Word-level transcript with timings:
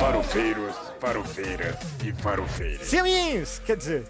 Farofeiros, 0.00 0.74
farofeiras 1.00 1.76
e 2.04 2.12
farofeiras. 2.12 2.86
Siamins, 2.86 3.58
quer 3.60 3.76
dizer, 3.76 4.04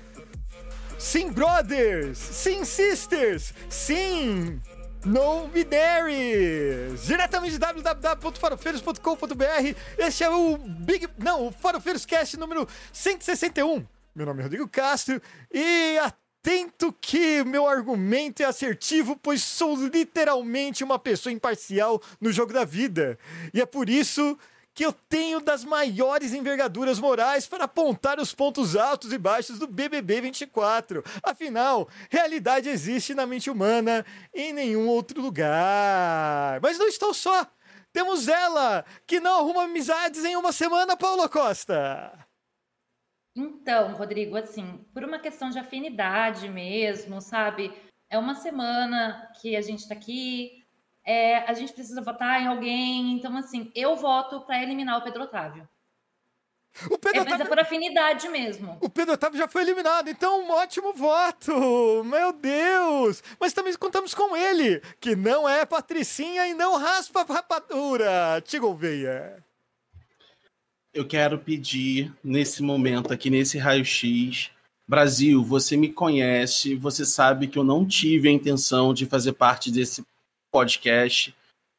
sim 0.99 1.31
brothers, 1.31 2.19
sim 2.19 2.65
sisters, 2.65 3.55
sim 3.71 4.61
no 5.05 5.47
binaries. 5.49 7.07
Diretamente 7.07 7.53
de 7.53 7.61
www.farofeiros.com.br. 7.61 9.77
Este 9.97 10.25
é 10.25 10.29
o 10.29 10.59
Big, 10.59 11.09
não, 11.19 11.47
o 11.47 11.53
Farofeiros 11.53 12.05
Cast 12.05 12.37
número 12.37 12.69
161. 12.93 13.87
Meu 14.15 14.27
nome 14.27 14.41
é 14.41 14.43
Rodrigo 14.43 14.69
Castro 14.69 15.23
e 15.53 15.99
atento 15.99 16.93
que 17.01 17.45
meu 17.45 17.69
argumento 17.69 18.43
é 18.43 18.47
assertivo, 18.47 19.17
pois 19.17 19.43
sou 19.43 19.77
literalmente 19.77 20.83
uma 20.83 20.99
pessoa 20.99 21.33
imparcial 21.33 22.03
no 22.21 22.33
jogo 22.33 22.53
da 22.53 22.65
vida. 22.65 23.17
E 23.55 23.61
é 23.61 23.67
por 23.67 23.89
isso 23.89 24.37
que 24.77 24.85
eu 24.85 24.93
tenho 24.93 25.41
das 25.41 25.65
maiores 25.65 26.35
envergaduras 26.35 26.99
morais 26.99 27.47
para 27.47 27.65
apontar 27.65 28.21
os 28.21 28.35
pontos 28.35 28.77
altos 28.77 29.11
e 29.11 29.17
baixos 29.17 29.59
do 29.59 29.67
BBB 29.67 30.21
24. 30.21 31.03
Afinal, 31.23 31.89
realidade 32.11 32.69
existe 32.69 33.15
na 33.15 33.27
mente 33.27 33.49
humana 33.49 34.05
em 34.35 34.53
nenhum 34.53 34.87
outro 34.87 35.19
lugar. 35.23 36.61
Mas 36.61 36.77
não 36.79 36.87
estou 36.87 37.15
só. 37.15 37.47
Temos 37.91 38.29
ela, 38.29 38.85
que 39.07 39.19
não 39.19 39.39
arruma 39.39 39.65
amizades 39.65 40.23
em 40.27 40.37
uma 40.37 40.53
semana, 40.53 40.95
Paula 40.95 41.27
Costa. 41.27 42.13
Então, 43.35 43.95
Rodrigo, 43.95 44.37
assim, 44.37 44.85
por 44.93 45.03
uma 45.03 45.19
questão 45.19 45.49
de 45.49 45.59
afinidade 45.59 46.51
mesmo, 46.51 47.23
sabe? 47.23 47.73
É 48.11 48.19
uma 48.19 48.35
semana 48.35 49.33
que 49.41 49.57
a 49.57 49.63
gente 49.63 49.79
está 49.79 49.95
aqui, 49.95 50.66
é, 51.07 51.39
a 51.49 51.55
gente 51.55 51.73
precisa 51.73 52.03
votar 52.03 52.43
em 52.43 52.49
alguém. 52.49 53.13
Então, 53.13 53.35
assim, 53.37 53.71
eu 53.75 53.95
voto 53.97 54.41
para 54.41 54.61
eliminar 54.61 54.99
o 54.99 55.03
Pedro 55.03 55.23
Otávio. 55.23 55.67
O 56.91 56.99
Pedro 56.99 57.21
é, 57.21 57.25
mas 57.25 57.35
Otávio... 57.35 57.45
é 57.45 57.49
por 57.49 57.59
afinidade 57.59 58.29
mesmo. 58.29 58.77
O 58.83 58.91
Pedro 58.91 59.15
Otávio 59.15 59.39
já 59.39 59.49
foi 59.49 59.63
eliminado, 59.63 60.11
então 60.11 60.43
um 60.43 60.51
ótimo 60.51 60.93
voto! 60.93 62.05
Meu 62.05 62.35
Deus! 62.35 63.23
Mas 63.41 63.55
também 63.55 63.73
contamos 63.77 64.13
com 64.13 64.37
ele, 64.37 64.83
que 65.01 65.17
não 65.17 65.49
é 65.49 65.65
patricinha 65.65 66.47
e 66.49 66.53
não 66.53 66.77
raspa 66.77 67.23
rapadura. 67.23 68.43
Te 68.45 68.59
Gouveia. 68.59 69.43
Eu 70.93 71.07
quero 71.07 71.39
pedir, 71.39 72.13
nesse 72.23 72.63
momento 72.63 73.13
aqui, 73.13 73.31
nesse 73.31 73.57
raio-x, 73.59 74.51
Brasil, 74.89 75.43
você 75.43 75.77
me 75.77 75.91
conhece, 75.91 76.75
você 76.75 77.05
sabe 77.05 77.49
que 77.49 77.59
eu 77.59 77.65
não 77.65 77.87
tive 77.87 78.29
a 78.29 78.33
intenção 78.33 78.93
de 78.93 79.07
fazer 79.07 79.33
parte 79.33 79.71
desse 79.71 80.05
podcast, 80.57 81.37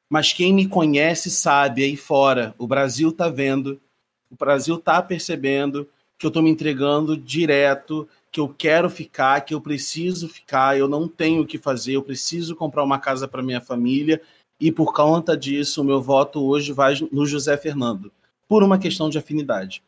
mas 0.07 0.31
quem 0.31 0.53
me 0.53 0.67
conhece 0.67 1.31
sabe 1.31 1.83
aí 1.83 1.97
fora, 1.97 2.53
o 2.59 2.67
Brasil 2.67 3.11
tá 3.11 3.27
vendo, 3.27 3.81
o 4.29 4.35
Brasil 4.35 4.77
tá 4.77 5.01
percebendo 5.01 5.89
que 6.15 6.27
eu 6.27 6.31
tô 6.31 6.43
me 6.43 6.51
entregando 6.51 7.17
direto, 7.17 8.07
que 8.31 8.39
eu 8.39 8.47
quero 8.47 8.87
ficar, 8.87 9.41
que 9.41 9.55
eu 9.55 9.59
preciso 9.59 10.29
ficar, 10.29 10.77
eu 10.77 10.87
não 10.87 11.07
tenho 11.07 11.41
o 11.41 11.47
que 11.47 11.57
fazer, 11.57 11.93
eu 11.93 12.03
preciso 12.03 12.55
comprar 12.55 12.83
uma 12.83 12.99
casa 12.99 13.27
para 13.27 13.41
minha 13.41 13.59
família 13.59 14.21
e 14.61 14.71
por 14.71 14.93
conta 14.93 15.35
disso 15.35 15.81
o 15.81 15.83
meu 15.83 15.99
voto 15.99 16.45
hoje 16.45 16.71
vai 16.71 16.93
no 17.11 17.25
José 17.25 17.57
Fernando, 17.57 18.11
por 18.47 18.61
uma 18.61 18.77
questão 18.77 19.09
de 19.09 19.17
afinidade. 19.17 19.81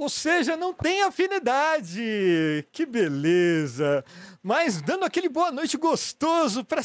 Ou 0.00 0.08
seja, 0.08 0.56
não 0.56 0.72
tem 0.72 1.02
afinidade. 1.02 2.66
Que 2.72 2.86
beleza. 2.86 4.02
Mas 4.42 4.80
dando 4.80 5.04
aquele 5.04 5.28
boa 5.28 5.52
noite 5.52 5.76
gostoso 5.76 6.64
para 6.64 6.80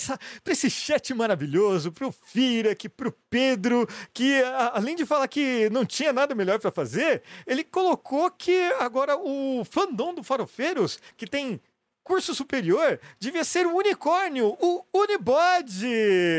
esse 0.48 0.70
chat 0.70 1.14
maravilhoso, 1.14 1.94
para 1.94 2.06
o 2.06 2.12
Firek, 2.12 2.90
para 2.90 3.08
o 3.08 3.14
Pedro, 3.30 3.88
que 4.14 4.44
além 4.74 4.98
de 4.98 5.06
falar 5.06 5.30
que 5.30 5.70
não 5.70 5.86
tinha 5.86 6.12
nada 6.12 6.36
melhor 6.36 6.60
para 6.60 6.72
fazer, 6.72 7.24
ele 7.48 7.64
colocou 7.64 8.30
que 8.30 8.70
agora 8.80 9.16
o 9.16 9.64
fandom 9.64 10.14
do 10.14 10.22
Farofeiros, 10.22 11.00
que 11.16 11.26
tem 11.26 11.62
curso 12.06 12.36
superior 12.36 13.00
devia 13.20 13.44
ser 13.44 13.66
o 13.66 13.76
unicórnio, 13.76 14.56
o 14.62 14.86
Unibode. 14.94 15.90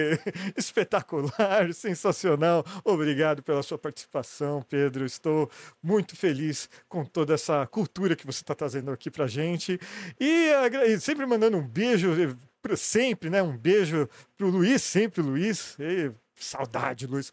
Espetacular, 0.56 1.75
sensacional. 1.75 2.65
Obrigado 2.84 3.43
pela 3.43 3.65
sua 3.65 3.76
participação, 3.76 4.62
Pedro. 4.62 5.05
Estou 5.05 5.50
muito 5.82 6.16
feliz 6.16 6.71
com 6.88 7.05
toda 7.05 7.34
essa 7.34 7.66
cultura 7.66 8.15
que 8.15 8.25
você 8.25 8.43
está 8.43 8.55
trazendo 8.55 8.93
aqui 8.93 9.10
para 9.10 9.26
gente. 9.26 9.78
E, 10.21 10.50
e 10.87 11.00
sempre 11.00 11.26
mandando 11.26 11.59
um 11.59 11.66
beijo, 11.66 12.15
sempre, 12.76 13.28
né? 13.28 13.43
Um 13.43 13.56
beijo 13.56 14.09
para 14.37 14.47
o 14.47 14.50
Luiz, 14.50 14.82
sempre 14.82 15.21
Luiz. 15.21 15.76
E, 15.81 16.12
saudade, 16.37 17.09
Luiz. 17.09 17.32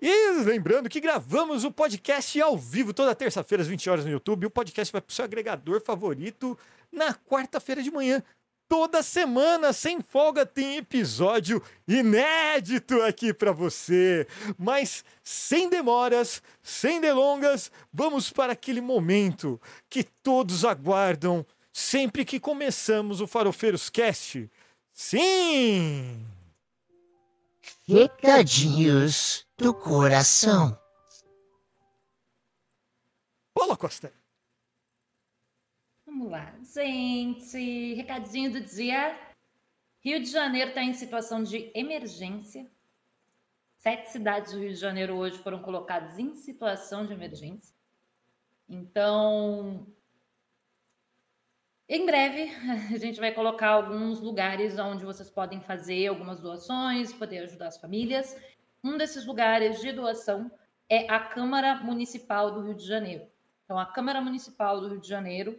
E 0.00 0.42
lembrando 0.44 0.88
que 0.88 1.00
gravamos 1.00 1.64
o 1.64 1.72
podcast 1.72 2.40
ao 2.40 2.56
vivo 2.56 2.94
toda 2.94 3.14
terça-feira 3.16 3.62
às 3.62 3.68
20 3.68 3.90
horas 3.90 4.04
no 4.04 4.12
YouTube. 4.12 4.46
O 4.46 4.50
podcast 4.50 4.92
vai 4.92 5.02
para 5.02 5.10
o 5.10 5.12
seu 5.12 5.24
agregador 5.24 5.82
favorito 5.82 6.56
na 6.92 7.14
quarta-feira 7.14 7.82
de 7.82 7.90
manhã. 7.90 8.22
Toda 8.68 9.02
semana, 9.02 9.72
sem 9.72 10.02
folga, 10.02 10.44
tem 10.44 10.76
episódio 10.76 11.62
inédito 11.86 13.00
aqui 13.02 13.32
para 13.32 13.50
você. 13.50 14.26
Mas 14.58 15.02
sem 15.22 15.70
demoras, 15.70 16.42
sem 16.62 17.00
delongas, 17.00 17.72
vamos 17.90 18.30
para 18.30 18.52
aquele 18.52 18.82
momento 18.82 19.58
que 19.88 20.04
todos 20.04 20.66
aguardam 20.66 21.46
sempre 21.72 22.26
que 22.26 22.38
começamos 22.38 23.22
o 23.22 23.26
Farofeiros 23.26 23.88
Cast. 23.88 24.50
Sim! 24.92 26.26
Recadinhos 27.86 29.46
do 29.56 29.72
coração. 29.72 30.78
Paula 33.54 33.76
Costa. 33.76 34.12
Vamos 36.28 36.44
lá, 36.44 36.54
gente. 36.74 37.94
Recadinho 37.94 38.52
do 38.52 38.60
dia. 38.60 39.18
Rio 39.98 40.20
de 40.20 40.26
Janeiro 40.26 40.68
está 40.68 40.82
em 40.82 40.92
situação 40.92 41.42
de 41.42 41.72
emergência. 41.74 42.70
Sete 43.78 44.10
cidades 44.10 44.52
do 44.52 44.58
Rio 44.58 44.68
de 44.68 44.74
Janeiro 44.74 45.16
hoje 45.16 45.38
foram 45.38 45.62
colocadas 45.62 46.18
em 46.18 46.34
situação 46.34 47.06
de 47.06 47.14
emergência. 47.14 47.74
Então, 48.68 49.86
em 51.88 52.04
breve, 52.04 52.50
a 52.94 52.98
gente 52.98 53.18
vai 53.18 53.32
colocar 53.32 53.70
alguns 53.70 54.20
lugares 54.20 54.78
onde 54.78 55.06
vocês 55.06 55.30
podem 55.30 55.62
fazer 55.62 56.08
algumas 56.08 56.42
doações, 56.42 57.10
poder 57.10 57.38
ajudar 57.44 57.68
as 57.68 57.78
famílias. 57.78 58.36
Um 58.84 58.98
desses 58.98 59.24
lugares 59.24 59.80
de 59.80 59.92
doação 59.92 60.50
é 60.90 61.10
a 61.10 61.20
Câmara 61.20 61.76
Municipal 61.76 62.50
do 62.50 62.60
Rio 62.60 62.74
de 62.74 62.86
Janeiro. 62.86 63.26
Então, 63.64 63.78
a 63.78 63.86
Câmara 63.86 64.20
Municipal 64.20 64.78
do 64.78 64.88
Rio 64.88 65.00
de 65.00 65.08
Janeiro 65.08 65.58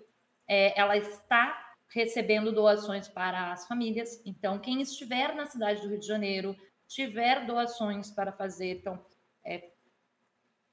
é, 0.49 0.77
ela 0.77 0.97
está 0.97 1.75
recebendo 1.89 2.51
doações 2.51 3.07
para 3.07 3.51
as 3.51 3.67
famílias. 3.67 4.19
Então, 4.25 4.59
quem 4.59 4.81
estiver 4.81 5.35
na 5.35 5.45
cidade 5.45 5.81
do 5.81 5.89
Rio 5.89 5.99
de 5.99 6.07
Janeiro, 6.07 6.55
tiver 6.87 7.45
doações 7.45 8.09
para 8.09 8.31
fazer, 8.31 8.79
então, 8.79 9.05
é, 9.45 9.69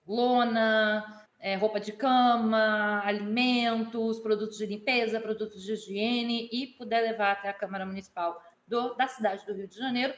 lona, 0.07 1.27
é, 1.39 1.57
roupa 1.57 1.79
de 1.79 1.93
cama, 1.93 3.03
alimentos, 3.05 4.19
produtos 4.21 4.57
de 4.57 4.65
limpeza, 4.65 5.21
produtos 5.21 5.63
de 5.63 5.73
higiene 5.73 6.49
e 6.51 6.69
puder 6.79 7.03
levar 7.03 7.33
até 7.33 7.51
a 7.51 7.55
Câmara 7.55 7.85
Municipal 7.85 8.43
do, 8.67 8.95
da 8.95 9.07
cidade 9.07 9.45
do 9.45 9.53
Rio 9.53 9.69
de 9.69 9.77
Janeiro, 9.77 10.15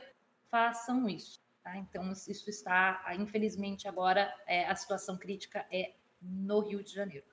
façam 0.50 1.08
isso. 1.08 1.40
Tá? 1.62 1.76
Então, 1.76 2.10
isso 2.12 2.48
está, 2.48 3.04
infelizmente, 3.19 3.88
agora 3.88 4.32
é, 4.46 4.66
a 4.66 4.75
situação 4.76 5.19
crítica 5.19 5.66
é 5.70 5.94
no 6.22 6.60
Rio 6.60 6.82
de 6.82 6.92
Janeiro. 6.92 7.26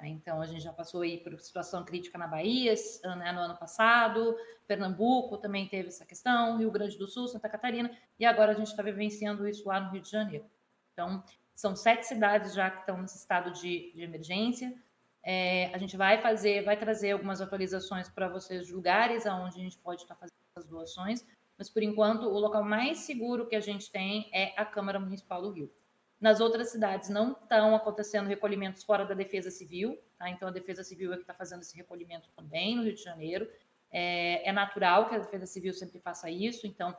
Né? 0.00 0.08
Então, 0.08 0.40
a 0.40 0.46
gente 0.46 0.62
já 0.62 0.72
passou 0.72 1.02
aí 1.02 1.18
por 1.18 1.38
situação 1.40 1.84
crítica 1.84 2.18
na 2.18 2.26
Bahia 2.26 2.74
né, 3.16 3.32
no 3.32 3.40
ano 3.40 3.56
passado, 3.56 4.36
Pernambuco 4.66 5.38
também 5.38 5.68
teve 5.68 5.88
essa 5.88 6.04
questão, 6.04 6.58
Rio 6.58 6.70
Grande 6.70 6.98
do 6.98 7.06
Sul, 7.06 7.28
Santa 7.28 7.48
Catarina, 7.48 7.90
e 8.18 8.24
agora 8.24 8.52
a 8.52 8.54
gente 8.54 8.68
está 8.68 8.82
vivenciando 8.82 9.46
isso 9.48 9.66
lá 9.68 9.80
no 9.80 9.90
Rio 9.90 10.02
de 10.02 10.10
Janeiro. 10.10 10.44
Então, 10.92 11.22
são 11.54 11.74
sete 11.74 12.06
cidades 12.06 12.54
já 12.54 12.70
que 12.70 12.80
estão 12.80 13.00
nesse 13.00 13.16
estado 13.16 13.50
de, 13.52 13.92
de 13.94 14.02
emergência. 14.02 14.74
É, 15.22 15.74
a 15.74 15.78
gente 15.78 15.96
vai 15.96 16.18
fazer, 16.18 16.62
vai 16.62 16.76
trazer 16.76 17.12
algumas 17.12 17.40
atualizações 17.40 18.08
para 18.08 18.28
vocês 18.28 18.66
de 18.66 18.72
lugares 18.72 19.26
aonde 19.26 19.58
a 19.58 19.62
gente 19.62 19.78
pode 19.78 20.02
estar 20.02 20.14
tá 20.14 20.20
fazendo 20.20 20.36
as 20.56 20.66
doações, 20.66 21.26
mas 21.58 21.68
por 21.68 21.82
enquanto 21.82 22.24
o 22.24 22.38
local 22.38 22.62
mais 22.62 22.98
seguro 22.98 23.46
que 23.46 23.56
a 23.56 23.60
gente 23.60 23.90
tem 23.90 24.30
é 24.32 24.52
a 24.56 24.64
Câmara 24.64 25.00
Municipal 25.00 25.42
do 25.42 25.50
Rio. 25.50 25.72
Nas 26.20 26.40
outras 26.40 26.70
cidades 26.70 27.10
não 27.10 27.32
estão 27.32 27.74
acontecendo 27.74 28.26
recolhimentos 28.26 28.82
fora 28.82 29.04
da 29.04 29.14
Defesa 29.14 29.50
Civil, 29.50 29.98
tá? 30.18 30.30
então 30.30 30.48
a 30.48 30.50
Defesa 30.50 30.82
Civil 30.82 31.12
é 31.12 31.16
que 31.16 31.22
está 31.22 31.34
fazendo 31.34 31.60
esse 31.60 31.76
recolhimento 31.76 32.30
também 32.34 32.74
no 32.74 32.82
Rio 32.82 32.94
de 32.94 33.02
Janeiro. 33.02 33.48
É, 33.90 34.48
é, 34.48 34.52
natural 34.52 35.08
que 35.08 35.14
a 35.14 35.18
Defesa 35.18 35.46
Civil 35.46 35.72
sempre 35.72 36.00
faça 36.00 36.30
isso, 36.30 36.66
então 36.66 36.96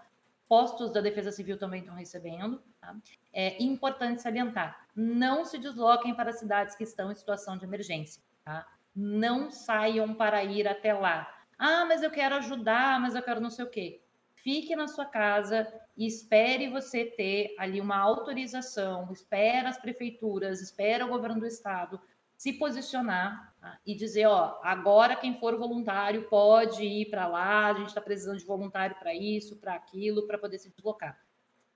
postos 0.48 0.94
da 0.94 1.02
Defesa 1.02 1.32
Civil 1.32 1.58
também 1.58 1.82
estão 1.82 1.96
recebendo. 1.96 2.62
Tá? 2.80 2.96
É 3.34 3.62
importante 3.62 4.22
salientar: 4.22 4.88
não 4.96 5.44
se 5.44 5.58
desloquem 5.58 6.16
para 6.16 6.32
cidades 6.32 6.76
que 6.76 6.84
estão 6.84 7.12
em 7.12 7.16
situação 7.16 7.58
de 7.58 7.66
emergência. 7.66 8.22
Tá? 8.46 8.66
Não 8.96 9.50
saiam 9.52 10.14
para 10.14 10.44
ir 10.44 10.68
até 10.68 10.94
lá. 10.94 11.28
Ah, 11.58 11.86
mas 11.86 12.04
eu 12.04 12.12
quero 12.12 12.36
ajudar, 12.36 13.00
mas 13.00 13.16
eu 13.16 13.24
quero 13.24 13.42
não 13.42 13.50
sei 13.50 13.66
o 13.66 13.70
quê. 13.70 14.02
Fique 14.44 14.76
na 14.76 14.88
sua 14.88 15.06
casa 15.06 15.68
e 15.96 16.06
espere 16.06 16.70
você 16.70 17.06
ter 17.06 17.56
ali 17.58 17.82
uma 17.82 17.98
autorização, 17.98 19.12
espera 19.12 19.70
as 19.70 19.78
prefeituras, 19.78 20.62
espera 20.62 21.06
o 21.06 21.10
governo 21.10 21.40
do 21.40 21.46
estado 21.46 22.00
se 22.38 22.54
posicionar 22.54 23.56
tá? 23.60 23.80
e 23.84 23.96
dizer, 23.96 24.28
ó, 24.28 24.60
agora 24.62 25.16
quem 25.16 25.40
for 25.40 25.58
voluntário 25.58 26.30
pode 26.30 26.84
ir 26.84 27.10
para 27.10 27.28
lá, 27.28 27.72
a 27.72 27.74
gente 27.74 27.88
está 27.88 28.00
precisando 28.00 28.38
de 28.38 28.46
voluntário 28.46 28.96
para 29.00 29.14
isso, 29.14 29.58
para 29.58 29.74
aquilo, 29.74 30.28
para 30.28 30.38
poder 30.38 30.60
se 30.60 30.70
deslocar. 30.70 31.20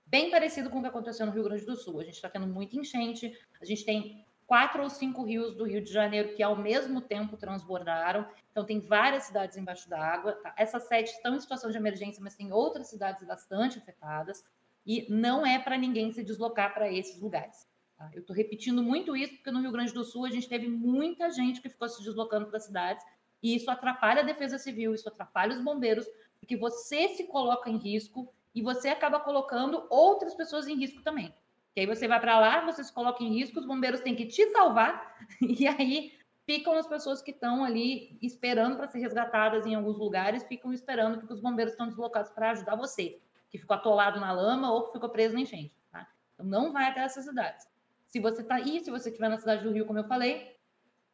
Bem 0.06 0.30
parecido 0.30 0.70
com 0.70 0.78
o 0.78 0.82
que 0.82 0.88
aconteceu 0.88 1.26
no 1.26 1.32
Rio 1.32 1.42
Grande 1.42 1.64
do 1.64 1.74
Sul. 1.74 1.98
A 1.98 2.04
gente 2.04 2.14
está 2.14 2.28
tendo 2.28 2.46
muita 2.46 2.76
enchente, 2.76 3.36
a 3.60 3.64
gente 3.64 3.84
tem 3.84 4.24
quatro 4.46 4.82
ou 4.82 4.90
cinco 4.90 5.22
rios 5.22 5.54
do 5.54 5.64
Rio 5.64 5.82
de 5.82 5.92
Janeiro 5.92 6.34
que 6.34 6.42
ao 6.42 6.56
mesmo 6.56 7.00
tempo 7.00 7.36
transbordaram. 7.36 8.26
Então 8.50 8.64
tem 8.64 8.80
várias 8.80 9.24
cidades 9.24 9.56
embaixo 9.56 9.88
d'água. 9.88 10.32
Tá? 10.32 10.54
Essas 10.56 10.84
sete 10.84 11.12
estão 11.12 11.34
em 11.34 11.40
situação 11.40 11.70
de 11.70 11.76
emergência, 11.76 12.22
mas 12.22 12.34
tem 12.34 12.52
outras 12.52 12.88
cidades 12.88 13.26
bastante 13.26 13.78
afetadas. 13.78 14.44
E 14.84 15.06
não 15.08 15.46
é 15.46 15.58
para 15.58 15.78
ninguém 15.78 16.12
se 16.12 16.22
deslocar 16.22 16.74
para 16.74 16.92
esses 16.92 17.20
lugares. 17.20 17.66
Tá? 17.96 18.10
Eu 18.12 18.20
estou 18.20 18.34
repetindo 18.34 18.82
muito 18.82 19.16
isso, 19.16 19.34
porque 19.36 19.50
no 19.50 19.60
Rio 19.60 19.72
Grande 19.72 19.92
do 19.92 20.04
Sul 20.04 20.26
a 20.26 20.30
gente 20.30 20.48
teve 20.48 20.68
muita 20.68 21.30
gente 21.30 21.60
que 21.60 21.68
ficou 21.68 21.88
se 21.88 22.02
deslocando 22.02 22.46
para 22.46 22.58
cidades, 22.58 23.04
e 23.42 23.54
isso 23.54 23.70
atrapalha 23.70 24.20
a 24.20 24.24
defesa 24.24 24.58
civil, 24.58 24.94
isso 24.94 25.08
atrapalha 25.08 25.52
os 25.52 25.62
bombeiros, 25.62 26.06
porque 26.38 26.56
você 26.56 27.08
se 27.10 27.26
coloca 27.26 27.70
em 27.70 27.76
risco 27.76 28.32
e 28.54 28.60
você 28.60 28.88
acaba 28.88 29.20
colocando 29.20 29.86
outras 29.88 30.34
pessoas 30.34 30.66
em 30.66 30.76
risco 30.76 31.02
também. 31.02 31.34
Que 31.74 31.80
aí 31.80 31.86
você 31.86 32.06
vai 32.06 32.20
para 32.20 32.38
lá, 32.38 32.64
você 32.64 32.84
se 32.84 32.92
coloca 32.92 33.22
em 33.22 33.32
risco, 33.32 33.58
os 33.58 33.66
bombeiros 33.66 34.00
têm 34.00 34.14
que 34.14 34.26
te 34.26 34.46
salvar, 34.50 35.16
e 35.40 35.66
aí 35.66 36.12
ficam 36.44 36.74
as 36.74 36.86
pessoas 36.86 37.22
que 37.22 37.30
estão 37.30 37.64
ali 37.64 38.18
esperando 38.20 38.76
para 38.76 38.88
ser 38.88 38.98
resgatadas 38.98 39.64
em 39.66 39.74
alguns 39.74 39.98
lugares, 39.98 40.44
ficam 40.44 40.72
esperando 40.72 41.18
porque 41.18 41.32
os 41.32 41.40
bombeiros 41.40 41.72
estão 41.72 41.86
deslocados 41.86 42.30
para 42.30 42.50
ajudar 42.50 42.76
você, 42.76 43.20
que 43.50 43.58
ficou 43.58 43.74
atolado 43.74 44.20
na 44.20 44.32
lama 44.32 44.72
ou 44.72 44.86
que 44.86 44.92
ficou 44.92 45.08
preso 45.08 45.34
na 45.34 45.40
enchente. 45.40 45.72
Tá? 45.90 46.06
Então 46.34 46.44
não 46.44 46.72
vai 46.72 46.86
até 46.86 47.00
essas 47.00 47.24
cidades. 47.24 47.66
Se 48.06 48.20
você 48.20 48.42
está 48.42 48.56
aí, 48.56 48.80
se 48.84 48.90
você 48.90 49.08
estiver 49.08 49.28
na 49.28 49.38
cidade 49.38 49.62
do 49.62 49.72
Rio, 49.72 49.86
como 49.86 49.98
eu 49.98 50.04
falei, 50.04 50.56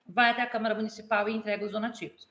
vai 0.05 0.31
até 0.31 0.43
a 0.43 0.51
Câmara 0.51 0.75
Municipal 0.75 1.29
e 1.29 1.37
entrega 1.37 1.65
os 1.65 1.73
donativos. 1.73 2.27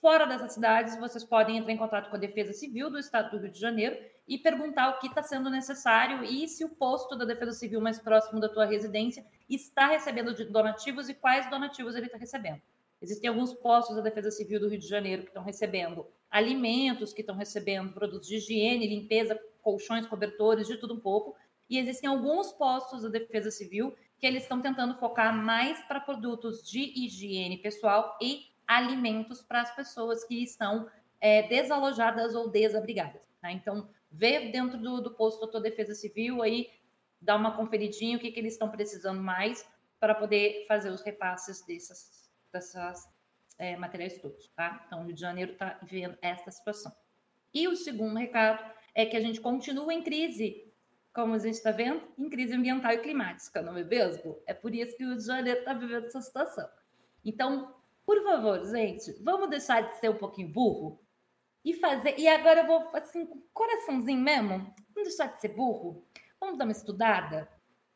Fora 0.00 0.26
dessas 0.26 0.52
cidades, 0.52 0.98
vocês 0.98 1.24
podem 1.24 1.58
entrar 1.58 1.72
em 1.72 1.78
contato 1.78 2.10
com 2.10 2.16
a 2.16 2.18
Defesa 2.18 2.52
Civil 2.52 2.90
do 2.90 2.98
Estado 2.98 3.30
do 3.30 3.38
Rio 3.38 3.52
de 3.52 3.60
Janeiro 3.60 3.96
e 4.26 4.38
perguntar 4.38 4.90
o 4.90 4.98
que 4.98 5.08
está 5.08 5.22
sendo 5.22 5.50
necessário 5.50 6.24
e 6.24 6.46
se 6.46 6.64
o 6.64 6.68
posto 6.68 7.16
da 7.16 7.24
Defesa 7.24 7.52
Civil 7.52 7.80
mais 7.80 7.98
próximo 7.98 8.40
da 8.40 8.48
tua 8.48 8.64
residência 8.64 9.24
está 9.48 9.88
recebendo 9.88 10.32
donativos 10.50 11.08
e 11.08 11.14
quais 11.14 11.48
donativos 11.50 11.94
ele 11.94 12.06
está 12.06 12.18
recebendo. 12.18 12.60
Existem 13.00 13.28
alguns 13.28 13.52
postos 13.52 13.96
da 13.96 14.02
Defesa 14.02 14.30
Civil 14.30 14.60
do 14.60 14.68
Rio 14.68 14.78
de 14.78 14.86
Janeiro 14.86 15.22
que 15.22 15.28
estão 15.28 15.42
recebendo 15.42 16.06
alimentos, 16.30 17.12
que 17.12 17.20
estão 17.20 17.34
recebendo 17.34 17.92
produtos 17.92 18.28
de 18.28 18.36
higiene, 18.36 18.86
limpeza, 18.86 19.38
colchões, 19.60 20.06
cobertores, 20.06 20.68
de 20.68 20.76
tudo 20.76 20.94
um 20.94 21.00
pouco. 21.00 21.36
E 21.68 21.78
existem 21.78 22.08
alguns 22.08 22.52
postos 22.52 23.02
da 23.02 23.08
Defesa 23.08 23.50
Civil 23.50 23.94
que 24.18 24.26
eles 24.26 24.44
estão 24.44 24.62
tentando 24.62 24.94
focar 24.98 25.36
mais 25.36 25.80
para 25.86 25.98
produtos 25.98 26.62
de 26.62 26.80
higiene 26.96 27.58
pessoal 27.58 28.16
e 28.22 28.46
alimentos 28.68 29.42
para 29.42 29.62
as 29.62 29.74
pessoas 29.74 30.22
que 30.24 30.40
estão 30.42 30.88
é, 31.20 31.42
desalojadas 31.48 32.36
ou 32.36 32.48
desabrigadas. 32.48 33.20
Tá? 33.40 33.50
Então, 33.50 33.88
vê 34.12 34.50
dentro 34.50 34.78
do, 34.78 35.00
do 35.00 35.14
posto 35.14 35.50
da 35.50 35.58
Defesa 35.58 35.94
Civil 35.94 36.42
aí, 36.42 36.68
dá 37.20 37.36
uma 37.36 37.56
conferidinha 37.56 38.16
o 38.16 38.20
que, 38.20 38.30
que 38.30 38.38
eles 38.38 38.52
estão 38.52 38.70
precisando 38.70 39.22
mais 39.22 39.66
para 39.98 40.14
poder 40.14 40.66
fazer 40.66 40.90
os 40.90 41.02
repasses 41.02 41.64
dessas, 41.64 42.30
dessas 42.52 43.08
é, 43.58 43.76
materiais 43.76 44.18
todos. 44.18 44.48
Tá? 44.48 44.84
Então, 44.86 45.00
o 45.00 45.04
Rio 45.04 45.14
de 45.14 45.20
Janeiro 45.20 45.52
está 45.52 45.78
vivendo 45.82 46.18
esta 46.20 46.50
situação. 46.50 46.92
E 47.54 47.68
o 47.68 47.76
segundo 47.76 48.16
recado 48.16 48.64
é 48.94 49.06
que 49.06 49.16
a 49.16 49.20
gente 49.20 49.40
continua 49.40 49.92
em 49.94 50.02
crise 50.02 50.72
como 51.14 51.34
a 51.34 51.38
gente 51.38 51.54
está 51.54 51.70
vendo, 51.70 52.02
em 52.16 52.28
crise 52.30 52.54
ambiental 52.54 52.92
e 52.92 52.98
climática, 52.98 53.60
não 53.60 53.76
é 53.76 53.84
mesmo? 53.84 54.40
É 54.46 54.54
por 54.54 54.74
isso 54.74 54.96
que 54.96 55.04
o 55.04 55.08
Rio 55.08 55.18
de 55.18 55.26
Janeiro 55.26 55.58
está 55.58 55.74
vivendo 55.74 56.06
essa 56.06 56.22
situação. 56.22 56.66
Então, 57.22 57.74
por 58.04 58.22
favor, 58.22 58.64
gente, 58.64 59.12
vamos 59.22 59.50
deixar 59.50 59.82
de 59.82 60.00
ser 60.00 60.08
um 60.08 60.16
pouquinho 60.16 60.48
burro 60.48 60.98
e 61.64 61.74
fazer. 61.74 62.18
E 62.18 62.26
agora 62.28 62.60
eu 62.60 62.66
vou, 62.66 62.90
assim, 62.94 63.26
com 63.26 63.40
coraçãozinho 63.52 64.20
mesmo, 64.20 64.74
vamos 64.94 65.08
deixar 65.08 65.26
de 65.26 65.40
ser 65.40 65.48
burro? 65.48 66.04
Vamos 66.40 66.58
dar 66.58 66.64
uma 66.64 66.72
estudada? 66.72 67.48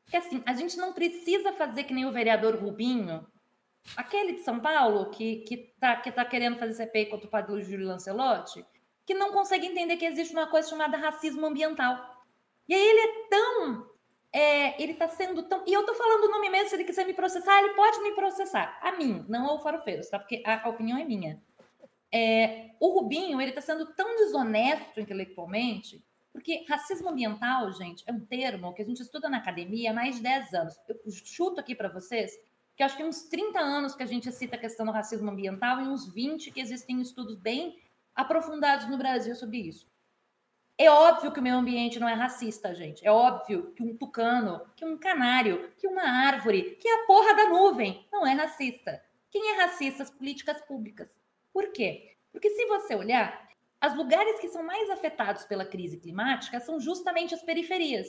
Porque, 0.04 0.16
assim, 0.16 0.42
a 0.46 0.54
gente 0.54 0.76
não 0.76 0.92
precisa 0.92 1.52
fazer 1.52 1.84
que 1.84 1.94
nem 1.94 2.06
o 2.06 2.12
vereador 2.12 2.54
Rubinho, 2.56 3.26
aquele 3.96 4.34
de 4.34 4.42
São 4.42 4.60
Paulo, 4.60 5.10
que, 5.10 5.38
que, 5.40 5.56
tá, 5.80 5.96
que 5.96 6.12
tá 6.12 6.24
querendo 6.24 6.58
fazer 6.58 6.74
CPI 6.74 7.06
contra 7.06 7.26
o 7.26 7.30
padre 7.30 7.62
Júlio 7.62 7.88
Lancelotti, 7.88 8.64
que 9.04 9.14
não 9.14 9.32
consegue 9.32 9.66
entender 9.66 9.96
que 9.96 10.06
existe 10.06 10.32
uma 10.32 10.46
coisa 10.46 10.68
chamada 10.68 10.96
racismo 10.96 11.46
ambiental. 11.46 12.16
E 12.68 12.74
aí 12.74 12.80
ele 12.80 13.00
é 13.00 13.28
tão. 13.28 13.90
É, 14.32 14.82
ele 14.82 14.94
tá 14.94 15.08
sendo 15.08 15.44
tão. 15.44 15.62
E 15.66 15.72
eu 15.72 15.84
tô 15.86 15.94
falando 15.94 16.24
o 16.24 16.30
nome 16.30 16.50
mesmo, 16.50 16.68
se 16.68 16.76
ele 16.76 16.84
quiser 16.84 17.06
me 17.06 17.14
processar, 17.14 17.58
ele 17.60 17.74
pode 17.74 18.00
me 18.00 18.12
processar. 18.12 18.78
A 18.82 18.92
mim, 18.92 19.24
não 19.28 19.46
ao 19.46 19.62
Farofeiros, 19.62 20.08
tá? 20.08 20.18
Porque 20.18 20.42
a, 20.44 20.68
opinião 20.68 20.98
é 20.98 21.04
minha. 21.04 21.40
É, 22.16 22.70
o 22.80 22.98
Rubinho, 22.98 23.42
ele 23.42 23.52
tá 23.52 23.60
sendo 23.60 23.92
tão 23.92 24.16
desonesto 24.16 24.98
intelectualmente, 24.98 26.02
porque 26.32 26.64
racismo 26.66 27.10
ambiental, 27.10 27.70
gente, 27.72 28.02
é 28.06 28.12
um 28.12 28.20
termo 28.20 28.72
que 28.72 28.80
a 28.80 28.86
gente 28.86 29.02
estuda 29.02 29.28
na 29.28 29.36
academia 29.36 29.90
há 29.90 29.94
mais 29.94 30.16
de 30.16 30.22
10 30.22 30.54
anos. 30.54 30.74
Eu 30.88 30.98
chuto 31.10 31.60
aqui 31.60 31.74
para 31.74 31.90
vocês 31.90 32.32
que 32.74 32.82
acho 32.82 32.96
que 32.96 33.04
uns 33.04 33.24
30 33.24 33.58
anos 33.58 33.94
que 33.94 34.02
a 34.02 34.06
gente 34.06 34.32
cita 34.32 34.56
a 34.56 34.58
questão 34.58 34.86
do 34.86 34.92
racismo 34.92 35.30
ambiental 35.30 35.78
e 35.82 35.88
uns 35.88 36.10
20 36.10 36.50
que 36.52 36.60
existem 36.60 37.02
estudos 37.02 37.36
bem 37.36 37.78
aprofundados 38.14 38.88
no 38.88 38.96
Brasil 38.96 39.34
sobre 39.34 39.58
isso. 39.58 39.86
É 40.78 40.90
óbvio 40.90 41.32
que 41.32 41.40
o 41.40 41.42
meio 41.42 41.56
ambiente 41.56 42.00
não 42.00 42.08
é 42.08 42.14
racista, 42.14 42.74
gente. 42.74 43.06
É 43.06 43.12
óbvio 43.12 43.72
que 43.74 43.82
um 43.82 43.94
tucano, 43.94 44.62
que 44.74 44.86
um 44.86 44.96
canário, 44.96 45.70
que 45.76 45.86
uma 45.86 46.02
árvore, 46.02 46.78
que 46.80 46.88
a 46.88 47.06
porra 47.06 47.34
da 47.34 47.48
nuvem 47.50 48.06
não 48.10 48.26
é 48.26 48.32
racista. 48.32 49.02
Quem 49.30 49.52
é 49.52 49.62
racista? 49.64 50.02
As 50.02 50.10
políticas 50.10 50.62
públicas. 50.62 51.10
Por 51.56 51.72
quê? 51.72 52.14
Porque 52.30 52.50
se 52.50 52.66
você 52.66 52.94
olhar, 52.94 53.48
os 53.82 53.96
lugares 53.96 54.38
que 54.40 54.48
são 54.48 54.62
mais 54.62 54.90
afetados 54.90 55.44
pela 55.44 55.64
crise 55.64 55.96
climática 55.96 56.60
são 56.60 56.78
justamente 56.78 57.34
as 57.34 57.42
periferias. 57.42 58.08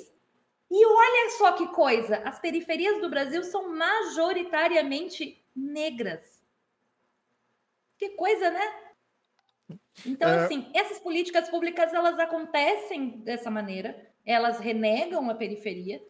E 0.70 0.86
olha 0.86 1.30
só 1.38 1.54
que 1.54 1.66
coisa, 1.68 2.18
as 2.26 2.40
periferias 2.40 3.00
do 3.00 3.10
Brasil 3.10 3.42
são 3.46 3.74
majoritariamente 3.74 5.42
negras. 5.56 6.44
Que 7.98 8.10
coisa, 8.18 8.52
né? 8.52 9.78
Então, 10.06 10.30
é... 10.30 10.44
assim, 10.44 10.70
essas 10.74 11.00
políticas 11.00 11.50
públicas, 11.50 11.94
elas 11.94 12.20
acontecem 12.20 13.12
dessa 13.20 13.50
maneira, 13.50 14.12
elas 14.26 14.60
renegam 14.60 15.30
a 15.30 15.36
periferia, 15.36 16.06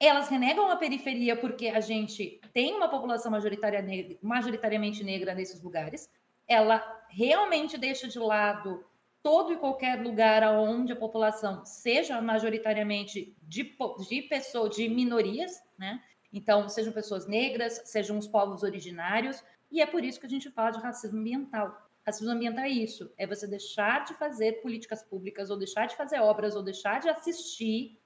elas 0.00 0.28
renegam 0.28 0.68
a 0.68 0.76
periferia 0.76 1.36
porque 1.36 1.68
a 1.68 1.78
gente 1.78 2.40
tem 2.52 2.74
uma 2.74 2.88
população 2.88 3.30
majoritária 3.30 3.80
negra, 3.80 4.18
majoritariamente 4.20 5.04
negra 5.04 5.36
nesses 5.36 5.62
lugares, 5.62 6.10
ela 6.50 6.82
realmente 7.08 7.78
deixa 7.78 8.08
de 8.08 8.18
lado 8.18 8.84
todo 9.22 9.52
e 9.52 9.56
qualquer 9.56 10.02
lugar 10.02 10.42
onde 10.58 10.92
a 10.92 10.96
população 10.96 11.64
seja 11.64 12.20
majoritariamente 12.20 13.36
de, 13.40 13.76
de 14.08 14.22
pessoas, 14.22 14.74
de 14.74 14.88
minorias, 14.88 15.62
né? 15.78 16.02
Então, 16.32 16.68
sejam 16.68 16.92
pessoas 16.92 17.26
negras, 17.28 17.82
sejam 17.84 18.18
os 18.18 18.26
povos 18.26 18.64
originários, 18.64 19.44
e 19.70 19.80
é 19.80 19.86
por 19.86 20.04
isso 20.04 20.18
que 20.18 20.26
a 20.26 20.30
gente 20.30 20.50
fala 20.50 20.72
de 20.72 20.80
racismo 20.80 21.20
ambiental. 21.20 21.88
Racismo 22.04 22.32
ambiental 22.32 22.64
é 22.64 22.70
isso: 22.70 23.12
é 23.16 23.26
você 23.28 23.46
deixar 23.46 24.04
de 24.04 24.14
fazer 24.14 24.60
políticas 24.60 25.04
públicas, 25.04 25.50
ou 25.50 25.56
deixar 25.56 25.86
de 25.86 25.96
fazer 25.96 26.18
obras, 26.18 26.56
ou 26.56 26.64
deixar 26.64 26.98
de 26.98 27.08
assistir 27.08 28.00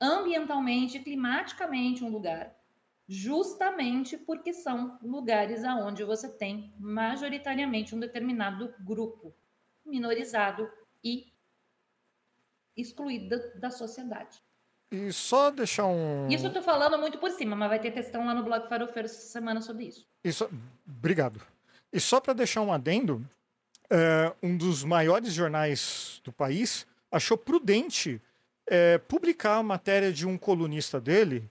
ambientalmente, 0.00 0.98
climaticamente 0.98 2.02
um 2.02 2.08
lugar, 2.08 2.56
justamente 3.08 4.16
porque 4.16 4.52
são 4.52 4.98
lugares 5.02 5.64
aonde 5.64 6.04
você 6.04 6.28
tem 6.28 6.72
majoritariamente 6.78 7.94
um 7.94 8.00
determinado 8.00 8.72
grupo 8.80 9.34
minorizado 9.84 10.70
e 11.02 11.32
excluído 12.76 13.28
da, 13.28 13.46
da 13.54 13.70
sociedade. 13.70 14.42
E 14.90 15.12
só 15.12 15.50
deixar 15.50 15.86
um. 15.86 16.28
Isso 16.28 16.46
eu 16.46 16.52
tô 16.52 16.62
falando 16.62 16.98
muito 16.98 17.18
por 17.18 17.30
cima, 17.30 17.56
mas 17.56 17.68
vai 17.68 17.80
ter 17.80 17.90
textão 17.90 18.24
lá 18.24 18.34
no 18.34 18.44
blog 18.44 18.68
Farofeiro 18.68 19.06
essa 19.06 19.20
semana 19.20 19.60
sobre 19.60 19.86
isso. 19.86 20.06
Isso, 20.22 20.48
obrigado. 20.86 21.40
E 21.92 22.00
só 22.00 22.20
para 22.20 22.32
deixar 22.32 22.60
um 22.60 22.72
adendo, 22.72 23.24
é, 23.90 24.32
um 24.42 24.56
dos 24.56 24.84
maiores 24.84 25.32
jornais 25.32 26.20
do 26.24 26.32
país 26.32 26.86
achou 27.10 27.36
prudente 27.36 28.20
é, 28.66 28.98
publicar 28.98 29.56
a 29.56 29.62
matéria 29.62 30.12
de 30.12 30.26
um 30.26 30.38
colunista 30.38 31.00
dele 31.00 31.48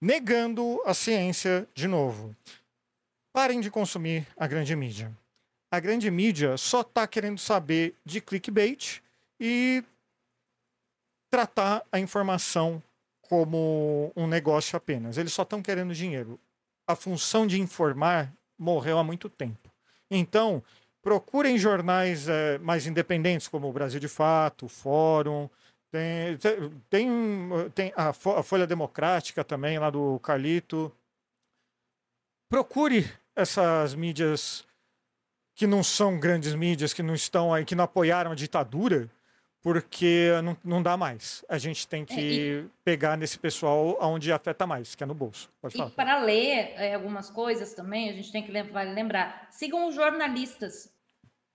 negando 0.00 0.80
a 0.84 0.94
ciência 0.94 1.68
de 1.74 1.86
novo. 1.86 2.34
Parem 3.32 3.60
de 3.60 3.70
consumir 3.70 4.26
a 4.36 4.46
grande 4.46 4.74
mídia. 4.76 5.12
A 5.70 5.80
grande 5.80 6.10
mídia 6.10 6.56
só 6.56 6.82
está 6.82 7.06
querendo 7.06 7.38
saber 7.38 7.94
de 8.04 8.20
clickbait 8.20 9.02
e 9.40 9.82
tratar 11.30 11.84
a 11.90 11.98
informação 11.98 12.80
como 13.22 14.12
um 14.14 14.26
negócio 14.26 14.76
apenas. 14.76 15.18
Eles 15.18 15.32
só 15.32 15.42
estão 15.42 15.60
querendo 15.60 15.94
dinheiro. 15.94 16.38
A 16.86 16.94
função 16.94 17.46
de 17.46 17.60
informar 17.60 18.32
morreu 18.56 18.98
há 18.98 19.04
muito 19.04 19.28
tempo. 19.28 19.68
Então, 20.10 20.62
procurem 21.02 21.58
jornais 21.58 22.28
é, 22.28 22.58
mais 22.58 22.86
independentes, 22.86 23.48
como 23.48 23.68
o 23.68 23.72
Brasil 23.72 23.98
de 23.98 24.08
Fato, 24.08 24.66
o 24.66 24.68
Fórum. 24.68 25.48
Tem, 25.94 26.36
tem, 26.90 27.08
tem 27.72 27.92
a, 27.94 28.12
Fo- 28.12 28.34
a 28.36 28.42
Folha 28.42 28.66
Democrática 28.66 29.44
também, 29.44 29.78
lá 29.78 29.90
do 29.90 30.18
Carlito. 30.18 30.90
Procure 32.48 33.08
essas 33.36 33.94
mídias 33.94 34.64
que 35.54 35.68
não 35.68 35.84
são 35.84 36.18
grandes 36.18 36.52
mídias, 36.54 36.92
que 36.92 37.00
não 37.02 37.14
estão 37.14 37.54
aí, 37.54 37.64
que 37.64 37.76
não 37.76 37.84
apoiaram 37.84 38.32
a 38.32 38.34
ditadura, 38.34 39.08
porque 39.62 40.30
não, 40.42 40.56
não 40.64 40.82
dá 40.82 40.96
mais. 40.96 41.44
A 41.48 41.58
gente 41.58 41.86
tem 41.86 42.04
que 42.04 42.66
pegar 42.84 43.16
nesse 43.16 43.38
pessoal 43.38 43.96
onde 44.00 44.32
afeta 44.32 44.66
mais, 44.66 44.96
que 44.96 45.02
é 45.04 45.06
no 45.06 45.14
bolso. 45.14 45.48
Pode 45.62 45.74
E 45.74 45.78
falar. 45.78 45.90
para 45.90 46.18
ler 46.18 46.72
é, 46.74 46.94
algumas 46.94 47.30
coisas 47.30 47.72
também, 47.72 48.10
a 48.10 48.12
gente 48.12 48.32
tem 48.32 48.42
que 48.42 48.50
lembrar. 48.50 49.46
Sigam 49.50 49.88
os 49.88 49.94
jornalistas. 49.94 50.92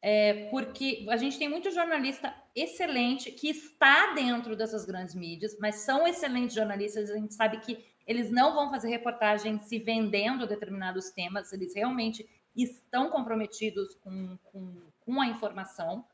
É, 0.01 0.48
porque 0.50 1.06
a 1.10 1.18
gente 1.18 1.38
tem 1.38 1.50
muito 1.50 1.72
jornalista 1.72 2.34
excelente 2.56 3.32
que 3.32 3.50
está 3.50 4.13
dentro 4.13 4.56
dessas 4.56 4.86
grandes 4.86 5.13
mídias, 5.13 5.58
mas 5.60 5.75
são 5.75 6.08
excelentes 6.08 6.56
jornalistas. 6.56 7.10
A 7.10 7.18
gente 7.18 7.34
sabe 7.34 7.60
que 7.60 7.84
eles 8.08 8.32
não 8.32 8.53
vão 8.53 8.70
fazer 8.70 8.89
reportagem 8.89 9.60
se 9.60 9.77
vendendo 9.77 10.48
determinados 10.48 11.10
temas, 11.12 11.51
eles 11.51 11.75
realmente 11.75 12.27
estão 12.56 13.10
comprometidos 13.10 13.94
com, 13.96 14.38
com, 14.44 14.82
com 15.01 15.22
a 15.22 15.27
informação. 15.27 16.06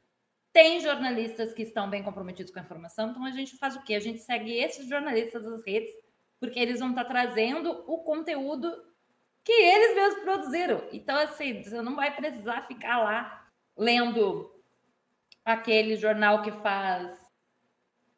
Tem 0.51 0.80
jornalistas 0.80 1.54
que 1.54 1.63
estão 1.63 1.89
bem 1.89 2.01
comprometidos 2.01 2.51
com 2.51 2.60
a 2.60 2.63
informação, 2.63 3.10
então 3.10 3.24
a 3.24 3.32
gente 3.32 3.58
faz 3.58 3.75
o 3.75 3.84
quê? 3.84 3.96
A 3.96 4.00
gente 4.00 4.20
segue 4.20 4.51
esses 4.58 4.88
jornalistas 4.88 5.44
das 5.44 5.65
redes 5.65 5.94
porque 6.39 6.60
eles 6.60 6.80
vão 6.80 6.89
estar 6.89 7.06
trazendo 7.06 7.84
o 7.88 8.00
conteúdo 8.00 8.72
que 9.44 9.54
eles 9.54 9.96
mesmos 9.96 10.24
produziram. 10.24 10.82
Então, 10.92 11.15
assim, 11.18 11.62
você 11.62 11.82
não 11.82 11.96
vai 11.96 12.13
precisar 12.15 12.63
ficar 12.63 12.98
lá 12.98 13.44
lendo 13.77 14.51
aquele 15.44 15.96
jornal 15.96 16.41
que 16.41 16.51
faz 16.51 17.12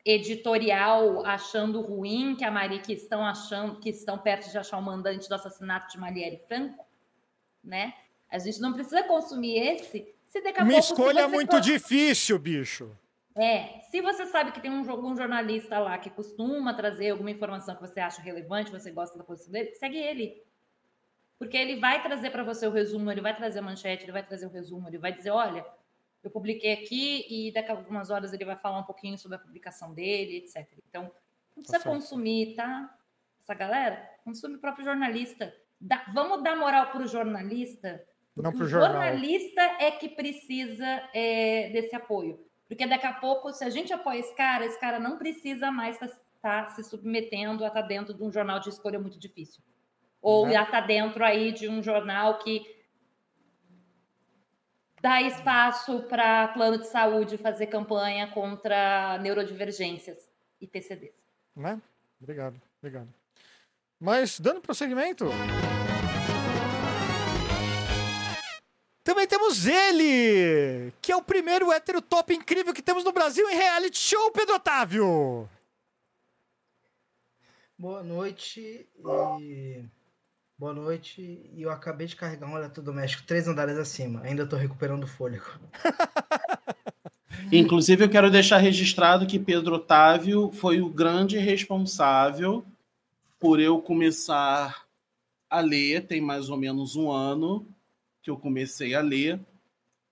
editorial 0.05 1.25
achando 1.25 1.81
ruim 1.81 2.35
que 2.35 2.45
a 2.45 2.51
Mari 2.51 2.79
que 2.79 2.93
estão 2.93 3.25
achando 3.25 3.79
que 3.79 3.89
estão 3.89 4.17
perto 4.17 4.49
de 4.49 4.57
achar 4.57 4.77
o 4.77 4.81
mandante 4.81 5.27
do 5.27 5.35
assassinato 5.35 5.91
de 5.91 5.99
Marielle 5.99 6.39
Franco, 6.47 6.85
né? 7.63 7.93
A 8.29 8.39
gente 8.39 8.59
não 8.61 8.73
precisa 8.73 9.03
consumir 9.03 9.57
esse. 9.57 10.13
Se 10.25 10.41
daqui 10.41 10.61
a 10.61 10.65
Minha 10.65 10.79
pouco, 10.81 10.93
escolha 10.93 11.21
é 11.21 11.27
muito 11.27 11.59
difícil, 11.59 12.39
bicho. 12.39 12.97
é, 13.35 13.81
se 13.91 14.01
você 14.01 14.25
sabe 14.25 14.51
que 14.51 14.59
tem 14.61 14.71
um, 14.71 14.81
um 14.81 15.15
jornalista 15.15 15.77
lá 15.79 15.97
que 15.97 16.09
costuma 16.09 16.73
trazer 16.73 17.11
alguma 17.11 17.31
informação 17.31 17.75
que 17.75 17.81
você 17.81 17.99
acha 17.99 18.21
relevante, 18.21 18.71
você 18.71 18.91
gosta 18.91 19.17
da 19.17 19.23
posição 19.23 19.51
dele, 19.51 19.73
segue 19.75 19.97
ele. 19.97 20.41
Porque 21.39 21.55
ele 21.55 21.75
vai 21.79 22.01
trazer 22.01 22.31
para 22.31 22.43
você 22.43 22.65
o 22.65 22.71
resumo, 22.71 23.11
ele 23.11 23.21
vai 23.21 23.35
trazer 23.35 23.59
a 23.59 23.61
manchete, 23.61 24.03
ele 24.03 24.11
vai 24.11 24.25
trazer 24.25 24.47
o 24.47 24.49
resumo, 24.49 24.87
ele 24.87 24.97
vai 24.97 25.13
dizer, 25.13 25.29
olha, 25.29 25.65
eu 26.23 26.31
publiquei 26.31 26.73
aqui 26.73 27.25
e 27.29 27.51
daqui 27.53 27.71
a 27.71 27.75
algumas 27.75 28.09
horas 28.09 28.33
ele 28.33 28.43
vai 28.43 28.55
falar 28.55 28.79
um 28.79 28.83
pouquinho 28.83 29.17
sobre 29.17 29.35
a 29.35 29.39
publicação 29.39 29.93
dele, 29.93 30.37
etc. 30.37 30.67
Então, 30.89 31.03
não 31.03 31.63
precisa 31.63 31.79
certo. 31.79 31.93
consumir, 31.93 32.55
tá? 32.55 32.93
Essa 33.39 33.53
galera, 33.53 34.09
consome 34.25 34.55
o 34.55 34.59
próprio 34.59 34.83
jornalista. 34.83 35.53
Dá- 35.79 36.05
vamos 36.11 36.43
dar 36.43 36.55
moral 36.57 36.87
para 36.91 37.03
o 37.03 37.07
jornalista, 37.07 38.03
Não 38.35 38.49
o 38.49 38.53
pro 38.53 38.67
jornal. 38.67 38.91
jornalista 38.93 39.61
é 39.79 39.91
que 39.91 40.09
precisa 40.09 40.85
é, 41.13 41.69
desse 41.69 41.95
apoio. 41.95 42.43
Porque 42.67 42.85
daqui 42.85 43.05
a 43.05 43.13
pouco, 43.13 43.53
se 43.53 43.63
a 43.63 43.69
gente 43.69 43.93
apoia 43.93 44.19
esse 44.19 44.35
cara, 44.35 44.65
esse 44.65 44.79
cara 44.79 44.99
não 44.99 45.17
precisa 45.17 45.71
mais 45.71 46.01
estar 46.01 46.67
se 46.75 46.83
submetendo 46.83 47.63
a 47.63 47.67
estar 47.67 47.83
dentro 47.83 48.13
de 48.13 48.23
um 48.23 48.31
jornal 48.31 48.59
de 48.59 48.69
escolha 48.69 48.99
muito 48.99 49.17
difícil. 49.19 49.63
Ou 50.21 50.45
Uhum. 50.45 50.57
a 50.57 50.63
estar 50.63 50.81
dentro 50.81 51.23
aí 51.23 51.51
de 51.51 51.67
um 51.67 51.81
jornal 51.81 52.39
que 52.39 52.75
dá 55.01 55.21
espaço 55.21 56.01
para 56.03 56.49
plano 56.49 56.77
de 56.79 56.87
saúde 56.87 57.37
fazer 57.37 57.67
campanha 57.67 58.27
contra 58.27 59.17
neurodivergências 59.19 60.29
e 60.59 60.67
TCDs. 60.67 61.13
Né? 61.55 61.81
Obrigado, 62.19 62.59
obrigado. 62.79 63.13
Mas, 63.99 64.39
dando 64.39 64.61
prosseguimento. 64.61 65.25
Também 69.03 69.25
temos 69.25 69.65
ele, 69.65 70.91
que 71.01 71.11
é 71.11 71.15
o 71.15 71.21
primeiro 71.23 71.71
hétero 71.71 72.01
top 72.01 72.33
incrível 72.33 72.73
que 72.73 72.81
temos 72.81 73.03
no 73.05 73.11
Brasil 73.13 73.49
em 73.49 73.55
reality 73.55 73.97
show, 73.97 74.31
Pedro 74.31 74.55
Otávio. 74.55 75.49
Boa 77.77 78.03
noite 78.03 78.87
e. 79.39 79.85
Boa 80.59 80.73
noite. 80.73 81.21
E 81.53 81.61
eu 81.61 81.69
acabei 81.69 82.07
de 82.07 82.15
carregar 82.15 82.47
um 82.47 82.57
eletrodoméstico 82.57 83.27
três 83.27 83.47
andares 83.47 83.77
acima. 83.77 84.21
Ainda 84.21 84.47
tô 84.47 84.55
recuperando 84.55 85.03
o 85.03 85.07
fôlego. 85.07 85.45
Inclusive, 87.53 88.03
eu 88.03 88.09
quero 88.09 88.31
deixar 88.31 88.57
registrado 88.57 89.27
que 89.27 89.37
Pedro 89.37 89.75
Otávio 89.75 90.51
foi 90.51 90.81
o 90.81 90.89
grande 90.89 91.37
responsável 91.37 92.65
por 93.39 93.59
eu 93.59 93.79
começar 93.79 94.87
a 95.47 95.59
ler, 95.59 96.07
tem 96.07 96.19
mais 96.19 96.49
ou 96.49 96.57
menos 96.57 96.95
um 96.95 97.11
ano 97.11 97.63
que 98.23 98.31
eu 98.31 98.35
comecei 98.35 98.95
a 98.95 99.01
ler, 99.01 99.39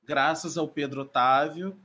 graças 0.06 0.60
ao 0.60 0.68
Pedro 0.68 1.02
Otávio. 1.02 1.76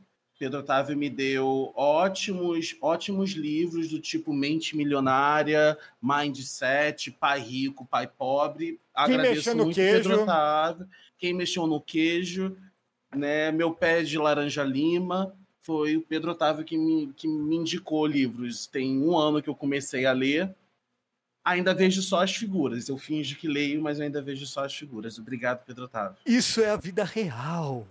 Pedro 0.41 0.61
Otávio 0.61 0.97
me 0.97 1.11
deu 1.11 1.71
ótimos, 1.77 2.75
ótimos 2.81 3.33
livros 3.33 3.91
do 3.91 4.01
tipo 4.01 4.33
Mente 4.33 4.75
Milionária, 4.75 5.77
Mindset, 6.01 7.11
Pai 7.11 7.41
Rico, 7.41 7.85
Pai 7.85 8.07
Pobre. 8.07 8.81
Agradeço 8.95 9.35
mexeu 9.35 9.55
no 9.55 9.65
muito 9.65 9.75
queijo? 9.75 10.09
Pedro 10.09 10.23
Otávio. 10.23 10.89
Quem 11.19 11.35
mexeu 11.35 11.67
no 11.67 11.79
queijo, 11.79 12.57
né? 13.15 13.53
Meu 13.53 13.75
pé 13.75 14.03
de 14.03 14.17
laranja 14.17 14.65
lima 14.65 15.37
foi 15.61 15.99
o 15.99 16.01
Pedro 16.01 16.31
Otávio 16.31 16.65
que 16.65 16.79
me, 16.79 17.13
que 17.13 17.29
me 17.29 17.57
indicou 17.57 18.07
livros. 18.07 18.67
Tem 18.67 18.99
um 18.99 19.19
ano 19.19 19.43
que 19.43 19.51
eu 19.51 19.55
comecei 19.55 20.07
a 20.07 20.13
ler. 20.13 20.55
Ainda 21.45 21.75
vejo 21.75 22.01
só 22.01 22.23
as 22.23 22.35
figuras. 22.35 22.89
Eu 22.89 22.97
finjo 22.97 23.37
que 23.37 23.47
leio, 23.47 23.83
mas 23.83 23.99
eu 23.99 24.07
ainda 24.07 24.23
vejo 24.23 24.47
só 24.47 24.65
as 24.65 24.75
figuras. 24.75 25.19
Obrigado, 25.19 25.67
Pedro 25.67 25.85
Otávio. 25.85 26.17
Isso 26.25 26.63
é 26.63 26.71
a 26.71 26.77
vida 26.77 27.05
real. 27.05 27.87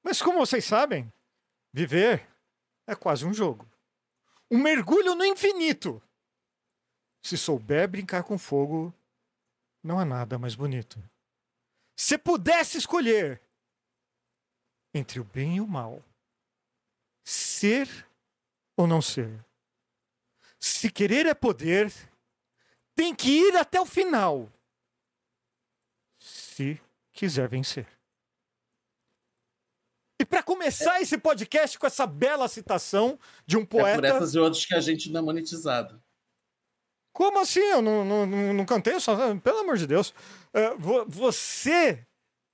Mas 0.00 0.22
como 0.22 0.38
vocês 0.38 0.64
sabem, 0.64 1.12
viver 1.72 2.26
é 2.86 2.94
quase 2.94 3.24
um 3.24 3.32
jogo. 3.32 3.68
Um 4.50 4.58
mergulho 4.58 5.14
no 5.14 5.24
infinito. 5.24 6.02
Se 7.22 7.36
souber 7.36 7.88
brincar 7.88 8.22
com 8.22 8.38
fogo, 8.38 8.94
não 9.82 9.98
há 9.98 10.04
nada 10.04 10.38
mais 10.38 10.54
bonito. 10.54 10.98
Se 11.96 12.16
pudesse 12.16 12.78
escolher 12.78 13.40
entre 14.94 15.20
o 15.20 15.24
bem 15.24 15.56
e 15.56 15.60
o 15.60 15.66
mal, 15.66 16.02
ser 17.24 17.88
ou 18.76 18.86
não 18.86 19.02
ser, 19.02 19.44
se 20.58 20.90
querer 20.90 21.26
é 21.26 21.34
poder, 21.34 21.92
tem 22.94 23.14
que 23.14 23.30
ir 23.30 23.56
até 23.56 23.80
o 23.80 23.86
final. 23.86 24.50
Se 26.18 26.80
quiser 27.12 27.48
vencer. 27.48 27.97
E 30.20 30.24
para 30.24 30.42
começar 30.42 31.00
esse 31.00 31.16
podcast 31.16 31.78
com 31.78 31.86
essa 31.86 32.06
bela 32.06 32.48
citação 32.48 33.18
de 33.46 33.56
um 33.56 33.62
É 33.62 33.64
por 33.66 33.80
poeta. 33.80 34.06
essas 34.06 34.34
e 34.34 34.38
outras 34.38 34.64
que 34.66 34.74
a 34.74 34.80
gente 34.80 35.10
não 35.10 35.20
é 35.20 35.22
monetizado. 35.22 36.02
Como 37.12 37.38
assim? 37.40 37.60
Eu 37.60 37.82
não, 37.82 38.04
não, 38.04 38.26
não, 38.54 38.64
cantei, 38.66 38.98
só, 39.00 39.16
pelo 39.36 39.58
amor 39.58 39.76
de 39.76 39.86
Deus. 39.86 40.12
É, 40.52 40.74
vo- 40.76 41.04
você 41.08 42.04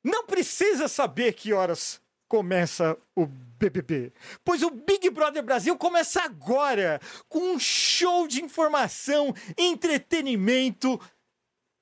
não 0.02 0.26
precisa 0.26 0.88
saber 0.88 1.32
que 1.34 1.52
horas 1.52 2.00
começa 2.28 2.96
o 3.14 3.26
BBB, 3.26 4.12
pois 4.44 4.62
o 4.62 4.70
Big 4.70 5.08
Brother 5.10 5.42
Brasil 5.42 5.76
começa 5.76 6.22
agora 6.22 7.00
com 7.28 7.54
um 7.54 7.58
show 7.60 8.26
de 8.26 8.42
informação, 8.42 9.32
entretenimento 9.56 11.00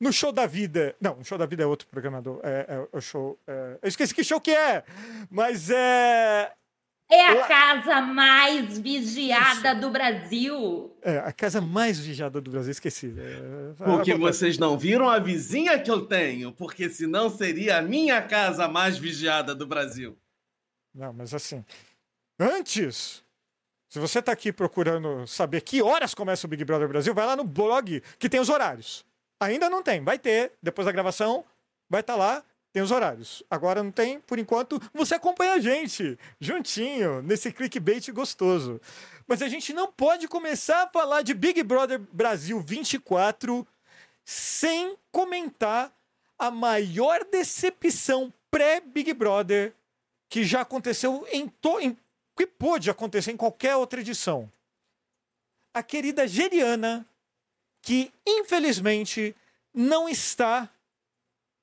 no 0.02 0.12
Show 0.12 0.32
da 0.32 0.46
Vida. 0.46 0.96
Não, 1.00 1.20
o 1.20 1.24
Show 1.24 1.38
da 1.38 1.46
Vida 1.46 1.62
é 1.62 1.66
outro 1.66 1.86
programador. 1.86 2.40
É, 2.42 2.66
é 2.68 2.96
o 2.96 3.00
show. 3.00 3.38
é, 3.46 3.78
eu 3.80 3.88
esqueci 3.88 4.12
que 4.12 4.24
show 4.24 4.40
que 4.40 4.50
é, 4.50 4.82
mas 5.30 5.70
é. 5.70 6.52
É 7.08 7.26
a 7.26 7.46
casa 7.46 8.00
mais 8.00 8.78
vigiada 8.78 9.74
do 9.74 9.90
Brasil. 9.90 10.96
É 11.02 11.18
a 11.18 11.30
casa 11.30 11.60
mais 11.60 12.00
vigiada 12.00 12.40
do 12.40 12.50
Brasil, 12.50 12.72
esqueci. 12.72 13.14
É, 13.16 13.74
Porque 13.84 14.14
vocês 14.14 14.58
não 14.58 14.76
viram 14.76 15.08
a 15.08 15.18
vizinha 15.18 15.78
que 15.78 15.90
eu 15.90 16.06
tenho, 16.06 16.50
porque 16.52 16.88
senão 16.88 17.28
seria 17.30 17.78
a 17.78 17.82
minha 17.82 18.22
casa 18.22 18.66
mais 18.66 18.98
vigiada 18.98 19.54
do 19.54 19.66
Brasil. 19.66 20.16
Não, 20.94 21.12
mas 21.12 21.34
assim, 21.34 21.62
antes, 22.40 23.22
se 23.88 24.00
você 24.00 24.18
está 24.18 24.32
aqui 24.32 24.52
procurando 24.52 25.26
saber 25.26 25.60
que 25.60 25.82
horas 25.82 26.14
começa 26.14 26.46
o 26.46 26.50
Big 26.50 26.64
Brother 26.64 26.88
Brasil, 26.88 27.14
vai 27.14 27.26
lá 27.26 27.36
no 27.36 27.44
blog 27.44 28.02
que 28.18 28.28
tem 28.28 28.40
os 28.40 28.48
horários. 28.48 29.04
Ainda 29.42 29.68
não 29.68 29.82
tem, 29.82 30.04
vai 30.04 30.20
ter. 30.20 30.52
Depois 30.62 30.86
da 30.86 30.92
gravação, 30.92 31.44
vai 31.90 32.00
estar 32.00 32.14
lá, 32.14 32.44
tem 32.72 32.80
os 32.80 32.92
horários. 32.92 33.42
Agora 33.50 33.82
não 33.82 33.90
tem, 33.90 34.20
por 34.20 34.38
enquanto, 34.38 34.80
você 34.94 35.16
acompanha 35.16 35.54
a 35.54 35.58
gente, 35.58 36.16
juntinho, 36.40 37.20
nesse 37.22 37.52
clickbait 37.52 38.08
gostoso. 38.12 38.80
Mas 39.26 39.42
a 39.42 39.48
gente 39.48 39.72
não 39.72 39.90
pode 39.90 40.28
começar 40.28 40.84
a 40.84 40.88
falar 40.88 41.22
de 41.22 41.34
Big 41.34 41.60
Brother 41.64 42.00
Brasil 42.12 42.60
24 42.60 43.66
sem 44.24 44.96
comentar 45.10 45.92
a 46.38 46.48
maior 46.48 47.24
decepção 47.24 48.32
pré-Big 48.48 49.12
Brother 49.12 49.74
que 50.28 50.44
já 50.44 50.60
aconteceu 50.60 51.26
em, 51.32 51.48
to, 51.48 51.80
em 51.80 51.98
que 52.36 52.46
pôde 52.46 52.88
acontecer 52.88 53.32
em 53.32 53.36
qualquer 53.36 53.74
outra 53.74 54.00
edição. 54.00 54.50
A 55.74 55.82
querida 55.82 56.28
Geriana, 56.28 57.04
que 57.82 58.12
infelizmente 58.26 59.34
não 59.74 60.08
está 60.08 60.70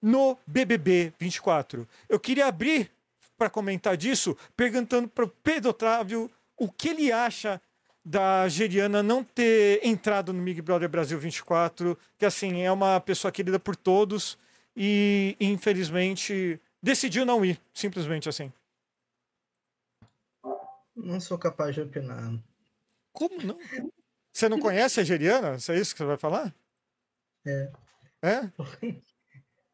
no 0.02 0.38
BBB 0.46 1.14
24. 1.18 1.88
Eu 2.08 2.20
queria 2.20 2.48
abrir 2.48 2.92
para 3.38 3.50
comentar 3.50 3.96
disso, 3.96 4.38
perguntando 4.56 5.08
para 5.08 5.26
o 5.26 5.30
Pedro 5.30 5.72
Otávio 5.72 6.30
o 6.58 6.70
que 6.70 6.90
ele 6.90 7.12
acha 7.12 7.62
da 8.04 8.48
Geriana 8.50 9.02
não 9.02 9.24
ter 9.24 9.80
entrado 9.86 10.34
no 10.34 10.44
Big 10.44 10.62
Brother 10.62 10.90
Brasil 10.90 11.18
24, 11.18 11.98
que 12.18 12.26
assim 12.26 12.62
é 12.62 12.72
uma 12.72 13.00
pessoa 13.00 13.32
querida 13.32 13.60
por 13.60 13.76
todos 13.76 14.38
e 14.76 15.36
infelizmente 15.40 16.60
decidiu 16.82 17.26
não 17.26 17.44
ir, 17.46 17.60
simplesmente 17.74 18.28
assim. 18.28 18.52
Não 20.96 21.20
sou 21.20 21.38
capaz 21.38 21.76
de 21.76 21.82
opinar. 21.82 22.34
Como 23.14 23.42
não? 23.42 23.58
Você 24.40 24.48
não 24.48 24.58
conhece 24.58 25.02
a 25.02 25.04
Geriana? 25.04 25.58
É 25.68 25.76
isso 25.78 25.94
que 25.94 25.98
você 25.98 26.06
vai 26.06 26.16
falar? 26.16 26.56
É. 27.46 27.70
É? 28.22 28.50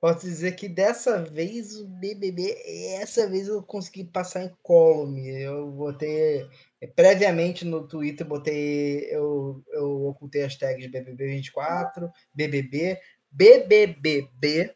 Posso 0.02 0.26
dizer 0.26 0.56
que 0.56 0.68
dessa 0.68 1.24
vez 1.24 1.80
o 1.80 1.88
BBB, 1.88 2.58
essa 3.00 3.30
vez 3.30 3.48
eu 3.48 3.62
consegui 3.62 4.06
passar 4.06 4.44
em 4.44 4.52
column. 4.64 5.24
Eu 5.30 5.70
botei 5.70 6.50
previamente 6.96 7.64
no 7.64 7.88
Twitter, 7.88 8.26
botei 8.26 9.08
eu, 9.12 9.64
eu 9.72 10.08
ocultei 10.08 10.44
as 10.44 10.56
tags 10.56 10.88
BBB24, 10.88 12.10
BBB, 12.34 13.00
BBBB, 13.32 14.76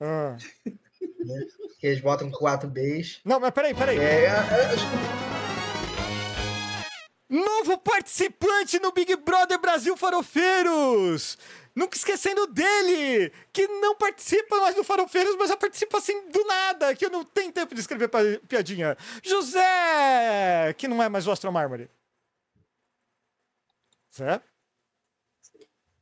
Ah. 0.00 0.38
né, 0.64 1.46
que 1.78 1.86
eles 1.86 2.00
botam 2.00 2.30
quatro 2.30 2.68
Bs. 2.70 3.20
Não, 3.26 3.38
mas 3.38 3.50
peraí, 3.50 3.74
peraí. 3.74 3.98
É, 3.98 4.24
é, 4.24 4.28
é, 4.28 5.27
Novo 7.28 7.76
participante 7.78 8.78
no 8.78 8.90
Big 8.90 9.14
Brother 9.16 9.58
Brasil 9.60 9.96
Farofeiros! 9.96 11.36
Nunca 11.74 11.96
esquecendo 11.96 12.46
dele, 12.48 13.30
que 13.52 13.68
não 13.68 13.94
participa 13.94 14.56
mais 14.56 14.74
do 14.74 14.82
Farofeiros, 14.82 15.36
mas 15.36 15.48
já 15.48 15.56
participa 15.56 15.98
assim 15.98 16.28
do 16.28 16.44
nada, 16.44 16.94
que 16.96 17.04
eu 17.04 17.10
não 17.10 17.24
tenho 17.24 17.52
tempo 17.52 17.72
de 17.72 17.80
escrever 17.80 18.10
piadinha. 18.48 18.96
José, 19.22 20.74
que 20.76 20.88
não 20.88 21.00
é 21.00 21.08
mais 21.08 21.26
o 21.26 21.30
Astro 21.30 21.52
Mármore. 21.52 21.88
Zé? 24.12 24.42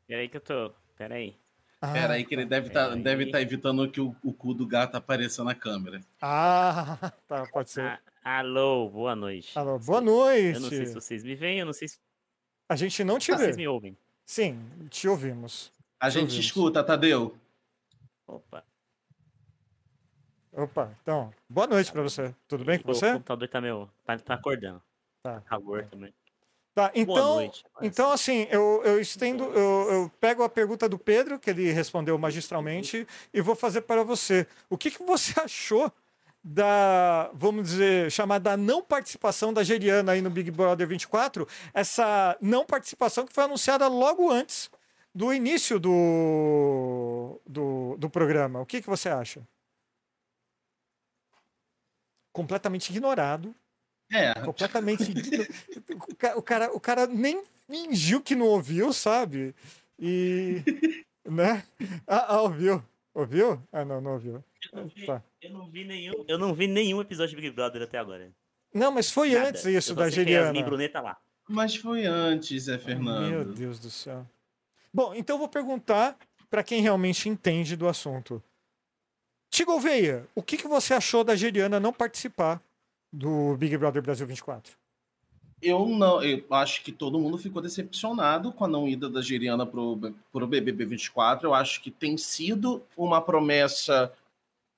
Peraí 0.07 0.29
que 0.29 0.39
eu 0.39 0.41
tô. 0.41 0.73
Peraí. 0.97 1.37
Ah, 1.89 1.93
Pera 1.93 2.15
aí 2.15 2.25
que 2.25 2.35
ele 2.35 2.45
deve 2.45 2.69
estar 2.69 2.89
Peraí. 2.89 3.03
deve 3.03 3.31
tá 3.31 3.41
evitando 3.41 3.91
que 3.91 4.01
o, 4.01 4.15
o 4.23 4.33
cu 4.33 4.55
do 4.55 4.67
gato 4.67 4.97
apareça 4.97 5.43
na 5.45 5.55
câmera. 5.55 6.01
Ah, 6.21 6.97
tá, 7.29 7.47
pode 7.53 7.71
ser. 7.71 7.83
Ah, 8.25 8.39
alô, 8.39 8.89
boa 8.91 9.15
noite. 9.17 9.59
Alô, 9.59 9.79
boa 9.79 10.01
noite. 10.01 10.55
Eu 10.57 10.61
não 10.61 10.69
sei 10.69 10.87
se 10.87 10.95
vocês 10.95 11.23
me 11.25 11.35
veem, 11.35 11.61
eu 11.61 11.67
não 11.67 11.73
sei 11.73 11.89
se 11.89 11.99
A 12.69 12.77
gente 12.77 13.03
não 13.05 13.19
te 13.19 13.33
vocês 13.33 13.57
vê. 13.57 13.63
me 13.63 13.69
ouvem. 13.69 13.97
Sim, 14.25 14.59
te 14.91 15.07
ouvimos. 15.09 15.73
A 16.01 16.09
gente 16.11 16.23
ouvimos. 16.25 16.45
escuta, 16.45 16.83
Tadeu. 16.83 17.37
Opa. 18.27 18.65
Opa, 20.53 20.97
então, 21.03 21.31
boa 21.49 21.67
noite 21.67 21.93
pra 21.93 22.03
você. 22.03 22.35
Tudo 22.49 22.65
bem 22.65 22.79
com 22.79 22.91
o 22.91 22.95
você? 22.95 23.13
computador 23.13 23.47
tá 23.49 23.61
meu. 23.61 23.91
Tá, 24.05 24.19
tá 24.19 24.35
acordando. 24.35 24.83
Tá. 25.23 25.41
Calor 25.43 25.85
também. 25.87 26.13
Tá, 26.77 26.91
então, 26.95 27.37
noite. 27.37 27.65
mas- 27.75 27.87
então 27.87 28.13
assim, 28.13 28.47
eu, 28.51 28.83
eu 28.85 29.01
estendo, 29.01 29.45
eu, 29.45 29.91
eu 29.91 30.13
pego 30.21 30.43
a 30.43 30.49
pergunta 30.49 30.87
do 30.87 30.99
Pedro, 30.99 31.39
que 31.39 31.49
ele 31.49 31.73
respondeu 31.73 32.19
magistralmente, 32.19 33.09
e 33.33 33.41
vou 33.41 33.57
fazer 33.57 33.81
para 33.81 34.05
você. 34.05 34.47
O 34.69 34.77
que, 34.77 34.91
que 34.91 35.03
você 35.03 35.33
achou 35.41 35.91
da, 36.45 37.31
vamos 37.33 37.65
dizer, 37.67 38.13
chamada 38.13 38.59
não 38.59 38.83
participação 38.83 39.55
da 39.55 39.65
Geriana 39.65 40.13
aí 40.13 40.21
no 40.21 40.29
Big 40.29 40.51
Brother 40.51 40.87
24? 40.87 41.49
Essa 41.73 42.37
não 42.43 42.67
participação 42.67 43.25
que 43.25 43.33
foi 43.33 43.45
anunciada 43.45 43.89
logo 43.89 44.31
antes 44.31 44.71
do 45.15 45.33
início 45.33 45.81
do, 45.81 47.41
do, 47.47 47.97
do 47.97 48.11
programa. 48.11 48.61
O 48.61 48.67
que, 48.67 48.83
que 48.83 48.87
você 48.87 49.09
acha? 49.09 49.41
Completamente 52.35 52.91
ignorado. 52.91 53.55
É, 54.13 54.35
Completamente. 54.41 55.11
igno- 55.11 55.47
o, 56.09 56.15
ca- 56.15 56.37
o 56.37 56.43
cara, 56.43 56.73
o 56.73 56.81
cara 56.81 57.07
nem 57.07 57.43
fingiu 57.69 58.21
que 58.21 58.35
não 58.35 58.47
ouviu, 58.47 58.93
sabe? 58.93 59.55
E. 59.99 60.63
Né? 61.25 61.65
Ah, 62.07 62.35
ah, 62.37 62.43
ouviu. 62.43 62.83
Ouviu? 63.13 63.61
Ah, 63.73 63.85
não, 63.85 64.01
não 64.01 64.13
ouviu. 64.13 64.45
Eu 64.73 64.79
não 64.83 64.87
vi- 64.89 65.07
Tá. 65.07 65.23
Eu 65.43 65.51
não 65.51 65.69
vi 65.69 65.85
nenhum, 65.85 66.25
eu 66.29 66.39
não 66.39 66.55
vi 66.55 66.67
nenhum 66.67 67.01
episódio 67.01 67.35
de 67.37 67.43
Big 67.43 67.55
Brother 67.55 67.83
até 67.83 67.99
agora. 67.99 68.31
Não, 68.73 68.91
mas 68.93 69.11
foi 69.11 69.31
Nada. 69.33 69.49
antes 69.49 69.65
isso 69.65 69.95
da 69.95 70.05
Yasmin 70.05 70.15
Geriana. 70.25 70.63
Brunet 70.63 70.93
tá 70.93 71.01
lá. 71.01 71.17
mas 71.49 71.75
foi 71.77 72.05
antes, 72.05 72.65
Zé 72.65 72.73
Meu 72.77 72.81
Fernando. 72.81 73.55
Deus 73.55 73.79
do 73.79 73.91
céu. 73.91 74.27
Bom, 74.93 75.15
então 75.15 75.35
eu 75.37 75.39
vou 75.39 75.49
perguntar 75.49 76.17
para 76.51 76.63
quem 76.63 76.81
realmente 76.81 77.29
entende 77.29 77.75
do 77.77 77.89
assunto. 77.89 78.43
Tigo 79.51 79.79
Veia, 79.81 80.27
o 80.35 80.43
que, 80.43 80.57
que 80.57 80.69
você 80.69 80.95
achou 80.95 81.23
da 81.25 81.35
Geriana 81.37 81.79
não 81.81 81.93
participar 81.93 82.61
do 83.13 83.57
Big 83.57 83.77
Brother 83.77 84.03
Brasil 84.03 84.27
24? 84.27 84.77
Eu 85.63 85.87
não, 85.87 86.23
eu 86.23 86.45
acho 86.51 86.83
que 86.83 86.93
todo 86.93 87.19
mundo 87.19 87.39
ficou 87.39 87.63
decepcionado 87.63 88.53
com 88.53 88.65
a 88.65 88.69
não 88.69 88.87
ida 88.87 89.09
da 89.09 89.23
Geriana 89.23 89.65
pro, 89.65 89.99
pro 90.31 90.47
BBB 90.47 90.85
24. 90.85 91.49
Eu 91.49 91.55
acho 91.55 91.81
que 91.83 91.91
tem 91.91 92.17
sido 92.19 92.83
uma 92.97 93.23
promessa 93.23 94.13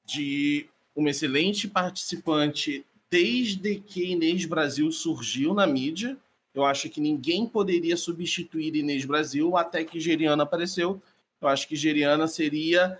de 0.05 0.69
uma 0.95 1.11
excelente 1.11 1.67
participante 1.67 2.87
desde 3.11 3.81
que 3.81 4.13
Inês 4.13 4.45
Brasil 4.45 4.91
surgiu 4.93 5.53
na 5.53 5.67
mídia. 5.67 6.17
Eu 6.55 6.65
acho 6.65 6.89
que 6.89 7.01
ninguém 7.01 7.47
poderia 7.47 7.97
substituir 7.97 8.75
Inês 8.77 9.05
Brasil 9.05 9.57
até 9.57 9.85
que 9.85 9.99
Geriana 9.99 10.45
apareceu. 10.45 11.03
Eu 11.41 11.49
acho 11.49 11.67
que 11.67 11.77
Geriana 11.77 12.29
seria 12.29 12.99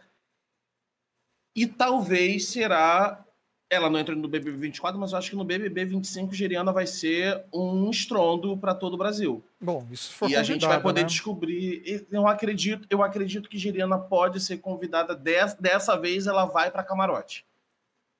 e 1.55 1.67
talvez 1.67 2.47
será 2.47 3.25
ela 3.71 3.91
não 3.91 3.99
entrou 4.01 4.17
no 4.17 4.29
BBB 4.29 4.57
24, 4.57 4.99
mas 4.99 5.13
eu 5.13 5.19
acho 5.19 5.31
que 5.31 5.37
no 5.37 5.45
BBB 5.45 5.85
25 5.85 6.35
Geriana 6.35 6.73
vai 6.73 6.87
ser 6.87 7.45
um 7.53 7.91
estrondo 7.91 8.57
para 8.57 8.75
todo 8.75 8.95
o 8.95 8.97
Brasil. 8.97 9.45
Bom, 9.61 9.87
isso 9.91 10.13
foi 10.13 10.31
e 10.31 10.37
a 10.37 10.43
gente 10.43 10.67
vai 10.67 10.81
poder 10.81 11.03
né? 11.03 11.07
descobrir. 11.07 12.07
Eu 12.11 12.27
acredito, 12.27 12.87
eu 12.89 13.03
acredito 13.03 13.49
que 13.49 13.59
Geriana 13.59 13.99
pode 13.99 14.41
ser 14.41 14.59
convidada 14.59 15.15
des- 15.15 15.55
dessa 15.55 15.97
vez. 15.97 16.27
Ela 16.27 16.47
vai 16.47 16.71
para 16.71 16.83
camarote. 16.83 17.45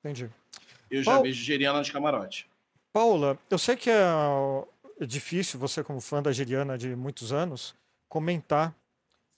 Entendi. 0.03 0.29
Eu 0.89 1.03
já 1.03 1.19
vejo 1.21 1.43
Geriana 1.43 1.81
de 1.81 1.91
camarote. 1.91 2.47
Paula, 2.93 3.37
eu 3.49 3.57
sei 3.57 3.75
que 3.75 3.89
é 3.89 4.03
é 5.01 5.05
difícil 5.05 5.57
você, 5.57 5.81
como 5.81 6.01
fã 6.01 6.21
da 6.21 6.31
Geriana 6.31 6.77
de 6.77 6.93
muitos 6.93 7.31
anos, 7.31 7.73
comentar 8.09 8.75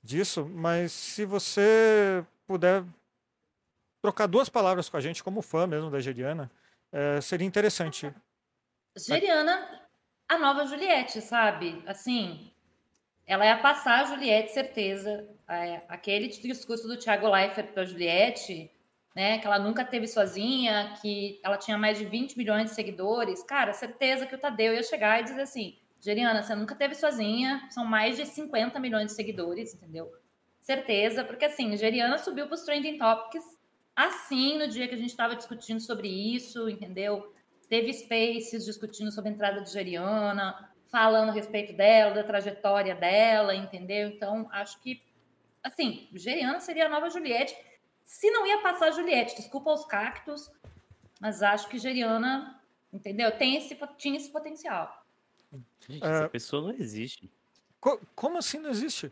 disso, 0.04 0.50
mas 0.52 0.92
se 0.92 1.24
você 1.24 2.24
puder 2.48 2.84
trocar 4.02 4.28
duas 4.28 4.50
palavras 4.50 4.90
com 4.90 4.98
a 4.98 5.02
gente, 5.02 5.24
como 5.24 5.42
fã 5.42 5.68
mesmo 5.68 5.90
da 5.90 6.00
Geriana, 6.00 6.52
eh, 6.92 7.22
seria 7.22 7.46
interessante. 7.46 8.14
Geriana, 8.98 9.82
a 10.28 10.38
nova 10.38 10.66
Juliette, 10.66 11.22
sabe? 11.22 11.82
Assim, 11.86 12.52
ela 13.26 13.46
ia 13.46 13.58
passar 13.58 14.02
a 14.02 14.06
Juliette, 14.06 14.52
certeza. 14.52 15.28
É, 15.48 15.82
aquele 15.88 16.28
discurso 16.28 16.88
do 16.88 16.98
Thiago 16.98 17.30
Leifert 17.30 17.74
para 17.74 17.86
Juliette, 17.86 18.72
né? 19.16 19.38
Que 19.38 19.46
ela 19.46 19.60
nunca 19.60 19.86
teve 19.86 20.08
sozinha, 20.08 20.94
que 21.02 21.40
ela 21.44 21.58
tinha 21.58 21.78
mais 21.78 21.98
de 21.98 22.06
20 22.06 22.38
milhões 22.38 22.70
de 22.70 22.76
seguidores. 22.76 23.44
Cara, 23.44 23.74
certeza 23.74 24.26
que 24.26 24.36
o 24.36 24.38
Tadeu 24.38 24.74
ia 24.74 24.84
chegar 24.84 25.20
e 25.20 25.24
dizer 25.24 25.42
assim: 25.42 25.78
Geriana, 26.00 26.42
você 26.42 26.56
nunca 26.56 26.76
teve 26.76 26.96
sozinha, 26.96 27.68
são 27.70 27.86
mais 27.86 28.18
de 28.18 28.26
50 28.26 28.80
milhões 28.80 29.08
de 29.08 29.14
seguidores, 29.14 29.74
entendeu? 29.74 30.12
Certeza, 30.60 31.24
porque 31.24 31.46
assim, 31.46 31.76
Geriana 31.76 32.18
subiu 32.18 32.48
para 32.48 32.56
os 32.56 32.64
trending 32.64 32.98
topics 32.98 33.44
assim 33.96 34.58
no 34.58 34.68
dia 34.68 34.88
que 34.88 34.96
a 34.96 34.98
gente 34.98 35.10
estava 35.10 35.36
discutindo 35.36 35.80
sobre 35.80 36.08
isso, 36.08 36.70
entendeu? 36.70 37.34
Teve 37.70 37.94
spaces 37.94 38.66
discutindo 38.66 39.12
sobre 39.12 39.30
a 39.30 39.34
entrada 39.34 39.62
de 39.62 39.72
Geriana, 39.72 40.70
falando 40.90 41.30
a 41.30 41.34
respeito 41.34 41.74
dela, 41.74 42.14
da 42.14 42.24
trajetória 42.24 42.94
dela, 42.96 43.56
entendeu? 43.56 44.10
Então, 44.10 44.50
acho 44.52 44.80
que, 44.82 45.02
assim, 45.64 46.10
Geriana 46.14 46.60
seria 46.60 46.88
a 46.88 46.90
nova 46.90 47.10
Juliette. 47.10 47.56
Se 48.04 48.30
não 48.30 48.46
ia 48.46 48.62
passar 48.62 48.88
a 48.90 48.92
Juliette, 48.92 49.36
desculpa 49.38 49.72
os 49.72 49.86
cactos, 49.86 50.52
mas 51.22 51.42
acho 51.42 51.70
que 51.70 51.78
Geriana, 51.80 52.60
entendeu? 52.92 53.32
Tem 53.32 53.56
esse, 53.56 53.78
tinha 53.98 54.18
esse 54.18 54.30
potencial. 54.30 55.06
Gente, 55.88 56.04
É. 56.04 56.08
essa 56.08 56.30
pessoa 56.30 56.62
não 56.64 56.72
existe. 56.78 57.32
Co- 57.80 58.02
como 58.16 58.38
assim 58.38 58.60
não 58.60 58.70
existe? 58.70 59.12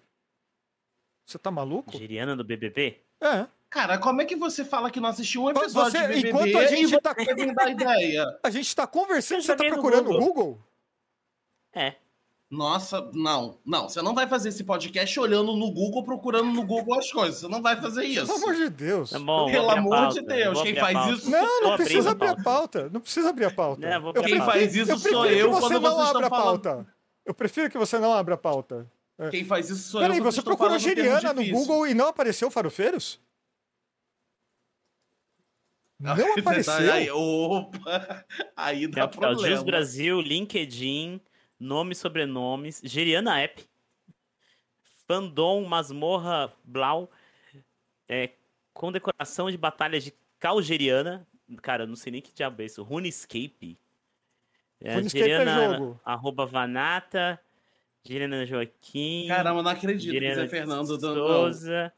Você 1.26 1.38
tá 1.38 1.50
maluco? 1.52 1.98
Geriana 1.98 2.36
do 2.36 2.44
BBB? 2.44 3.02
É. 3.22 3.48
Cara, 3.70 3.98
como 4.00 4.22
é 4.22 4.26
que 4.26 4.36
você 4.36 4.66
fala 4.66 4.90
que 4.90 5.00
não 5.00 5.10
assistiu 5.10 5.44
um 5.44 5.50
episódio 5.52 5.92
Você- 5.92 6.08
de 6.08 6.08
BBB 6.08 6.30
enquanto 6.30 6.58
a 6.58 6.68
gente 6.68 6.94
e 6.96 7.00
tá- 7.02 7.14
você 7.14 7.72
ideia? 7.72 8.26
A 8.44 8.50
gente 8.50 8.76
tá 8.76 8.88
conversando, 8.88 9.42
você 9.44 9.56
tá 9.56 9.64
no 9.64 9.70
procurando 9.70 10.10
o 10.10 10.14
Google. 10.14 10.26
Google? 10.28 10.60
É. 11.76 11.94
Nossa, 12.50 13.08
não, 13.14 13.60
não. 13.64 13.88
Você 13.88 14.02
não 14.02 14.16
vai 14.16 14.28
fazer 14.28 14.50
esse 14.50 14.64
podcast 14.64 15.20
olhando 15.20 15.56
no 15.56 15.72
Google, 15.72 16.04
procurando 16.04 16.48
no 16.52 16.64
Google 16.66 16.98
as 16.98 17.12
coisas. 17.12 17.42
Você 17.42 17.48
não 17.48 17.62
vai 17.62 17.80
fazer 17.80 18.06
isso. 18.06 18.26
Pelo 18.26 18.38
amor 18.38 18.56
de 18.56 18.70
Deus. 18.72 19.12
Tá 19.12 19.20
bom, 19.20 19.52
Pelo 19.52 19.70
amor 19.70 19.92
pauta, 19.92 20.14
de 20.20 20.26
Deus, 20.26 20.62
quem 20.64 20.76
faz 20.76 21.08
isso- 21.14 21.30
Não, 21.30 21.62
não 21.62 21.76
precisa 21.78 22.10
abrir 22.10 22.28
a 22.30 22.36
pauta. 22.36 22.44
pauta. 22.80 22.90
Não 22.92 23.00
precisa 23.02 23.30
abrir 23.30 23.46
a 23.46 23.52
pauta. 23.52 23.86
É, 23.86 24.00
vou 24.00 24.14
Eu 24.16 24.24
Quem 24.24 24.40
faz 24.40 24.76
isso 24.76 24.92
eu 24.92 24.98
sou 24.98 25.22
prefiro 25.22 25.38
eu 25.40 25.50
que 25.50 25.54
você 25.62 25.74
quando 25.76 25.84
não 25.84 26.00
abra 26.02 26.26
a 26.26 26.30
falando. 26.32 26.62
pauta. 26.62 26.88
Eu 27.24 27.34
prefiro 27.36 27.70
que 27.70 27.78
você 27.78 28.00
não 28.00 28.12
abra 28.14 28.34
a 28.34 28.38
pauta. 28.38 28.92
Quem 29.30 29.46
faz 29.46 29.70
isso 29.70 29.92
sou 29.92 30.02
Peraí, 30.02 30.18
eu. 30.18 30.24
quando 30.24 30.34
você 30.34 30.42
procurou 30.42 30.80
Geriana 30.80 31.32
no. 31.34 31.46
Google 31.46 31.86
e 31.86 31.94
não 31.94 32.08
apareceu 32.08 32.50
Farofeiros? 32.50 33.20
Não 36.00 36.14
apareceu? 36.14 36.94
Aí, 36.94 37.12
opa, 37.12 38.26
aí 38.56 38.88
dá 38.88 39.02
Capital 39.02 39.32
problema. 39.36 39.64
Brasil, 39.64 40.22
LinkedIn, 40.22 41.20
nome, 41.60 41.94
sobrenomes, 41.94 42.82
Geriana 42.84 43.42
App, 43.42 43.62
Fandom, 45.06 45.66
Masmorra, 45.66 46.54
Blau, 46.64 47.12
é, 48.08 48.30
condecoração 48.74 49.52
de 49.52 49.58
batalhas 49.58 50.04
de 50.06 50.14
Calgeriana, 50.40 51.28
cara, 51.62 51.86
não 51.86 51.98
sei 51.98 52.14
nem 52.14 52.22
que 52.22 52.34
diabo 52.34 52.62
é 52.62 52.66
isso, 52.66 52.82
RuneScape, 52.82 53.78
é, 54.80 54.96
RuneScape 54.96 55.24
é 55.24 55.38
Geriana, 55.38 55.78
jogo. 55.78 56.00
arroba 56.06 56.46
Vanata, 56.46 57.38
Geriana 58.06 58.46
Joaquim, 58.46 59.26
Caramba, 59.28 59.62
não 59.62 59.72
acredito 59.72 60.06
que 60.06 60.14
Geriana 60.14 60.44
Zé 60.44 60.48
Fernando. 60.48 60.98
Souza, 60.98 61.92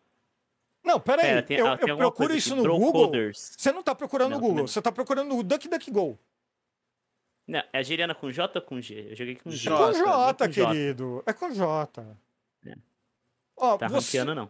Não, 0.83 0.99
peraí. 0.99 1.25
Pera, 1.27 1.43
tem, 1.43 1.57
eu 1.57 1.67
ah, 1.67 1.77
eu 1.87 1.95
procuro 1.97 2.33
isso 2.35 2.55
no 2.55 2.63
Google. 2.63 3.11
Você 3.33 3.71
não 3.71 3.83
tá 3.83 3.93
procurando 3.93 4.31
Não, 4.31 4.39
no 4.39 4.47
Google, 4.47 4.67
você 4.67 4.81
tá 4.81 4.91
procurando 4.91 5.27
no 5.29 5.43
DuckDuckGo. 5.43 6.17
Não, 7.47 7.63
é 7.73 7.83
Geriana 7.83 8.15
com 8.15 8.31
J 8.31 8.57
ou 8.59 8.65
com 8.65 8.79
G? 8.81 9.07
Eu 9.11 9.15
joguei 9.15 9.35
com 9.35 9.51
G. 9.51 9.67
É 9.67 9.71
com 9.71 9.93
Jota, 9.93 10.47
J, 10.47 10.47
com 10.47 10.51
J. 10.53 10.67
querido. 10.67 11.23
É 11.25 11.33
com 11.33 11.51
J. 11.51 12.05
É. 12.65 12.75
Ó, 13.57 13.77
Tá 13.77 13.87
você... 13.87 14.17
ranqueando, 14.19 14.35
não. 14.35 14.49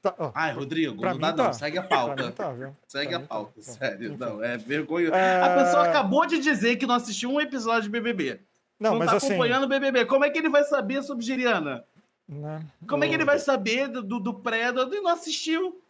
tá- 0.00 0.14
ó, 0.18 0.32
Ai, 0.34 0.52
Rodrigo, 0.52 1.00
Pra 1.00 1.12
não 1.12 1.20
dá 1.20 1.32
tá. 1.32 1.44
não. 1.44 1.52
Segue 1.52 1.78
a 1.78 1.82
pauta. 1.82 2.32
tá, 2.32 2.52
viu? 2.52 2.76
Segue 2.86 3.08
Pra 3.08 3.16
a 3.18 3.20
tá. 3.20 3.26
pauta, 3.26 3.60
sério. 3.62 4.08
enfim. 4.12 4.16
Não, 4.18 4.42
é 4.42 4.56
vergonha. 4.56 5.08
É, 5.08 5.42
A 5.42 5.54
pessoa 5.64 5.88
acabou 5.88 6.24
de 6.26 6.38
dizer 6.38 6.76
que 6.76 6.86
não 6.86 6.94
assistiu 6.94 7.30
um 7.30 7.40
episódio 7.40 7.82
de 7.82 7.90
BBB. 7.90 8.40
Não, 8.78 8.92
Não, 8.92 8.98
mas 8.98 9.10
tá 9.10 9.16
assim... 9.16 9.28
acompanhando 9.28 9.64
o 9.64 9.68
BBB. 9.68 10.04
Como 10.06 10.24
é 10.24 10.30
que 10.30 10.38
ele 10.38 10.48
vai 10.50 10.62
saber 10.64 11.02
sobre 11.02 11.24
Giriana? 11.24 11.84
Né, 12.28 12.66
Como 12.88 13.04
é 13.04 13.08
que 13.08 13.14
eu- 13.14 13.18
ele 13.18 13.24
vai 13.24 13.38
saber 13.38 13.88
do, 13.88 14.02
do, 14.02 14.20
do 14.20 14.34
pré 14.34 14.72
do, 14.72 14.94
e 14.94 15.00
não 15.00 15.10
assistiu? 15.10 15.80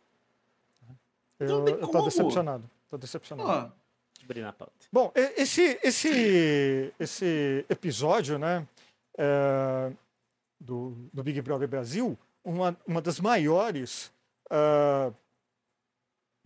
Eu, 1.38 1.48
Não 1.48 1.64
tem 1.64 1.74
eu 1.74 1.88
tô 1.88 2.02
decepcionado. 2.02 2.70
Tô 2.88 2.96
decepcionado. 2.96 3.72
Eu 4.28 4.52
pauta. 4.52 4.72
Bom, 4.92 5.12
esse, 5.14 5.78
esse, 5.82 6.92
esse 6.98 7.64
episódio, 7.68 8.38
né, 8.38 8.66
é, 9.16 9.92
do, 10.60 10.96
do 11.12 11.22
Big 11.22 11.40
Brother 11.42 11.68
Brasil, 11.68 12.18
uma, 12.42 12.76
uma 12.86 13.00
das 13.00 13.20
maiores 13.20 14.12
ah, 14.50 15.12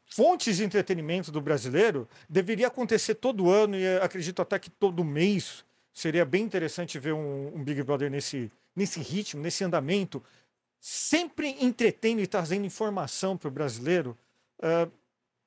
fontes 0.07 0.57
de 0.57 0.65
entretenimento 0.65 1.31
do 1.31 1.41
brasileiro, 1.41 2.09
deveria 2.29 2.67
acontecer 2.67 3.15
todo 3.15 3.51
ano 3.51 3.77
e 3.77 3.99
acredito 3.99 4.43
até 4.43 4.59
que 4.59 4.71
todo 4.71 5.05
mês 5.05 5.65
seria 5.93 6.25
bem 6.25 6.43
interessante 6.43 6.99
ver 6.99 7.13
um, 7.15 7.55
um 7.55 7.63
Big 7.63 7.83
Brother 7.83 8.11
nesse, 8.11 8.51
nesse 8.75 9.01
ritmo, 9.01 9.43
nesse 9.43 9.65
andamento, 9.65 10.23
sempre 10.81 11.57
entretendo 11.61 12.21
e 12.21 12.27
trazendo 12.27 12.67
informação 12.67 13.37
para 13.37 13.49
o 13.49 13.51
brasileiro. 13.51 14.17
Ah, 14.63 14.89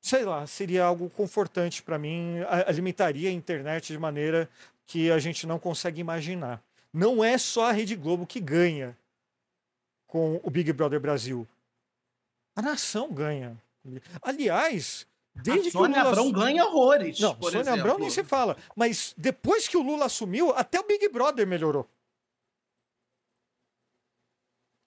sei 0.01 0.25
lá, 0.25 0.45
seria 0.45 0.83
algo 0.83 1.09
confortante 1.09 1.81
para 1.81 1.97
mim, 1.97 2.39
alimentaria 2.67 3.29
a 3.29 3.33
internet 3.33 3.87
de 3.87 3.97
maneira 3.97 4.49
que 4.85 5.09
a 5.09 5.17
gente 5.17 5.47
não 5.47 5.57
consegue 5.57 6.01
imaginar. 6.01 6.61
Não 6.91 7.23
é 7.23 7.37
só 7.37 7.65
a 7.65 7.71
Rede 7.71 7.95
Globo 7.95 8.27
que 8.27 8.39
ganha 8.39 8.97
com 10.05 10.39
o 10.43 10.51
Big 10.51 10.71
Brother 10.73 10.99
Brasil. 10.99 11.47
A 12.55 12.61
nação 12.61 13.11
ganha. 13.11 13.57
Aliás, 14.21 15.07
desde 15.33 15.69
a 15.69 15.71
Sônia 15.71 15.95
que 15.95 15.99
o 15.99 16.03
Lula 16.03 16.09
Abrão 16.11 16.31
ganha 16.31 16.65
horrores, 16.65 17.19
não, 17.19 17.33
por 17.35 17.51
Sônia 17.51 17.61
exemplo. 17.61 17.79
Abrão 17.79 17.97
nem 17.97 18.09
se 18.09 18.23
fala. 18.23 18.55
Mas 18.75 19.15
depois 19.17 19.67
que 19.67 19.75
o 19.75 19.81
Lula 19.81 20.05
assumiu, 20.05 20.51
até 20.51 20.79
o 20.79 20.85
Big 20.85 21.09
Brother 21.09 21.47
melhorou. 21.47 21.89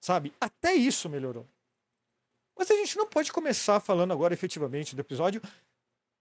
Sabe? 0.07 0.33
Até 0.41 0.73
isso 0.73 1.09
melhorou. 1.09 1.45
Mas 2.57 2.71
a 2.71 2.77
gente 2.77 2.97
não 2.97 3.09
pode 3.09 3.33
começar 3.33 3.81
falando 3.81 4.13
agora 4.13 4.33
efetivamente 4.33 4.95
do 4.95 5.01
episódio 5.01 5.43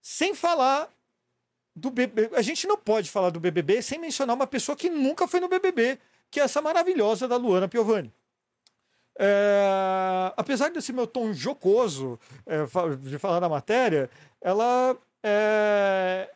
sem 0.02 0.34
falar 0.34 0.90
do 1.72 1.88
BBB. 1.88 2.34
A 2.34 2.42
gente 2.42 2.66
não 2.66 2.76
pode 2.76 3.08
falar 3.08 3.30
do 3.30 3.38
BBB 3.38 3.80
sem 3.82 3.96
mencionar 3.96 4.34
uma 4.34 4.46
pessoa 4.48 4.74
que 4.74 4.90
nunca 4.90 5.28
foi 5.28 5.38
no 5.38 5.46
BBB, 5.46 6.00
que 6.32 6.40
é 6.40 6.42
essa 6.42 6.60
maravilhosa 6.60 7.28
da 7.28 7.36
Luana 7.36 7.68
Piovani. 7.68 8.12
É, 9.16 10.32
apesar 10.36 10.72
desse 10.72 10.92
meu 10.92 11.06
tom 11.06 11.32
jocoso 11.32 12.18
é, 12.44 12.64
de 12.96 13.20
falar 13.20 13.38
da 13.38 13.48
matéria, 13.48 14.10
ela 14.40 14.98
é, 15.22 16.28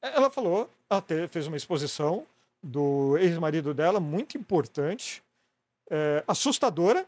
ela 0.00 0.30
falou, 0.30 0.66
ela 0.88 1.04
fez 1.28 1.46
uma 1.46 1.58
exposição 1.58 2.26
do 2.62 3.18
ex-marido 3.18 3.74
dela, 3.74 4.00
muito 4.00 4.38
importante, 4.38 5.22
é, 5.90 6.24
assustadora, 6.26 7.06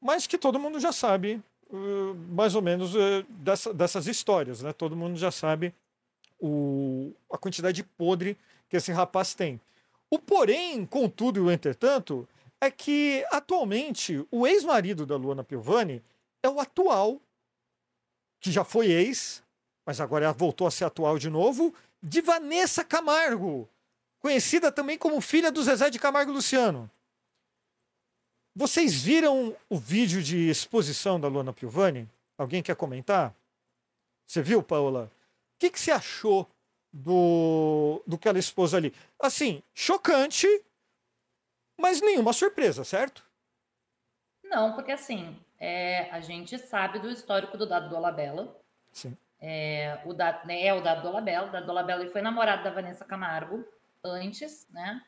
mas 0.00 0.26
que 0.26 0.38
todo 0.38 0.58
mundo 0.60 0.78
já 0.78 0.92
sabe, 0.92 1.42
uh, 1.70 2.14
mais 2.30 2.54
ou 2.54 2.62
menos, 2.62 2.94
uh, 2.94 3.24
dessa- 3.28 3.74
dessas 3.74 4.06
histórias, 4.06 4.62
né? 4.62 4.72
Todo 4.72 4.96
mundo 4.96 5.18
já 5.18 5.30
sabe 5.32 5.74
o, 6.40 7.12
a 7.32 7.36
quantidade 7.36 7.76
de 7.76 7.82
podre 7.82 8.38
que 8.68 8.76
esse 8.76 8.92
rapaz 8.92 9.34
tem. 9.34 9.60
O 10.08 10.18
porém, 10.18 10.86
contudo 10.86 11.40
e 11.40 11.42
o 11.42 11.50
entretanto, 11.50 12.28
é 12.60 12.70
que 12.70 13.26
atualmente 13.30 14.24
o 14.30 14.46
ex-marido 14.46 15.04
da 15.04 15.16
Luana 15.16 15.42
Piovani 15.44 16.02
é 16.42 16.48
o 16.48 16.60
atual, 16.60 17.20
que 18.40 18.52
já 18.52 18.64
foi 18.64 18.86
ex, 18.86 19.42
mas 19.84 20.00
agora 20.00 20.26
ela 20.26 20.34
voltou 20.34 20.66
a 20.66 20.70
ser 20.70 20.84
atual 20.84 21.18
de 21.18 21.28
novo, 21.28 21.74
de 22.00 22.20
Vanessa 22.20 22.84
Camargo, 22.84 23.68
conhecida 24.20 24.70
também 24.70 24.96
como 24.96 25.20
filha 25.20 25.50
do 25.50 25.62
Zezé 25.62 25.90
de 25.90 25.98
Camargo 25.98 26.30
Luciano. 26.30 26.88
Vocês 28.58 29.00
viram 29.00 29.56
o 29.70 29.78
vídeo 29.78 30.20
de 30.20 30.50
exposição 30.50 31.20
da 31.20 31.28
Luana 31.28 31.52
Piovani? 31.52 32.10
Alguém 32.36 32.60
quer 32.60 32.74
comentar? 32.74 33.32
Você 34.26 34.42
viu, 34.42 34.64
Paola? 34.64 35.04
O 35.04 35.58
que, 35.60 35.70
que 35.70 35.78
você 35.78 35.92
achou 35.92 36.44
do, 36.92 38.02
do 38.04 38.18
que 38.18 38.28
ela 38.28 38.36
expôs 38.36 38.74
ali? 38.74 38.92
Assim, 39.22 39.62
chocante, 39.72 40.48
mas 41.80 42.00
nenhuma 42.00 42.32
surpresa, 42.32 42.82
certo? 42.82 43.24
Não, 44.42 44.72
porque 44.74 44.90
assim, 44.90 45.38
é, 45.60 46.10
a 46.10 46.20
gente 46.20 46.58
sabe 46.58 46.98
do 46.98 47.08
histórico 47.08 47.56
do 47.56 47.64
Dado 47.64 47.88
Dolabella. 47.88 48.60
Sim. 48.90 49.16
É, 49.38 50.02
o 50.04 50.12
Dado, 50.12 50.48
né, 50.48 50.66
é 50.66 50.74
o 50.74 50.80
Dado 50.80 51.02
Dolabella. 51.02 51.46
O 51.46 51.52
Dado 51.52 51.64
Dolabella 51.64 52.10
foi 52.10 52.22
namorado 52.22 52.64
da 52.64 52.72
Vanessa 52.72 53.04
Camargo 53.04 53.64
antes, 54.02 54.66
né? 54.70 55.00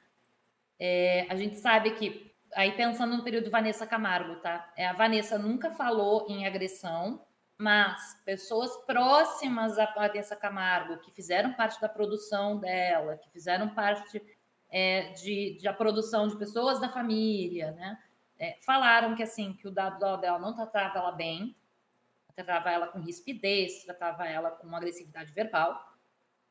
É, 0.79 1.27
a 1.29 1.35
gente 1.35 1.59
sabe 1.59 1.91
que, 1.91 2.30
aí 2.55 2.73
pensando 2.73 3.17
no 3.17 3.25
período 3.25 3.51
Vanessa 3.51 3.87
Camargo, 3.87 4.37
tá? 4.37 4.73
É, 4.77 4.87
a 4.87 4.93
Vanessa 4.93 5.39
nunca 5.39 5.71
falou 5.71 6.27
em 6.29 6.47
agressão, 6.47 7.25
mas 7.59 8.21
pessoas 8.25 8.75
próximas 8.87 9.79
à 9.79 9.87
Vanessa 9.87 10.35
Camargo, 10.35 10.99
que 10.99 11.11
fizeram 11.11 11.53
parte 11.53 11.81
da 11.81 11.89
produção 11.89 12.59
dela, 12.59 13.17
que 13.19 13.31
fizeram 13.31 13.69
parte 13.75 14.23
é, 14.71 15.13
de, 15.13 15.59
de 15.59 15.69
a 15.69 15.73
produção 15.73 16.29
de 16.29 16.39
pessoas 16.39 16.81
da 16.81 16.89
família, 16.89 17.73
né? 17.73 17.99
É, 18.39 18.57
falaram 18.63 19.15
que 19.15 19.23
assim 19.23 19.53
que 19.53 19.69
o 19.69 19.71
dado 19.71 19.99
dela 20.17 20.39
não 20.39 20.55
tratava 20.55 20.99
ela 20.99 21.13
bem, 21.13 21.55
tratava 22.35 22.71
ela 22.71 22.89
com 22.89 23.01
rispidez, 23.01 23.85
tratava 23.85 24.27
ela 24.27 24.51
com 24.51 24.75
agressividade 24.75 25.33
verbal. 25.33 25.79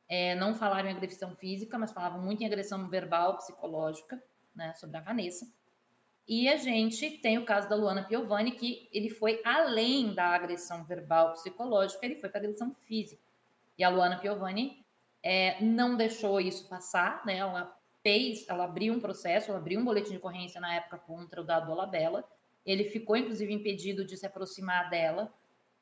É, 0.08 0.34
não 0.36 0.54
falaram 0.54 0.88
em 0.88 0.92
agressão 0.92 1.34
física, 1.34 1.78
mas 1.78 1.92
falavam 1.92 2.20
muito 2.20 2.42
em 2.42 2.46
agressão 2.46 2.88
verbal, 2.88 3.36
psicológica, 3.36 4.22
né, 4.54 4.72
sobre 4.74 4.96
a 4.96 5.00
Vanessa. 5.00 5.46
E 6.32 6.48
a 6.48 6.56
gente 6.56 7.10
tem 7.18 7.38
o 7.38 7.44
caso 7.44 7.68
da 7.68 7.74
Luana 7.74 8.04
Piovani, 8.04 8.52
que 8.52 8.88
ele 8.92 9.10
foi 9.10 9.42
além 9.44 10.14
da 10.14 10.26
agressão 10.26 10.84
verbal, 10.84 11.32
psicológica, 11.32 12.06
ele 12.06 12.14
foi 12.14 12.28
para 12.28 12.38
agressão 12.38 12.72
física. 12.72 13.20
E 13.76 13.82
a 13.82 13.88
Luana 13.88 14.16
Piovani 14.16 14.86
é, 15.24 15.60
não 15.60 15.96
deixou 15.96 16.40
isso 16.40 16.68
passar, 16.68 17.26
né? 17.26 17.38
Ela 17.38 17.76
fez, 18.00 18.48
ela 18.48 18.62
abriu 18.62 18.94
um 18.94 19.00
processo, 19.00 19.50
ela 19.50 19.58
abriu 19.58 19.80
um 19.80 19.84
boletim 19.84 20.12
de 20.12 20.18
ocorrência 20.18 20.60
na 20.60 20.72
época 20.72 20.98
contra 20.98 21.40
o 21.40 21.44
Dado 21.44 21.66
Dolabella. 21.66 22.24
Ele 22.64 22.84
ficou, 22.84 23.16
inclusive, 23.16 23.52
impedido 23.52 24.04
de 24.04 24.16
se 24.16 24.24
aproximar 24.24 24.88
dela. 24.88 25.34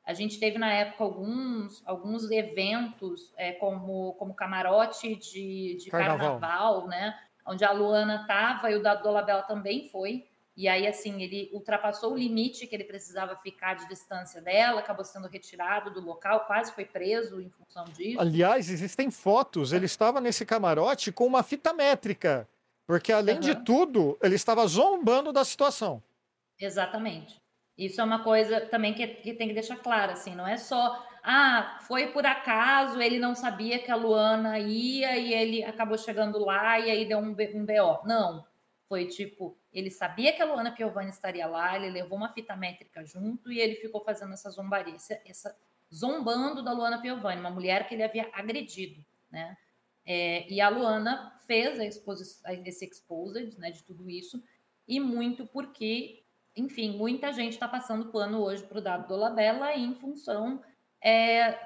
A 0.03 0.15
gente 0.15 0.39
teve, 0.39 0.57
na 0.57 0.73
época, 0.73 1.03
alguns, 1.03 1.83
alguns 1.85 2.31
eventos, 2.31 3.31
é, 3.37 3.51
como, 3.51 4.13
como 4.13 4.33
camarote 4.33 5.15
de, 5.15 5.77
de 5.79 5.91
Carnaval. 5.91 6.39
carnaval. 6.39 6.87
né? 6.87 7.19
Onde 7.45 7.63
a 7.63 7.71
Luana 7.71 8.21
estava 8.21 8.71
e 8.71 8.75
o 8.75 8.81
Dado 8.81 9.03
Dolabella 9.03 9.43
também 9.43 9.87
foi. 9.89 10.27
E 10.59 10.67
aí, 10.67 10.85
assim, 10.85 11.23
ele 11.23 11.49
ultrapassou 11.53 12.11
o 12.11 12.17
limite 12.17 12.67
que 12.67 12.75
ele 12.75 12.83
precisava 12.83 13.33
ficar 13.37 13.75
de 13.75 13.87
distância 13.87 14.41
dela, 14.41 14.81
acabou 14.81 15.05
sendo 15.05 15.29
retirado 15.29 15.89
do 15.89 16.01
local, 16.01 16.41
quase 16.47 16.73
foi 16.73 16.83
preso 16.83 17.39
em 17.39 17.49
função 17.49 17.85
disso. 17.85 18.19
Aliás, 18.19 18.69
existem 18.69 19.09
fotos. 19.09 19.71
Ele 19.71 19.85
estava 19.85 20.19
nesse 20.19 20.45
camarote 20.45 21.13
com 21.13 21.25
uma 21.25 21.43
fita 21.43 21.71
métrica. 21.71 22.45
Porque, 22.85 23.13
além 23.13 23.39
de 23.39 23.51
Aham. 23.51 23.63
tudo, 23.63 24.17
ele 24.21 24.35
estava 24.35 24.67
zombando 24.67 25.31
da 25.31 25.45
situação. 25.45 26.03
Exatamente. 26.59 27.37
Isso 27.77 28.01
é 28.01 28.03
uma 28.03 28.21
coisa 28.21 28.59
também 28.59 28.93
que, 28.93 29.07
que 29.07 29.33
tem 29.33 29.47
que 29.47 29.53
deixar 29.53 29.77
claro, 29.77 30.11
assim, 30.11 30.35
não 30.35 30.45
é 30.45 30.57
só, 30.57 31.07
ah, 31.23 31.77
foi 31.87 32.07
por 32.07 32.25
acaso, 32.25 33.01
ele 33.01 33.17
não 33.17 33.33
sabia 33.33 33.79
que 33.79 33.89
a 33.89 33.95
Luana 33.95 34.59
ia 34.59 35.15
e 35.15 35.33
ele 35.33 35.63
acabou 35.63 35.97
chegando 35.97 36.37
lá 36.37 36.77
e 36.77 36.91
aí 36.91 37.05
deu 37.05 37.19
um, 37.19 37.29
um 37.29 37.65
BO. 37.65 38.05
Não, 38.05 38.45
foi 38.89 39.05
tipo, 39.05 39.55
ele 39.71 39.91
sabia 39.91 40.33
que 40.33 40.41
a 40.41 40.45
Luana 40.45 40.71
Piovani 40.71 41.11
estaria 41.11 41.45
lá, 41.45 41.75
ele 41.75 41.91
levou 41.91 42.17
uma 42.17 42.33
fita 42.33 42.55
métrica 42.55 43.05
junto 43.05 43.51
e 43.51 43.59
ele 43.59 43.75
ficou 43.75 44.03
fazendo 44.03 44.33
essa 44.33 44.49
zombaria, 44.49 44.95
essa, 45.25 45.55
zombando 45.93 46.63
da 46.63 46.73
Luana 46.73 46.99
Piovani, 46.99 47.39
uma 47.39 47.51
mulher 47.51 47.87
que 47.87 47.93
ele 47.93 48.03
havia 48.03 48.27
agredido, 48.33 49.05
né? 49.31 49.55
É, 50.03 50.51
e 50.51 50.59
a 50.59 50.69
Luana 50.69 51.39
fez 51.45 51.79
a- 51.79 52.53
esse 52.65 52.83
exposed, 52.85 53.57
né, 53.59 53.69
de 53.69 53.83
tudo 53.83 54.09
isso, 54.09 54.43
e 54.87 54.99
muito 54.99 55.45
porque 55.45 56.23
enfim, 56.55 56.97
muita 56.97 57.31
gente 57.31 57.53
está 57.53 57.67
passando 57.67 58.11
pano 58.11 58.41
hoje 58.41 58.63
para 58.63 58.79
o 58.79 58.81
dado 58.81 59.07
do 59.07 59.15
Labella 59.15 59.73
em 59.75 59.95
função 59.95 60.61
é, 61.01 61.57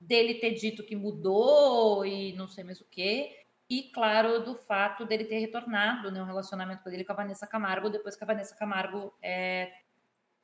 dele 0.00 0.34
ter 0.34 0.52
dito 0.54 0.82
que 0.82 0.96
mudou 0.96 2.04
e 2.04 2.32
não 2.32 2.48
sei 2.48 2.64
mais 2.64 2.80
o 2.80 2.84
quê, 2.86 3.45
e 3.68 3.90
claro, 3.90 4.44
do 4.44 4.54
fato 4.54 5.04
dele 5.04 5.24
ter 5.24 5.38
retornado 5.38 6.10
no 6.12 6.24
relacionamento 6.24 6.88
dele 6.88 7.04
com 7.04 7.12
a 7.12 7.16
Vanessa 7.16 7.46
Camargo, 7.46 7.90
depois 7.90 8.14
que 8.14 8.22
a 8.22 8.26
Vanessa 8.26 8.54
Camargo, 8.54 9.12
é, 9.20 9.72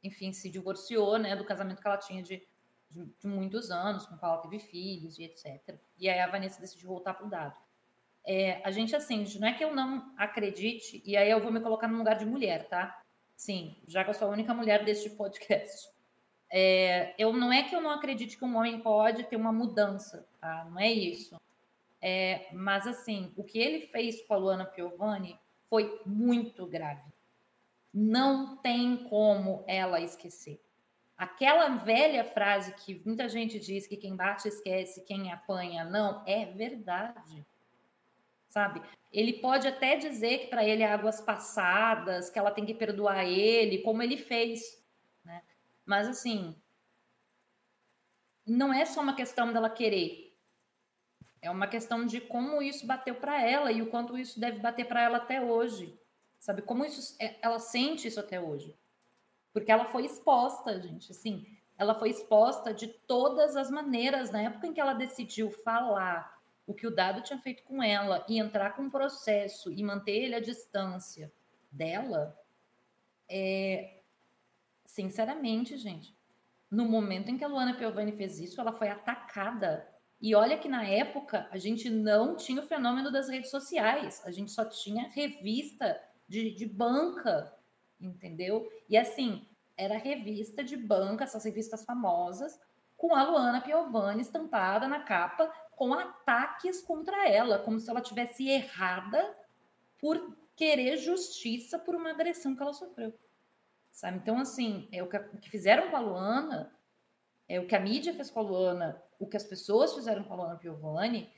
enfim, 0.03 0.33
se 0.33 0.51
divorciou 0.51 1.19
né, 1.19 1.37
do 1.37 1.45
casamento 1.45 1.81
que 1.81 1.87
ela 1.87 1.97
tinha 1.97 2.23
de, 2.23 2.43
de, 2.91 3.05
de 3.05 3.27
muitos 3.27 3.71
anos, 3.71 4.07
com 4.07 4.17
o 4.17 4.19
qual 4.19 4.33
ela 4.33 4.43
teve 4.43 4.59
filhos 4.59 5.19
e 5.19 5.25
etc. 5.25 5.79
E 5.97 6.09
aí 6.09 6.19
a 6.19 6.27
Vanessa 6.27 6.61
decidiu 6.61 6.89
voltar 6.89 7.15
para 7.15 7.27
o 7.27 7.31
dado. 7.31 7.57
É, 8.25 8.61
a 8.65 8.71
gente, 8.71 8.95
assim, 8.95 9.25
não 9.39 9.49
é 9.49 9.53
que 9.53 9.65
eu 9.65 9.75
não 9.75 10.13
acredite, 10.17 11.03
e 11.05 11.17
aí 11.17 11.31
eu 11.31 11.41
vou 11.41 11.53
me 11.53 11.61
colocar 11.61 11.89
no 11.89 11.99
lugar 11.99 12.17
de 12.17 12.25
mulher, 12.25 12.69
tá? 12.69 13.03
Sim, 13.37 13.77
já 13.87 14.05
que 14.05 14.11
eu 14.11 14.15
sou 14.15 14.29
a 14.29 14.33
única 14.33 14.55
mulher 14.55 14.85
deste 14.85 15.11
podcast. 15.11 15.91
É, 16.51 17.15
eu 17.19 17.33
não 17.33 17.53
é 17.53 17.63
que 17.63 17.75
eu 17.75 17.81
não 17.81 17.91
acredite 17.91 18.37
que 18.37 18.45
um 18.45 18.57
homem 18.57 18.81
pode 18.81 19.25
ter 19.25 19.37
uma 19.37 19.53
mudança, 19.53 20.29
tá? 20.41 20.67
Não 20.71 20.79
é 20.79 20.91
isso. 20.91 21.41
É, 22.05 22.49
mas 22.53 22.85
assim, 22.85 23.33
o 23.37 23.45
que 23.45 23.61
ele 23.61 23.87
fez 23.87 24.21
com 24.27 24.35
a 24.35 24.37
Luana 24.37 24.65
Piovani 24.65 25.39
foi 25.71 26.03
muito 26.05 26.67
grave. 26.67 27.13
Não 27.95 28.57
tem 28.57 28.97
como 29.05 29.63
ela 29.69 30.01
esquecer. 30.01 30.61
Aquela 31.17 31.69
velha 31.77 32.25
frase 32.25 32.75
que 32.75 33.01
muita 33.07 33.29
gente 33.29 33.61
diz 33.61 33.87
que 33.87 33.97
quem 33.97 34.17
bate 34.17 34.49
esquece, 34.49 35.05
quem 35.05 35.31
apanha 35.31 35.85
não, 35.85 36.25
é 36.27 36.47
verdade. 36.47 37.47
Sabe? 38.49 38.83
Ele 39.13 39.35
pode 39.35 39.69
até 39.69 39.97
dizer 39.97 40.39
que 40.39 40.47
para 40.49 40.65
ele 40.65 40.83
é 40.83 40.93
águas 40.93 41.21
passadas, 41.21 42.29
que 42.29 42.39
ela 42.39 42.51
tem 42.51 42.67
que 42.67 42.75
perdoar 42.75 43.25
ele, 43.25 43.79
como 43.79 44.03
ele 44.03 44.17
fez, 44.17 44.85
né? 45.25 45.43
Mas 45.87 46.09
assim, 46.09 46.57
não 48.45 48.75
é 48.75 48.85
só 48.85 49.01
uma 49.01 49.15
questão 49.15 49.53
dela 49.53 49.71
querer. 49.71 50.32
É 51.43 51.51
uma 51.51 51.67
questão 51.67 52.07
de 52.07 52.21
como 52.21 52.63
isso 52.63 52.87
bateu 52.87 53.17
para 53.17 53.43
ela 53.43 53.73
e 53.73 53.83
o 53.83 53.91
quanto 53.91 54.17
isso 54.17 54.39
deve 54.39 54.61
bater 54.61 54.87
para 54.87 55.03
ela 55.03 55.19
até 55.19 55.43
hoje. 55.43 55.99
Sabe 56.39 56.63
como 56.63 56.85
isso 56.85 57.17
é, 57.21 57.37
ela 57.43 57.59
sente 57.59 58.09
isso 58.09 58.21
até 58.21 58.41
hoje? 58.41 58.75
Porque 59.53 59.71
ela 59.71 59.85
foi 59.85 60.07
exposta, 60.07 60.81
gente, 60.81 61.11
assim, 61.11 61.47
ela 61.77 61.95
foi 61.95 62.11
exposta 62.11 62.73
de 62.73 62.87
todas 62.87 63.57
as 63.57 63.71
maneiras 63.71 64.31
na 64.31 64.41
época 64.43 64.67
em 64.67 64.73
que 64.73 64.81
ela 64.81 64.95
decidiu 64.95 65.51
falar 65.51 66.41
o 66.67 66.73
que 66.73 66.87
o 66.87 66.95
dado 66.95 67.23
tinha 67.23 67.39
feito 67.41 67.65
com 67.65 67.83
ela 67.83 68.25
e 68.29 68.39
entrar 68.39 68.77
com 68.77 68.83
um 68.83 68.91
processo 68.91 69.71
e 69.71 69.83
manter 69.83 70.13
ele 70.13 70.35
à 70.37 70.41
distância 70.41 71.33
dela, 71.71 72.39
é, 73.29 74.01
sinceramente, 74.85 75.77
gente, 75.77 76.17
no 76.71 76.87
momento 76.87 77.31
em 77.31 77.37
que 77.37 77.45
a 77.45 77.49
Luana 77.49 77.75
Piovani 77.75 78.13
fez 78.13 78.39
isso, 78.39 78.61
ela 78.61 78.73
foi 78.73 78.89
atacada. 78.89 79.92
E 80.23 80.37
olha 80.37 80.57
que 80.57 80.69
na 80.69 80.87
época 80.87 81.49
a 81.51 81.59
gente 81.59 81.91
não 81.91 82.37
tinha 82.37 82.63
o 82.63 82.67
fenômeno 82.67 83.11
das 83.11 83.29
redes 83.29 83.51
sociais, 83.51 84.23
a 84.25 84.31
gente 84.31 84.53
só 84.53 84.65
tinha 84.65 85.09
revista 85.09 86.01
de, 86.29 86.55
de 86.55 86.65
banca, 86.65 87.53
entendeu? 88.01 88.71
E 88.89 88.97
assim, 88.97 89.45
era 89.77 89.99
revista 89.99 90.63
de 90.63 90.77
banca, 90.77 91.25
essas 91.25 91.45
revistas 91.45 91.85
famosas, 91.85 92.57
com 92.97 93.17
a 93.17 93.25
Luana 93.25 93.61
Piovani 93.61 94.23
estampada 94.23 94.87
na 94.87 95.01
capa, 95.01 95.53
com 95.75 95.93
ataques 95.93 96.81
contra 96.81 97.29
ela, 97.29 97.59
como 97.59 97.81
se 97.81 97.91
ela 97.91 98.01
tivesse 98.01 98.49
errada 98.49 99.37
por 99.99 100.37
querer 100.55 100.99
justiça 100.99 101.81
por 101.81 101.97
uma 101.97 102.11
agressão 102.11 102.55
que 102.55 102.63
ela 102.63 102.73
sofreu. 102.73 103.13
Sabe? 103.91 104.19
Então, 104.19 104.39
assim, 104.39 104.89
é 104.93 105.03
o 105.03 105.09
que, 105.09 105.51
fizeram 105.51 105.91
com 105.91 105.97
a 105.97 106.01
Luana, 106.01 106.73
é 107.49 107.59
o 107.59 107.67
que 107.67 107.75
a 107.75 107.81
mídia 107.81 108.15
fez 108.15 108.31
com 108.31 108.39
a 108.39 108.45
Luana, 108.45 109.03
o 109.23 109.27
que 109.27 109.37
as 109.37 109.45
pessoas 109.45 109.95
fizeram 109.95 110.25
com 110.25 110.35
a 110.35 110.37
Luana 110.37 110.57
Piovani, 110.57 111.31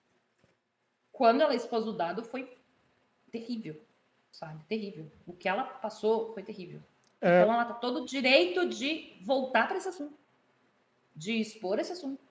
quando 1.12 1.42
ela 1.42 1.54
expôs 1.54 1.86
o 1.86 1.92
dado, 1.92 2.24
foi 2.24 2.56
terrível, 3.30 3.78
sabe? 4.32 4.64
Terrível. 4.64 5.12
O 5.26 5.34
que 5.34 5.46
ela 5.46 5.64
passou 5.64 6.32
foi 6.32 6.42
terrível. 6.42 6.82
É. 7.20 7.42
Então, 7.42 7.52
ela 7.52 7.66
tá 7.66 7.74
todo 7.74 8.02
o 8.02 8.06
direito 8.06 8.66
de 8.66 9.18
voltar 9.22 9.68
para 9.68 9.76
esse 9.76 9.88
assunto, 9.88 10.18
de 11.14 11.38
expor 11.38 11.78
esse 11.78 11.92
assunto. 11.92 12.24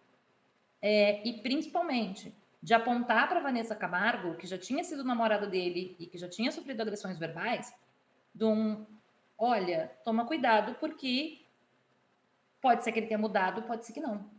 É, 0.81 1.25
e 1.25 1.41
principalmente 1.41 2.35
de 2.61 2.73
apontar 2.73 3.29
para 3.29 3.39
Vanessa 3.39 3.75
Camargo, 3.75 4.35
que 4.35 4.47
já 4.47 4.57
tinha 4.57 4.83
sido 4.83 5.03
namorada 5.03 5.45
dele 5.45 5.95
e 5.99 6.07
que 6.07 6.17
já 6.17 6.27
tinha 6.27 6.51
sofrido 6.51 6.81
agressões 6.81 7.19
verbais, 7.19 7.71
de 8.33 8.43
um, 8.43 8.85
olha, 9.37 9.91
toma 10.03 10.25
cuidado 10.25 10.75
porque 10.79 11.45
pode 12.59 12.83
ser 12.83 12.91
que 12.91 12.99
ele 12.99 13.07
tenha 13.07 13.19
mudado, 13.19 13.61
pode 13.63 13.85
ser 13.85 13.93
que 13.93 14.01
não. 14.01 14.33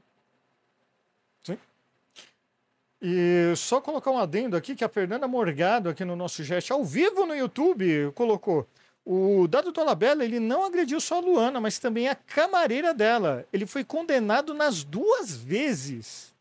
E 3.07 3.55
só 3.55 3.83
colocar 3.83 4.11
um 4.11 4.17
adendo 4.17 4.57
aqui 4.57 4.75
que 4.75 4.83
a 4.83 4.88
Fernanda 4.88 5.29
Morgado 5.29 5.90
aqui 5.90 6.07
no 6.07 6.17
nosso 6.17 6.43
chat, 6.43 6.73
ao 6.73 6.83
vivo 6.83 7.27
no 7.27 7.37
YouTube, 7.37 8.11
colocou. 8.14 8.67
O 9.05 9.47
Dado 9.47 9.73
Dolabella, 9.73 10.25
ele 10.25 10.40
não 10.40 10.64
agrediu 10.64 10.99
só 10.99 11.17
a 11.19 11.21
Luana, 11.21 11.61
mas 11.61 11.79
também 11.79 12.09
a 12.09 12.14
camareira 12.14 12.95
dela. 12.95 13.47
Ele 13.53 13.67
foi 13.67 13.85
condenado 13.85 14.55
nas 14.55 14.83
duas 14.83 15.37
vezes. 15.37 16.33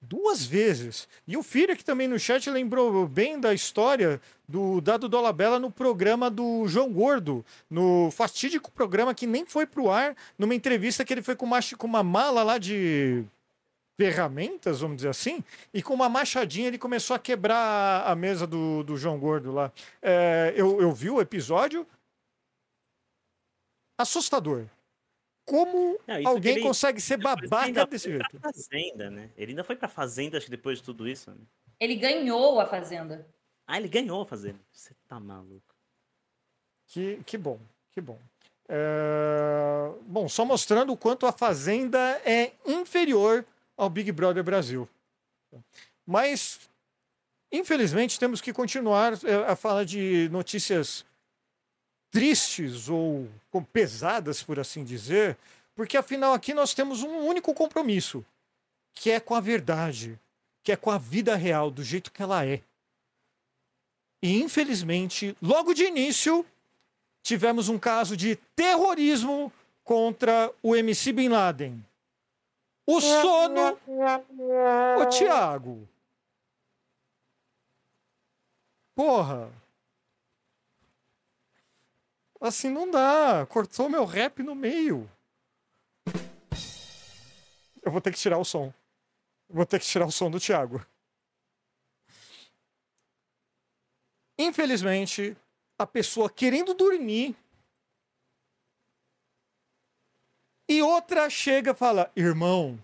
Duas 0.00 0.46
vezes. 0.46 1.06
E 1.28 1.36
o 1.36 1.42
Filho 1.42 1.74
aqui 1.74 1.84
também 1.84 2.08
no 2.08 2.18
chat 2.18 2.48
lembrou 2.48 3.06
bem 3.06 3.38
da 3.38 3.52
história 3.52 4.18
do 4.48 4.80
Dado 4.80 5.10
Dolabella 5.10 5.58
no 5.58 5.70
programa 5.70 6.30
do 6.30 6.66
João 6.66 6.90
Gordo, 6.90 7.44
no 7.68 8.10
fatídico 8.10 8.72
programa 8.72 9.14
que 9.14 9.26
nem 9.26 9.44
foi 9.44 9.66
pro 9.66 9.90
ar, 9.90 10.16
numa 10.38 10.54
entrevista 10.54 11.04
que 11.04 11.12
ele 11.12 11.20
foi 11.20 11.36
com 11.36 11.44
uma, 11.44 11.60
com 11.76 11.86
uma 11.86 12.02
mala 12.02 12.42
lá 12.42 12.56
de 12.56 13.26
ferramentas, 14.04 14.80
vamos 14.80 14.96
dizer 14.96 15.10
assim, 15.10 15.44
e 15.74 15.82
com 15.82 15.92
uma 15.92 16.08
machadinha 16.08 16.68
ele 16.68 16.78
começou 16.78 17.14
a 17.14 17.18
quebrar 17.18 18.02
a 18.06 18.14
mesa 18.16 18.46
do, 18.46 18.82
do 18.82 18.96
João 18.96 19.18
Gordo 19.18 19.52
lá. 19.52 19.70
É, 20.00 20.54
eu, 20.56 20.80
eu 20.80 20.90
vi 20.90 21.10
o 21.10 21.20
episódio. 21.20 21.86
Assustador. 23.98 24.64
Como 25.46 25.98
Não, 26.06 26.26
alguém 26.30 26.52
ele- 26.56 26.62
consegue 26.62 26.98
ser 26.98 27.18
babaca 27.18 27.84
desse 27.84 28.04
foi 28.08 28.12
jeito? 28.18 28.40
Pra 28.40 28.50
fazenda, 28.50 29.10
né? 29.10 29.30
Ele 29.36 29.52
ainda 29.52 29.64
foi 29.64 29.76
pra 29.76 29.86
fazenda, 29.88 30.38
acho 30.38 30.46
que 30.46 30.50
depois 30.50 30.78
de 30.78 30.84
tudo 30.84 31.06
isso. 31.06 31.30
Né? 31.30 31.36
Ele 31.78 31.96
ganhou 31.96 32.58
a 32.58 32.66
Fazenda. 32.66 33.26
Ah, 33.66 33.76
ele 33.78 33.88
ganhou 33.88 34.22
a 34.22 34.26
fazenda. 34.26 34.58
Você 34.72 34.94
tá 35.06 35.20
maluco. 35.20 35.74
Que, 36.86 37.20
que 37.26 37.36
bom, 37.36 37.58
que 37.92 38.00
bom. 38.00 38.18
É, 38.68 39.92
Bom, 40.06 40.28
só 40.28 40.44
mostrando 40.44 40.92
o 40.92 40.96
quanto 40.96 41.26
a 41.26 41.32
Fazenda 41.32 41.98
é 42.24 42.52
inferior 42.66 43.44
ao 43.80 43.88
Big 43.88 44.12
Brother 44.12 44.44
Brasil. 44.44 44.86
Mas, 46.06 46.60
infelizmente, 47.50 48.20
temos 48.20 48.42
que 48.42 48.52
continuar 48.52 49.14
é, 49.24 49.50
a 49.50 49.56
falar 49.56 49.84
de 49.84 50.28
notícias 50.30 51.02
tristes 52.10 52.90
ou 52.90 53.26
pesadas, 53.72 54.42
por 54.42 54.60
assim 54.60 54.84
dizer, 54.84 55.38
porque 55.74 55.96
afinal 55.96 56.34
aqui 56.34 56.52
nós 56.52 56.74
temos 56.74 57.02
um 57.02 57.20
único 57.20 57.54
compromisso, 57.54 58.22
que 58.92 59.10
é 59.10 59.18
com 59.18 59.34
a 59.34 59.40
verdade, 59.40 60.20
que 60.62 60.72
é 60.72 60.76
com 60.76 60.90
a 60.90 60.98
vida 60.98 61.34
real, 61.34 61.70
do 61.70 61.82
jeito 61.82 62.12
que 62.12 62.22
ela 62.22 62.44
é. 62.44 62.60
E 64.22 64.42
infelizmente, 64.42 65.34
logo 65.40 65.72
de 65.72 65.84
início, 65.84 66.44
tivemos 67.22 67.70
um 67.70 67.78
caso 67.78 68.14
de 68.14 68.36
terrorismo 68.54 69.50
contra 69.82 70.52
o 70.62 70.76
MC 70.76 71.12
Bin 71.12 71.30
Laden. 71.30 71.82
O 72.92 73.00
sono. 73.00 73.78
Ô, 75.00 75.06
Tiago. 75.08 75.88
Porra. 78.96 79.48
Assim 82.40 82.68
não 82.68 82.90
dá. 82.90 83.46
Cortou 83.46 83.88
meu 83.88 84.04
rap 84.04 84.42
no 84.42 84.56
meio. 84.56 85.08
Eu 87.80 87.92
vou 87.92 88.00
ter 88.00 88.12
que 88.12 88.18
tirar 88.18 88.38
o 88.38 88.44
som. 88.44 88.74
Vou 89.48 89.64
ter 89.64 89.78
que 89.78 89.86
tirar 89.86 90.06
o 90.06 90.12
som 90.12 90.28
do 90.28 90.40
Thiago. 90.40 90.84
Infelizmente, 94.36 95.36
a 95.78 95.86
pessoa 95.86 96.28
querendo 96.28 96.74
dormir 96.74 97.36
e 100.70 100.80
outra 100.80 101.28
chega 101.28 101.72
e 101.72 101.74
fala: 101.74 102.10
"Irmão, 102.14 102.78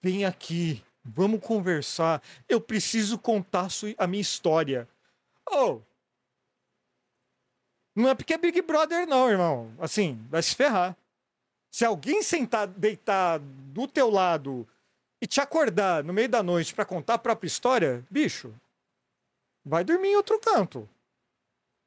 vem 0.00 0.24
aqui, 0.24 0.82
vamos 1.04 1.40
conversar. 1.40 2.22
Eu 2.48 2.60
preciso 2.60 3.18
contar 3.18 3.68
a 3.98 4.06
minha 4.06 4.22
história." 4.22 4.88
Oh, 5.48 5.80
não 7.94 8.08
é 8.08 8.14
porque 8.14 8.32
é 8.32 8.38
Big 8.38 8.62
Brother, 8.62 9.06
não, 9.06 9.28
irmão. 9.28 9.70
Assim, 9.78 10.24
vai 10.30 10.42
se 10.42 10.54
ferrar. 10.54 10.96
Se 11.70 11.84
alguém 11.84 12.22
sentar, 12.22 12.66
deitar 12.66 13.38
do 13.38 13.86
teu 13.86 14.10
lado 14.10 14.66
e 15.20 15.26
te 15.26 15.40
acordar 15.40 16.02
no 16.02 16.12
meio 16.12 16.28
da 16.28 16.42
noite 16.42 16.74
pra 16.74 16.84
contar 16.84 17.14
a 17.14 17.18
própria 17.18 17.46
história, 17.46 18.04
bicho, 18.10 18.54
vai 19.64 19.84
dormir 19.84 20.08
em 20.08 20.16
outro 20.16 20.40
canto. 20.40 20.88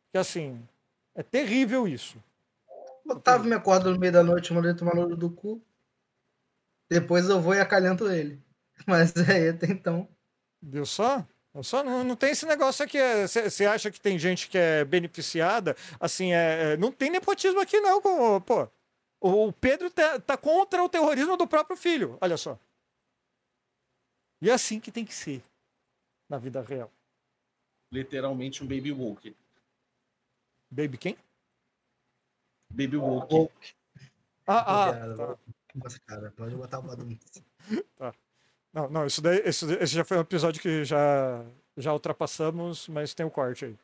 Porque 0.05 0.19
assim, 0.19 0.61
é 1.15 1.23
terrível 1.23 1.87
isso. 1.87 2.17
O 3.05 3.13
Otávio 3.13 3.49
me 3.49 3.55
acorda 3.55 3.91
no 3.91 3.99
meio 3.99 4.13
da 4.13 4.23
noite, 4.23 4.53
manda 4.53 4.69
ele 4.69 4.77
tomar 4.77 4.95
no 4.95 5.15
do 5.15 5.29
cu. 5.29 5.61
Depois 6.89 7.27
eu 7.29 7.41
vou 7.41 7.53
e 7.53 7.59
acalento 7.59 8.09
ele. 8.09 8.41
Mas 8.87 9.13
aí 9.17 9.49
até 9.49 9.67
então. 9.67 10.07
Deu 10.61 10.85
só? 10.85 11.25
Deu 11.53 11.63
só 11.63 11.83
não, 11.83 12.03
não 12.03 12.15
tem 12.15 12.31
esse 12.31 12.45
negócio 12.45 12.83
aqui. 12.83 12.97
Você 13.27 13.65
acha 13.65 13.91
que 13.91 13.99
tem 13.99 14.17
gente 14.17 14.47
que 14.49 14.57
é 14.57 14.85
beneficiada? 14.85 15.75
Assim, 15.99 16.33
é, 16.33 16.73
é, 16.73 16.77
não 16.77 16.91
tem 16.91 17.09
nepotismo 17.09 17.59
aqui, 17.59 17.79
não. 17.79 18.01
com- 18.01 18.41
Pô, 18.41 18.67
o 19.21 19.47
o 19.47 19.53
Pedro 19.53 19.89
tá, 19.89 20.19
tá 20.19 20.37
contra 20.37 20.83
o 20.83 20.89
terrorismo 20.89 21.37
do 21.37 21.47
próprio 21.47 21.77
filho. 21.77 22.17
Olha 22.21 22.37
só. 22.37 22.57
E 24.41 24.49
é 24.49 24.53
assim 24.53 24.79
que 24.79 24.91
tem 24.91 25.05
que 25.05 25.13
ser 25.13 25.41
na 26.29 26.37
vida 26.37 26.61
real. 26.61 26.91
Literalmente 27.91 28.63
um 28.63 28.67
baby 28.67 28.91
woke. 28.91 29.35
Baby 30.69 30.97
quem? 30.97 31.17
Baby 32.73 32.97
woke. 32.97 33.33
Woke. 33.33 33.75
Ah, 34.47 34.89
ah. 34.89 34.93
Tá. 35.15 35.37
Nossa, 35.75 35.99
cara, 36.05 36.31
pode 36.35 36.55
botar 36.55 36.79
o 36.79 36.83
badum. 36.83 37.17
Não, 38.73 38.89
não, 38.89 39.05
isso 39.05 39.21
daí, 39.21 39.47
isso, 39.47 39.71
esse 39.73 39.93
já 39.93 40.03
foi 40.03 40.17
um 40.17 40.21
episódio 40.21 40.61
que 40.61 40.83
já, 40.83 41.45
já 41.77 41.93
ultrapassamos, 41.93 42.87
mas 42.87 43.13
tem 43.13 43.25
o 43.25 43.31
corte 43.31 43.65
aí. 43.65 43.79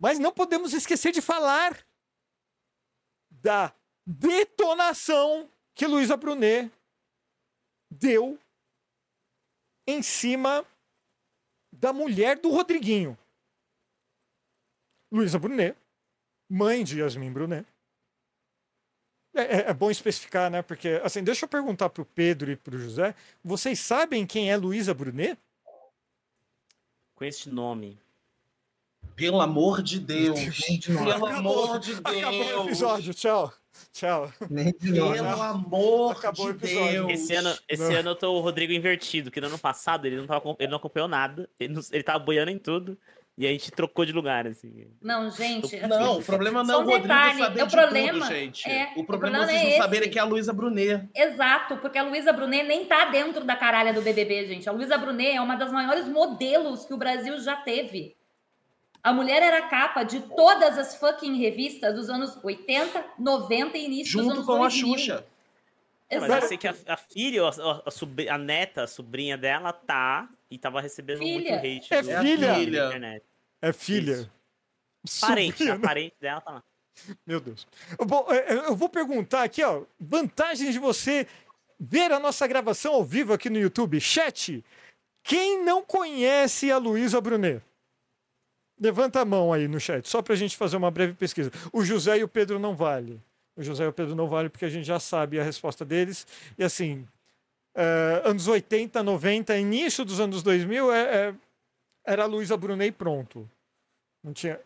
Mas 0.00 0.18
não 0.18 0.32
podemos 0.32 0.72
esquecer 0.72 1.12
de 1.12 1.22
falar 1.22 1.78
da 3.30 3.72
detonação 4.04 5.48
que 5.74 5.86
Luísa 5.86 6.16
Brunet 6.16 6.72
deu 7.88 8.36
em 9.86 10.02
cima 10.02 10.66
da 11.72 11.92
mulher 11.92 12.38
do 12.38 12.50
Rodriguinho. 12.50 13.16
Luísa 15.12 15.38
Brunet, 15.38 15.76
mãe 16.52 16.84
de 16.84 17.00
Yasmin 17.00 17.32
Brunet. 17.32 17.66
É, 19.34 19.40
é- 19.42 19.70
é 19.70 19.74
bom 19.74 19.90
especificar, 19.90 20.50
né? 20.50 20.60
Porque, 20.60 21.00
assim, 21.02 21.24
deixa 21.24 21.44
eu 21.46 21.48
perguntar 21.48 21.88
pro 21.88 22.04
Pedro 22.04 22.50
e 22.50 22.56
pro 22.56 22.78
José. 22.78 23.14
Vocês 23.42 23.78
sabem 23.80 24.26
quem 24.26 24.50
é 24.50 24.56
Luísa 24.56 24.92
Brunet? 24.92 25.38
Com 27.14 27.24
este 27.24 27.48
nome. 27.48 27.98
Pelo 29.16 29.40
amor 29.40 29.82
de 29.82 29.98
Deus. 29.98 30.38
Pelo 30.86 31.26
amor 31.26 31.78
de 31.78 31.92
Acabou 31.94 32.30
o 32.30 32.44
Deus. 32.44 32.66
episódio, 32.66 33.14
tchau. 33.14 33.52
Tchau. 33.92 34.30
Nem 34.50 34.72
de 34.78 34.92
nós. 34.92 35.18
Pelo 35.20 35.42
amor 35.42 36.12
Acabou 36.12 36.46
o 36.46 36.52
de 36.52 36.64
episódio. 36.66 37.06
Deus. 37.06 37.20
Esse 37.20 37.34
ano, 37.34 37.58
esse 37.68 37.82
Não. 37.82 37.96
ano 38.00 38.10
eu 38.10 38.14
tô 38.16 38.32
o 38.34 38.40
Rodrigo 38.40 38.72
invertido, 38.72 39.30
que 39.30 39.40
no 39.40 39.46
ano 39.46 39.58
passado 39.58 40.06
ele 40.06 40.16
não, 40.16 40.26
tava, 40.26 40.54
ele 40.58 40.68
não 40.70 40.76
acompanhou 40.76 41.08
nada. 41.08 41.48
Ele, 41.58 41.72
não- 41.72 41.82
ele 41.90 42.02
tava 42.02 42.18
boiando 42.18 42.50
em 42.50 42.58
tudo. 42.58 42.98
E 43.36 43.46
a 43.46 43.50
gente 43.50 43.70
trocou 43.72 44.04
de 44.04 44.12
lugar, 44.12 44.46
assim. 44.46 44.86
Não, 45.00 45.30
gente. 45.30 45.74
assim, 45.76 45.86
Não, 45.86 46.18
o 46.18 46.22
problema 46.22 46.62
não 46.62 46.74
é 46.74 46.76
o 46.76 46.80
Rodrigo 46.80 47.02
detalhe, 47.02 47.38
saber 47.38 47.62
o 47.62 47.66
de 47.66 47.72
problema 47.76 48.12
tudo, 48.20 48.26
gente. 48.34 48.68
é- 48.70 48.92
o 48.94 49.00
o 49.00 49.04
problema 49.06 49.38
é 49.38 49.40
problema 49.40 49.46
vocês 49.46 49.58
é 49.60 49.62
não 49.64 49.68
esse. 49.70 49.78
saberem 49.78 50.10
que 50.10 50.18
é 50.18 50.22
a 50.22 50.24
Luísa 50.26 50.52
Brunet. 50.52 51.08
Exato, 51.14 51.76
porque 51.78 51.96
a 51.98 52.02
Luísa 52.02 52.30
Brunet 52.32 52.62
nem 52.68 52.84
tá 52.84 53.06
dentro 53.06 53.42
da 53.44 53.56
caralha 53.56 53.92
do 53.94 54.02
BBB, 54.02 54.46
gente. 54.48 54.68
A 54.68 54.72
Luísa 54.72 54.98
Brunet 54.98 55.34
é 55.34 55.40
uma 55.40 55.56
das 55.56 55.72
maiores 55.72 56.06
modelos 56.06 56.84
que 56.84 56.92
o 56.92 56.98
Brasil 56.98 57.40
já 57.40 57.56
teve. 57.56 58.14
A 59.02 59.12
mulher 59.14 59.42
era 59.42 59.62
capa 59.62 60.02
de 60.04 60.20
todas 60.20 60.76
as 60.78 60.94
fucking 60.96 61.36
revistas 61.38 61.94
dos 61.94 62.10
anos 62.10 62.38
80, 62.44 63.02
90 63.18 63.78
e 63.78 63.84
início 63.86 64.12
dos 64.18 64.26
Junto 64.26 64.32
anos 64.34 64.46
com 64.46 64.52
a 64.56 64.58
2000. 64.68 64.88
Xuxa. 64.98 65.24
É, 66.10 66.20
mas 66.20 66.28
Exato. 66.28 66.44
eu 66.44 66.48
sei 66.48 66.58
que 66.58 66.68
a, 66.68 66.74
a 66.86 66.96
filha, 66.98 67.42
a, 67.44 67.48
a, 67.48 68.34
a 68.34 68.38
neta, 68.38 68.82
a 68.82 68.86
sobrinha 68.86 69.38
dela, 69.38 69.72
tá. 69.72 70.28
E 70.52 70.58
tava 70.58 70.80
recebendo 70.80 71.18
Filha. 71.18 71.32
muito 71.34 71.52
hate 71.54 71.94
É 71.94 72.02
do- 72.02 72.08
filha. 72.08 72.46
da 72.48 72.54
Filha. 72.54 72.86
internet. 72.86 73.24
É 73.62 73.72
filha. 73.72 74.30
Isso. 75.04 75.20
Parente, 75.20 75.52
Sobrinha, 75.58 75.74
a 75.74 75.78
parente 75.78 76.14
dela 76.20 76.40
tá 76.40 76.50
lá. 76.52 76.62
Meu 77.26 77.40
Deus. 77.40 77.66
Bom, 78.06 78.26
é, 78.30 78.52
é, 78.52 78.54
eu 78.68 78.76
vou 78.76 78.88
perguntar 78.88 79.42
aqui, 79.44 79.62
ó. 79.64 79.82
Vantagens 79.98 80.72
de 80.72 80.78
você 80.78 81.26
ver 81.80 82.12
a 82.12 82.18
nossa 82.20 82.46
gravação 82.46 82.92
ao 82.94 83.02
vivo 83.04 83.32
aqui 83.32 83.48
no 83.48 83.58
YouTube. 83.58 83.98
Chat, 84.00 84.62
quem 85.24 85.64
não 85.64 85.82
conhece 85.82 86.70
a 86.70 86.76
Luísa 86.76 87.20
Brunet? 87.20 87.62
Levanta 88.78 89.20
a 89.20 89.24
mão 89.24 89.52
aí 89.52 89.68
no 89.68 89.78
chat, 89.80 90.06
só 90.08 90.20
pra 90.20 90.34
gente 90.34 90.56
fazer 90.56 90.76
uma 90.76 90.90
breve 90.90 91.14
pesquisa. 91.14 91.50
O 91.72 91.84
José 91.84 92.18
e 92.18 92.24
o 92.24 92.28
Pedro 92.28 92.58
não 92.58 92.74
vale. 92.74 93.20
O 93.56 93.62
José 93.62 93.84
e 93.84 93.88
o 93.88 93.92
Pedro 93.92 94.14
não 94.14 94.28
vale 94.28 94.48
porque 94.48 94.64
a 94.64 94.68
gente 94.68 94.84
já 94.84 94.98
sabe 95.00 95.38
a 95.38 95.42
resposta 95.44 95.84
deles. 95.84 96.26
E 96.58 96.64
assim, 96.64 97.06
é, 97.74 98.22
anos 98.24 98.46
80, 98.48 99.02
90, 99.02 99.56
início 99.58 100.04
dos 100.04 100.20
anos 100.20 100.42
2000, 100.42 100.92
é, 100.92 101.00
é, 101.28 101.34
era 102.06 102.24
a 102.24 102.26
Luísa 102.26 102.56
Brunet 102.56 102.88
e 102.88 102.92
pronto. 102.92 103.48
Não 104.22 104.32
tinha. 104.32 104.60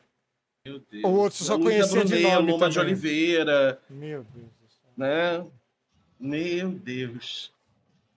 Meu 0.66 0.80
Deus. 0.80 1.04
O 1.04 1.08
outro 1.10 1.44
só 1.44 1.58
conhecia 1.58 2.04
de 2.04 2.14
Brunet, 2.16 2.22
nome 2.34 2.52
Luma 2.52 2.68
de 2.68 2.74
também. 2.74 2.92
Oliveira, 2.92 3.80
Meu 3.88 4.24
Deus 4.24 4.46
do 4.60 4.68
céu. 4.68 4.90
né? 4.96 5.46
Meu 6.18 6.70
Deus. 6.70 7.52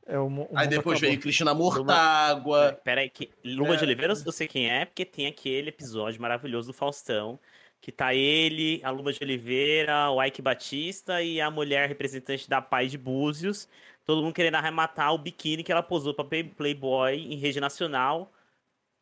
É, 0.08 0.18
o, 0.18 0.28
mu- 0.30 0.48
o 0.50 0.58
Aí 0.58 0.68
depois 0.68 0.98
acabou. 0.98 1.10
veio 1.10 1.22
Cristina 1.22 1.54
Mortágua. 1.54 2.80
Pera 2.84 3.02
aí, 3.02 3.10
que 3.10 3.30
Luma 3.46 3.76
É. 3.76 3.78
de 3.78 3.84
Oliveira, 3.84 4.14
eu 4.26 4.32
sei 4.32 4.48
quem 4.48 4.70
é, 4.70 4.86
porque 4.86 5.06
tem 5.06 5.28
aquele 5.28 5.70
episódio 5.70 6.20
maravilhoso 6.20 6.68
do 6.72 6.74
Faustão, 6.74 7.40
que 7.80 7.92
tá 7.92 8.14
ele, 8.16 8.82
a 8.84 8.90
Luma 8.90 9.14
de 9.14 9.20
Oliveira, 9.24 10.10
o 10.10 10.24
Ike 10.24 10.42
Batista 10.42 11.22
e 11.22 11.40
a 11.40 11.52
mulher 11.52 11.88
representante 11.88 12.50
da 12.50 12.60
Paz 12.62 12.90
de 12.90 12.98
Búzios, 12.98 13.70
todo 14.10 14.24
mundo 14.24 14.34
querendo 14.34 14.56
arrematar 14.56 15.14
o 15.14 15.20
biquíni 15.20 15.64
que 15.64 15.72
ela 15.72 15.84
posou 15.84 16.16
pra 16.16 16.26
Play- 16.26 16.44
Playboy 16.44 17.16
em 17.32 17.36
rede 17.36 17.60
nacional, 17.60 18.34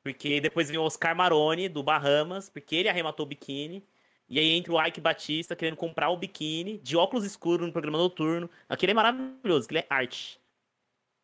porque 0.04 0.42
depois 0.42 0.68
vem 0.68 0.78
o 0.78 0.84
Oscar 0.84 1.16
Maroni, 1.16 1.70
do 1.70 1.82
Bahamas, 1.82 2.50
porque 2.50 2.76
ele 2.76 2.90
arrematou 2.90 3.26
o 3.26 3.30
biquíni, 3.30 3.82
e 4.28 4.38
aí 4.38 4.50
entra 4.50 4.74
o 4.74 4.86
Ike 4.86 5.00
Batista 5.00 5.56
querendo 5.56 5.78
comprar 5.78 6.10
o 6.10 6.18
biquíni 6.18 6.78
de 6.80 6.98
óculos 6.98 7.24
escuros 7.24 7.66
no 7.66 7.72
programa 7.72 7.98
noturno. 7.98 8.50
Aquele 8.68 8.92
é 8.92 8.96
maravilhoso, 8.96 9.64
aquele 9.64 9.80
é 9.80 9.88
arte. 9.90 10.42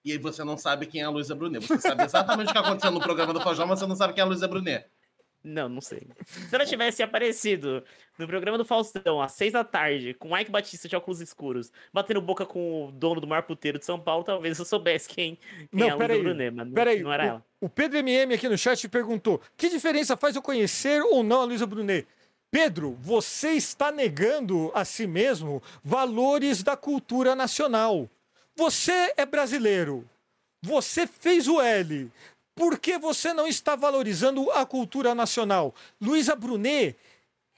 E 0.05 0.13
aí 0.13 0.17
você 0.17 0.45
não 0.45 0.57
sabe 0.57 0.85
quem 0.85 1.01
é 1.01 1.03
a 1.03 1.09
Luísa 1.09 1.35
Brunet. 1.35 1.67
Você 1.67 1.81
sabe 1.81 2.03
exatamente 2.05 2.51
o 2.51 2.53
que 2.53 2.57
aconteceu 2.57 2.89
no 2.89 3.01
programa 3.01 3.33
do 3.33 3.41
Faustão, 3.41 3.67
mas 3.67 3.79
você 3.79 3.85
não 3.85 3.97
sabe 3.97 4.13
quem 4.13 4.21
é 4.21 4.23
a 4.23 4.27
Luísa 4.27 4.47
Brunet. 4.47 4.87
Não, 5.43 5.67
não 5.67 5.81
sei. 5.81 6.07
Se 6.25 6.55
ela 6.55 6.65
tivesse 6.65 7.03
aparecido 7.03 7.83
no 8.17 8.25
programa 8.25 8.57
do 8.57 8.63
Faustão, 8.63 9.21
às 9.21 9.33
seis 9.33 9.51
da 9.51 9.63
tarde, 9.63 10.13
com 10.13 10.33
Mike 10.33 10.49
Batista 10.49 10.87
de 10.87 10.95
óculos 10.95 11.19
escuros, 11.19 11.71
batendo 11.91 12.21
boca 12.21 12.45
com 12.45 12.87
o 12.87 12.91
dono 12.91 13.19
do 13.19 13.27
maior 13.27 13.43
puteiro 13.43 13.77
de 13.77 13.85
São 13.85 13.99
Paulo, 13.99 14.23
talvez 14.23 14.57
eu 14.57 14.65
soubesse 14.65 15.09
quem, 15.09 15.37
quem 15.69 15.69
Não, 15.71 15.87
é 15.87 15.91
a 15.91 15.97
peraí, 15.97 16.21
Brunet, 16.21 16.51
mas 16.55 16.67
não, 16.67 16.73
Peraí, 16.73 17.01
não 17.01 17.11
era 17.11 17.23
o, 17.23 17.27
ela. 17.27 17.45
o 17.61 17.69
Pedro 17.69 17.97
MM 17.99 18.33
aqui 18.33 18.47
no 18.47 18.57
chat 18.57 18.87
perguntou: 18.87 19.41
que 19.57 19.69
diferença 19.69 20.15
faz 20.15 20.35
eu 20.35 20.41
conhecer 20.41 21.01
ou 21.01 21.23
não 21.23 21.41
a 21.41 21.45
Luísa 21.45 21.65
Brunet? 21.65 22.07
Pedro, 22.49 22.95
você 23.01 23.49
está 23.53 23.91
negando 23.91 24.71
a 24.75 24.85
si 24.85 25.07
mesmo 25.07 25.61
valores 25.83 26.61
da 26.61 26.77
cultura 26.77 27.35
nacional. 27.35 28.07
Você 28.55 29.13
é 29.17 29.25
brasileiro. 29.25 30.07
Você 30.61 31.07
fez 31.07 31.47
o 31.47 31.59
L. 31.59 32.09
Por 32.55 32.77
que 32.77 32.97
você 32.97 33.33
não 33.33 33.47
está 33.47 33.75
valorizando 33.75 34.49
a 34.51 34.65
cultura 34.65 35.15
nacional? 35.15 35.73
Luísa 35.99 36.35
Brunet 36.35 36.95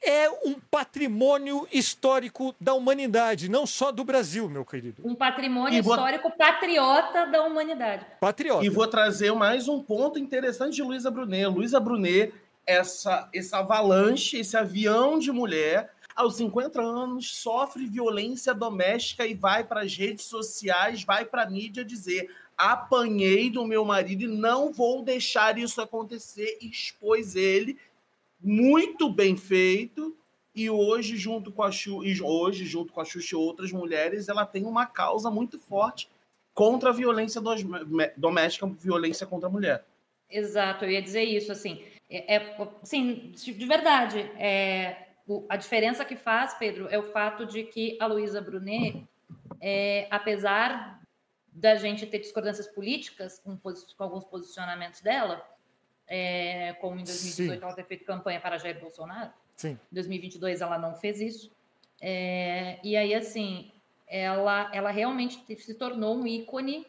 é 0.02 0.30
um 0.46 0.54
patrimônio 0.72 1.68
histórico 1.72 2.56
da 2.60 2.74
humanidade, 2.74 3.50
não 3.50 3.66
só 3.66 3.92
do 3.92 4.04
Brasil, 4.04 4.48
meu 4.48 4.64
querido. 4.64 5.02
Um 5.04 5.16
patrimônio 5.16 5.82
vou- 5.84 5.96
histórico 5.96 6.32
patriota 6.38 7.26
da 7.26 7.44
humanidade. 7.44 8.06
Patriota. 8.20 8.66
E 8.66 8.70
vou 8.70 8.88
trazer 8.88 9.34
mais 9.34 9.68
um 9.68 9.82
ponto 9.82 10.18
interessante 10.20 10.76
de 10.76 10.84
Luísa 10.84 11.12
Brunet. 11.12 11.46
Luísa 11.48 11.80
Brunet, 11.80 12.34
essa, 12.66 13.28
essa 13.34 13.58
avalanche, 13.60 14.38
esse 14.40 14.56
avião 14.56 15.18
de 15.20 15.32
mulher, 15.32 15.92
aos 16.16 16.36
50 16.38 16.82
anos, 16.82 17.36
sofre 17.38 17.86
violência 17.86 18.54
doméstica 18.54 19.26
e 19.26 19.34
vai 19.34 19.64
para 19.64 19.82
as 19.82 19.96
redes 19.98 20.26
sociais, 20.26 21.04
vai 21.04 21.26
para 21.26 21.44
a 21.44 21.50
mídia 21.50 21.84
dizer: 21.84 22.30
apanhei 22.58 23.50
do 23.50 23.66
meu 23.66 23.84
marido 23.86 24.24
e 24.24 24.28
não 24.28 24.72
vou 24.72 25.04
deixar 25.04 25.58
isso 25.58 25.82
acontecer. 25.82 26.58
Expôs 26.62 27.36
ele, 27.36 27.78
muito 28.40 29.10
bem 29.10 29.36
feito, 29.36 30.16
E 30.58 30.70
hoje, 30.70 31.18
junto 31.18 31.52
com 31.52 31.62
a 31.64 31.70
Xu, 31.70 32.02
hoje, 32.24 32.66
junto 32.66 32.94
com 32.94 33.02
a 33.02 33.06
Xuxa 33.06 33.36
e 33.36 33.38
outras 33.38 33.74
mulheres, 33.74 34.30
ela 34.30 34.46
tem 34.46 34.64
uma 34.66 34.86
causa 34.86 35.30
muito 35.30 35.60
forte 35.60 36.10
contra 36.54 36.92
a 36.92 36.94
violência 36.94 37.42
me- 37.42 38.12
doméstica, 38.16 38.66
violência 38.80 39.28
contra 39.28 39.50
a 39.50 39.52
mulher. 39.52 39.86
Exato, 40.30 40.86
eu 40.86 40.92
ia 40.92 41.02
dizer 41.02 41.24
isso, 41.24 41.52
assim, 41.52 41.84
é, 42.10 42.36
é 42.38 42.58
sim, 42.84 43.34
de 43.36 43.54
de 43.54 43.66
verdade, 43.66 44.20
é, 44.40 45.08
a 45.50 45.58
diferença 45.58 46.06
que 46.06 46.16
faz, 46.16 46.54
Pedro, 46.54 46.88
é 46.90 46.98
o 46.98 47.04
fato 47.04 47.46
de 47.46 47.64
que 47.64 47.98
a 48.00 48.06
Luísa 48.08 48.40
Brunet, 48.42 49.06
é, 49.60 50.08
apesar 50.10 50.95
da 51.56 51.76
gente 51.76 52.06
ter 52.06 52.20
discordâncias 52.20 52.68
políticas 52.68 53.40
com, 53.40 53.58
com 53.58 54.04
alguns 54.04 54.26
posicionamentos 54.26 55.00
dela, 55.02 55.42
é, 56.06 56.74
como 56.82 57.00
em 57.00 57.04
2018 57.04 57.60
Sim. 57.60 57.66
ela 57.66 57.74
ter 57.74 57.86
feito 57.86 58.04
campanha 58.06 58.40
para 58.42 58.58
Jair 58.58 58.80
Bolsonaro, 58.80 59.32
Sim. 59.56 59.80
em 59.92 59.96
2022 59.96 60.60
ela 60.62 60.78
não 60.78 60.96
fez 60.96 61.20
isso, 61.22 61.52
É, 62.02 62.78
e 62.84 62.98
aí, 62.98 63.16
assim, 63.16 63.72
ela, 64.06 64.70
ela 64.74 64.92
realmente 64.92 65.44
te- 65.46 65.56
se 65.56 65.74
tornou 65.76 66.18
um 66.18 66.28
ícone 66.28 66.86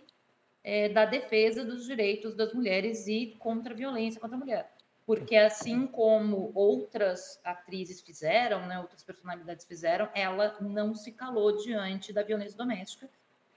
é, 0.64 0.88
da 0.88 1.04
defesa 1.04 1.64
dos 1.64 1.86
direitos 1.86 2.34
das 2.34 2.52
mulheres 2.52 3.06
e 3.06 3.36
contra 3.38 3.72
a 3.72 3.76
violência 3.76 4.20
contra 4.20 4.36
a 4.36 4.38
mulher. 4.38 4.72
Porque 5.06 5.36
assim 5.36 5.86
como 5.86 6.50
outras 6.56 7.40
atrizes 7.44 8.00
fizeram, 8.00 8.66
né, 8.66 8.80
outras 8.80 9.04
personalidades 9.04 9.64
fizeram, 9.64 10.08
ela 10.12 10.56
não 10.60 10.92
se 10.92 11.12
calou 11.12 11.56
diante 11.56 12.12
da 12.12 12.24
violência 12.24 12.58
doméstica 12.58 13.08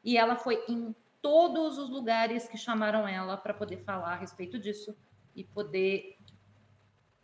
e 0.04 0.18
ela 0.18 0.36
foi 0.36 0.64
em 0.68 0.95
todos 1.22 1.78
os 1.78 1.89
lugares 1.89 2.47
que 2.47 2.58
chamaram 2.58 3.08
ela 3.08 3.36
para 3.38 3.54
poder 3.54 3.78
falar 3.78 4.14
a 4.14 4.16
respeito 4.16 4.58
disso 4.58 4.95
e 5.36 5.43
poder, 5.43 6.18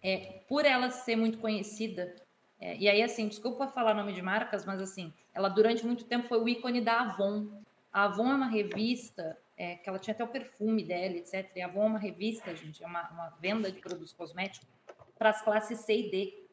é, 0.01 0.43
por 0.47 0.65
ela 0.65 0.89
ser 0.91 1.15
muito 1.15 1.37
conhecida, 1.37 2.15
é, 2.59 2.77
e 2.77 2.87
aí 2.87 3.01
assim, 3.01 3.27
desculpa 3.27 3.67
falar 3.67 3.93
nome 3.93 4.13
de 4.13 4.21
marcas, 4.21 4.65
mas 4.65 4.81
assim, 4.81 5.13
ela 5.33 5.49
durante 5.49 5.85
muito 5.85 6.05
tempo 6.05 6.27
foi 6.27 6.39
o 6.39 6.47
ícone 6.47 6.81
da 6.81 7.01
Avon. 7.01 7.61
A 7.91 8.03
Avon 8.05 8.29
é 8.31 8.35
uma 8.35 8.47
revista 8.47 9.37
é, 9.57 9.75
que 9.75 9.87
ela 9.89 9.99
tinha 9.99 10.13
até 10.13 10.23
o 10.23 10.27
perfume 10.27 10.83
dela, 10.83 11.15
etc. 11.15 11.49
E 11.55 11.61
a 11.61 11.65
Avon 11.67 11.83
é 11.83 11.87
uma 11.87 11.99
revista, 11.99 12.55
gente, 12.55 12.83
é 12.83 12.87
uma, 12.87 13.09
uma 13.09 13.29
venda 13.41 13.71
de 13.71 13.79
produtos 13.79 14.13
cosméticos 14.13 14.67
para 15.17 15.29
as 15.29 15.41
classes 15.41 15.79
C 15.79 15.97
e 15.97 16.11
D. 16.11 16.45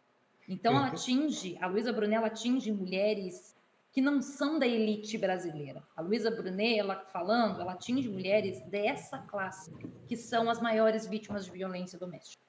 Então, 0.49 0.73
ela 0.73 0.89
Uhum. 0.89 0.93
atinge, 0.93 1.57
a 1.61 1.67
Luísa 1.67 1.93
Brunet, 1.93 2.17
ela 2.17 2.27
atinge 2.27 2.71
mulheres 2.73 3.57
que 3.93 4.01
não 4.01 4.23
são 4.23 4.59
da 4.59 4.67
elite 4.67 5.19
brasileira. 5.19 5.83
A 5.95 6.01
Luísa 6.01 6.31
Brunet, 6.31 6.79
ela 6.79 6.97
falando, 7.13 7.61
ela 7.61 7.73
atinge 7.73 8.09
mulheres 8.09 8.61
dessa 8.63 9.19
classe, 9.19 9.71
que 10.09 10.17
são 10.17 10.49
as 10.49 10.61
maiores 10.61 11.07
vítimas 11.07 11.45
de 11.45 11.51
violência 11.53 11.99
doméstica. 11.99 12.43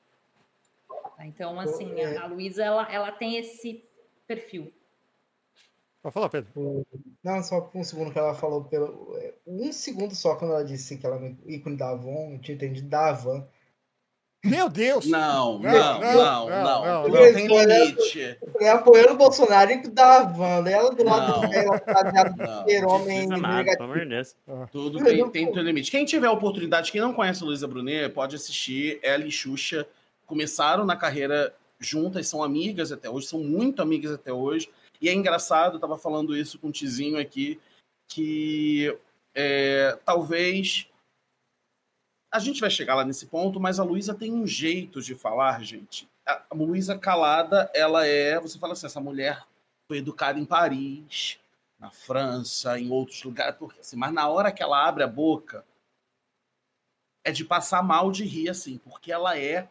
Tá? 1.17 1.25
Então, 1.27 1.59
assim, 1.59 1.99
É. 1.99 2.15
a, 2.17 2.23
a 2.23 2.27
Luísa, 2.27 2.63
ela, 2.63 2.91
ela 2.91 3.11
tem 3.11 3.35
esse 3.35 3.83
perfil. 4.25 4.73
Pode 6.01 6.13
falar, 6.13 6.29
Pedro. 6.29 6.85
Não, 7.23 7.43
só 7.43 7.61
por 7.61 7.79
um 7.79 7.83
segundo 7.83 8.11
que 8.11 8.19
ela 8.19 8.33
falou. 8.33 8.63
Pelo, 8.65 9.15
é, 9.17 9.33
um 9.45 9.71
segundo 9.71 10.15
só 10.15 10.35
quando 10.35 10.51
ela 10.51 10.65
disse 10.65 10.97
que 10.97 11.05
ela 11.05 11.17
é 11.17 11.35
ícone 11.45 11.77
da 11.77 11.89
Avon, 11.91 12.33
eu 12.33 12.39
tinha 12.39 12.55
entendido 12.55 12.89
da 12.89 13.09
Avan. 13.09 13.47
Meu 14.43 14.67
Deus! 14.67 15.05
Não, 15.07 15.57
Não, 15.57 15.71
não, 15.71 15.71
não, 15.71 15.99
não, 16.01 16.01
não, 16.01 16.49
não. 16.49 16.49
não, 16.49 17.07
Não, 17.07 17.07
não. 17.07 17.33
tem 17.33 17.47
limite. 17.47 18.37
É 18.59 18.69
apoiando 18.71 19.13
o 19.13 19.17
Bolsonaro 19.17 19.71
e 19.71 19.87
da 19.87 20.17
Avan. 20.17 20.61
Daí 20.63 20.73
Ela 20.73 20.93
do 20.93 21.03
lado 21.03 21.41
Não. 21.41 21.49
dela, 21.49 21.81
ser 22.67 22.85
homem 22.85 23.25
Deus. 23.29 24.35
Tudo 24.69 25.01
tem, 25.01 25.29
tem 25.29 25.53
seu 25.53 25.63
limite. 25.63 25.89
Quem 25.89 26.03
tiver 26.03 26.27
a 26.27 26.31
oportunidade, 26.33 26.91
quem 26.91 26.99
não 26.99 27.13
conhece 27.13 27.41
a 27.41 27.45
Luísa 27.45 27.67
Brunet, 27.67 28.09
pode 28.13 28.35
assistir. 28.35 28.99
Ela 29.01 29.23
e 29.25 29.31
Xuxa 29.31 29.87
começaram 30.25 30.83
na 30.85 30.97
carreira 30.97 31.53
juntas, 31.79 32.27
são 32.27 32.43
amigas 32.43 32.91
até 32.91 33.09
hoje, 33.09 33.27
são 33.27 33.39
muito 33.39 33.81
amigas 33.81 34.11
até 34.11 34.33
hoje. 34.33 34.69
E 35.01 35.07
é 35.07 35.13
engraçado, 35.13 35.75
eu 35.77 35.79
tava 35.79 35.97
falando 35.97 36.35
isso 36.35 36.59
com 36.59 36.67
o 36.67 36.71
Tizinho 36.71 37.17
aqui, 37.17 37.59
que 38.09 38.93
é, 39.33 39.97
talvez 40.05 40.87
a 42.33 42.39
gente 42.39 42.59
vai 42.59 42.69
chegar 42.71 42.95
lá 42.95 43.05
nesse 43.05 43.27
ponto, 43.27 43.59
mas 43.59 43.79
a 43.79 43.83
Luísa 43.83 44.15
tem 44.15 44.33
um 44.33 44.47
jeito 44.47 44.99
de 45.03 45.13
falar, 45.13 45.63
gente. 45.63 46.09
A 46.25 46.43
Luísa 46.51 46.97
calada, 46.97 47.69
ela 47.75 48.07
é. 48.07 48.39
Você 48.39 48.57
fala 48.57 48.73
assim, 48.73 48.87
essa 48.87 48.99
mulher 48.99 49.45
foi 49.87 49.99
educada 49.99 50.39
em 50.39 50.45
Paris, 50.45 51.39
na 51.77 51.91
França, 51.91 52.79
em 52.79 52.89
outros 52.89 53.21
lugares, 53.23 53.55
porque, 53.59 53.81
assim, 53.81 53.95
mas 53.95 54.11
na 54.11 54.27
hora 54.27 54.51
que 54.51 54.63
ela 54.63 54.83
abre 54.83 55.03
a 55.03 55.07
boca, 55.07 55.63
é 57.23 57.31
de 57.31 57.45
passar 57.45 57.83
mal 57.83 58.11
de 58.11 58.23
rir, 58.23 58.49
assim, 58.49 58.79
porque 58.79 59.11
ela 59.11 59.37
é 59.37 59.69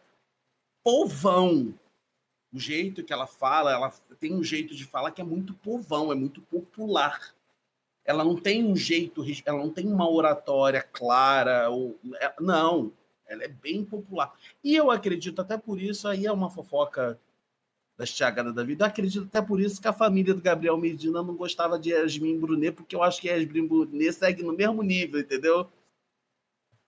povão. 0.81 1.77
O 2.53 2.57
jeito 2.57 3.03
que 3.03 3.11
ela 3.11 3.27
fala, 3.27 3.73
ela 3.73 3.91
tem 4.21 4.33
um 4.33 4.43
jeito 4.43 4.73
de 4.73 4.85
falar 4.85 5.11
que 5.11 5.19
é 5.19 5.25
muito 5.25 5.53
povão, 5.55 6.13
é 6.13 6.15
muito 6.15 6.41
popular. 6.43 7.35
Ela 8.05 8.23
não 8.23 8.35
tem 8.35 8.63
um 8.65 8.75
jeito, 8.75 9.23
ela 9.45 9.57
não 9.59 9.69
tem 9.69 9.87
uma 9.87 10.09
oratória 10.09 10.81
clara, 10.81 11.69
ou, 11.69 11.97
é- 12.15 12.33
não, 12.39 12.91
ela 13.25 13.43
é 13.43 13.47
bem 13.47 13.83
popular. 13.85 14.33
E 14.63 14.75
eu 14.75 14.91
acredito, 14.91 15.39
até 15.41 15.57
por 15.57 15.81
isso, 15.81 16.07
aí 16.07 16.25
é 16.25 16.31
uma 16.31 16.49
fofoca 16.49 17.17
das 17.97 18.11
Tiagadas 18.11 18.53
da 18.53 18.63
vida, 18.63 18.83
eu 18.83 18.87
acredito 18.87 19.25
até 19.25 19.41
por 19.41 19.61
isso 19.61 19.79
que 19.81 19.87
a 19.87 19.93
família 19.93 20.33
do 20.33 20.41
Gabriel 20.41 20.75
Medina 20.77 21.21
não 21.23 21.35
gostava 21.35 21.77
de 21.79 21.91
Yasmin 21.91 22.39
Brunet, 22.39 22.75
porque 22.75 22.95
eu 22.95 23.03
acho 23.03 23.21
que 23.21 23.27
Yasmin 23.29 23.67
Brunet 23.67 24.11
segue 24.13 24.43
no 24.43 24.51
mesmo 24.51 24.81
nível, 24.81 25.19
entendeu? 25.19 25.69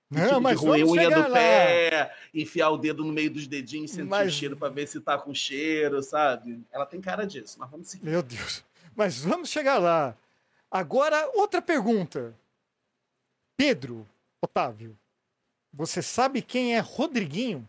Não, 0.10 0.28
Tipo, 0.28 0.42
mas 0.42 0.62
vamos 0.62 0.92
unha 0.92 1.10
do 1.10 1.20
lá. 1.20 1.30
pé, 1.34 2.16
enfiar 2.34 2.70
o 2.70 2.78
dedo 2.78 3.04
no 3.04 3.12
meio 3.12 3.32
dos 3.32 3.48
dedinhos, 3.48 3.92
sentir 3.92 4.04
Mas- 4.10 4.34
o 4.34 4.38
cheiro 4.38 4.56
para 4.58 4.70
ver 4.70 4.88
se 4.88 5.00
tá 5.02 5.18
com 5.18 5.34
cheiro, 5.34 6.02
sabe? 6.04 6.62
Ela 6.72 6.86
tem 6.86 7.02
cara 7.02 7.26
disso, 7.26 7.58
mas 7.60 7.70
vamos 7.72 7.88
seguir. 7.88 8.06
Meu 8.06 8.22
Deus. 8.22 8.64
Mas 8.96 9.20
vamos 9.20 9.50
chegar 9.50 9.78
lá. 9.78 10.16
Agora, 10.76 11.32
outra 11.34 11.62
pergunta. 11.62 12.38
Pedro, 13.56 14.06
Otávio, 14.44 15.00
você 15.72 16.02
sabe 16.02 16.42
quem 16.42 16.76
é 16.76 16.82
Rodriguinho? 16.82 17.66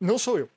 Não 0.00 0.16
sou 0.16 0.38
eu. 0.38 0.48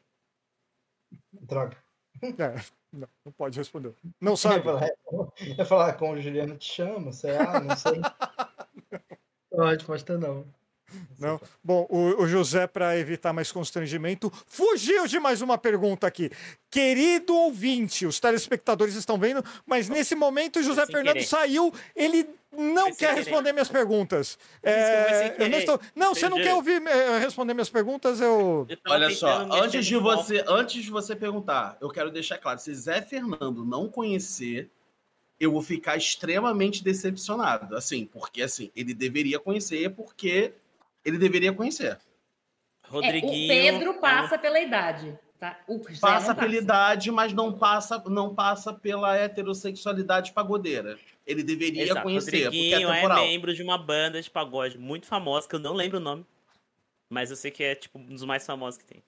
Droga. 1.31 1.75
É, 2.21 2.53
não, 2.91 3.07
não 3.25 3.31
pode 3.31 3.57
responder. 3.57 3.95
Não 4.21 4.37
sabe? 4.37 4.63
falar, 4.63 4.87
eu 5.11 5.33
ia 5.57 5.65
falar 5.65 5.93
como 5.93 6.13
o 6.13 6.21
Juliano 6.21 6.55
te 6.55 6.71
chama, 6.71 7.11
sei 7.11 7.35
lá, 7.35 7.59
não 7.59 7.75
sei. 7.75 7.99
Pode, 9.49 9.85
pode 9.85 10.05
ter 10.05 10.17
não. 10.17 10.51
Não. 11.19 11.39
Bom, 11.63 11.87
o, 11.89 12.23
o 12.23 12.27
José, 12.27 12.67
para 12.67 12.97
evitar 12.97 13.33
mais 13.33 13.51
constrangimento, 13.51 14.31
fugiu 14.45 15.07
de 15.07 15.19
mais 15.19 15.41
uma 15.41 15.57
pergunta 15.57 16.07
aqui. 16.07 16.31
Querido 16.69 17.35
ouvinte, 17.35 18.05
os 18.05 18.19
telespectadores 18.19 18.95
estão 18.95 19.17
vendo, 19.17 19.43
mas 19.65 19.89
nesse 19.89 20.15
momento 20.15 20.59
o 20.59 20.63
José 20.63 20.85
Fernando 20.85 21.13
querer. 21.13 21.25
saiu, 21.25 21.73
ele 21.95 22.27
não 22.51 22.85
quer 22.87 23.09
querer. 23.09 23.15
responder 23.15 23.53
minhas 23.53 23.69
perguntas. 23.69 24.37
É, 24.61 25.35
eu 25.37 25.49
não, 25.49 25.57
estou... 25.57 25.79
não, 25.95 26.15
você 26.15 26.29
não 26.29 26.37
quer 26.37 26.53
ouvir 26.53 26.81
eh, 26.85 27.19
responder 27.19 27.53
minhas 27.53 27.69
perguntas, 27.69 28.19
eu. 28.21 28.65
Eu 28.69 28.77
Olha 28.87 29.09
só, 29.11 29.47
antes 29.51 29.85
de 29.85 29.95
você, 29.97 30.43
antes 30.47 30.83
de 30.83 30.91
você 30.91 31.15
perguntar, 31.15 31.77
eu 31.81 31.89
quero 31.89 32.11
deixar 32.11 32.37
claro, 32.37 32.59
se 32.59 32.73
Zé 32.73 33.01
Fernando 33.01 33.65
não 33.65 33.89
conhecer, 33.89 34.69
eu 35.39 35.51
vou 35.51 35.61
ficar 35.61 35.97
extremamente 35.97 36.83
decepcionado, 36.83 37.75
assim, 37.75 38.05
porque 38.05 38.41
assim, 38.41 38.71
ele 38.75 38.93
deveria 38.93 39.39
conhecer 39.39 39.89
porque 39.91 40.53
ele 41.03 41.17
deveria 41.17 41.53
conhecer. 41.53 41.93
É, 41.93 42.87
Rodriguinho. 42.87 43.45
o 43.45 43.47
Pedro 43.47 43.89
é 43.89 43.91
um- 43.91 43.99
passa 43.99 44.37
pela 44.37 44.59
idade. 44.59 45.17
Tá? 45.39 45.59
Passa 45.99 46.33
pela 46.33 46.55
idade, 46.55 47.11
mas 47.11 47.33
não 47.33 47.51
passa, 47.57 48.01
não 48.07 48.33
passa 48.33 48.71
pela 48.73 49.17
heterossexualidade 49.17 50.31
pagodeira. 50.31 50.97
Ele 51.27 51.43
deveria 51.43 51.83
Exato, 51.83 52.01
conhecer, 52.01 52.31
porque 52.31 52.37
é 52.37 52.45
Rodriguinho 52.45 52.89
é, 52.89 52.95
temporal. 52.95 53.25
membro 53.27 53.53
de 53.53 53.61
uma 53.61 53.77
banda 53.77 54.21
de 54.21 54.29
pagode 54.29 54.77
muito 54.77 55.05
famosa, 55.05 55.47
que 55.47 55.55
eu 55.55 55.59
não 55.59 55.73
lembro 55.73 55.97
o 55.97 56.01
nome. 56.01 56.25
Mas 57.09 57.29
eu 57.29 57.35
sei 57.35 57.51
que 57.51 57.61
é 57.63 57.75
tipo 57.75 57.99
um 57.99 58.05
dos 58.05 58.23
mais 58.23 58.45
famosos 58.45 58.77
que 58.77 58.85
tem. 58.85 59.03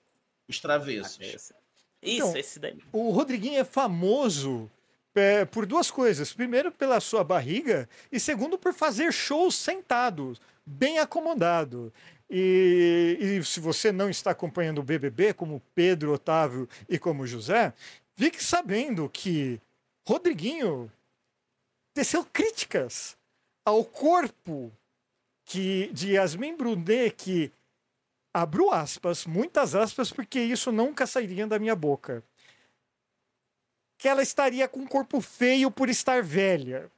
Os 0.48 0.60
travessos. 0.60 1.18
Isso, 1.20 1.54
Então, 2.02 2.36
esse 2.36 2.58
daí. 2.60 2.78
O 2.92 3.10
Rodriguinho 3.12 3.58
é 3.58 3.64
famoso 3.64 4.70
é, 5.14 5.46
por 5.46 5.64
duas 5.64 5.90
coisas. 5.90 6.32
Primeiro, 6.34 6.70
pela 6.70 7.00
sua 7.00 7.24
barriga, 7.24 7.88
e 8.12 8.20
segundo, 8.20 8.58
por 8.58 8.74
fazer 8.74 9.10
shows 9.10 9.54
sentado, 9.54 10.36
bem 10.66 10.98
acomodado. 10.98 11.92
E, 12.28 13.18
e 13.20 13.44
se 13.44 13.60
você 13.60 13.92
não 13.92 14.10
está 14.10 14.32
acompanhando 14.32 14.78
o 14.78 14.82
BBB, 14.82 15.32
como 15.32 15.62
Pedro, 15.74 16.12
Otávio 16.12 16.68
e 16.88 16.98
como 16.98 17.26
José, 17.26 17.72
fique 18.16 18.42
sabendo 18.42 19.08
que 19.08 19.60
Rodriguinho 20.06 20.90
teceu 21.94 22.24
críticas 22.24 23.16
ao 23.64 23.84
corpo 23.84 24.72
que, 25.44 25.88
de 25.92 26.12
Yasmin 26.12 26.56
Brunet, 26.56 27.14
que 27.16 27.52
abro 28.34 28.70
aspas, 28.72 29.24
muitas 29.24 29.74
aspas, 29.74 30.10
porque 30.10 30.40
isso 30.40 30.72
nunca 30.72 31.06
sairia 31.06 31.46
da 31.46 31.58
minha 31.58 31.76
boca 31.76 32.22
que 33.98 34.08
ela 34.08 34.22
estaria 34.22 34.68
com 34.68 34.80
um 34.80 34.86
corpo 34.86 35.20
feio 35.20 35.70
por 35.70 35.88
estar 35.88 36.22
velha. 36.22 36.90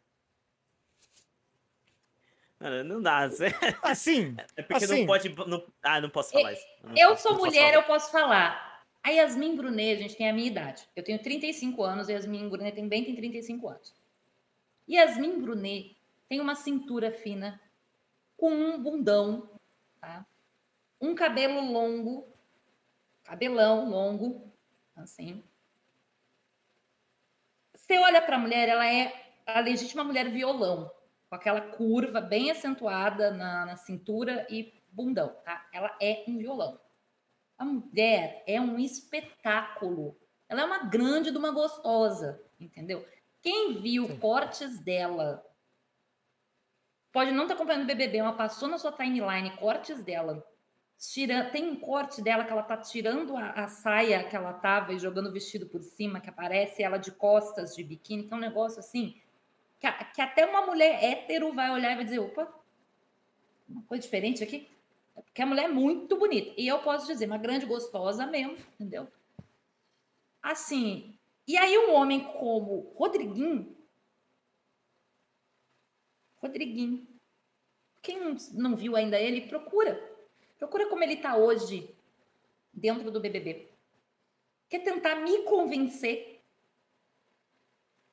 Não, 2.60 2.84
não 2.84 3.02
dá. 3.02 3.28
Assim, 3.82 4.36
É 4.56 4.62
porque 4.62 4.84
Assim. 4.84 5.00
não 5.00 5.06
pode. 5.06 5.28
Não, 5.28 5.64
ah, 5.82 6.00
não 6.00 6.10
posso 6.10 6.32
falar 6.32 6.52
isso. 6.52 6.66
Não 6.82 6.94
Eu 6.96 7.16
sou 7.16 7.32
posso 7.32 7.44
mulher, 7.46 7.70
falar. 7.72 7.74
eu 7.74 7.82
posso 7.84 8.10
falar. 8.12 8.68
A 9.02 9.10
Yasmin 9.10 9.54
Brunet, 9.56 9.98
a 9.98 10.02
gente 10.02 10.16
tem 10.16 10.28
a 10.28 10.32
minha 10.32 10.48
idade. 10.48 10.86
Eu 10.96 11.04
tenho 11.04 11.22
35 11.22 11.82
anos, 11.84 12.08
e 12.08 12.12
Yasmin 12.12 12.48
Brunet 12.48 12.74
também 12.76 13.04
tem 13.04 13.14
35 13.14 13.68
anos. 13.68 13.94
Yasmin 14.90 15.40
Brunet 15.40 15.96
tem 16.28 16.40
uma 16.40 16.54
cintura 16.56 17.12
fina, 17.12 17.60
com 18.36 18.50
um 18.50 18.82
bundão, 18.82 19.48
tá? 20.00 20.26
um 21.00 21.14
cabelo 21.14 21.60
longo, 21.72 22.26
cabelão 23.24 23.88
longo, 23.88 24.52
assim. 24.96 25.42
Você 27.74 27.96
olha 27.98 28.20
para 28.20 28.36
a 28.36 28.38
mulher, 28.38 28.68
ela 28.68 28.86
é 28.86 29.32
a 29.46 29.60
legítima 29.60 30.04
mulher 30.04 30.28
violão, 30.30 30.90
com 31.28 31.34
aquela 31.34 31.60
curva 31.60 32.20
bem 32.20 32.50
acentuada 32.50 33.30
na, 33.30 33.66
na 33.66 33.76
cintura 33.76 34.46
e 34.48 34.72
bundão, 34.90 35.34
tá? 35.44 35.68
Ela 35.72 35.94
é 36.00 36.24
um 36.26 36.38
violão. 36.38 36.80
A 37.58 37.64
mulher 37.64 38.42
é 38.46 38.60
um 38.60 38.78
espetáculo. 38.78 40.16
Ela 40.48 40.62
é 40.62 40.64
uma 40.64 40.84
grande 40.84 41.30
de 41.30 41.36
uma 41.36 41.50
gostosa, 41.50 42.42
entendeu? 42.58 43.06
Quem 43.42 43.74
viu 43.74 44.06
Sim. 44.06 44.18
cortes 44.18 44.78
dela 44.78 45.44
pode 47.12 47.30
não 47.32 47.42
estar 47.42 47.54
tá 47.54 47.60
acompanhando 47.60 47.84
o 47.84 47.86
BBB, 47.86 48.22
mas 48.22 48.36
passou 48.36 48.68
na 48.68 48.78
sua 48.78 48.92
timeline 48.92 49.56
cortes 49.56 50.02
dela. 50.02 50.44
Tira, 50.96 51.48
tem 51.50 51.70
um 51.70 51.76
corte 51.76 52.20
dela 52.20 52.44
que 52.44 52.50
ela 52.50 52.62
tá 52.62 52.76
tirando 52.76 53.36
a, 53.36 53.50
a, 53.50 53.68
saia 53.68 54.24
que 54.24 54.34
ela 54.34 54.52
tava 54.52 54.92
e 54.92 54.98
jogando 54.98 55.28
o 55.28 55.32
vestido 55.32 55.66
por 55.66 55.82
cima, 55.82 56.20
que 56.20 56.28
aparece 56.28 56.82
ela 56.82 56.98
de 56.98 57.12
costas 57.12 57.76
de 57.76 57.84
biquíni, 57.84 58.24
que 58.24 58.32
é 58.32 58.36
um 58.36 58.40
negócio 58.40 58.80
assim, 58.80 59.20
que, 59.78 59.90
que 60.14 60.20
até 60.20 60.44
uma 60.46 60.66
mulher 60.66 61.02
hétero 61.02 61.52
vai 61.52 61.70
olhar 61.70 61.92
e 61.92 61.96
vai 61.96 62.04
dizer, 62.04 62.18
opa, 62.18 62.52
uma 63.68 63.82
coisa 63.82 64.02
diferente 64.02 64.42
aqui. 64.42 64.68
Porque 65.14 65.42
a 65.42 65.46
mulher 65.46 65.64
é 65.64 65.68
muito 65.68 66.16
bonita. 66.16 66.54
E 66.56 66.66
eu 66.66 66.80
posso 66.80 67.06
dizer, 67.06 67.26
uma 67.26 67.38
grande 67.38 67.66
gostosa 67.66 68.26
mesmo, 68.26 68.56
entendeu? 68.74 69.08
Assim. 70.42 71.14
E 71.46 71.56
aí, 71.56 71.76
um 71.78 71.92
homem 71.92 72.24
como 72.24 72.92
Rodriguinho. 72.94 73.76
Rodriguinho. 76.36 77.06
Quem 78.02 78.36
não 78.52 78.76
viu 78.76 78.96
ainda 78.96 79.18
ele, 79.18 79.42
procura. 79.42 79.94
Procura 80.58 80.88
como 80.88 81.02
ele 81.02 81.14
está 81.14 81.36
hoje 81.36 81.94
dentro 82.72 83.10
do 83.10 83.20
BBB. 83.20 83.68
Quer 84.68 84.80
tentar 84.80 85.16
me 85.16 85.42
convencer 85.44 86.42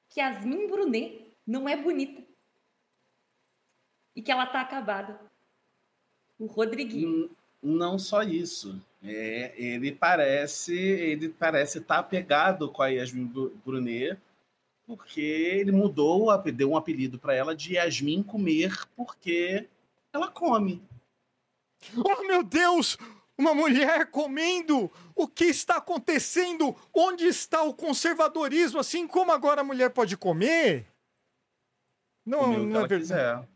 que 0.10 0.20
Yasmin 0.20 0.68
Brunet 0.68 1.25
não 1.46 1.68
é 1.70 1.76
bonita 1.76 2.24
e 4.16 4.22
que 4.22 4.32
ela 4.32 4.46
tá 4.46 4.62
acabada. 4.62 5.20
O 6.40 6.46
Rodriguinho. 6.46 7.30
Não 7.62 8.00
só 8.00 8.24
isso. 8.24 8.80
É, 9.04 9.54
ele 9.58 9.92
parece 9.92 10.76
ele 10.76 11.30
parece 11.30 11.80
estar 11.80 11.96
tá 11.96 12.00
apegado 12.00 12.70
com 12.72 12.82
a 12.82 12.88
Yasmin 12.88 13.32
Brunet, 13.66 14.18
porque 14.88 15.22
ele 15.22 15.72
mudou, 15.72 16.36
deu 16.52 16.72
um 16.72 16.78
apelido 16.78 17.20
para 17.20 17.34
ela 17.34 17.56
de 17.56 17.74
Yasmin 17.74 18.24
comer, 18.24 18.74
porque 18.96 19.68
ela 20.14 20.30
come. 20.30 20.82
Oh, 21.96 22.24
meu 22.26 22.44
Deus! 22.44 22.98
Uma 23.38 23.54
mulher 23.54 24.10
comendo! 24.12 24.90
O 25.14 25.28
que 25.28 25.46
está 25.46 25.78
acontecendo? 25.78 26.76
Onde 26.94 27.26
está 27.26 27.64
o 27.64 27.74
conservadorismo? 27.74 28.80
Assim 28.80 29.08
como 29.08 29.32
agora 29.32 29.62
a 29.62 29.64
mulher 29.64 29.90
pode 29.90 30.16
comer? 30.16 30.88
Não, 32.26 32.58
não 32.60 32.86
é 32.86 32.88
verdade. 32.88 33.48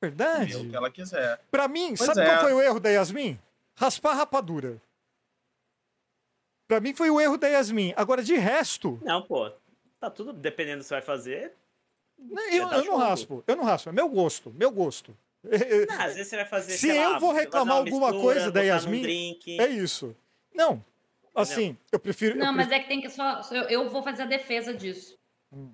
Verdade. 0.00 0.56
o 0.56 0.68
que 0.68 0.76
ela 0.76 0.90
quiser. 0.90 1.40
Pra 1.50 1.66
mim, 1.66 1.94
pois 1.96 2.00
sabe 2.00 2.20
é. 2.20 2.26
qual 2.26 2.40
foi 2.40 2.52
o 2.52 2.60
erro 2.60 2.78
da 2.78 2.90
Yasmin? 2.90 3.38
Raspar 3.74 4.10
a 4.10 4.14
rapadura. 4.14 4.80
Pra 6.68 6.80
mim 6.80 6.94
foi 6.94 7.10
o 7.10 7.20
erro 7.20 7.38
da 7.38 7.48
Yasmin. 7.48 7.94
Agora, 7.96 8.22
de 8.22 8.34
resto. 8.34 8.98
Não, 9.02 9.22
pô. 9.22 9.50
Tá 9.98 10.10
tudo 10.10 10.32
dependendo 10.32 10.78
do 10.78 10.82
que 10.82 10.88
você 10.88 10.94
vai 10.94 11.02
fazer. 11.02 11.52
Eu, 12.52 12.70
eu 12.70 12.84
não 12.84 12.96
raspo, 12.96 13.42
eu 13.46 13.56
não 13.56 13.64
raspo. 13.64 13.88
É 13.88 13.92
meu 13.92 14.08
gosto, 14.08 14.50
meu 14.50 14.70
gosto. 14.70 15.16
Não, 15.42 16.00
às 16.00 16.14
vezes 16.14 16.28
você 16.28 16.36
vai 16.36 16.46
fazer. 16.46 16.72
Se 16.76 16.88
eu 16.88 17.10
lá, 17.10 17.18
vou 17.18 17.32
reclamar 17.32 17.76
alguma 17.76 18.10
mistura, 18.10 18.22
coisa 18.22 18.50
da 18.50 18.62
Yasmin. 18.62 19.38
É 19.58 19.66
isso. 19.68 20.16
Não. 20.54 20.82
Assim, 21.34 21.76
eu 21.90 21.98
prefiro. 21.98 22.38
Não, 22.38 22.46
eu 22.46 22.52
mas 22.52 22.70
é 22.70 22.78
que 22.78 22.88
tem 22.88 23.00
que 23.00 23.10
só. 23.10 23.40
Eu, 23.50 23.62
eu 23.64 23.90
vou 23.90 24.02
fazer 24.02 24.22
a 24.22 24.26
defesa 24.26 24.72
disso. 24.72 25.18
Hum. 25.52 25.72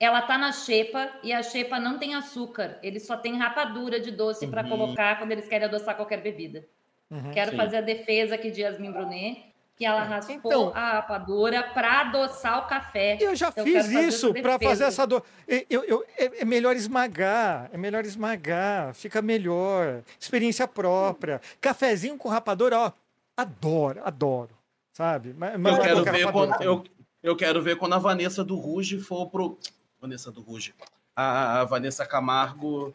Ela 0.00 0.22
tá 0.22 0.38
na 0.38 0.52
xepa 0.52 1.10
e 1.22 1.32
a 1.32 1.42
xepa 1.42 1.80
não 1.80 1.98
tem 1.98 2.14
açúcar. 2.14 2.78
Eles 2.82 3.04
só 3.06 3.16
tem 3.16 3.36
rapadura 3.36 3.98
de 3.98 4.12
doce 4.12 4.44
uhum. 4.44 4.50
para 4.50 4.64
colocar 4.64 5.18
quando 5.18 5.32
eles 5.32 5.48
querem 5.48 5.66
adoçar 5.66 5.96
qualquer 5.96 6.22
bebida. 6.22 6.64
Uhum, 7.10 7.32
Quero 7.32 7.52
sim. 7.52 7.56
fazer 7.56 7.78
a 7.78 7.80
defesa 7.80 8.34
aqui 8.34 8.50
de 8.50 8.60
Yasmin 8.60 8.92
Brunet, 8.92 9.48
que 9.74 9.84
ela 9.84 10.02
raspou 10.02 10.36
então, 10.36 10.72
a 10.74 10.92
rapadura 10.94 11.62
para 11.62 12.00
adoçar 12.00 12.58
o 12.58 12.68
café. 12.68 13.16
Eu 13.20 13.34
já 13.34 13.48
então, 13.48 13.64
fiz 13.64 13.88
isso 13.88 14.32
para 14.34 14.58
fazer 14.58 14.84
essa 14.84 15.06
dor. 15.06 15.22
Eu, 15.70 15.84
eu, 15.84 16.04
é, 16.16 16.42
é, 16.42 16.44
melhor 16.44 16.76
esmagar, 16.76 17.70
é 17.72 17.78
melhor 17.78 18.04
esmagar, 18.04 18.94
fica 18.94 19.22
melhor. 19.22 20.02
Experiência 20.18 20.68
própria. 20.68 21.40
Cafezinho 21.60 22.18
com 22.18 22.28
rapadura, 22.28 22.78
ó, 22.78 22.92
adoro, 23.36 24.00
adoro. 24.04 24.50
Sabe? 24.92 25.34
Mas, 25.36 25.54
eu, 25.54 25.80
quero 25.80 26.04
ver 26.04 26.32
quando, 26.32 26.62
eu, 26.62 26.84
eu 27.22 27.36
quero 27.36 27.62
ver 27.62 27.76
quando 27.76 27.94
a 27.94 27.98
Vanessa 27.98 28.44
do 28.44 28.56
Ruge 28.56 28.98
for 28.98 29.30
pro 29.30 29.58
Vanessa 30.00 30.30
do 30.30 30.40
Ruge. 30.40 30.74
A, 31.14 31.60
a 31.60 31.64
Vanessa 31.64 32.06
Camargo 32.06 32.94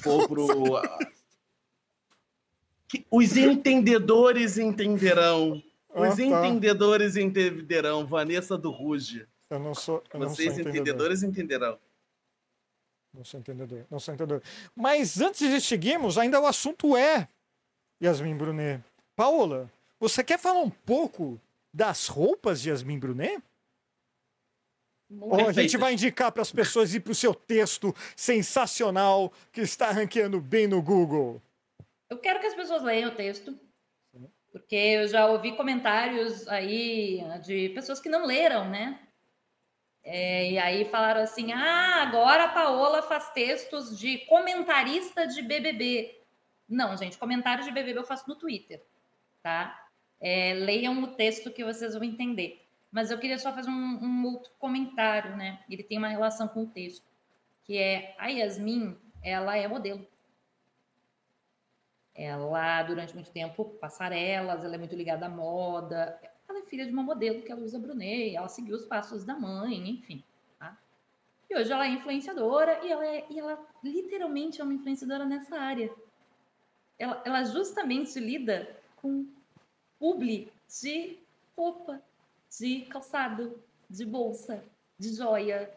for 0.00 0.28
pro. 0.28 0.76
a, 0.76 0.98
que, 2.88 3.06
os 3.10 3.36
entendedores 3.36 4.58
entenderão. 4.58 5.62
Os 5.88 6.12
ah, 6.12 6.16
tá. 6.16 6.22
entendedores 6.22 7.16
entenderão. 7.16 8.06
Vanessa 8.06 8.56
do 8.56 8.70
Ruge. 8.70 9.26
Eu 9.50 9.58
não 9.58 9.74
sou. 9.74 10.02
Eu 10.12 10.20
Vocês 10.20 10.56
não 10.56 10.62
sou 10.62 10.70
entendedores 10.70 11.22
entenderão. 11.22 11.78
Não 13.12 13.24
sou 13.24 13.40
entendedor, 13.40 13.86
não 13.90 13.98
sou 13.98 14.14
entendedor. 14.14 14.42
Mas 14.76 15.20
antes 15.20 15.40
de 15.40 15.60
seguirmos, 15.60 16.18
ainda 16.18 16.40
o 16.40 16.46
assunto 16.46 16.96
é 16.96 17.26
Yasmin 18.02 18.36
Brunet. 18.36 18.84
Paola, 19.16 19.70
você 19.98 20.22
quer 20.22 20.38
falar 20.38 20.60
um 20.60 20.70
pouco 20.70 21.40
das 21.72 22.06
roupas 22.06 22.60
de 22.60 22.68
Yasmin 22.68 22.98
Brunet? 22.98 23.42
Ou 25.10 25.48
a 25.48 25.52
gente 25.52 25.76
vai 25.76 25.94
indicar 25.94 26.30
para 26.30 26.42
as 26.42 26.52
pessoas 26.52 26.92
ir 26.94 27.00
para 27.00 27.12
o 27.12 27.14
seu 27.14 27.34
texto 27.34 27.94
sensacional 28.14 29.32
que 29.50 29.62
está 29.62 29.90
ranqueando 29.90 30.40
bem 30.40 30.66
no 30.66 30.82
Google? 30.82 31.40
Eu 32.10 32.18
quero 32.18 32.40
que 32.40 32.46
as 32.46 32.54
pessoas 32.54 32.82
leiam 32.82 33.10
o 33.10 33.14
texto, 33.14 33.58
porque 34.52 34.76
eu 34.76 35.08
já 35.08 35.26
ouvi 35.26 35.56
comentários 35.56 36.46
aí 36.48 37.22
de 37.42 37.70
pessoas 37.70 38.00
que 38.00 38.08
não 38.08 38.26
leram, 38.26 38.68
né? 38.68 39.00
É, 40.04 40.50
e 40.50 40.58
aí 40.58 40.84
falaram 40.86 41.22
assim: 41.22 41.52
ah, 41.52 42.02
agora 42.02 42.44
a 42.44 42.48
Paola 42.48 43.02
faz 43.02 43.30
textos 43.32 43.98
de 43.98 44.18
comentarista 44.26 45.26
de 45.26 45.42
BBB. 45.42 46.22
Não, 46.68 46.96
gente, 46.96 47.16
comentários 47.16 47.66
de 47.66 47.72
BBB 47.72 47.98
eu 47.98 48.04
faço 48.04 48.28
no 48.28 48.36
Twitter, 48.36 48.82
tá? 49.42 49.86
É, 50.20 50.52
leiam 50.54 51.02
o 51.02 51.08
texto 51.08 51.50
que 51.50 51.64
vocês 51.64 51.94
vão 51.94 52.04
entender. 52.04 52.67
Mas 52.90 53.10
eu 53.10 53.18
queria 53.18 53.38
só 53.38 53.52
fazer 53.52 53.70
um, 53.70 54.04
um, 54.04 54.24
outro 54.24 54.50
comentário, 54.58 55.36
né? 55.36 55.62
Ele 55.68 55.82
tem 55.82 55.98
uma 55.98 56.08
relação 56.08 56.48
com 56.48 56.62
o 56.62 56.66
texto, 56.66 57.06
que 57.64 57.76
é 57.76 58.14
a 58.18 58.28
Yasmin, 58.28 58.96
ela 59.22 59.56
é 59.56 59.68
modelo. 59.68 60.06
Ela, 62.14 62.82
durante 62.82 63.14
muito 63.14 63.30
tempo, 63.30 63.64
passarelas, 63.80 64.64
ela 64.64 64.74
é 64.74 64.78
muito 64.78 64.96
ligada 64.96 65.26
à 65.26 65.28
moda. 65.28 66.18
Ela 66.48 66.60
é 66.60 66.62
filha 66.62 66.86
de 66.86 66.92
uma 66.92 67.02
modelo 67.02 67.42
que 67.42 67.52
é 67.52 67.54
a 67.54 67.58
Luísa 67.58 67.78
Brunet, 67.78 68.34
ela 68.34 68.48
seguiu 68.48 68.74
os 68.74 68.86
passos 68.86 69.22
da 69.22 69.36
mãe, 69.36 69.88
enfim. 69.90 70.24
Tá? 70.58 70.76
E 71.48 71.56
hoje 71.56 71.70
ela 71.70 71.86
é 71.86 71.90
influenciadora 71.90 72.84
e 72.84 72.90
ela, 72.90 73.06
é, 73.06 73.26
e 73.28 73.38
ela 73.38 73.64
literalmente 73.84 74.60
é 74.60 74.64
uma 74.64 74.74
influenciadora 74.74 75.26
nessa 75.26 75.58
área. 75.60 75.92
Ela, 76.98 77.22
ela 77.24 77.44
justamente 77.44 78.18
lida 78.18 78.76
com 78.96 79.26
publi 79.98 80.50
de 80.66 81.18
roupa, 81.56 82.02
de 82.58 82.82
calçado, 82.82 83.62
de 83.88 84.04
bolsa, 84.04 84.64
de 84.98 85.14
joia, 85.14 85.70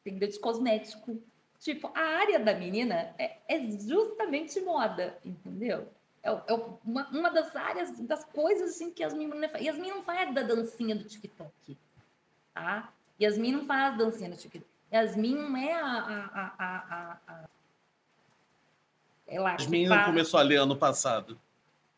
entendeu? 0.00 0.28
De 0.28 0.38
cosmético. 0.38 1.20
Tipo, 1.58 1.90
a 1.94 2.00
área 2.00 2.38
da 2.38 2.54
menina 2.54 3.14
é, 3.18 3.38
é 3.48 3.60
justamente 3.78 4.60
moda, 4.60 5.18
entendeu? 5.24 5.88
É, 6.22 6.30
é 6.30 6.54
uma, 6.84 7.08
uma, 7.08 7.30
das 7.30 7.54
áreas, 7.54 7.98
das 8.00 8.24
coisas 8.24 8.70
assim 8.70 8.92
que 8.92 9.02
as 9.02 9.12
meninas 9.14 9.50
fazem. 9.50 9.66
Yasmin 9.66 9.90
não 9.90 10.02
faz 10.02 10.34
da 10.34 10.42
dancinha 10.42 10.94
do 10.94 11.04
TikTok, 11.04 11.76
tá? 12.54 12.92
Yasmin 13.20 13.52
não 13.52 13.64
faz 13.64 13.96
dancinha 13.96 14.30
do 14.30 14.36
TikTok. 14.36 14.70
Yasmin 14.92 15.34
não 15.34 15.56
é 15.56 15.74
a. 15.74 15.86
a, 15.86 16.24
a, 16.26 16.54
a, 16.58 17.18
a, 17.26 17.44
a 17.44 17.48
Yasmin 19.30 19.86
não 19.86 20.04
começou 20.04 20.40
a 20.40 20.42
ler 20.42 20.56
ano 20.56 20.76
passado. 20.76 21.38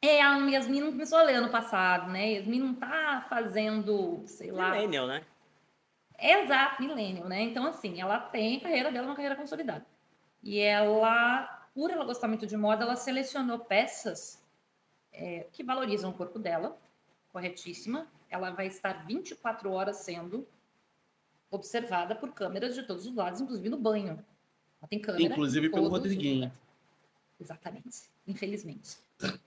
É, 0.02 0.22
a 0.22 0.38
Yasmin 0.38 0.80
não 0.80 0.92
começou 0.92 1.18
a 1.18 1.22
ler 1.22 1.34
ano 1.36 1.50
passado, 1.50 2.10
né? 2.10 2.32
Yasmin 2.32 2.60
não 2.60 2.74
tá 2.74 3.26
fazendo, 3.28 4.22
sei 4.26 4.50
lá. 4.50 4.70
Millennial, 4.70 5.06
né? 5.06 5.22
Exato, 6.18 6.82
millennial, 6.82 7.28
né? 7.28 7.42
Então, 7.42 7.66
assim, 7.66 8.00
ela 8.00 8.18
tem 8.18 8.56
a 8.56 8.60
carreira 8.60 8.90
dela, 8.90 9.06
uma 9.06 9.14
carreira 9.14 9.36
consolidada. 9.36 9.86
E 10.42 10.58
ela, 10.58 11.68
por 11.74 11.90
ela 11.90 12.04
gostar 12.04 12.28
muito 12.28 12.46
de 12.46 12.56
moda, 12.56 12.84
ela 12.84 12.96
selecionou 12.96 13.58
peças 13.58 14.42
é, 15.12 15.46
que 15.52 15.62
valorizam 15.62 16.10
o 16.10 16.14
corpo 16.14 16.38
dela, 16.38 16.78
corretíssima, 17.32 18.06
ela 18.28 18.50
vai 18.50 18.66
estar 18.66 19.04
24 19.06 19.70
horas 19.70 19.96
sendo 19.98 20.46
observada 21.50 22.14
por 22.14 22.32
câmeras 22.32 22.74
de 22.74 22.84
todos 22.84 23.06
os 23.06 23.14
lados, 23.14 23.40
inclusive 23.40 23.68
no 23.68 23.76
banho. 23.76 24.24
Ela 24.80 24.88
tem 24.88 25.00
câmera. 25.00 25.24
Inclusive 25.24 25.68
pelo 25.68 25.88
Rodriguinho. 25.88 26.50
Exatamente. 27.38 28.10
Infelizmente. 28.26 28.98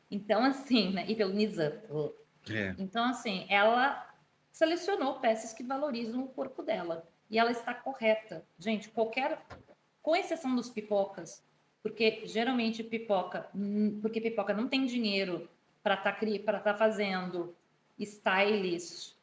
Então, 0.10 0.44
assim, 0.44 0.92
né? 0.92 1.06
E 1.08 1.16
pelo 1.16 1.34
Nizam. 1.34 1.72
É. 2.50 2.76
Então, 2.78 3.06
assim, 3.06 3.46
ela 3.50 4.08
selecionou 4.52 5.20
peças 5.20 5.54
que 5.54 5.64
valorizam 5.64 6.24
o 6.24 6.28
corpo 6.28 6.62
dela. 6.62 7.08
E 7.30 7.40
ela 7.40 7.52
está 7.52 7.74
correta. 7.74 8.46
Gente, 8.60 8.90
qualquer. 8.90 9.44
Com 10.02 10.16
exceção 10.16 10.54
dos 10.56 10.70
pipocas, 10.70 11.42
porque 11.82 12.26
geralmente 12.26 12.84
pipoca. 12.84 13.50
hum, 13.56 14.00
Porque 14.02 14.22
pipoca 14.22 14.54
não 14.54 14.68
tem 14.68 14.86
dinheiro 14.86 15.50
para 15.82 15.96
estar 15.96 16.20
para 16.46 16.60
tá 16.60 16.74
fazendo 16.74 17.56
stylist, 17.98 19.16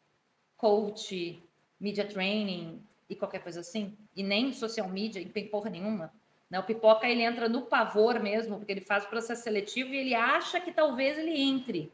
coach, 0.57 1.42
media 1.78 2.07
training 2.07 2.82
e 3.09 3.14
qualquer 3.16 3.42
coisa 3.42 3.61
assim. 3.61 3.96
E 4.16 4.22
nem 4.22 4.53
social 4.53 4.88
media, 4.88 5.20
e 5.20 5.28
tem 5.28 5.48
porra 5.48 5.70
nenhuma. 5.70 6.12
Né? 6.51 6.59
O 6.59 6.62
pipoca 6.64 7.07
ele 7.09 7.22
entra 7.22 7.48
no 7.48 7.62
pavor 7.62 8.20
mesmo, 8.20 8.57
porque 8.59 8.72
ele 8.72 8.80
faz 8.80 9.05
o 9.05 9.09
processo 9.09 9.42
seletivo 9.42 9.94
e 9.94 9.98
ele 9.98 10.14
acha 10.14 10.61
que 10.61 10.72
talvez 10.72 11.16
ele 11.16 11.40
entre. 11.40 11.92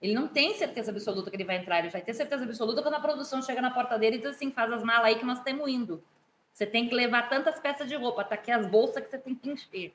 Ele 0.00 0.14
não 0.14 0.28
tem 0.28 0.54
certeza 0.54 0.90
absoluta 0.90 1.30
que 1.30 1.36
ele 1.36 1.44
vai 1.44 1.56
entrar, 1.56 1.80
ele 1.80 1.88
vai 1.88 2.02
ter 2.02 2.14
certeza 2.14 2.44
absoluta 2.44 2.82
quando 2.82 2.94
a 2.94 3.00
produção 3.00 3.42
chega 3.42 3.60
na 3.60 3.70
porta 3.70 3.98
dele 3.98 4.16
e 4.16 4.18
diz 4.18 4.28
assim: 4.28 4.50
faz 4.50 4.70
as 4.70 4.82
malas 4.82 5.06
aí 5.06 5.18
que 5.18 5.24
nós 5.24 5.38
estamos 5.38 5.68
indo. 5.68 6.02
Você 6.52 6.64
tem 6.66 6.88
que 6.88 6.94
levar 6.94 7.28
tantas 7.28 7.58
peças 7.58 7.88
de 7.88 7.96
roupa, 7.96 8.22
tá 8.24 8.34
aqui 8.34 8.50
as 8.50 8.66
bolsas 8.66 9.02
que 9.02 9.10
você 9.10 9.18
tem 9.18 9.34
que 9.34 9.50
encher. 9.50 9.92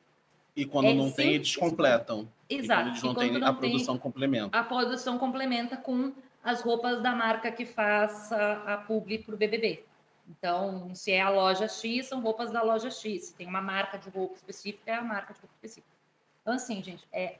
E 0.56 0.66
quando 0.66 0.88
É 0.88 0.94
não 0.94 1.10
tem, 1.12 1.36
eles 1.36 1.56
completam. 1.56 2.28
E 2.50 2.56
quando 2.58 2.64
Exato. 2.64 2.90
eles 2.90 3.00
E 3.00 3.06
não 3.06 3.14
quando 3.14 3.30
têm, 3.30 3.40
não 3.40 3.48
a 3.48 3.52
tem, 3.54 3.70
produção 3.72 3.98
complementa. 3.98 4.58
a 4.60 4.64
produção 4.64 5.18
complementa 5.18 5.78
com 5.78 6.12
as 6.44 6.62
roupas 6.62 7.02
da 7.02 7.16
marca 7.16 7.52
que 7.52 7.66
faz 7.66 8.32
a, 8.32 8.74
a 8.74 8.78
publi 8.78 9.20
para 9.20 9.34
o 9.34 9.38
BBB. 9.38 9.84
Então, 10.32 10.96
se 10.96 11.12
é 11.12 11.22
a 11.22 11.30
loja 11.30 11.68
X, 11.68 12.08
são 12.08 12.22
roupas 12.22 12.52
da 12.52 12.62
loja 12.62 12.90
X. 12.90 13.26
Se 13.26 13.34
tem 13.34 13.46
uma 13.48 13.62
marca 13.62 13.98
de 13.98 14.10
roupa 14.10 14.36
específica, 14.36 14.92
é 14.92 14.96
a 14.96 15.02
marca 15.02 15.34
de 15.34 15.42
roupa 15.42 15.54
específica. 15.56 15.94
Então, 16.42 16.54
assim, 16.54 16.82
gente, 16.82 17.06
é, 17.12 17.38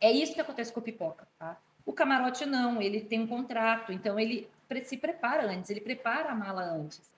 é 0.00 0.10
isso 0.10 0.34
que 0.34 0.40
acontece 0.40 0.72
com 0.72 0.80
a 0.80 0.82
pipoca, 0.82 1.26
tá? 1.38 1.56
O 1.86 1.92
camarote 1.92 2.44
não, 2.44 2.82
ele 2.82 3.00
tem 3.00 3.20
um 3.20 3.26
contrato, 3.26 3.92
então 3.92 4.18
ele 4.18 4.48
se 4.84 4.96
prepara 4.96 5.46
antes, 5.46 5.70
ele 5.70 5.80
prepara 5.80 6.30
a 6.30 6.34
mala 6.34 6.62
antes. 6.62 7.14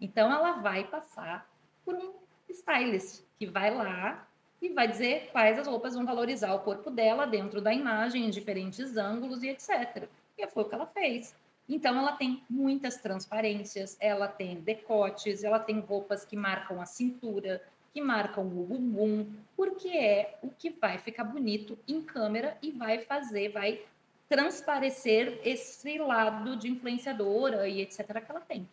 Então, 0.00 0.32
ela 0.32 0.52
vai 0.52 0.84
passar 0.84 1.48
por 1.84 1.94
um 1.94 2.14
stylist 2.48 3.22
que 3.38 3.46
vai 3.46 3.74
lá 3.74 4.26
e 4.62 4.68
vai 4.68 4.86
dizer 4.86 5.30
quais 5.32 5.58
as 5.58 5.66
roupas 5.66 5.94
vão 5.94 6.04
valorizar 6.04 6.54
o 6.54 6.60
corpo 6.60 6.90
dela 6.90 7.26
dentro 7.26 7.60
da 7.60 7.72
imagem, 7.72 8.24
em 8.24 8.30
diferentes 8.30 8.96
ângulos 8.96 9.42
e 9.42 9.48
etc. 9.48 10.08
E 10.38 10.46
foi 10.46 10.62
o 10.62 10.68
que 10.68 10.74
ela 10.74 10.86
fez. 10.86 11.34
Então, 11.72 11.96
ela 11.96 12.10
tem 12.10 12.42
muitas 12.50 12.96
transparências, 12.96 13.96
ela 14.00 14.26
tem 14.26 14.60
decotes, 14.60 15.44
ela 15.44 15.60
tem 15.60 15.78
roupas 15.78 16.24
que 16.24 16.34
marcam 16.34 16.80
a 16.80 16.84
cintura, 16.84 17.62
que 17.92 18.00
marcam 18.00 18.44
o 18.44 18.64
bumbum, 18.66 19.32
porque 19.56 19.88
é 19.88 20.36
o 20.42 20.50
que 20.50 20.70
vai 20.70 20.98
ficar 20.98 21.22
bonito 21.22 21.78
em 21.86 22.02
câmera 22.02 22.58
e 22.60 22.72
vai 22.72 22.98
fazer, 22.98 23.52
vai 23.52 23.84
transparecer 24.28 25.40
esse 25.44 25.96
lado 25.96 26.56
de 26.56 26.68
influenciadora 26.68 27.68
e 27.68 27.80
etc. 27.80 28.04
que 28.20 28.30
ela 28.32 28.40
tem. 28.40 28.68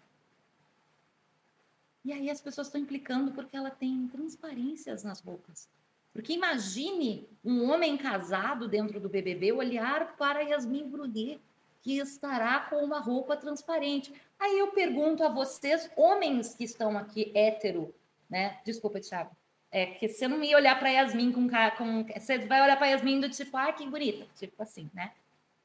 E 2.04 2.12
aí 2.12 2.32
as 2.32 2.42
pessoas 2.42 2.66
estão 2.66 2.82
implicando 2.82 3.32
porque 3.32 3.56
ela 3.56 3.70
tem 3.70 4.08
transparências 4.08 5.04
nas 5.04 5.20
roupas. 5.22 5.70
Porque 6.14 6.34
imagine 6.34 7.30
um 7.46 7.70
homem 7.70 7.96
casado 7.96 8.68
dentro 8.68 9.00
do 9.00 9.08
BBB 9.08 9.52
olhar 9.52 10.18
para 10.18 10.42
Yasmin 10.42 10.90
Brunet, 10.90 11.40
que 11.82 11.98
estará 12.00 12.62
com 12.62 12.78
uma 12.84 13.00
roupa 13.00 13.38
transparente. 13.38 14.14
Aí 14.40 14.60
eu 14.60 14.68
pergunto 14.70 15.24
a 15.24 15.30
vocês, 15.30 15.90
homens 15.96 16.54
que 16.54 16.64
estão 16.64 16.98
aqui 16.98 17.32
hétero, 17.36 17.94
né? 18.30 18.60
Desculpa, 18.66 19.00
Thiago. 19.00 19.32
É 19.70 19.86
que 19.86 20.08
você 20.08 20.28
não 20.28 20.42
ia 20.44 20.56
olhar 20.56 20.80
para 20.80 20.90
Yasmin 20.90 21.32
com, 21.32 21.48
com. 21.78 22.06
Você 22.18 22.40
vai 22.40 22.62
olhar 22.62 22.78
para 22.78 22.88
Yasmin 22.88 23.20
do 23.20 23.30
tipo, 23.30 23.56
ah, 23.58 23.72
que 23.74 23.86
bonita. 23.86 24.26
Tipo 24.36 24.64
assim, 24.64 24.90
né? 24.94 25.12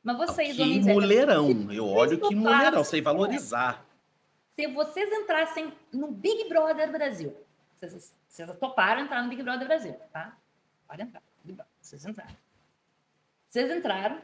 Mas 0.03 0.17
vocês, 0.17 0.57
Que 0.57 0.63
homens 0.63 0.87
héteros, 0.87 1.03
mulherão. 1.03 1.73
Eu 1.73 1.87
olho 1.87 2.21
que 2.21 2.35
mulherão. 2.35 2.83
Sei 2.83 3.01
valorizar. 3.01 3.85
se 4.51 4.67
vocês 4.67 5.11
entrassem 5.13 5.73
no 5.93 6.09
Big 6.09 6.49
Brother 6.49 6.91
Brasil, 6.91 7.35
vocês, 7.79 8.15
vocês 8.29 8.59
toparam 8.59 9.03
entrar 9.03 9.23
no 9.23 9.29
Big 9.29 9.43
Brother 9.43 9.67
Brasil, 9.67 9.95
tá? 10.13 10.37
Pode 10.89 11.03
entrar. 11.03 11.23
Big 11.45 11.57
Brother, 11.57 11.73
Vocês 11.81 12.05
entraram. 12.05 12.37
Vocês 13.49 13.71
entraram. 13.71 14.21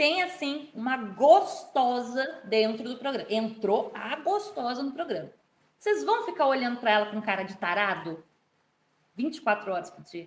Tem, 0.00 0.22
assim, 0.22 0.70
uma 0.72 0.96
gostosa 0.96 2.40
dentro 2.44 2.84
do 2.88 2.96
programa. 2.96 3.30
Entrou 3.30 3.92
a 3.94 4.16
gostosa 4.16 4.82
no 4.82 4.92
programa. 4.92 5.30
Vocês 5.78 6.02
vão 6.02 6.24
ficar 6.24 6.46
olhando 6.46 6.80
para 6.80 6.90
ela 6.90 7.10
com 7.10 7.20
cara 7.20 7.42
de 7.42 7.54
tarado? 7.58 8.24
24 9.14 9.70
horas 9.70 9.90
por 9.90 10.02
dia. 10.02 10.26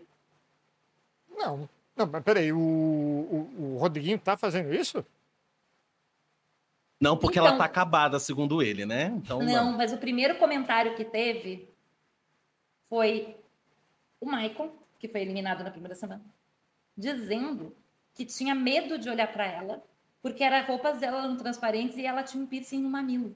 Não, 1.28 1.68
não, 1.96 2.06
mas 2.06 2.24
peraí, 2.24 2.54
o, 2.54 2.60
o, 2.60 3.74
o 3.74 3.78
Rodriguinho 3.80 4.20
tá 4.20 4.38
fazendo 4.38 4.72
isso? 4.72 5.04
Não, 7.02 7.18
porque 7.18 7.40
Então- 7.40 7.48
ela 7.48 7.58
tá 7.58 7.66
acabada, 7.66 8.20
segundo 8.20 8.62
ele, 8.62 8.86
né? 8.86 9.06
Então, 9.06 9.40
Não, 9.40 9.72
não. 9.72 9.72
mas 9.76 9.92
o 9.92 9.98
primeiro 9.98 10.38
comentário 10.38 10.96
que 10.96 11.04
teve 11.04 11.68
foi 12.88 13.36
o 14.22 14.28
Michael, 14.28 14.72
que 15.00 15.08
foi 15.08 15.22
eliminado 15.22 15.64
na 15.64 15.72
primeira 15.72 15.96
semana, 15.96 16.22
dizendo 16.96 17.76
que 18.14 18.26
tinha 18.26 18.54
medo 18.54 18.98
de 18.98 19.10
olhar 19.10 19.32
para 19.32 19.46
ela, 19.46 19.84
porque 20.22 20.44
era 20.44 20.62
roupas 20.62 21.00
dela 21.00 21.24
eram 21.24 21.36
transparentes 21.38 21.98
e 21.98 22.06
ela 22.06 22.24
tinha 22.24 22.42
um 22.44 22.48
piercing 22.48 22.82
no 22.82 22.90
mamilo. 22.90 23.36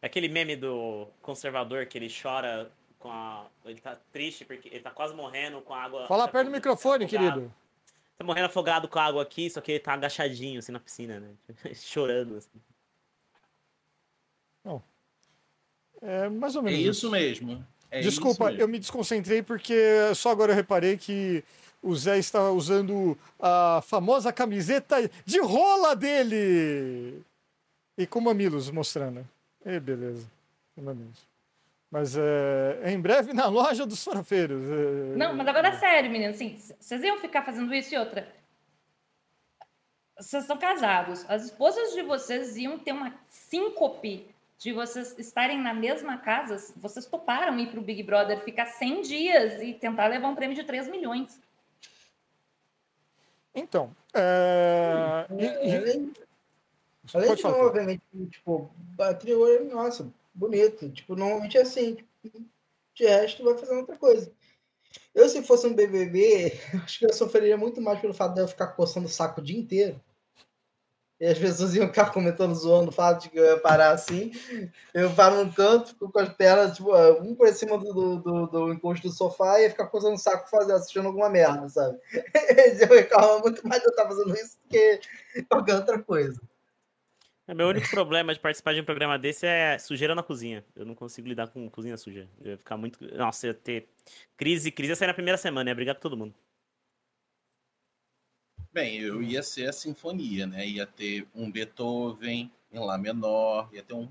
Aquele 0.00 0.28
meme 0.28 0.56
do 0.56 1.06
conservador 1.20 1.86
que 1.86 1.96
ele 1.96 2.12
chora 2.12 2.70
com 2.98 3.10
a. 3.10 3.46
Ele 3.64 3.80
tá 3.80 3.96
triste 4.12 4.44
porque 4.44 4.68
ele 4.68 4.80
tá 4.80 4.90
quase 4.90 5.14
morrendo 5.14 5.60
com 5.60 5.72
a 5.74 5.82
água. 5.82 6.06
Fala 6.08 6.26
tá 6.26 6.32
perto 6.32 6.46
do 6.46 6.52
microfone, 6.52 7.04
afogado. 7.04 7.30
querido. 7.32 7.54
Tá 8.18 8.24
morrendo 8.24 8.46
afogado 8.46 8.88
com 8.88 8.98
a 8.98 9.04
água 9.04 9.22
aqui, 9.22 9.48
só 9.48 9.60
que 9.60 9.72
ele 9.72 9.80
tá 9.80 9.92
agachadinho 9.94 10.58
assim 10.58 10.72
na 10.72 10.80
piscina, 10.80 11.20
né? 11.20 11.30
Chorando. 11.74 12.36
Assim. 12.36 12.60
É 16.00 16.28
mais 16.28 16.56
ou 16.56 16.62
É 16.62 16.64
menos 16.64 16.96
isso 16.96 17.10
mesmo. 17.10 17.64
É 17.90 18.00
Desculpa, 18.00 18.44
isso 18.46 18.54
eu 18.54 18.66
mesmo. 18.66 18.68
me 18.72 18.78
desconcentrei 18.80 19.42
porque 19.42 20.12
só 20.16 20.30
agora 20.30 20.50
eu 20.52 20.56
reparei 20.56 20.96
que 20.96 21.44
o 21.82 21.94
Zé 21.96 22.18
estava 22.18 22.50
usando 22.50 23.18
a 23.40 23.82
famosa 23.84 24.32
camiseta 24.32 25.10
de 25.24 25.40
rola 25.40 25.96
dele. 25.96 27.22
E 27.98 28.06
com 28.06 28.20
mamilos 28.20 28.70
mostrando. 28.70 29.26
E 29.66 29.80
beleza. 29.80 30.26
Mamilos. 30.76 31.26
Mas 31.90 32.16
é, 32.16 32.90
em 32.90 32.98
breve 32.98 33.34
na 33.34 33.46
loja 33.46 33.84
dos 33.84 34.02
farofeiros. 34.02 34.62
é, 34.70 35.16
Não, 35.16 35.34
mas 35.34 35.46
agora 35.46 35.68
é 35.68 35.78
sério, 35.78 36.10
menino. 36.10 36.30
Assim, 36.30 36.58
vocês 36.80 37.02
iam 37.02 37.18
ficar 37.18 37.42
fazendo 37.42 37.74
isso 37.74 37.94
e 37.94 37.98
outra. 37.98 38.26
Vocês 40.18 40.44
estão 40.44 40.56
casados. 40.56 41.28
As 41.28 41.44
esposas 41.44 41.92
de 41.92 42.02
vocês 42.02 42.56
iam 42.56 42.78
ter 42.78 42.92
uma 42.92 43.12
síncope 43.28 44.26
de 44.58 44.72
vocês 44.72 45.18
estarem 45.18 45.60
na 45.60 45.74
mesma 45.74 46.16
casa. 46.16 46.56
Vocês 46.76 47.04
toparam 47.04 47.58
ir 47.58 47.68
para 47.68 47.80
o 47.80 47.82
Big 47.82 48.02
Brother, 48.04 48.40
ficar 48.42 48.66
100 48.66 49.02
dias 49.02 49.62
e 49.62 49.74
tentar 49.74 50.06
levar 50.06 50.28
um 50.28 50.34
prêmio 50.34 50.56
de 50.56 50.62
3 50.64 50.88
milhões. 50.88 51.38
Então. 53.54 53.94
é, 54.14 55.26
e- 55.30 55.44
e- 55.44 55.76
Além, 55.76 56.12
além 57.14 57.34
de, 57.34 57.42
não, 57.42 57.66
obviamente, 57.66 58.02
tipo, 58.30 58.70
bater 58.96 59.36
o 59.36 59.40
olho, 59.40 59.64
nossa, 59.70 60.08
bonito. 60.34 60.88
Tipo, 60.90 61.14
normalmente 61.16 61.58
é 61.58 61.62
assim. 61.62 61.96
Tipo, 62.22 62.42
de 62.94 63.04
resto, 63.06 63.44
vai 63.44 63.56
fazendo 63.56 63.80
outra 63.80 63.96
coisa. 63.96 64.32
Eu, 65.14 65.28
se 65.28 65.42
fosse 65.42 65.66
um 65.66 65.74
BBB, 65.74 66.52
acho 66.84 66.98
que 66.98 67.06
eu 67.06 67.12
sofreria 67.12 67.56
muito 67.56 67.80
mais 67.80 68.00
pelo 68.00 68.14
fato 68.14 68.34
de 68.34 68.40
eu 68.40 68.48
ficar 68.48 68.68
coçando 68.68 69.06
o 69.06 69.10
saco 69.10 69.40
o 69.40 69.44
dia 69.44 69.58
inteiro. 69.58 70.00
E 71.22 71.26
as 71.28 71.38
pessoas 71.38 71.72
iam 71.76 71.86
ficar 71.86 72.10
comentando, 72.10 72.52
zoando 72.52 72.88
o 72.88 72.92
fato 72.92 73.22
de 73.22 73.30
que 73.30 73.38
eu 73.38 73.44
ia 73.44 73.56
parar 73.56 73.92
assim. 73.92 74.32
Eu 74.92 75.08
paro 75.14 75.44
no 75.44 75.52
canto, 75.52 75.90
fico 75.90 76.10
com 76.10 76.18
as 76.18 76.30
pernas, 76.30 76.76
tipo, 76.76 76.92
um 77.20 77.32
por 77.36 77.46
cima 77.50 77.78
do, 77.78 77.94
do, 77.94 78.16
do, 78.16 78.46
do 78.48 78.72
encosto 78.72 79.06
do 79.06 79.14
sofá 79.14 79.60
e 79.60 79.62
ia 79.62 79.70
ficar 79.70 79.86
coçando 79.86 80.14
o 80.14 80.18
saco 80.18 80.50
fazendo, 80.50 80.74
assistindo 80.74 81.06
alguma 81.06 81.30
merda, 81.30 81.68
sabe? 81.68 81.96
Eu 82.82 82.88
reclamo 82.88 83.38
muito 83.38 83.62
mais 83.68 83.80
de 83.80 83.86
eu 83.86 83.90
estar 83.90 84.08
fazendo 84.08 84.34
isso 84.34 84.58
do 84.64 84.68
que 84.68 85.00
qualquer 85.48 85.76
outra 85.76 86.02
coisa. 86.02 86.40
É, 87.46 87.54
meu 87.54 87.68
único 87.68 87.88
problema 87.90 88.34
de 88.34 88.40
participar 88.40 88.74
de 88.74 88.80
um 88.80 88.84
programa 88.84 89.16
desse 89.16 89.46
é 89.46 89.78
sujeira 89.78 90.16
na 90.16 90.24
cozinha. 90.24 90.64
Eu 90.74 90.84
não 90.84 90.96
consigo 90.96 91.28
lidar 91.28 91.46
com 91.46 91.70
cozinha 91.70 91.96
suja. 91.96 92.28
Eu 92.40 92.50
ia 92.50 92.58
ficar 92.58 92.76
muito. 92.76 92.98
Nossa, 93.14 93.46
ia 93.46 93.54
ter 93.54 93.88
crise. 94.36 94.72
Crise 94.72 94.90
ia 94.90 94.96
sair 94.96 95.06
na 95.06 95.14
primeira 95.14 95.38
semana, 95.38 95.70
ia 95.70 95.74
brigar 95.74 95.94
com 95.94 96.00
todo 96.00 96.16
mundo. 96.16 96.34
Bem, 98.72 98.98
eu 98.98 99.22
ia 99.22 99.42
ser 99.42 99.68
a 99.68 99.72
sinfonia, 99.72 100.46
né? 100.46 100.66
Ia 100.66 100.86
ter 100.86 101.28
um 101.34 101.50
Beethoven 101.50 102.50
em 102.72 102.78
Lá 102.78 102.96
menor, 102.96 103.68
ia 103.70 103.82
ter 103.82 103.92
um. 103.92 104.08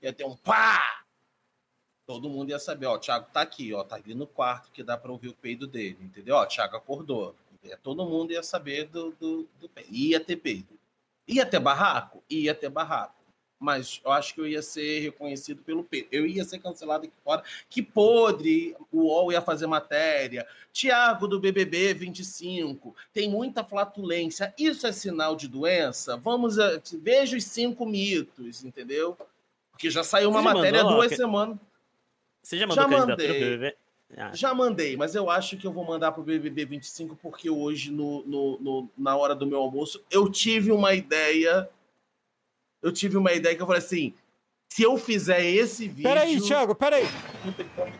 Ia 0.00 0.12
ter 0.14 0.24
um 0.24 0.34
pá! 0.34 1.04
Todo 2.06 2.30
mundo 2.30 2.48
ia 2.48 2.58
saber, 2.58 2.86
ó, 2.86 2.94
o 2.94 2.98
Thiago 2.98 3.28
tá 3.30 3.42
aqui, 3.42 3.74
ó, 3.74 3.84
tá 3.84 3.96
ali 3.96 4.14
no 4.14 4.26
quarto 4.26 4.72
que 4.72 4.82
dá 4.82 4.96
pra 4.96 5.12
ouvir 5.12 5.28
o 5.28 5.34
peido 5.34 5.66
dele, 5.66 5.98
entendeu? 6.00 6.36
Ó, 6.36 6.42
o 6.42 6.46
Thiago 6.46 6.76
acordou, 6.76 7.36
É, 7.64 7.76
todo 7.76 8.06
mundo 8.06 8.32
ia 8.32 8.42
saber 8.42 8.86
do, 8.86 9.10
do, 9.20 9.46
do 9.60 9.68
peido. 9.68 9.92
Ia 9.92 10.18
ter 10.18 10.36
peido. 10.36 10.78
Ia 11.26 11.44
ter 11.44 11.60
barraco? 11.60 12.24
Ia 12.30 12.54
ter 12.54 12.70
barraco. 12.70 13.17
Mas 13.60 14.00
eu 14.04 14.12
acho 14.12 14.34
que 14.34 14.40
eu 14.40 14.46
ia 14.46 14.62
ser 14.62 15.00
reconhecido 15.00 15.62
pelo 15.62 15.82
peido. 15.82 16.06
Eu 16.12 16.24
ia 16.26 16.44
ser 16.44 16.60
cancelado 16.60 17.04
aqui 17.06 17.14
fora. 17.24 17.42
Que 17.68 17.82
podre! 17.82 18.76
O 18.92 18.98
UOL 19.08 19.32
ia 19.32 19.42
fazer 19.42 19.66
matéria. 19.66 20.46
Tiago 20.72 21.26
do 21.26 21.40
BBB 21.40 21.92
25. 21.94 22.94
Tem 23.12 23.28
muita 23.28 23.64
flatulência. 23.64 24.54
Isso 24.56 24.86
é 24.86 24.92
sinal 24.92 25.34
de 25.34 25.48
doença? 25.48 26.16
Vamos. 26.16 26.58
A... 26.58 26.80
Veja 27.02 27.36
os 27.36 27.44
cinco 27.44 27.84
mitos, 27.84 28.64
entendeu? 28.64 29.16
Porque 29.72 29.90
já 29.90 30.04
saiu 30.04 30.30
uma 30.30 30.40
matéria 30.42 30.80
há 30.80 30.84
mandou? 30.84 30.98
duas 31.00 31.08
Que- 31.10 31.16
semanas. 31.16 31.56
Você 32.42 32.56
já 32.58 32.66
mandou 32.66 32.84
Já 32.84 32.88
mandei. 33.06 33.26
BBB? 33.28 33.76
Ah, 34.16 34.30
Já 34.34 34.54
mandei, 34.54 34.96
mas 34.96 35.14
eu 35.14 35.28
acho 35.28 35.58
que 35.58 35.66
eu 35.66 35.72
vou 35.72 35.84
mandar 35.84 36.12
pro 36.12 36.22
BBB 36.22 36.64
25 36.64 37.14
porque 37.20 37.50
hoje, 37.50 37.90
no, 37.90 38.22
no, 38.24 38.58
no- 38.58 38.90
na 38.96 39.14
hora 39.16 39.34
do 39.34 39.46
meu 39.46 39.58
almoço, 39.58 40.02
eu 40.10 40.30
tive 40.30 40.72
uma 40.72 40.94
ideia. 40.94 41.68
Eu 42.82 42.92
tive 42.92 43.16
uma 43.16 43.32
ideia 43.32 43.54
que 43.56 43.62
eu 43.62 43.66
falei 43.66 43.82
assim: 43.82 44.14
se 44.68 44.82
eu 44.82 44.96
fizer 44.96 45.44
esse 45.44 45.88
vídeo. 45.88 46.04
Peraí, 46.04 46.40
Thiago, 46.40 46.74
peraí. 46.74 47.04
não 47.44 47.52
tem 47.52 47.68
como. 47.70 47.92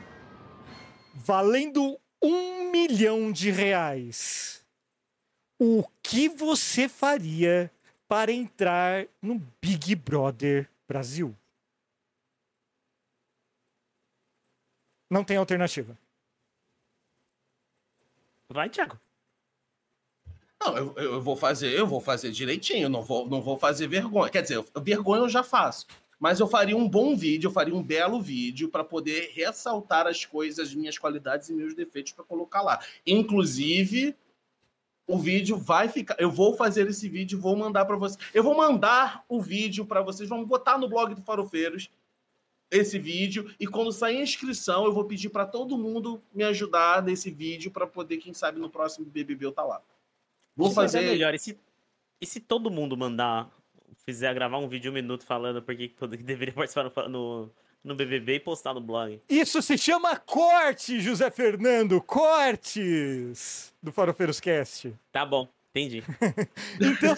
Valendo 1.14 1.98
um 2.22 2.70
milhão 2.70 3.32
de 3.32 3.50
reais. 3.50 4.64
O 5.58 5.84
que 6.02 6.28
você 6.28 6.88
faria 6.88 7.70
para 8.06 8.30
entrar 8.30 9.06
no 9.20 9.42
Big 9.60 9.94
Brother 9.96 10.70
Brasil? 10.86 11.34
Não 15.10 15.24
tem 15.24 15.36
alternativa. 15.36 15.98
Vai, 18.48 18.70
Thiago. 18.70 18.98
Não, 20.60 20.76
eu, 20.76 20.94
eu 20.96 21.22
vou 21.22 21.36
fazer, 21.36 21.72
eu 21.72 21.86
vou 21.86 22.00
fazer 22.00 22.30
direitinho, 22.30 22.88
não 22.88 23.02
vou, 23.02 23.28
não 23.28 23.40
vou 23.40 23.56
fazer 23.56 23.86
vergonha. 23.86 24.30
Quer 24.30 24.42
dizer, 24.42 24.64
vergonha 24.82 25.22
eu 25.22 25.28
já 25.28 25.42
faço. 25.42 25.86
Mas 26.18 26.40
eu 26.40 26.48
faria 26.48 26.76
um 26.76 26.88
bom 26.88 27.16
vídeo, 27.16 27.46
eu 27.46 27.52
faria 27.52 27.74
um 27.74 27.82
belo 27.82 28.20
vídeo 28.20 28.68
para 28.68 28.82
poder 28.82 29.30
ressaltar 29.34 30.06
as 30.06 30.24
coisas, 30.24 30.74
minhas 30.74 30.98
qualidades 30.98 31.48
e 31.48 31.54
meus 31.54 31.74
defeitos 31.74 32.12
para 32.12 32.24
colocar 32.24 32.60
lá. 32.60 32.80
Inclusive, 33.06 34.16
o 35.06 35.16
vídeo 35.16 35.56
vai 35.56 35.88
ficar. 35.88 36.16
Eu 36.18 36.30
vou 36.30 36.56
fazer 36.56 36.88
esse 36.88 37.08
vídeo, 37.08 37.40
vou 37.40 37.56
mandar 37.56 37.84
para 37.84 37.96
vocês. 37.96 38.18
Eu 38.34 38.42
vou 38.42 38.56
mandar 38.56 39.24
o 39.28 39.40
vídeo 39.40 39.86
para 39.86 40.02
vocês, 40.02 40.28
vamos 40.28 40.48
botar 40.48 40.76
no 40.76 40.88
blog 40.88 41.14
do 41.14 41.22
Farofeiros 41.22 41.88
esse 42.70 42.98
vídeo 42.98 43.50
e 43.58 43.66
quando 43.66 43.90
sair 43.92 44.18
a 44.18 44.22
inscrição, 44.22 44.84
eu 44.84 44.92
vou 44.92 45.04
pedir 45.04 45.30
para 45.30 45.46
todo 45.46 45.78
mundo 45.78 46.22
me 46.34 46.44
ajudar 46.44 47.02
nesse 47.02 47.30
vídeo 47.30 47.70
para 47.70 47.86
poder, 47.86 48.18
quem 48.18 48.34
sabe, 48.34 48.60
no 48.60 48.68
próximo 48.68 49.06
BBB 49.06 49.46
eu 49.46 49.52
tá 49.52 49.64
lá. 49.64 49.80
Vou 50.58 50.68
dar 50.70 50.74
fazer. 50.74 51.02
melhor. 51.02 51.32
E 51.32 51.38
se, 51.38 51.56
e 52.20 52.26
se 52.26 52.40
todo 52.40 52.68
mundo 52.68 52.96
mandar, 52.96 53.48
fizer 54.04 54.34
gravar 54.34 54.58
um 54.58 54.66
vídeo 54.66 54.82
de 54.82 54.88
um 54.90 54.92
minuto 54.92 55.24
falando 55.24 55.62
porque 55.62 55.88
todo 55.88 56.18
que 56.18 56.22
deveria 56.24 56.52
participar 56.52 56.84
no, 56.84 57.08
no, 57.08 57.50
no 57.84 57.94
BBB 57.94 58.34
e 58.34 58.40
postar 58.40 58.74
no 58.74 58.80
blog? 58.80 59.22
Isso 59.28 59.62
se 59.62 59.78
chama 59.78 60.16
corte, 60.16 61.00
José 61.00 61.30
Fernando. 61.30 62.02
Cortes 62.02 63.72
do 63.80 63.92
Farofeiros 63.92 64.40
Cast. 64.40 64.92
Tá 65.12 65.24
bom, 65.24 65.48
entendi. 65.70 66.02
Então, 66.80 67.14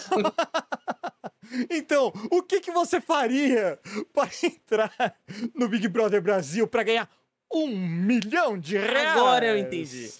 então 1.69 2.13
o 2.29 2.43
que, 2.43 2.61
que 2.61 2.71
você 2.71 3.01
faria 3.01 3.79
para 4.13 4.29
entrar 4.43 5.17
no 5.55 5.67
Big 5.67 5.87
Brother 5.87 6.21
Brasil 6.21 6.67
para 6.67 6.83
ganhar 6.83 7.09
um 7.51 7.67
milhão 7.67 8.57
de 8.57 8.77
reais? 8.77 9.17
Agora 9.17 9.47
eu 9.47 9.57
entendi. 9.57 10.11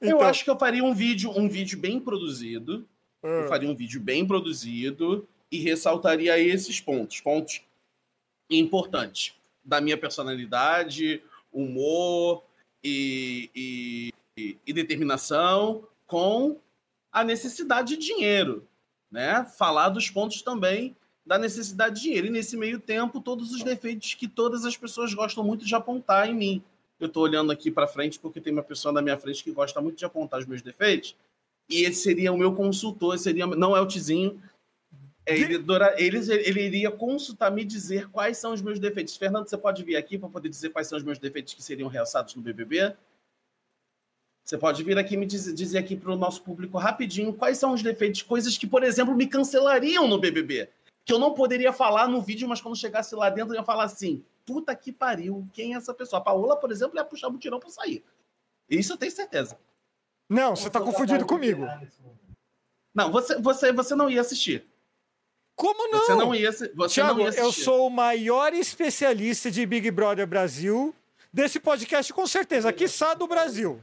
Eu 0.00 0.16
Então, 0.16 0.20
acho 0.22 0.44
que 0.44 0.50
eu 0.50 0.58
faria 0.58 0.82
um 0.84 0.94
vídeo, 0.94 1.30
um 1.36 1.48
vídeo 1.48 1.78
bem 1.78 1.98
produzido. 2.00 2.86
Eu 3.22 3.44
ah, 3.44 3.48
faria 3.48 3.68
um 3.68 3.74
vídeo 3.74 4.00
bem 4.00 4.26
produzido 4.26 5.28
e 5.50 5.58
ressaltaria 5.58 6.38
esses 6.38 6.80
pontos, 6.80 7.20
pontos 7.20 7.62
importantes 8.50 9.34
da 9.64 9.80
minha 9.80 9.96
personalidade, 9.96 11.22
humor 11.52 12.44
e, 12.84 13.50
e- 13.54 14.12
e- 14.38 14.56
e 14.66 14.72
determinação 14.72 15.86
com 16.06 16.58
a 17.10 17.24
necessidade 17.24 17.96
de 17.96 18.06
dinheiro, 18.06 18.66
né? 19.10 19.44
Falar 19.58 19.88
dos 19.88 20.08
pontos 20.10 20.42
também 20.42 20.94
da 21.24 21.36
necessidade 21.38 21.96
de 21.96 22.02
dinheiro. 22.02 22.26
E 22.28 22.30
nesse 22.30 22.56
meio 22.56 22.78
tempo, 22.78 23.20
todos 23.20 23.50
os 23.52 23.62
defeitos 23.64 24.14
que 24.14 24.28
todas 24.28 24.64
as 24.64 24.76
pessoas 24.76 25.12
gostam 25.12 25.42
muito 25.42 25.64
de 25.64 25.74
apontar 25.74 26.28
em 26.28 26.34
mim. 26.34 26.62
Eu 26.98 27.08
estou 27.08 27.22
olhando 27.22 27.52
aqui 27.52 27.70
para 27.70 27.86
frente 27.86 28.18
porque 28.18 28.40
tem 28.40 28.52
uma 28.52 28.62
pessoa 28.62 28.92
na 28.92 29.02
minha 29.02 29.18
frente 29.18 29.44
que 29.44 29.52
gosta 29.52 29.80
muito 29.80 29.98
de 29.98 30.04
apontar 30.04 30.40
os 30.40 30.46
meus 30.46 30.62
defeitos. 30.62 31.16
E 31.68 31.82
esse 31.82 32.02
seria 32.02 32.32
o 32.32 32.38
meu 32.38 32.54
consultor, 32.54 33.18
seria 33.18 33.46
não 33.46 33.76
é 33.76 33.80
o 33.80 33.86
Tizinho. 33.86 34.40
É, 35.26 35.36
ele, 35.36 35.56
ele, 35.96 36.18
ele 36.32 36.62
iria 36.62 36.90
consultar, 36.90 37.50
me 37.50 37.64
dizer 37.64 38.08
quais 38.08 38.38
são 38.38 38.52
os 38.52 38.62
meus 38.62 38.78
defeitos. 38.78 39.16
Fernando, 39.16 39.48
você 39.48 39.58
pode 39.58 39.82
vir 39.82 39.96
aqui 39.96 40.16
para 40.16 40.28
poder 40.28 40.48
dizer 40.48 40.70
quais 40.70 40.86
são 40.86 40.96
os 40.96 41.04
meus 41.04 41.18
defeitos 41.18 41.52
que 41.52 41.62
seriam 41.62 41.88
realçados 41.88 42.36
no 42.36 42.42
BBB? 42.42 42.94
Você 44.44 44.56
pode 44.56 44.84
vir 44.84 44.96
aqui 44.96 45.14
e 45.14 45.16
me 45.16 45.26
dizer, 45.26 45.52
dizer 45.52 45.78
aqui 45.78 45.96
para 45.96 46.12
o 46.12 46.16
nosso 46.16 46.40
público 46.42 46.78
rapidinho 46.78 47.34
quais 47.34 47.58
são 47.58 47.72
os 47.72 47.82
defeitos, 47.82 48.22
coisas 48.22 48.56
que, 48.56 48.64
por 48.64 48.84
exemplo, 48.84 49.16
me 49.16 49.26
cancelariam 49.26 50.06
no 50.06 50.20
BBB. 50.20 50.68
Que 51.04 51.12
eu 51.12 51.18
não 51.18 51.34
poderia 51.34 51.72
falar 51.72 52.06
no 52.06 52.22
vídeo, 52.22 52.48
mas 52.48 52.60
quando 52.60 52.76
chegasse 52.76 53.12
lá 53.16 53.28
dentro, 53.28 53.52
eu 53.52 53.58
ia 53.58 53.64
falar 53.64 53.84
assim: 53.84 54.24
puta 54.46 54.74
que 54.74 54.92
pariu, 54.92 55.46
quem 55.52 55.74
é 55.74 55.76
essa 55.76 55.92
pessoa? 55.92 56.20
A 56.20 56.24
Paola, 56.24 56.56
por 56.56 56.70
exemplo, 56.70 56.96
ia 56.96 57.04
puxar 57.04 57.28
o 57.28 57.36
tirão 57.36 57.58
para 57.58 57.68
sair. 57.68 58.02
Isso 58.70 58.92
eu 58.92 58.96
tenho 58.96 59.12
certeza. 59.12 59.58
Não, 60.28 60.56
você 60.56 60.70
tá 60.70 60.80
confundido 60.80 61.26
comigo. 61.26 61.66
Não, 62.94 63.10
você, 63.10 63.38
você, 63.40 63.72
você 63.72 63.94
não 63.94 64.08
ia 64.08 64.20
assistir. 64.20 64.64
Como 65.54 65.90
não? 65.90 66.00
Você 66.00 66.14
não 66.14 66.34
ia, 66.34 66.52
você 66.52 66.94
Thiago, 66.94 67.14
não 67.14 67.20
ia 67.20 67.28
assistir. 67.28 67.44
eu 67.44 67.52
sou 67.52 67.86
o 67.86 67.90
maior 67.90 68.52
especialista 68.54 69.50
de 69.50 69.64
Big 69.66 69.90
Brother 69.90 70.26
Brasil 70.26 70.94
desse 71.32 71.58
podcast, 71.60 72.12
com 72.12 72.26
certeza. 72.26 72.72
Quiçá 72.72 73.14
do 73.14 73.26
Brasil. 73.26 73.82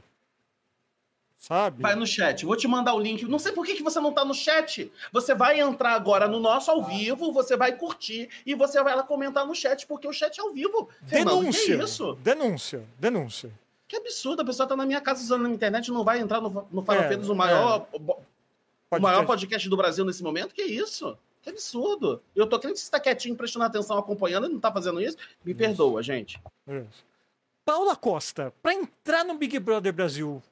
Sabe? 1.46 1.82
Vai 1.82 1.94
no 1.94 2.06
chat, 2.06 2.46
vou 2.46 2.56
te 2.56 2.66
mandar 2.66 2.94
o 2.94 2.98
link. 2.98 3.22
Não 3.26 3.38
sei 3.38 3.52
por 3.52 3.66
que, 3.66 3.74
que 3.74 3.82
você 3.82 4.00
não 4.00 4.10
tá 4.14 4.24
no 4.24 4.32
chat. 4.32 4.90
Você 5.12 5.34
vai 5.34 5.60
entrar 5.60 5.92
agora 5.92 6.26
no 6.26 6.40
nosso 6.40 6.70
ao 6.70 6.82
vivo, 6.82 7.32
você 7.32 7.54
vai 7.54 7.76
curtir 7.76 8.30
e 8.46 8.54
você 8.54 8.82
vai 8.82 8.96
lá 8.96 9.02
comentar 9.02 9.46
no 9.46 9.54
chat, 9.54 9.86
porque 9.86 10.08
o 10.08 10.12
chat 10.12 10.38
é 10.38 10.40
ao 10.42 10.54
vivo. 10.54 10.88
Fernando, 11.04 11.40
Denúncia. 11.40 11.76
Que 11.76 11.84
isso? 11.84 12.14
Denúncia. 12.22 12.84
Denúncia. 12.98 13.52
Que 13.86 13.96
absurdo. 13.96 14.40
A 14.40 14.44
pessoa 14.46 14.66
tá 14.66 14.74
na 14.74 14.86
minha 14.86 15.02
casa 15.02 15.22
usando 15.22 15.44
a 15.44 15.50
internet 15.50 15.88
e 15.88 15.90
não 15.92 16.02
vai 16.02 16.18
entrar 16.18 16.40
no, 16.40 16.66
no 16.72 16.82
Farofeiros, 16.82 17.28
É, 17.28 17.32
o 17.32 17.34
maior, 17.34 17.88
o 17.92 17.98
Podcast. 18.00 19.02
maior 19.02 19.26
podcast 19.26 19.68
do 19.68 19.76
Brasil 19.76 20.02
nesse 20.06 20.22
momento. 20.22 20.54
Que 20.54 20.62
isso? 20.62 21.14
Que 21.42 21.50
absurdo. 21.50 22.22
Eu 22.34 22.46
tô 22.46 22.58
crente 22.58 22.76
que 22.76 22.80
você 22.80 22.90
tá 22.90 22.98
quietinho, 22.98 23.36
prestando 23.36 23.66
atenção, 23.66 23.98
acompanhando 23.98 24.46
e 24.46 24.48
não 24.48 24.58
tá 24.58 24.72
fazendo 24.72 24.98
isso. 24.98 25.18
Me 25.44 25.54
perdoa, 25.54 26.02
gente. 26.02 26.40
Isso. 26.66 27.04
Paula 27.66 27.94
Costa, 27.94 28.50
para 28.62 28.72
entrar 28.72 29.26
no 29.26 29.34
Big 29.34 29.58
Brother 29.58 29.92
Brasil, 29.92 30.42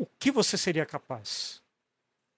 o 0.00 0.06
que 0.18 0.30
você 0.30 0.56
seria 0.56 0.86
capaz 0.86 1.60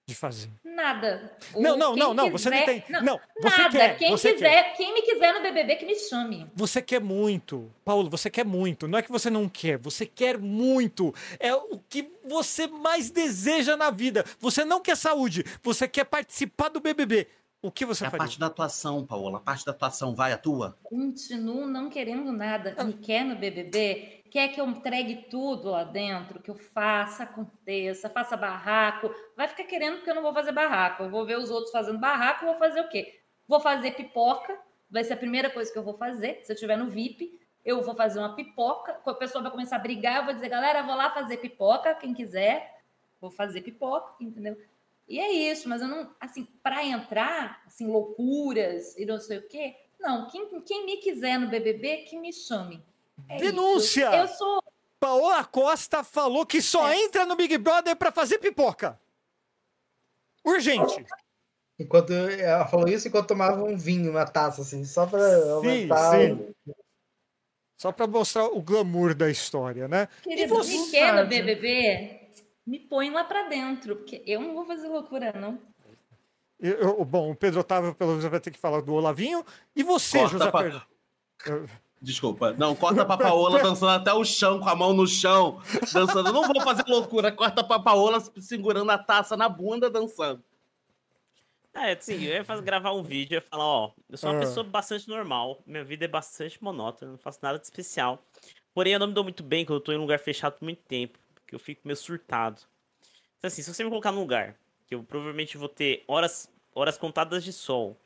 de 0.05 0.13
fazer? 0.13 0.49
Nada. 0.65 1.33
O- 1.53 1.61
Não, 1.61 1.77
não, 1.77 1.95
não, 1.95 2.13
não, 2.13 2.29
você 2.31 2.49
não 2.49 2.57
quiser- 2.59 2.83
tem. 2.83 3.01
Não, 3.01 3.19
você 3.41 3.57
nada. 3.57 3.69
quer. 3.71 3.97
quem 3.97 4.11
você 4.11 4.33
quiser, 4.33 4.49
quer. 4.49 4.75
quem 4.75 4.93
me 4.93 5.01
quiser 5.01 5.33
no 5.33 5.41
BBB 5.41 5.75
que 5.77 5.85
me 5.85 5.95
chame. 5.95 6.51
Você 6.55 6.81
quer 6.81 6.99
muito. 6.99 7.71
Paulo, 7.85 8.09
você 8.09 8.29
quer 8.29 8.43
muito. 8.43 8.85
Não 8.87 8.99
é 8.99 9.01
que 9.01 9.11
você 9.11 9.29
não 9.29 9.47
quer, 9.47 9.77
você 9.77 10.05
quer 10.05 10.37
muito. 10.37 11.15
É 11.39 11.55
o 11.55 11.79
que 11.87 12.11
você 12.25 12.67
mais 12.67 13.09
deseja 13.09 13.77
na 13.77 13.89
vida. 13.91 14.25
Você 14.39 14.65
não 14.65 14.81
quer 14.81 14.97
saúde, 14.97 15.45
você 15.63 15.87
quer 15.87 16.03
participar 16.03 16.67
do 16.69 16.81
BBB. 16.81 17.27
O 17.63 17.71
que 17.71 17.85
você 17.85 18.03
É 18.03 18.07
a 18.07 18.11
faria? 18.11 18.25
parte 18.25 18.37
da 18.37 18.47
atuação, 18.47 19.05
Paola. 19.07 19.37
A 19.37 19.41
parte 19.41 19.65
da 19.65 19.71
atuação 19.71 20.13
vai, 20.13 20.33
atua. 20.33 20.77
Continuo 20.83 21.65
não 21.65 21.89
querendo 21.89 22.29
nada. 22.33 22.75
Ah. 22.77 22.83
Me 22.83 22.91
quer 22.91 23.23
no 23.23 23.37
BBB? 23.37 24.21
Quer 24.29 24.49
que 24.49 24.59
eu 24.59 24.67
entregue 24.67 25.27
tudo 25.29 25.69
lá 25.69 25.85
dentro? 25.85 26.41
Que 26.41 26.51
eu 26.51 26.55
faça, 26.55 27.23
aconteça, 27.23 28.09
faça 28.09 28.35
barraco? 28.35 29.09
Vai 29.37 29.47
ficar 29.47 29.63
querendo 29.63 29.95
porque 29.95 30.09
eu 30.09 30.15
não 30.15 30.21
vou 30.21 30.33
fazer 30.33 30.51
barraco. 30.51 31.03
Eu 31.03 31.09
vou 31.09 31.25
ver 31.25 31.37
os 31.37 31.49
outros 31.49 31.71
fazendo 31.71 31.99
barraco, 31.99 32.45
vou 32.45 32.55
fazer 32.55 32.81
o 32.81 32.89
quê? 32.89 33.21
Vou 33.47 33.61
fazer 33.61 33.91
pipoca. 33.91 34.59
Vai 34.91 35.05
ser 35.05 35.13
a 35.13 35.17
primeira 35.17 35.49
coisa 35.49 35.71
que 35.71 35.79
eu 35.79 35.83
vou 35.83 35.93
fazer. 35.97 36.41
Se 36.43 36.51
eu 36.51 36.55
estiver 36.55 36.75
no 36.77 36.89
VIP, 36.89 37.39
eu 37.63 37.81
vou 37.81 37.95
fazer 37.95 38.19
uma 38.19 38.35
pipoca. 38.35 38.99
A 39.05 39.13
pessoa 39.13 39.41
vai 39.41 39.51
começar 39.51 39.77
a 39.77 39.79
brigar, 39.79 40.17
eu 40.17 40.25
vou 40.25 40.33
dizer, 40.33 40.49
galera, 40.49 40.83
vou 40.83 40.95
lá 40.95 41.11
fazer 41.11 41.37
pipoca, 41.37 41.95
quem 41.95 42.13
quiser. 42.13 42.81
Vou 43.21 43.31
fazer 43.31 43.61
pipoca, 43.61 44.15
entendeu? 44.19 44.57
E 45.07 45.19
é 45.19 45.31
isso, 45.31 45.67
mas 45.67 45.81
eu 45.81 45.87
não, 45.87 46.15
assim, 46.19 46.45
para 46.63 46.83
entrar, 46.85 47.61
assim, 47.65 47.85
loucuras 47.87 48.95
e 48.97 49.05
não 49.05 49.19
sei 49.19 49.37
o 49.39 49.47
quê, 49.47 49.75
não, 49.99 50.27
quem, 50.29 50.61
quem 50.61 50.85
me 50.85 50.97
quiser 50.97 51.37
no 51.37 51.47
BBB, 51.49 51.97
que 52.03 52.17
me 52.17 52.31
chame. 52.31 52.83
É 53.29 53.35
isso. 53.35 53.45
Denúncia! 53.45 54.15
Eu 54.15 54.27
sou, 54.29 54.63
Paola 54.99 55.43
Costa 55.43 56.03
falou 56.03 56.45
que 56.45 56.61
só 56.61 56.87
É. 56.89 56.97
entra 57.03 57.25
no 57.25 57.35
Big 57.35 57.57
Brother 57.57 57.95
pra 57.95 58.11
fazer 58.11 58.39
pipoca. 58.39 58.99
Urgente. 60.45 61.05
Enquanto 61.79 62.13
ela 62.13 62.65
falou 62.67 62.87
isso 62.87 63.07
enquanto 63.07 63.27
tomava 63.27 63.63
um 63.63 63.77
vinho, 63.77 64.11
uma 64.11 64.25
taça, 64.25 64.61
assim, 64.61 64.85
só 64.85 65.05
pra 65.05 65.19
aumentar. 65.53 66.11
sim. 66.19 66.33
o- 66.67 66.75
Só 67.77 67.91
para 67.91 68.07
mostrar 68.07 68.45
o 68.45 68.61
glamour 68.61 69.13
da 69.13 69.29
história, 69.29 69.87
né? 69.87 70.07
Querido, 70.21 70.55
você, 70.55 70.71
me 70.77 70.89
quer 70.91 71.11
no 71.11 71.19
Sádio? 71.19 71.29
BBB, 71.29 72.22
me 72.65 72.79
põe 72.79 73.09
lá 73.09 73.23
pra 73.23 73.43
dentro, 73.49 73.95
porque 73.97 74.23
eu 74.25 74.39
não 74.41 74.53
vou 74.53 74.65
fazer 74.65 74.87
loucura, 74.87 75.33
não. 75.33 75.59
Eu- 76.59 76.77
eu- 76.79 77.05
bom, 77.05 77.31
o 77.31 77.35
Pedro 77.35 77.59
Otávio, 77.59 77.93
pelo 77.93 78.11
menos, 78.11 78.25
vai 78.25 78.39
ter 78.39 78.51
que 78.51 78.59
falar 78.59 78.81
do 78.81 78.93
Olavinho. 78.93 79.43
E 79.75 79.83
você, 79.83 80.19
Corta 80.19 80.31
José 80.37 80.51
pra- 80.51 80.61
Fernando? 80.61 80.83
Eu- 81.45 81.69
Desculpa. 82.01 82.51
Não, 82.53 82.75
corta 82.75 83.05
pra 83.05 83.15
Paola 83.17 83.59
dançando 83.63 83.91
até 83.91 84.11
o 84.13 84.25
chão, 84.25 84.59
com 84.59 84.67
a 84.67 84.75
mão 84.75 84.91
no 84.93 85.07
chão, 85.07 85.61
dançando. 85.93 86.33
Não 86.33 86.43
vou 86.45 86.59
fazer 86.61 86.83
loucura. 86.85 87.31
Corta 87.31 87.63
pra 87.63 87.79
Paola 87.79 88.19
segurando 88.41 88.89
a 88.91 88.97
taça 88.97 89.37
na 89.37 89.47
bunda, 89.47 89.89
dançando. 89.89 90.43
É, 91.73 91.93
assim, 91.93 92.15
eu 92.25 92.33
ia 92.35 92.43
fazer, 92.43 92.61
gravar 92.61 92.91
um 92.91 93.01
vídeo 93.01 93.33
e 93.33 93.37
ia 93.37 93.41
falar, 93.41 93.65
ó, 93.65 93.91
eu 94.09 94.17
sou 94.17 94.29
uma 94.29 94.35
Ah. 94.37 94.39
pessoa 94.41 94.63
bastante 94.65 95.07
normal, 95.07 95.59
minha 95.65 95.83
vida 95.83 96.05
é 96.05 96.07
bastante 96.07 96.61
monótona, 96.63 97.11
não 97.11 97.17
faço 97.17 97.39
nada 97.41 97.57
de 97.57 97.63
especial. 97.65 98.21
Porém, 98.75 98.93
eu 98.93 98.99
não 98.99 99.07
me 99.07 99.13
dou 99.13 99.23
muito 99.23 99.41
bem 99.41 99.65
quando 99.65 99.77
eu 99.79 99.83
tô 99.83 99.91
em 99.91 99.97
um 99.97 100.01
lugar 100.01 100.19
fechado 100.19 100.53
por 100.59 100.65
muito 100.65 100.83
tempo, 100.83 101.17
porque 101.53 101.55
eu 101.55 101.59
fico 101.59 101.81
meio 101.85 101.97
surtado. 101.97 102.61
Então, 103.37 103.47
assim, 103.47 103.61
se 103.61 103.73
você 103.73 103.83
me 103.83 103.89
colocar 103.89 104.11
num 104.11 104.21
lugar 104.21 104.55
que 104.87 104.95
eu 104.95 105.03
provavelmente 105.03 105.57
vou 105.57 105.69
ter 105.69 106.03
horas, 106.07 106.49
horas 106.73 106.97
contadas 106.97 107.43
de 107.43 107.53
sol, 107.53 107.97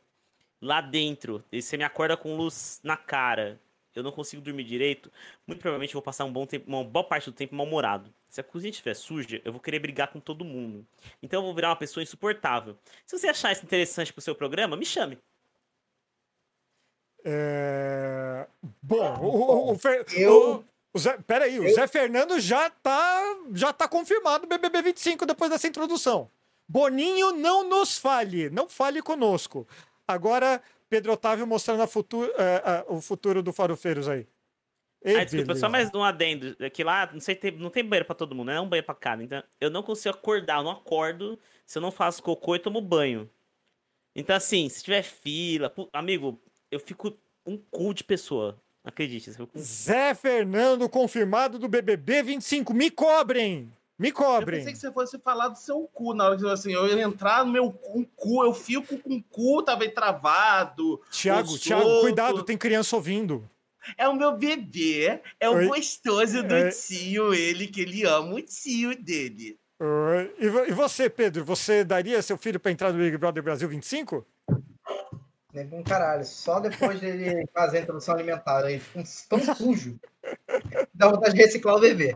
lá 0.62 0.82
dentro, 0.82 1.44
e 1.52 1.62
você 1.62 1.78
me 1.78 1.84
acorda 1.84 2.18
com 2.18 2.36
luz 2.36 2.80
na 2.84 2.98
cara, 2.98 3.60
eu 3.96 4.04
não 4.04 4.12
consigo 4.12 4.42
dormir 4.42 4.64
direito, 4.64 5.12
muito 5.46 5.60
provavelmente 5.60 5.92
eu 5.94 6.00
vou 6.00 6.02
passar 6.04 6.26
um 6.26 6.32
bom 6.34 6.46
tempo, 6.46 6.68
uma 6.68 6.84
boa 6.84 7.04
parte 7.04 7.30
do 7.30 7.36
tempo 7.36 7.56
mal-humorado. 7.56 8.14
Se 8.28 8.42
a 8.42 8.44
cozinha 8.44 8.70
estiver 8.70 8.94
suja, 8.96 9.42
eu 9.46 9.52
vou 9.52 9.62
querer 9.62 9.80
brigar 9.80 10.12
com 10.12 10.20
todo 10.20 10.44
mundo. 10.44 10.86
Então 11.24 11.40
eu 11.40 11.46
vou 11.46 11.56
virar 11.56 11.70
uma 11.70 11.76
pessoa 11.76 12.04
insuportável. 12.04 12.78
Se 13.06 13.18
você 13.18 13.28
achar 13.28 13.52
isso 13.52 13.64
interessante 13.64 14.12
pro 14.12 14.22
seu 14.22 14.36
programa, 14.36 14.76
me 14.76 14.86
chame. 14.86 15.18
É, 17.24 18.48
Bom, 18.82 19.18
o, 19.20 19.70
o, 19.70 19.72
o, 19.72 19.78
Fer- 19.78 20.06
Eu- 20.14 20.64
o- 20.98 21.00
Zé, 21.00 21.18
peraí, 21.26 21.60
o 21.60 21.64
eu- 21.68 21.74
Zé 21.76 21.88
Fernando 21.88 22.40
já 22.40 22.70
tá, 22.70 23.24
já 23.54 23.72
tá 23.74 23.88
confirmado 23.88 24.46
BBB 24.48 24.82
25 24.82 25.26
depois 25.26 25.50
dessa 25.50 25.68
introdução. 25.68 26.30
Boninho, 26.68 27.32
não 27.32 27.68
nos 27.68 27.98
fale, 27.98 28.50
não 28.50 28.68
fale 28.68 29.02
conosco. 29.02 29.68
Agora, 30.08 30.62
Pedro 30.90 31.14
Otávio 31.14 31.48
mostrando 31.48 31.82
a 31.82 31.88
futu- 31.88 32.26
é, 32.38 32.62
é, 32.66 32.86
o 32.88 33.00
futuro 33.02 33.42
do 33.42 33.54
Farofeiros 33.54 34.08
aí. 34.08 34.28
Ei, 35.04 35.16
Ah, 35.16 35.24
desculpa, 35.24 35.48
beleza. 35.48 35.60
só 35.66 35.70
mais 35.70 35.94
um 35.94 36.04
adendo. 36.04 36.56
É 36.60 36.70
que 36.70 36.84
lá, 36.84 37.10
não 37.14 37.20
sei, 37.20 37.36
tem, 37.36 37.52
não 37.52 37.70
tem 37.70 37.84
banheiro 37.84 38.06
pra 38.06 38.16
todo 38.16 38.34
mundo, 38.36 38.48
né? 38.48 38.56
É 38.56 38.62
um 38.62 38.68
banheiro 38.68 38.86
pra 38.86 38.96
cada. 38.96 39.24
Então, 39.24 39.42
eu 39.62 39.70
não 39.70 39.84
consigo 39.84 40.14
acordar, 40.16 40.58
eu 40.58 40.64
não 40.64 40.72
acordo 40.72 41.40
se 41.66 41.78
eu 41.78 41.82
não 41.82 41.92
faço 41.92 42.22
cocô 42.24 42.56
e 42.56 42.60
tomo 42.60 42.82
banho. 42.82 43.30
Então, 44.16 44.36
assim, 44.36 44.68
se 44.68 44.84
tiver 44.84 45.04
fila, 45.04 45.70
pu- 45.70 45.88
amigo, 45.94 46.42
eu 46.72 46.80
fico 46.80 47.16
um 47.46 47.58
cu 47.58 47.94
de 47.94 48.04
pessoa. 48.04 48.60
Acredite. 48.88 49.32
eu 49.38 49.50
um- 49.54 49.60
Zé 49.60 50.14
Fernando 50.14 50.88
confirmado 50.88 51.60
do 51.60 51.68
BBB 51.68 52.24
25. 52.24 52.74
Me 52.74 52.90
cobrem! 52.90 53.72
Me 54.00 54.10
Eu 54.10 54.14
cobrem! 54.14 54.60
pensei 54.60 54.74
que 54.74 54.80
você 54.80 54.92
fosse 54.92 55.18
falar 55.20 55.50
do 55.50 55.58
seu 55.58 55.82
cu 55.92 56.14
na 56.14 56.26
hora 56.26 56.38
que 56.38 56.48
assim, 56.48 56.72
eu 56.72 56.88
ia 56.88 57.02
entrar 57.04 57.44
no 57.44 57.52
meu 57.52 57.72
cu, 57.72 58.00
um 58.00 58.04
cu, 58.16 58.44
eu 58.46 58.54
fico 58.54 58.98
com 59.00 59.16
o 59.16 59.24
cu, 59.24 59.64
tava 59.64 59.84
aí 59.84 59.90
travado. 59.90 61.02
Tiago, 61.12 61.52
o 61.54 61.58
Tiago, 61.58 62.02
cuidado, 62.02 62.44
tem 62.44 62.58
criança 62.58 62.96
ouvindo. 62.96 63.50
É 63.98 64.08
o 64.08 64.14
meu 64.16 64.38
bebê, 64.38 65.20
é 65.40 65.50
o 65.50 65.56
Oi? 65.56 65.68
gostoso 65.68 66.44
do 66.44 66.54
É. 66.54 66.70
tio, 66.70 67.34
ele 67.34 67.68
que 67.68 67.82
ele 67.82 68.04
ama 68.06 68.36
o 68.36 68.42
tio 68.42 68.96
dele. 69.02 69.58
E 70.40 70.46
e 70.70 70.74
você, 70.74 71.10
Pedro, 71.10 71.44
você 71.46 71.84
daria 71.84 72.22
seu 72.22 72.38
filho 72.38 72.60
para 72.60 72.72
entrar 72.72 72.92
no 72.94 73.00
Big 73.00 73.18
Brother 73.18 73.42
Brasil 73.44 73.68
25? 73.70 74.26
Nem 75.58 75.68
com 75.70 75.84
caralho. 75.84 76.24
Só 76.24 76.60
depois 76.60 77.00
dele 77.00 77.46
fazer 77.54 77.80
a 77.80 77.82
introdução 77.82 78.14
alimentar. 78.16 78.64
Aí 78.64 78.80
fica 78.80 79.00
um- 79.00 79.04
tão 79.30 79.56
sujo. 79.56 80.00
Dá 80.94 81.08
vontade 81.10 81.36
de 81.36 81.42
reciclar 81.42 81.76
o 81.76 81.80
bebê. 81.80 82.16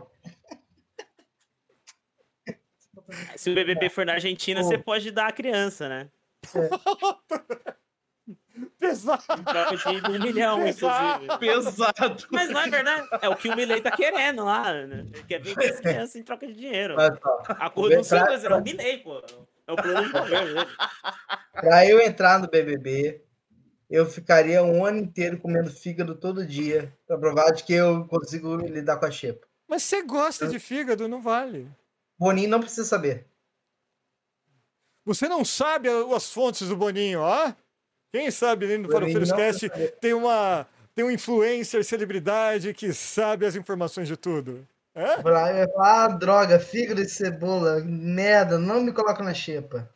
Se 3.36 3.50
o 3.50 3.54
BBB 3.54 3.88
for 3.90 4.06
na 4.06 4.12
Argentina, 4.14 4.60
Pô. 4.60 4.68
você 4.68 4.78
pode 4.78 5.10
dar 5.10 5.26
a 5.28 5.32
criança, 5.32 5.88
né? 5.88 6.08
Pesado! 8.78 9.22
Em 9.38 9.44
troca 9.44 9.76
de 9.76 9.88
um 9.88 10.20
milhão, 10.22 10.66
Exato. 10.66 11.24
inclusive. 11.24 11.38
Pesado. 11.38 12.26
Mas 12.30 12.50
não 12.50 12.60
é 12.60 12.68
verdade. 12.70 13.08
É 13.20 13.28
o 13.28 13.36
que 13.36 13.48
o 13.48 13.56
Milley 13.56 13.80
tá 13.80 13.90
querendo 13.92 14.44
lá. 14.44 14.72
Né? 14.72 15.06
Ele 15.12 15.24
quer 15.24 15.40
vender 15.40 15.70
as 15.72 15.80
crianças 15.80 16.16
em 16.16 16.22
troca 16.22 16.46
de 16.46 16.54
dinheiro. 16.54 16.94
Mas, 16.96 17.10
ó, 17.24 17.42
A 17.58 17.70
cor 17.70 17.90
do 17.90 18.04
seu 18.04 18.18
Pra- 18.18 18.34
é 18.34 18.54
o 18.54 18.62
Milley, 18.62 18.98
pô. 18.98 19.22
É 19.66 19.72
o 19.72 19.76
plano 19.76 20.04
de 20.04 20.12
governo 20.12 20.54
dele. 20.54 20.70
pra 21.52 21.86
eu 21.86 22.00
entrar 22.00 22.38
no 22.40 22.48
BBB, 22.48 23.22
eu 23.92 24.06
ficaria 24.06 24.62
um 24.64 24.86
ano 24.86 24.98
inteiro 24.98 25.38
comendo 25.38 25.70
fígado 25.70 26.14
todo 26.14 26.46
dia 26.46 26.90
pra 27.06 27.18
provar 27.18 27.50
de 27.50 27.62
que 27.62 27.74
eu 27.74 28.06
consigo 28.06 28.56
lidar 28.56 28.96
com 28.96 29.04
a 29.04 29.10
xepa. 29.10 29.46
Mas 29.68 29.82
você 29.82 30.02
gosta 30.02 30.48
de 30.48 30.58
fígado, 30.58 31.06
não 31.06 31.20
vale. 31.20 31.70
Boninho 32.18 32.48
não 32.48 32.60
precisa 32.60 32.84
saber. 32.84 33.26
Você 35.04 35.28
não 35.28 35.44
sabe 35.44 35.90
as 36.16 36.32
fontes 36.32 36.68
do 36.68 36.76
Boninho, 36.76 37.20
ó? 37.20 37.52
Quem 38.10 38.30
sabe 38.30 38.66
dentro 38.66 38.88
do 38.88 38.92
Boninho 38.92 39.26
Farofeiros 39.26 39.70
tem 40.00 40.14
uma 40.14 40.66
tem 40.94 41.04
um 41.04 41.10
influencer, 41.10 41.84
celebridade 41.84 42.72
que 42.72 42.94
sabe 42.94 43.44
as 43.44 43.56
informações 43.56 44.08
de 44.08 44.16
tudo. 44.16 44.66
Eu 44.94 45.04
eu 45.04 45.22
falar, 45.22 45.66
ah, 45.78 46.08
droga, 46.08 46.58
fígado 46.58 47.00
e 47.00 47.08
cebola, 47.08 47.80
merda, 47.84 48.58
não 48.58 48.82
me 48.82 48.92
coloca 48.92 49.22
na 49.22 49.34
xepa. 49.34 49.88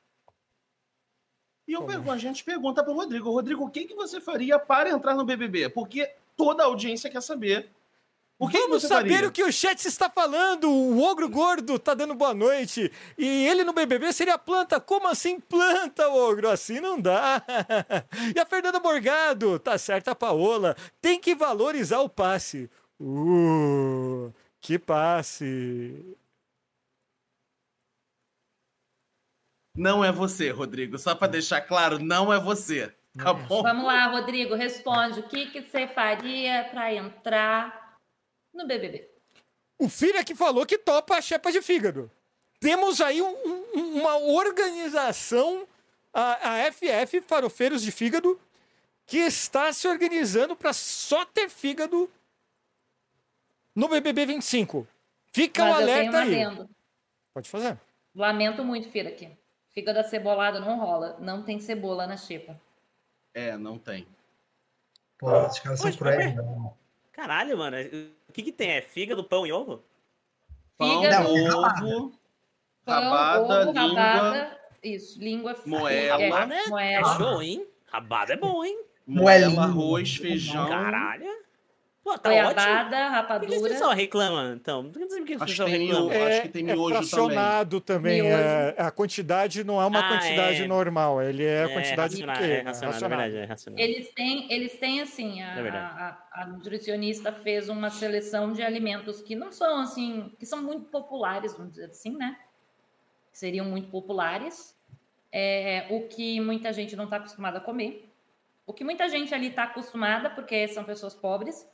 E 1.66 1.72
eu 1.72 1.82
pergunto, 1.84 2.12
a 2.12 2.18
gente 2.18 2.44
pergunta 2.44 2.82
pro 2.84 2.94
Rodrigo, 2.94 3.30
Rodrigo, 3.30 3.64
o 3.64 3.70
que, 3.70 3.84
que 3.86 3.94
você 3.94 4.20
faria 4.20 4.58
para 4.58 4.90
entrar 4.90 5.14
no 5.14 5.24
BBB? 5.24 5.68
Porque 5.70 6.08
toda 6.36 6.62
a 6.62 6.66
audiência 6.66 7.10
quer 7.10 7.20
saber. 7.20 7.68
O 8.38 8.46
que, 8.48 8.58
que 8.58 8.62
Vamos 8.64 8.82
você 8.82 8.88
saber 8.88 9.14
faria? 9.14 9.28
o 9.28 9.32
que 9.32 9.42
o 9.42 9.50
chat 9.50 9.82
está 9.86 10.10
falando. 10.10 10.70
O 10.70 11.02
ogro 11.02 11.28
gordo 11.28 11.78
tá 11.78 11.94
dando 11.94 12.14
boa 12.14 12.34
noite. 12.34 12.92
E 13.16 13.46
ele 13.46 13.64
no 13.64 13.72
BBB 13.72 14.12
seria 14.12 14.36
planta. 14.36 14.78
Como 14.78 15.08
assim 15.08 15.40
planta, 15.40 16.08
ogro? 16.10 16.50
Assim 16.50 16.78
não 16.78 17.00
dá. 17.00 17.42
E 18.36 18.38
a 18.38 18.44
Fernanda 18.44 18.78
Morgado, 18.78 19.58
tá 19.58 19.78
certa 19.78 20.10
a 20.10 20.14
Paola. 20.14 20.76
Tem 21.00 21.18
que 21.18 21.34
valorizar 21.34 22.00
o 22.00 22.08
passe. 22.10 22.70
Uh, 23.00 24.30
que 24.60 24.78
passe. 24.78 26.14
Não 29.76 30.04
é 30.04 30.10
você, 30.10 30.50
Rodrigo. 30.50 30.98
Só 30.98 31.14
para 31.14 31.28
deixar 31.28 31.60
claro, 31.60 31.98
não 31.98 32.32
é 32.32 32.40
você. 32.40 32.92
Tá 33.16 33.32
bom? 33.32 33.62
Vamos 33.62 33.84
lá, 33.84 34.06
Rodrigo, 34.08 34.54
responde. 34.54 35.20
O 35.20 35.28
que, 35.28 35.46
que 35.46 35.62
você 35.62 35.86
faria 35.86 36.64
para 36.70 36.92
entrar 36.94 37.98
no 38.52 38.66
BBB? 38.66 39.08
O 39.78 39.88
filho 39.88 40.16
é 40.18 40.24
que 40.24 40.34
falou 40.34 40.64
que 40.66 40.78
topa 40.78 41.16
a 41.16 41.22
chepa 41.22 41.50
de 41.52 41.60
fígado. 41.62 42.10
Temos 42.60 43.00
aí 43.00 43.20
um- 43.20 43.36
um- 43.74 44.00
uma 44.00 44.16
organização, 44.16 45.66
a, 46.12 46.50
a 46.52 46.72
FF 46.72 47.20
Farofeiros 47.22 47.82
de 47.82 47.92
Fígado, 47.92 48.40
que 49.06 49.18
está 49.18 49.72
se 49.72 49.86
organizando 49.86 50.56
para 50.56 50.72
só 50.72 51.24
ter 51.26 51.48
fígado 51.50 52.10
no 53.74 53.88
BBB 53.88 54.24
25. 54.26 54.86
Fica 55.32 55.62
o 55.62 55.66
tenho 55.66 55.76
alerta 55.76 56.16
um 56.16 56.20
aí. 56.20 56.44
adendo. 56.44 56.70
Pode 57.34 57.48
fazer. 57.50 57.78
Lamento 58.14 58.64
muito, 58.64 58.88
Fira, 58.90 59.10
aqui. 59.10 59.30
Fígado 59.76 59.98
acebolado 59.98 60.58
não 60.60 60.78
rola. 60.80 61.18
Não 61.20 61.42
tem 61.42 61.60
cebola 61.60 62.06
na 62.06 62.16
xepa. 62.16 62.58
É, 63.34 63.58
não 63.58 63.78
tem. 63.78 64.06
Pô, 65.18 65.46
os 65.46 65.58
caras 65.58 65.80
são 65.80 65.92
cruéis. 65.92 66.34
mas- 66.34 66.46
né? 66.46 66.70
Caralho, 67.12 67.58
mano. 67.58 67.76
O 68.26 68.32
que 68.32 68.42
que 68.42 68.52
tem? 68.52 68.70
É 68.70 68.80
fígado, 68.80 69.22
pão 69.22 69.46
e 69.46 69.52
ovo? 69.52 69.82
Pão, 70.78 71.02
Fígado. 71.02 71.28
ovo, 71.28 72.18
Pão, 72.84 72.94
rabada, 73.02 73.42
ovo, 73.62 73.72
língua. 73.72 74.00
rabada. 74.02 74.60
Isso, 74.82 75.18
língua. 75.18 75.56
moela. 75.66 76.22
É, 76.22 76.28
Rabada 76.30 76.54
é, 76.54 76.66
moela. 76.68 77.10
é 77.10 77.16
show, 77.16 77.42
hein? 77.42 77.66
Rabada 77.86 78.32
é 78.32 78.36
bom, 78.36 78.64
hein? 78.64 78.82
Moela, 79.06 79.46
Moelinha. 79.50 79.62
arroz, 79.62 80.16
feijão. 80.16 80.68
Caralho. 80.68 81.45
Pô, 82.06 82.16
tá 82.16 82.28
Goiabada, 82.30 82.60
ótimo. 82.60 82.76
Por 82.76 82.84
que 82.84 82.94
que 82.94 83.10
rapadura. 83.10 83.58
o 83.58 83.62
pessoal 83.64 83.90
reclama, 83.90 84.52
então? 84.54 84.90
Por 84.92 85.24
que 85.24 85.34
o 85.34 85.42
Acho 85.42 85.64
miojo. 85.66 86.10
acho 86.24 86.42
que 86.42 86.48
tem 86.50 86.62
miojo 86.62 86.94
é 86.94 86.98
fracionado 86.98 87.80
também. 87.80 88.22
Miojo. 88.22 88.40
é- 88.40 88.74
a 88.78 88.90
quantidade 88.92 89.64
não 89.64 89.82
é 89.82 89.86
uma 89.86 89.98
Ah, 89.98 90.08
quantidade 90.08 90.62
é. 90.62 90.66
normal. 90.68 91.20
Ele 91.20 91.44
é, 91.44 91.64
a 91.64 91.68
quantidade 91.68 92.12
racional, 92.14 92.36
pequena. 92.36 92.54
é 92.54 92.62
racional, 92.62 92.94
é 92.94 93.08
verdade, 93.08 93.36
é 93.38 93.44
racional. 93.44 93.80
Eles 93.80 94.14
têm, 94.14 94.52
eles 94.52 94.78
têm 94.78 95.00
assim, 95.00 95.42
a, 95.42 95.58
É 95.58 95.68
a- 95.70 96.18
a 96.30 96.46
nutricionista 96.46 97.32
fez 97.32 97.68
uma 97.68 97.90
seleção 97.90 98.52
de 98.52 98.62
alimentos 98.62 99.20
que 99.20 99.34
não 99.34 99.50
são 99.50 99.80
assim, 99.80 100.32
que 100.38 100.46
são 100.46 100.62
muito 100.62 100.84
populares, 100.84 101.54
vamos 101.54 101.72
dizer 101.72 101.86
assim, 101.86 102.16
né? 102.16 102.36
Que 103.32 103.38
seriam 103.38 103.66
muito 103.66 103.88
populares. 103.90 104.76
É, 105.32 105.86
o 105.90 106.02
que 106.06 106.38
muita 106.40 106.72
gente 106.72 106.94
não 106.94 107.06
está 107.06 107.16
acostumada 107.16 107.58
a 107.58 107.60
comer. 107.60 108.08
O 108.64 108.72
que 108.72 108.84
muita 108.84 109.08
gente 109.08 109.34
ali 109.34 109.48
está 109.48 109.64
acostumada, 109.64 110.30
porque 110.30 110.68
são 110.68 110.84
pessoas 110.84 111.12
pobres, 111.12 111.68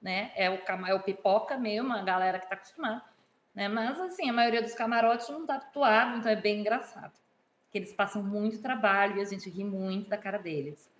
né? 0.00 0.32
É 0.34 0.50
o, 0.50 0.54
é 0.86 0.94
o 0.94 1.00
pipoca 1.00 1.56
mesmo, 1.56 1.92
a 1.92 2.02
galera 2.02 2.38
que 2.38 2.44
está 2.46 2.54
acostumada. 2.54 3.02
Né? 3.54 3.68
Mas, 3.68 4.00
assim, 4.00 4.28
a 4.28 4.32
maioria 4.32 4.62
dos 4.62 4.74
camarotes 4.74 5.28
não 5.28 5.42
está 5.42 5.56
habituado, 5.56 6.18
então 6.18 6.30
é 6.30 6.36
bem 6.36 6.60
engraçado. 6.60 7.12
Que 7.70 7.78
eles 7.78 7.92
passam 7.92 8.22
muito 8.22 8.62
trabalho 8.62 9.18
e 9.18 9.20
a 9.20 9.24
gente 9.24 9.48
ri 9.50 9.64
muito 9.64 10.08
da 10.08 10.16
cara 10.16 10.38
deles. 10.38 10.90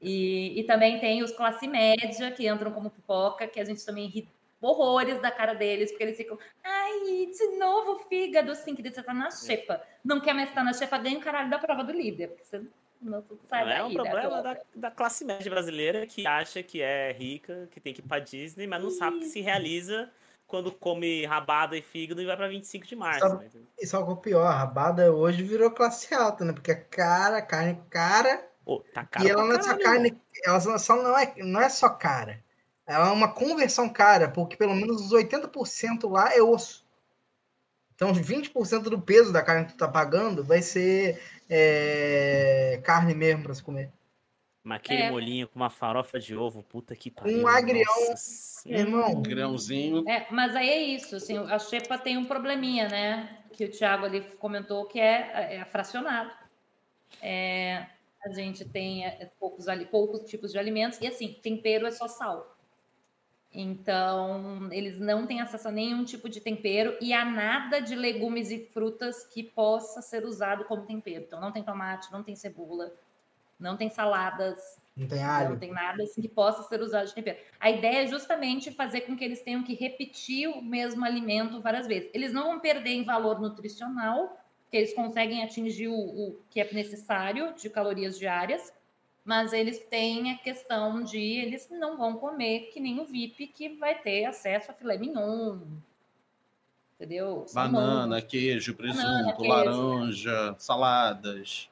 E, 0.00 0.60
e 0.60 0.64
também 0.64 1.00
tem 1.00 1.22
os 1.22 1.32
classe 1.32 1.66
média 1.66 2.30
que 2.30 2.48
entram 2.48 2.72
como 2.72 2.90
pipoca, 2.90 3.46
que 3.46 3.58
a 3.58 3.64
gente 3.64 3.84
também 3.84 4.06
ri 4.06 4.28
horrores 4.60 5.20
da 5.20 5.30
cara 5.30 5.54
deles, 5.54 5.90
porque 5.90 6.04
eles 6.04 6.16
ficam, 6.16 6.38
ai, 6.62 7.26
de 7.26 7.58
novo 7.58 7.98
fígado, 8.08 8.54
sim, 8.54 8.74
querido, 8.74 8.94
você 8.94 9.02
tá 9.02 9.12
na 9.12 9.30
xepa. 9.30 9.82
Não 10.02 10.20
quer 10.20 10.32
mais 10.32 10.48
estar 10.48 10.64
na 10.64 10.72
xepa, 10.72 10.98
ganha 10.98 11.18
o 11.18 11.22
caralho 11.22 11.50
da 11.50 11.58
prova 11.58 11.84
do 11.84 11.92
líder, 11.92 12.28
porque 12.28 12.44
você 12.44 12.62
não 13.04 13.24
sai 13.48 13.62
é 13.62 13.66
daí. 13.66 13.82
um 13.82 13.88
né, 13.88 13.94
problema 13.94 14.42
da, 14.42 14.60
da 14.74 14.90
classe 14.90 15.24
média 15.24 15.50
brasileira 15.50 16.06
que 16.06 16.26
acha 16.26 16.62
que 16.62 16.80
é 16.80 17.12
rica, 17.12 17.68
que 17.70 17.80
tem 17.80 17.92
que 17.92 18.00
ir 18.00 18.04
pra 18.04 18.18
Disney, 18.18 18.66
mas 18.66 18.82
não 18.82 18.90
sabe 18.90 19.20
que 19.20 19.26
se 19.26 19.40
realiza 19.40 20.10
quando 20.46 20.72
come 20.72 21.24
rabada 21.26 21.76
e 21.76 21.82
fígado 21.82 22.20
e 22.20 22.26
vai 22.26 22.36
pra 22.36 22.48
25 22.48 22.86
de 22.86 22.96
março. 22.96 23.36
Né? 23.36 23.50
E 23.78 23.86
só 23.86 24.02
que 24.04 24.10
o 24.10 24.16
pior, 24.16 24.46
a 24.46 24.54
rabada 24.54 25.12
hoje 25.12 25.42
virou 25.42 25.70
classe 25.70 26.14
alta, 26.14 26.44
né? 26.44 26.52
Porque 26.52 26.70
é 26.70 26.76
cara, 26.76 27.42
carne 27.42 27.80
cara, 27.90 28.46
Ô, 28.64 28.80
tá 28.80 29.04
caro 29.04 29.26
e 29.26 29.30
ela 29.30 29.44
não 29.44 29.56
é 29.56 29.62
só 29.62 29.78
carne, 29.78 30.20
ela 30.44 30.60
só- 30.78 30.96
não 30.96 31.18
é, 31.18 31.34
não 31.38 31.60
é 31.60 31.68
só 31.68 31.88
cara. 31.88 32.42
Ela 32.86 33.08
é 33.08 33.12
uma 33.12 33.32
conversão 33.32 33.88
cara, 33.88 34.28
porque 34.28 34.56
pelo 34.56 34.74
menos 34.74 35.00
os 35.06 35.12
80% 35.12 36.08
lá 36.08 36.34
é 36.34 36.42
osso. 36.42 36.84
Então, 37.94 38.10
os 38.10 38.18
20% 38.18 38.90
do 38.90 39.00
peso 39.00 39.32
da 39.32 39.42
carne 39.42 39.66
que 39.66 39.72
tu 39.72 39.78
tá 39.78 39.88
pagando 39.88 40.42
vai 40.42 40.60
ser 40.60 41.20
é, 41.48 42.80
carne 42.84 43.14
mesmo 43.14 43.42
pra 43.44 43.54
se 43.54 43.62
comer. 43.62 43.90
Mas 44.62 44.76
aquele 44.78 45.02
É. 45.02 45.10
molinho 45.10 45.46
com 45.46 45.56
uma 45.56 45.68
farofa 45.68 46.18
de 46.18 46.34
ovo, 46.34 46.62
puta 46.62 46.96
que 46.96 47.10
pariu. 47.10 47.42
Um 47.42 47.46
agrião, 47.46 47.84
nossa 48.08 48.66
irmão, 48.66 49.20
Grãozinho. 49.20 50.08
É, 50.08 50.26
mas 50.30 50.56
aí 50.56 50.68
é 50.70 50.82
isso, 50.82 51.16
assim, 51.16 51.36
a 51.36 51.58
xepa 51.58 51.98
tem 51.98 52.16
um 52.16 52.24
probleminha, 52.24 52.88
né? 52.88 53.44
Que 53.52 53.66
o 53.66 53.70
Thiago 53.70 54.06
ali 54.06 54.22
comentou 54.38 54.86
que 54.86 54.98
é, 54.98 55.56
é 55.60 55.64
fracionado. 55.66 56.32
É, 57.20 57.86
a 58.24 58.32
gente 58.32 58.64
tem 58.64 59.04
é, 59.04 59.30
poucos, 59.38 59.68
ali, 59.68 59.84
poucos 59.84 60.22
tipos 60.22 60.50
de 60.50 60.58
alimentos 60.58 60.98
e 61.00 61.06
assim, 61.06 61.38
tempero 61.42 61.86
é 61.86 61.90
só 61.90 62.08
sal. 62.08 62.53
Então, 63.54 64.68
eles 64.72 64.98
não 64.98 65.26
têm 65.26 65.40
acesso 65.40 65.68
a 65.68 65.70
nenhum 65.70 66.04
tipo 66.04 66.28
de 66.28 66.40
tempero 66.40 66.96
e 67.00 67.12
a 67.12 67.24
nada 67.24 67.80
de 67.80 67.94
legumes 67.94 68.50
e 68.50 68.58
frutas 68.58 69.24
que 69.24 69.44
possa 69.44 70.02
ser 70.02 70.24
usado 70.24 70.64
como 70.64 70.82
tempero. 70.82 71.24
Então, 71.24 71.40
não 71.40 71.52
tem 71.52 71.62
tomate, 71.62 72.10
não 72.10 72.24
tem 72.24 72.34
cebola, 72.34 72.92
não 73.58 73.76
tem 73.76 73.88
saladas, 73.88 74.58
não 74.96 75.06
tem 75.06 75.20
não 75.20 75.30
alho. 75.30 75.58
tem 75.58 75.72
nada 75.72 76.02
assim 76.02 76.20
que 76.20 76.28
possa 76.28 76.64
ser 76.64 76.80
usado 76.80 77.06
de 77.06 77.14
tempero. 77.14 77.38
A 77.60 77.70
ideia 77.70 78.02
é 78.02 78.06
justamente 78.08 78.72
fazer 78.72 79.02
com 79.02 79.16
que 79.16 79.24
eles 79.24 79.40
tenham 79.42 79.62
que 79.62 79.74
repetir 79.74 80.48
o 80.48 80.60
mesmo 80.60 81.04
alimento 81.04 81.60
várias 81.60 81.86
vezes. 81.86 82.10
Eles 82.12 82.32
não 82.32 82.44
vão 82.44 82.58
perder 82.58 82.90
em 82.90 83.04
valor 83.04 83.40
nutricional, 83.40 84.36
porque 84.64 84.78
eles 84.78 84.94
conseguem 84.94 85.44
atingir 85.44 85.86
o, 85.86 85.94
o 85.94 86.40
que 86.50 86.60
é 86.60 86.72
necessário 86.72 87.54
de 87.54 87.70
calorias 87.70 88.18
diárias, 88.18 88.72
mas 89.24 89.52
eles 89.52 89.78
têm 89.78 90.32
a 90.32 90.38
questão 90.38 91.02
de 91.02 91.18
eles 91.18 91.68
não 91.70 91.96
vão 91.96 92.16
comer 92.16 92.70
que 92.72 92.78
nem 92.78 93.00
o 93.00 93.04
VIP 93.06 93.46
que 93.48 93.70
vai 93.70 93.98
ter 94.00 94.26
acesso 94.26 94.70
a 94.70 94.74
filé 94.74 94.98
mignon. 94.98 95.58
Entendeu? 96.94 97.44
Salmão. 97.48 97.80
Banana, 97.82 98.22
queijo, 98.22 98.74
presunto, 98.74 99.02
Banana, 99.06 99.32
queijo. 99.34 99.48
laranja, 99.52 100.54
saladas. 100.58 101.68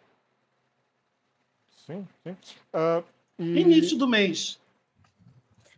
Sim, 1.87 2.09
sim. 2.23 2.37
Ah, 2.73 3.03
e- 3.39 3.61
Início 3.61 3.97
do 3.99 4.09
mês. 4.09 4.59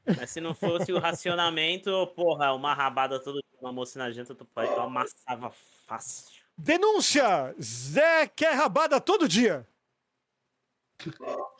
Mas 0.06 0.30
se 0.30 0.40
não 0.40 0.54
fosse 0.54 0.92
o 0.92 0.98
racionamento, 0.98 2.06
porra, 2.14 2.52
uma 2.52 2.74
rabada 2.74 3.18
todo 3.18 3.34
dia, 3.40 3.58
uma 3.60 3.72
moça 3.72 3.98
na 3.98 4.10
janta, 4.10 4.34
tu 4.34 4.44
pai, 4.44 4.66
eu 4.66 4.82
amassava 4.82 5.50
fácil. 5.86 6.42
Denúncia! 6.56 7.54
Zé 7.60 8.26
quer 8.28 8.54
rabada 8.54 9.00
todo 9.00 9.26
dia. 9.26 9.66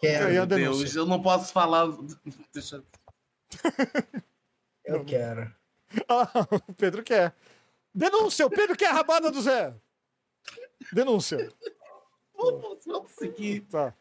Quero, 0.01 0.26
a 0.26 0.30
Meu 0.30 0.47
Deus, 0.47 0.95
eu 0.95 1.07
não 1.07 1.20
posso 1.20 1.53
falar. 1.53 1.87
Deixa... 2.53 2.82
eu 4.85 5.05
quero. 5.05 5.53
Ah, 6.09 6.28
o 6.68 6.72
Pedro 6.74 7.03
quer. 7.03 7.35
Denúncia! 7.95 8.47
O 8.47 8.51
Pedro 8.51 8.76
quer 8.76 8.89
a 8.91 8.93
rabada 8.93 9.30
do 9.30 9.41
Zé. 9.41 9.74
Denúncia. 10.93 11.53
Vamos, 12.37 12.85
vamos 12.85 13.12
seguir. 13.12 13.61
Tá. 13.70 13.95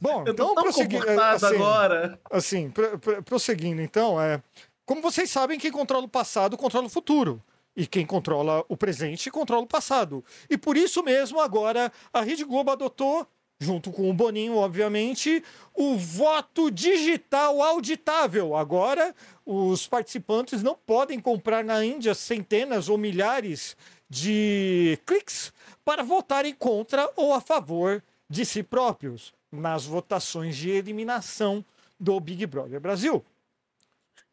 Bom, 0.00 0.24
Eu 0.26 0.32
então 0.32 0.54
prosseguindo. 0.54 1.00
comportado 1.06 1.46
assim, 1.46 1.54
agora. 1.54 2.20
assim 2.30 2.70
pro- 2.70 2.98
pro- 2.98 3.22
prosseguindo, 3.22 3.80
então, 3.80 4.20
é. 4.20 4.42
Como 4.84 5.00
vocês 5.00 5.30
sabem, 5.30 5.58
quem 5.58 5.70
controla 5.70 6.04
o 6.04 6.08
passado 6.08 6.56
controla 6.56 6.86
o 6.86 6.90
futuro. 6.90 7.42
E 7.74 7.86
quem 7.86 8.06
controla 8.06 8.64
o 8.68 8.76
presente 8.76 9.30
controla 9.30 9.62
o 9.62 9.66
passado. 9.66 10.24
E 10.50 10.56
por 10.56 10.76
isso 10.76 11.02
mesmo, 11.02 11.40
agora, 11.40 11.92
a 12.12 12.22
Rede 12.22 12.44
Globo 12.44 12.70
adotou, 12.70 13.26
junto 13.58 13.90
com 13.90 14.10
o 14.10 14.14
Boninho, 14.14 14.56
obviamente, 14.56 15.42
o 15.74 15.96
voto 15.96 16.70
digital 16.70 17.62
auditável. 17.62 18.54
Agora, 18.54 19.14
os 19.44 19.86
participantes 19.86 20.62
não 20.62 20.74
podem 20.74 21.18
comprar 21.18 21.64
na 21.64 21.84
Índia 21.84 22.14
centenas 22.14 22.88
ou 22.88 22.98
milhares 22.98 23.76
de 24.08 24.98
cliques 25.06 25.52
para 25.84 26.02
votarem 26.02 26.54
contra 26.54 27.10
ou 27.16 27.32
a 27.32 27.40
favor 27.40 28.02
de 28.28 28.44
si 28.44 28.62
próprios 28.62 29.32
nas 29.50 29.84
votações 29.84 30.56
de 30.56 30.70
eliminação 30.70 31.64
do 31.98 32.18
Big 32.20 32.44
Brother 32.46 32.80
Brasil. 32.80 33.24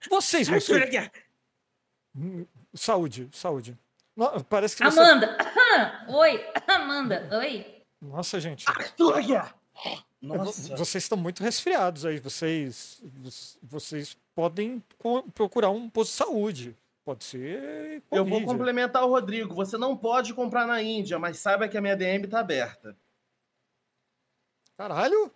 Vocês, 0.09 0.47
vocês... 0.49 1.09
Saúde, 2.73 3.29
saúde. 3.31 3.77
Parece 4.49 4.75
que 4.75 4.83
você... 4.83 4.99
Amanda! 4.99 5.37
Oi! 6.09 6.45
Amanda! 6.67 7.29
Oi! 7.39 7.72
Nossa, 8.03 8.39
gente. 8.39 8.65
Nossa. 10.21 10.75
Vocês 10.75 11.03
estão 11.03 11.17
muito 11.17 11.41
resfriados 11.41 12.05
aí. 12.05 12.19
Vocês, 12.19 13.01
vocês 13.61 14.17
podem 14.35 14.83
procurar 15.33 15.69
um 15.69 15.89
posto 15.89 16.11
de 16.11 16.17
saúde. 16.17 16.77
Pode 17.05 17.23
ser. 17.23 18.01
Eu 18.11 18.25
vou 18.25 18.43
complementar 18.43 19.03
o 19.03 19.09
Rodrigo. 19.09 19.53
Você 19.55 19.77
não 19.77 19.95
pode 19.95 20.33
comprar 20.33 20.65
na 20.65 20.81
Índia, 20.81 21.19
mas 21.19 21.37
saiba 21.37 21.67
que 21.67 21.77
a 21.77 21.81
minha 21.81 21.95
DM 21.95 22.27
tá 22.27 22.39
aberta. 22.39 22.95
Caralho? 24.77 25.31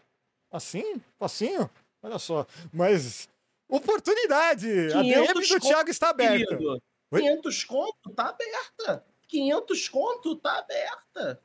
Assim? 0.51 1.01
Facinho? 1.17 1.69
Olha 2.01 2.19
só. 2.19 2.45
Mas. 2.71 3.29
Oportunidade! 3.69 4.93
A 4.93 5.01
DM 5.01 5.27
500 5.27 5.49
do 5.49 5.59
Thiago 5.59 5.89
está 5.89 6.09
aberta. 6.09 6.55
Querido, 6.55 6.81
Oi? 7.11 7.21
500 7.21 7.63
conto 7.65 8.09
tá 8.11 8.29
aberta. 8.29 9.05
500 9.27 9.89
conto 9.89 10.35
tá 10.37 10.59
aberta. 10.59 11.41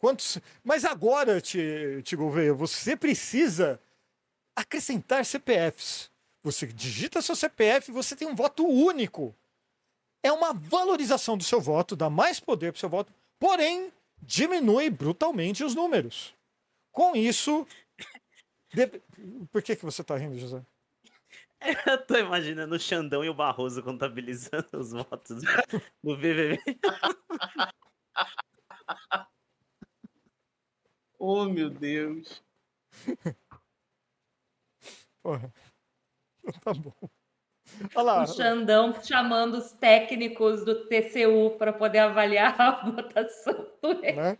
Quantos... 0.00 0.38
Mas 0.64 0.84
agora, 0.84 1.40
Ti- 1.40 2.02
Ti 2.02 2.16
Gouveia, 2.16 2.52
você 2.54 2.96
precisa 2.96 3.78
acrescentar 4.56 5.24
CPFs. 5.24 6.10
Você 6.42 6.66
digita 6.66 7.20
seu 7.20 7.36
CPF, 7.36 7.92
você 7.92 8.16
tem 8.16 8.26
um 8.26 8.34
voto 8.34 8.66
único. 8.66 9.34
É 10.22 10.32
uma 10.32 10.54
valorização 10.54 11.36
do 11.36 11.44
seu 11.44 11.60
voto, 11.60 11.94
dá 11.94 12.08
mais 12.10 12.40
poder 12.40 12.72
para 12.72 12.78
o 12.78 12.80
seu 12.80 12.88
voto, 12.88 13.12
porém 13.38 13.92
diminui 14.22 14.88
brutalmente 14.90 15.62
os 15.62 15.74
números. 15.74 16.34
Com 16.90 17.14
isso. 17.14 17.66
deve- 18.72 19.02
Por 19.52 19.62
que, 19.62 19.76
que 19.76 19.84
você 19.84 20.00
está 20.00 20.16
rindo, 20.16 20.38
José? 20.38 20.62
Eu 21.86 22.06
tô 22.06 22.16
imaginando 22.16 22.74
o 22.74 22.80
Xandão 22.80 23.22
e 23.22 23.28
o 23.28 23.34
Barroso 23.34 23.82
contabilizando 23.82 24.66
os 24.72 24.92
votos 24.92 25.42
do 26.02 26.16
BBB. 26.16 26.58
Oh, 31.20 31.44
meu 31.44 31.70
Deus. 31.70 32.42
Porra. 35.22 35.52
Tá 36.64 36.72
bom. 36.74 36.92
Olha 37.94 38.02
lá. 38.02 38.22
O 38.24 38.26
Xandão 38.26 38.94
chamando 39.04 39.58
os 39.58 39.72
técnicos 39.72 40.64
do 40.64 40.86
TCU 40.86 41.50
para 41.58 41.72
poder 41.72 41.98
avaliar 41.98 42.58
a 42.60 42.70
votação 42.90 43.54
do. 43.82 44.00
Né? 44.00 44.38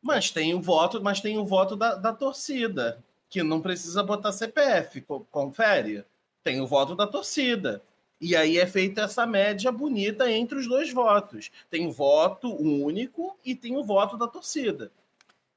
Mas 0.00 0.30
tem 0.30 0.54
o 0.54 0.60
voto, 0.60 1.02
mas 1.02 1.20
tem 1.20 1.36
o 1.36 1.44
voto 1.44 1.76
da, 1.76 1.96
da 1.96 2.12
torcida, 2.12 3.04
que 3.28 3.42
não 3.42 3.60
precisa 3.60 4.02
botar 4.02 4.32
CPF, 4.32 5.02
co- 5.02 5.26
confere. 5.30 6.04
Tem 6.42 6.60
o 6.60 6.66
voto 6.66 6.94
da 6.94 7.06
torcida. 7.06 7.82
E 8.20 8.36
aí 8.36 8.56
é 8.58 8.66
feita 8.66 9.02
essa 9.02 9.26
média 9.26 9.70
bonita 9.72 10.30
entre 10.30 10.58
os 10.58 10.66
dois 10.66 10.92
votos. 10.92 11.50
Tem 11.68 11.86
o 11.86 11.92
voto 11.92 12.54
único 12.54 13.36
e 13.44 13.54
tem 13.54 13.76
o 13.76 13.84
voto 13.84 14.16
da 14.16 14.28
torcida. 14.28 14.90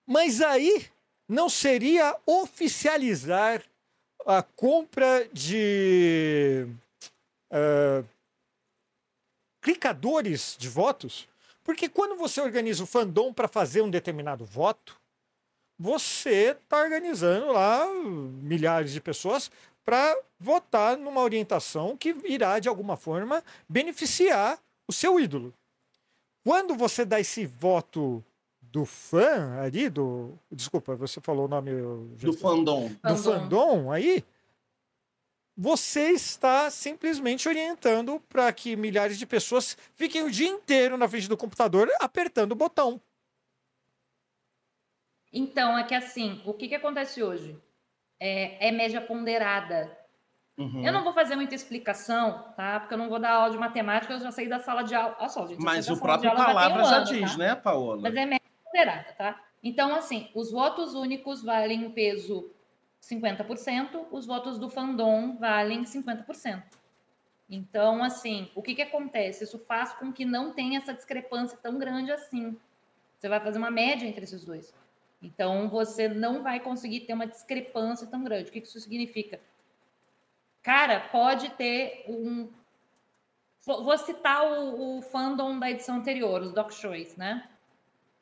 Mas 0.06 0.41
aí 0.41 0.88
não 1.28 1.49
seria 1.49 2.16
oficializar 2.26 3.64
a 4.26 4.43
compra 4.43 5.28
de 5.32 6.68
eh, 7.51 8.04
clicadores 9.62 10.56
de 10.60 10.68
votos? 10.68 11.28
Porque 11.64 11.88
quando 11.88 12.18
você 12.18 12.41
organiza 12.41 12.84
o 12.84 12.88
fandom 12.88 13.34
para 13.34 13.47
fazer 13.47 13.82
um 13.82 13.89
determinado 13.89 14.45
voto, 14.45 14.99
você 15.80 16.58
está 16.62 16.82
organizando 16.82 17.51
lá 17.51 17.88
milhares 17.93 18.91
de 18.91 19.01
pessoas 19.01 19.49
para 19.84 20.18
votar 20.39 20.97
numa 20.97 21.22
orientação 21.22 21.97
que 21.97 22.16
irá, 22.26 22.60
de 22.60 22.70
alguma 22.70 22.95
forma, 22.95 23.43
beneficiar 23.68 24.60
o 24.88 24.93
seu 24.93 25.20
ídolo. 25.20 25.54
Quando 26.43 26.76
você 26.76 27.06
dá 27.06 27.20
esse 27.20 27.45
voto 27.45 28.24
do 28.74 28.86
fã 28.86 29.61
ali, 29.61 29.88
do. 29.88 30.34
Desculpa, 30.51 30.95
você 30.95 31.21
falou 31.21 31.45
o 31.45 31.47
nome. 31.47 31.69
eu 31.69 32.09
já 32.17 32.28
Do 32.28 32.34
fandom. 32.34 32.88
do 32.88 33.15
Fandom. 33.15 33.21
fandom 33.21 33.91
aí, 33.91 34.26
você 35.55 36.09
está 36.09 36.71
simplesmente 36.71 37.47
orientando 37.47 38.19
para 38.28 38.51
que 38.51 38.76
milhares 38.76 39.19
de 39.19 39.28
pessoas 39.28 39.78
fiquem 39.93 40.24
o 40.24 40.32
dia 40.32 40.47
inteiro 40.47 40.97
na 40.97 41.07
frente 41.07 41.30
do 41.30 41.38
computador 41.38 41.88
apertando 42.01 42.53
o 42.53 42.55
botão. 42.55 42.99
Então, 45.32 45.78
é 45.78 45.84
que 45.84 45.93
assim, 45.93 46.41
o 46.43 46.51
que, 46.51 46.67
que 46.67 46.76
acontece 46.76 47.21
hoje? 47.21 47.55
É, 48.19 48.69
é 48.69 48.71
média 48.71 49.01
ponderada. 49.01 49.95
Uhum. 50.57 50.84
Eu 50.84 50.93
não 50.93 51.03
vou 51.03 51.13
fazer 51.13 51.36
muita 51.36 51.53
explicação, 51.53 52.43
tá? 52.55 52.80
Porque 52.80 52.95
eu 52.95 52.97
não 52.97 53.09
vou 53.09 53.19
dar 53.19 53.34
aula 53.34 53.51
de 53.51 53.57
matemática, 53.57 54.13
eu 54.13 54.19
já 54.19 54.32
saí 54.32 54.47
da 54.47 54.59
sala 54.59 54.84
de 54.84 54.95
aula. 54.95 55.15
Olha 55.19 55.30
só, 55.30 55.45
gente. 55.45 55.61
Mas 55.63 55.88
o 55.89 55.99
próprio 55.99 56.34
palavra 56.34 56.82
um 56.82 56.86
já 56.86 56.97
ano, 56.97 57.05
diz, 57.05 57.32
tá? 57.32 57.38
né, 57.38 57.55
Paola? 57.55 58.01
Mas 58.01 58.15
é 58.15 58.26
média 58.26 58.42
ponderada, 58.74 59.13
tá? 59.13 59.39
Então, 59.61 59.93
assim, 59.93 60.30
os 60.34 60.51
votos 60.51 60.95
únicos 60.95 61.43
valem 61.43 61.86
em 61.86 61.91
peso 61.91 62.51
50%, 63.01 64.07
os 64.11 64.26
votos 64.26 64.57
do 64.57 64.69
fandom 64.69 65.38
valem 65.38 65.84
50%. 65.84 66.63
Então, 67.49 68.03
assim, 68.03 68.49
o 68.55 68.61
que, 68.63 68.74
que 68.74 68.82
acontece? 68.82 69.43
Isso 69.43 69.59
faz 69.59 69.93
com 69.93 70.11
que 70.11 70.26
não 70.26 70.51
tenha 70.51 70.80
essa 70.80 70.93
discrepância 70.93 71.57
tão 71.61 71.78
grande 71.78 72.11
assim. 72.11 72.57
Você 73.17 73.30
vai 73.30 73.39
fazer 73.39 73.59
uma 73.59 73.69
média 73.69 74.07
entre 74.07 74.24
esses 74.24 74.43
dois. 74.43 74.74
Então, 75.21 75.69
você 75.69 76.07
não 76.07 76.41
vai 76.41 76.59
conseguir 76.59 77.01
ter 77.01 77.13
uma 77.13 77.28
discrepância 77.28 78.07
tão 78.07 78.24
grande. 78.24 78.49
O 78.49 78.51
que, 78.51 78.59
que 78.59 78.67
isso 78.67 78.80
significa? 78.80 79.39
Cara, 80.61 80.99
pode 80.99 81.49
ter 81.51 82.05
um. 82.07 82.49
Vou 83.65 83.97
citar 83.97 84.45
o, 84.45 84.97
o 84.97 85.01
fandom 85.01 85.57
da 85.57 85.71
edição 85.71 85.97
anterior, 85.97 86.41
os 86.41 86.51
Doc 86.51 86.71
Shows, 86.71 87.15
né? 87.15 87.47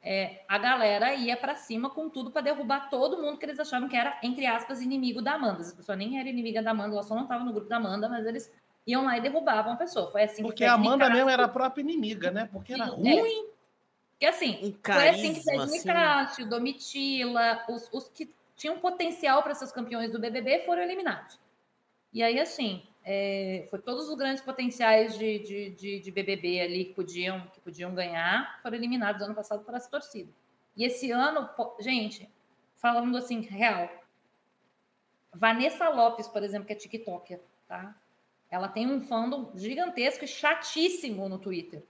É, 0.03 0.43
a 0.47 0.57
galera 0.57 1.13
ia 1.13 1.37
pra 1.37 1.55
cima 1.55 1.89
com 1.89 2.09
tudo 2.09 2.31
pra 2.31 2.41
derrubar 2.41 2.89
todo 2.89 3.21
mundo 3.21 3.37
que 3.37 3.45
eles 3.45 3.59
achavam 3.59 3.87
que 3.87 3.95
era, 3.95 4.17
entre 4.23 4.47
aspas, 4.47 4.81
inimigo 4.81 5.21
da 5.21 5.33
Amanda. 5.33 5.61
Essa 5.61 5.75
pessoa 5.75 5.95
nem 5.95 6.19
era 6.19 6.27
inimiga 6.27 6.61
da 6.61 6.71
Amanda, 6.71 6.95
ela 6.95 7.03
só 7.03 7.13
não 7.13 7.23
estava 7.23 7.43
no 7.43 7.53
grupo 7.53 7.69
da 7.69 7.77
Amanda, 7.77 8.09
mas 8.09 8.25
eles 8.25 8.51
iam 8.87 9.05
lá 9.05 9.17
e 9.17 9.21
derrubavam 9.21 9.73
a 9.73 9.75
pessoa. 9.75 10.11
Foi 10.11 10.23
assim 10.23 10.41
Porque 10.41 10.63
que 10.63 10.63
a 10.63 10.73
Amanda 10.73 11.07
mesmo 11.09 11.29
era 11.29 11.45
a 11.45 11.47
própria 11.47 11.81
inimiga, 11.83 12.31
né? 12.31 12.49
Porque 12.51 12.73
era 12.73 12.85
É. 12.85 12.87
ruim. 12.87 13.45
Porque 14.11 14.25
assim, 14.25 14.57
Um 14.63 14.93
foi 14.93 15.09
assim 15.09 15.33
que 15.33 15.43
carisma, 15.43 15.43
Fred 15.43 15.61
assim. 15.61 15.77
Nicásio, 15.77 16.49
Domitila, 16.49 17.65
os, 17.69 17.89
os 17.91 18.09
que 18.09 18.33
tinham 18.55 18.79
potencial 18.79 19.41
para 19.43 19.53
ser 19.53 19.65
os 19.65 19.71
campeões 19.71 20.11
do 20.11 20.19
BBB 20.19 20.59
foram 20.65 20.81
eliminados. 20.81 21.39
E 22.13 22.21
aí, 22.21 22.39
assim, 22.39 22.83
é, 23.03 23.65
foi 23.69 23.79
todos 23.79 24.07
os 24.07 24.15
grandes 24.15 24.43
potenciais 24.43 25.17
de, 25.17 25.39
de, 25.39 25.69
de, 25.71 25.99
de 25.99 26.11
BBB 26.11 26.61
ali 26.61 26.85
que 26.85 26.93
podiam, 26.93 27.41
que 27.47 27.59
podiam 27.59 27.93
ganhar 27.93 28.59
foram 28.61 28.75
eliminados 28.75 29.21
ano 29.21 29.33
passado 29.33 29.63
por 29.63 29.73
essa 29.73 29.89
torcida. 29.89 30.31
E 30.75 30.85
esse 30.85 31.11
ano, 31.11 31.49
gente, 31.79 32.29
falando 32.77 33.17
assim, 33.17 33.41
real, 33.41 33.89
Vanessa 35.33 35.89
Lopes, 35.89 36.27
por 36.27 36.43
exemplo, 36.43 36.67
que 36.67 36.73
é 36.73 36.75
TikToker, 36.75 37.39
tá? 37.67 37.95
Ela 38.49 38.67
tem 38.67 38.85
um 38.85 38.99
fandom 39.01 39.51
gigantesco 39.55 40.25
e 40.25 40.27
chatíssimo 40.27 41.27
no 41.29 41.39
Twitter. 41.39 41.83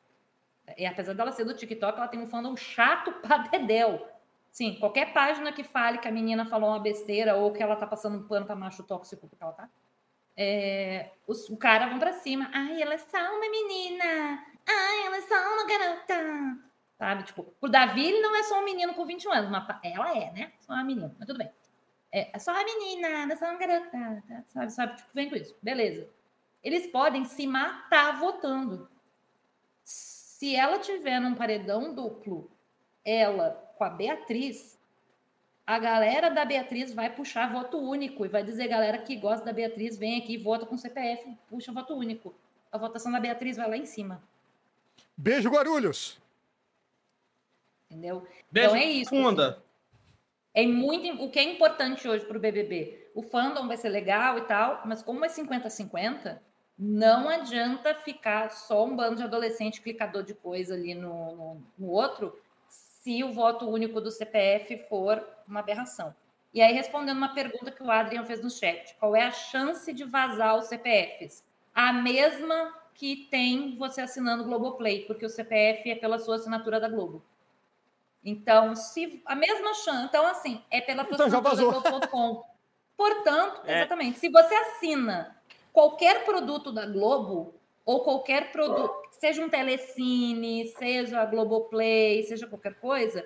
E 0.77 0.85
apesar 0.85 1.13
dela 1.13 1.31
ser 1.31 1.43
do 1.43 1.55
TikTok, 1.55 1.97
ela 1.97 2.07
tem 2.07 2.19
um 2.19 2.27
fandom 2.27 2.55
chato 2.55 3.11
pra 3.13 3.39
dedéu. 3.39 4.07
Sim, 4.51 4.75
qualquer 4.75 5.13
página 5.13 5.51
que 5.51 5.63
fale 5.63 5.97
que 5.97 6.07
a 6.07 6.11
menina 6.11 6.45
falou 6.45 6.69
uma 6.69 6.79
besteira 6.79 7.35
ou 7.35 7.51
que 7.51 7.63
ela 7.63 7.75
tá 7.75 7.87
passando 7.87 8.17
um 8.17 8.27
pano 8.27 8.45
pra 8.45 8.55
macho 8.55 8.83
tóxico 8.83 9.27
porque 9.27 9.41
ela 9.41 9.53
tá, 9.53 9.69
é, 10.43 11.11
os, 11.27 11.47
o 11.49 11.55
cara 11.55 11.87
vão 11.87 11.99
pra 11.99 12.13
cima. 12.13 12.49
Ai, 12.51 12.81
ela 12.81 12.95
é 12.95 12.97
só 12.97 13.17
uma 13.17 13.49
menina. 13.49 14.43
Ai, 14.67 15.05
ela 15.05 15.17
é 15.17 15.21
só 15.21 15.35
uma 15.35 15.67
garota. 15.67 16.57
Sabe? 16.97 17.23
Tipo, 17.23 17.43
pro 17.59 17.69
Davi 17.69 18.07
ele 18.07 18.21
não 18.21 18.35
é 18.35 18.41
só 18.43 18.59
um 18.59 18.65
menino 18.65 18.95
com 18.95 19.05
21 19.05 19.31
anos, 19.31 19.67
ela 19.83 20.17
é, 20.17 20.31
né? 20.31 20.51
Só 20.59 20.73
uma 20.73 20.83
menina, 20.83 21.15
mas 21.19 21.27
tudo 21.27 21.37
bem. 21.37 21.51
É, 22.11 22.35
é 22.35 22.39
só 22.39 22.51
uma 22.53 22.63
menina, 22.63 23.07
ela 23.07 23.33
é 23.33 23.35
só 23.35 23.45
uma 23.45 23.59
garota. 23.59 24.23
tá? 24.27 24.43
Sabe, 24.47 24.71
sabe? 24.71 24.97
Tipo, 24.97 25.09
vem 25.13 25.29
com 25.29 25.35
isso. 25.35 25.55
Beleza. 25.61 26.09
Eles 26.63 26.87
podem 26.87 27.23
se 27.23 27.45
matar 27.45 28.19
votando. 28.19 28.89
Se 29.83 30.55
ela 30.55 30.79
tiver 30.79 31.19
num 31.19 31.35
paredão 31.35 31.93
duplo, 31.93 32.49
ela 33.05 33.51
com 33.77 33.83
a 33.83 33.89
Beatriz, 33.89 34.79
a 35.71 35.79
galera 35.79 36.29
da 36.29 36.43
Beatriz 36.43 36.93
vai 36.93 37.09
puxar 37.09 37.49
voto 37.49 37.77
único 37.77 38.25
e 38.25 38.27
vai 38.27 38.43
dizer, 38.43 38.67
galera 38.67 38.97
que 38.97 39.15
gosta 39.15 39.45
da 39.45 39.53
Beatriz, 39.53 39.97
vem 39.97 40.17
aqui, 40.17 40.35
vota 40.35 40.65
com 40.65 40.77
CPF, 40.77 41.33
puxa 41.47 41.71
voto 41.71 41.93
único. 41.93 42.35
A 42.69 42.77
votação 42.77 43.09
da 43.09 43.21
Beatriz 43.21 43.55
vai 43.55 43.69
lá 43.69 43.77
em 43.77 43.85
cima, 43.85 44.21
Beijo, 45.15 45.49
Guarulhos! 45.49 46.19
entendeu? 47.89 48.27
Beijo, 48.51 48.69
Então 48.71 48.81
é 48.81 48.85
isso, 48.85 49.09
funda. 49.11 49.63
É 50.53 50.67
muito, 50.67 51.23
o 51.23 51.29
que 51.29 51.39
é 51.39 51.43
importante 51.43 52.05
hoje 52.05 52.25
para 52.25 52.37
o 52.37 52.41
BBB? 52.41 53.09
O 53.15 53.21
fandom 53.21 53.65
vai 53.65 53.77
ser 53.77 53.89
legal 53.89 54.37
e 54.39 54.41
tal, 54.41 54.81
mas 54.85 55.01
como 55.01 55.23
é 55.23 55.29
50-50, 55.29 56.37
não 56.77 57.29
adianta 57.29 57.95
ficar 57.95 58.51
só 58.51 58.83
um 58.85 58.93
bando 58.93 59.15
de 59.15 59.23
adolescente 59.23 59.79
clicador 59.79 60.23
de 60.23 60.33
coisa 60.33 60.73
ali 60.73 60.93
no, 60.93 61.33
no, 61.33 61.63
no 61.77 61.87
outro, 61.87 62.37
se 63.01 63.23
o 63.23 63.33
voto 63.33 63.67
único 63.67 63.99
do 63.99 64.11
CPF 64.11 64.77
for 64.87 65.25
uma 65.51 65.59
aberração. 65.59 66.15
E 66.53 66.61
aí, 66.61 66.73
respondendo 66.73 67.17
uma 67.17 67.33
pergunta 67.33 67.71
que 67.71 67.83
o 67.83 67.91
Adrian 67.91 68.25
fez 68.25 68.41
no 68.41 68.49
chat, 68.49 68.95
qual 68.99 69.15
é 69.15 69.23
a 69.23 69.31
chance 69.31 69.93
de 69.93 70.03
vazar 70.03 70.57
os 70.57 70.65
CPFs? 70.65 71.45
A 71.73 71.93
mesma 71.93 72.73
que 72.93 73.27
tem 73.31 73.77
você 73.77 74.01
assinando 74.01 74.43
o 74.43 74.45
Globoplay, 74.45 75.05
porque 75.05 75.25
o 75.25 75.29
CPF 75.29 75.89
é 75.89 75.95
pela 75.95 76.19
sua 76.19 76.35
assinatura 76.35 76.79
da 76.79 76.89
Globo. 76.89 77.23
Então, 78.23 78.75
se 78.75 79.21
a 79.25 79.35
mesma 79.35 79.73
chance, 79.73 80.05
então 80.05 80.27
assim, 80.27 80.61
é 80.69 80.81
pela 80.81 81.03
tua 81.03 81.15
Então 81.15 81.25
assinatura 81.27 81.55
da 81.55 81.79
Globo.com. 81.79 82.43
Portanto, 82.97 83.61
É. 83.65 83.79
exatamente, 83.79 84.19
se 84.19 84.29
você 84.29 84.53
assina 84.53 85.35
qualquer 85.73 86.25
produto 86.25 86.71
da 86.71 86.85
Globo 86.85 87.55
ou 87.83 88.01
qualquer 88.03 88.51
produto, 88.51 88.93
seja 89.11 89.43
um 89.43 89.49
telecine, 89.49 90.67
seja 90.77 91.21
a 91.21 91.25
Globoplay, 91.25 92.21
seja 92.23 92.45
qualquer 92.45 92.75
coisa, 92.75 93.25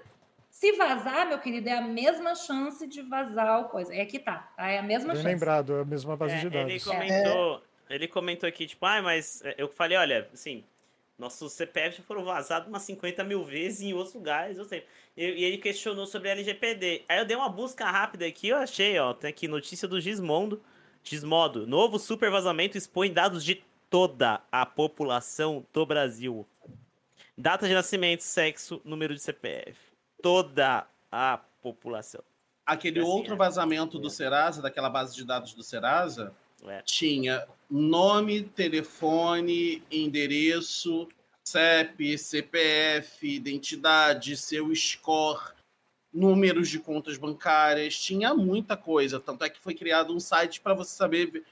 se 0.55 0.71
vazar, 0.71 1.27
meu 1.27 1.37
querido, 1.37 1.67
é 1.67 1.73
a 1.73 1.81
mesma 1.81 2.33
chance 2.33 2.87
de 2.87 3.01
vazar 3.01 3.59
o 3.59 3.65
coisa. 3.65 3.93
É 3.93 4.05
que 4.05 4.17
tá, 4.17 4.53
tá? 4.55 4.69
É 4.69 4.79
a 4.79 4.81
mesma 4.81 5.09
Bem 5.11 5.17
chance. 5.21 5.27
lembrado, 5.33 5.73
é 5.75 5.81
a 5.81 5.85
mesma 5.85 6.15
base 6.15 6.33
É, 6.35 6.39
de 6.39 6.47
ele 6.47 6.79
dados. 6.79 6.83
comentou, 6.85 7.63
ele 7.89 8.07
comentou 8.07 8.47
aqui, 8.47 8.65
tipo, 8.65 8.85
ah, 8.85 9.01
mas 9.01 9.41
é, 9.43 9.55
eu 9.57 9.67
falei, 9.67 9.97
olha, 9.97 10.29
assim, 10.33 10.63
nossos 11.19 11.51
CPFs 11.51 11.97
já 11.97 12.03
foram 12.03 12.23
vazados 12.23 12.69
umas 12.69 12.83
50 12.83 13.21
mil 13.25 13.43
vezes 13.43 13.81
em 13.81 13.93
outros 13.93 14.13
lugares, 14.15 14.57
eu 14.57 14.63
sei. 14.63 14.85
E, 15.17 15.25
e 15.25 15.43
ele 15.43 15.57
questionou 15.57 16.05
sobre 16.05 16.29
LGPD. 16.29 17.03
Aí 17.09 17.19
eu 17.19 17.25
dei 17.25 17.35
uma 17.35 17.49
busca 17.49 17.83
rápida 17.91 18.25
aqui, 18.25 18.47
eu 18.47 18.55
achei, 18.57 18.97
ó, 18.97 19.13
tem 19.13 19.29
aqui 19.31 19.49
notícia 19.49 19.89
do 19.89 19.99
Gizmondo. 19.99 20.61
Gizmodo, 21.03 21.67
novo 21.67 21.99
super 21.99 22.31
vazamento 22.31 22.77
expõe 22.77 23.11
dados 23.11 23.43
de 23.43 23.61
toda 23.89 24.41
a 24.49 24.65
população 24.65 25.65
do 25.73 25.85
Brasil. 25.85 26.47
Data 27.37 27.67
de 27.67 27.73
nascimento, 27.73 28.21
sexo, 28.21 28.81
número 28.85 29.13
de 29.13 29.19
CPF. 29.21 29.93
Toda 30.25 30.87
a 31.11 31.37
população. 31.61 32.23
Aquele 32.65 32.99
Assim, 32.99 33.07
outro 33.07 33.35
é. 33.35 33.37
vazamento 33.37 33.99
do 33.99 34.09
Serasa, 34.09 34.59
daquela 34.59 34.89
base 34.89 35.13
de 35.15 35.23
dados 35.23 35.53
do 35.53 35.61
Serasa, 35.61 36.33
É. 36.63 36.81
tinha 36.81 37.47
nome, 37.69 38.41
telefone, 38.41 39.83
endereço, 39.91 41.07
CEP, 41.47 42.17
CPF, 42.17 43.35
identidade, 43.35 44.35
seu 44.35 44.73
score, 44.73 45.53
números 46.11 46.69
de 46.69 46.79
contas 46.79 47.19
bancárias, 47.19 47.95
tinha 47.95 48.33
muita 48.33 48.75
coisa. 48.75 49.19
Tanto 49.19 49.43
é 49.43 49.49
que 49.51 49.59
foi 49.59 49.75
criado 49.75 50.11
um 50.11 50.19
site 50.19 50.59
para 50.59 50.73
você 50.73 50.95
saber, 50.95 51.43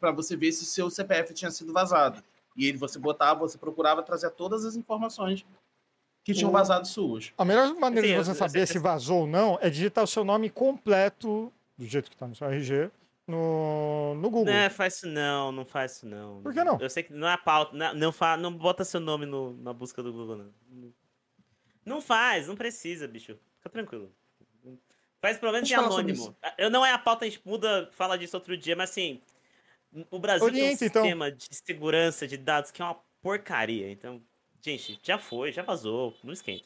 para 0.00 0.10
você 0.10 0.34
ver 0.34 0.50
se 0.50 0.66
seu 0.66 0.90
CPF 0.90 1.32
tinha 1.32 1.50
sido 1.52 1.72
vazado. 1.72 2.24
E 2.56 2.66
ele 2.66 2.76
você 2.76 2.98
botava, 2.98 3.38
você 3.38 3.56
procurava 3.56 4.02
trazer 4.02 4.30
todas 4.32 4.64
as 4.64 4.74
informações 4.74 5.46
que 6.24 6.32
tinham 6.32 6.50
vazado 6.50 6.86
suas. 6.86 7.32
A 7.36 7.44
melhor 7.44 7.74
maneira 7.74 8.06
Sim, 8.06 8.14
de 8.14 8.24
você 8.24 8.34
saber 8.34 8.66
se 8.66 8.78
vazou 8.78 9.20
ou 9.20 9.26
não 9.26 9.58
é 9.60 9.68
digitar 9.68 10.04
o 10.04 10.06
seu 10.06 10.24
nome 10.24 10.48
completo, 10.50 11.52
do 11.76 11.84
jeito 11.84 12.08
que 12.08 12.16
está 12.16 12.26
no 12.26 12.34
seu 12.34 12.48
RG, 12.48 12.90
no, 13.26 14.14
no 14.14 14.30
Google. 14.30 14.52
Não, 14.52 14.70
faz 14.70 14.96
isso 14.96 15.08
não, 15.08 15.52
não 15.52 15.64
faz 15.64 15.96
isso 15.96 16.06
não. 16.06 16.42
Por 16.42 16.52
que 16.52 16.62
não? 16.62 16.78
Eu 16.80 16.90
sei 16.90 17.02
que 17.02 17.12
não 17.12 17.28
é 17.28 17.32
a 17.32 17.38
pauta, 17.38 17.76
não, 17.76 17.94
não, 17.94 18.12
fa, 18.12 18.36
não 18.36 18.52
bota 18.52 18.84
seu 18.84 19.00
nome 19.00 19.26
no, 19.26 19.54
na 19.54 19.72
busca 19.72 20.02
do 20.02 20.12
Google, 20.12 20.36
não. 20.36 20.92
Não 21.84 22.00
faz, 22.00 22.46
não 22.46 22.54
precisa, 22.54 23.08
bicho. 23.08 23.36
Fica 23.58 23.68
tranquilo. 23.68 24.12
Faz 25.20 25.38
pelo 25.38 25.52
menos 25.52 25.68
sobre 25.68 25.84
anônimo. 25.84 26.36
Eu 26.58 26.68
não 26.68 26.84
é 26.84 26.92
a 26.92 26.98
pauta, 26.98 27.24
a 27.24 27.28
gente 27.28 27.40
muda, 27.44 27.88
fala 27.92 28.18
disso 28.18 28.36
outro 28.36 28.56
dia, 28.56 28.74
mas 28.74 28.90
assim, 28.90 29.20
o 30.10 30.18
Brasil 30.18 30.50
tem 30.50 30.62
um 30.62 30.66
então. 30.66 30.76
sistema 30.76 31.30
de 31.30 31.46
segurança 31.50 32.26
de 32.26 32.36
dados 32.36 32.70
que 32.70 32.82
é 32.82 32.84
uma 32.84 32.98
porcaria. 33.20 33.90
Então, 33.90 34.20
gente, 34.62 34.98
já 35.02 35.18
foi, 35.18 35.52
já 35.52 35.62
vazou, 35.62 36.14
não 36.22 36.32
esquenta. 36.32 36.64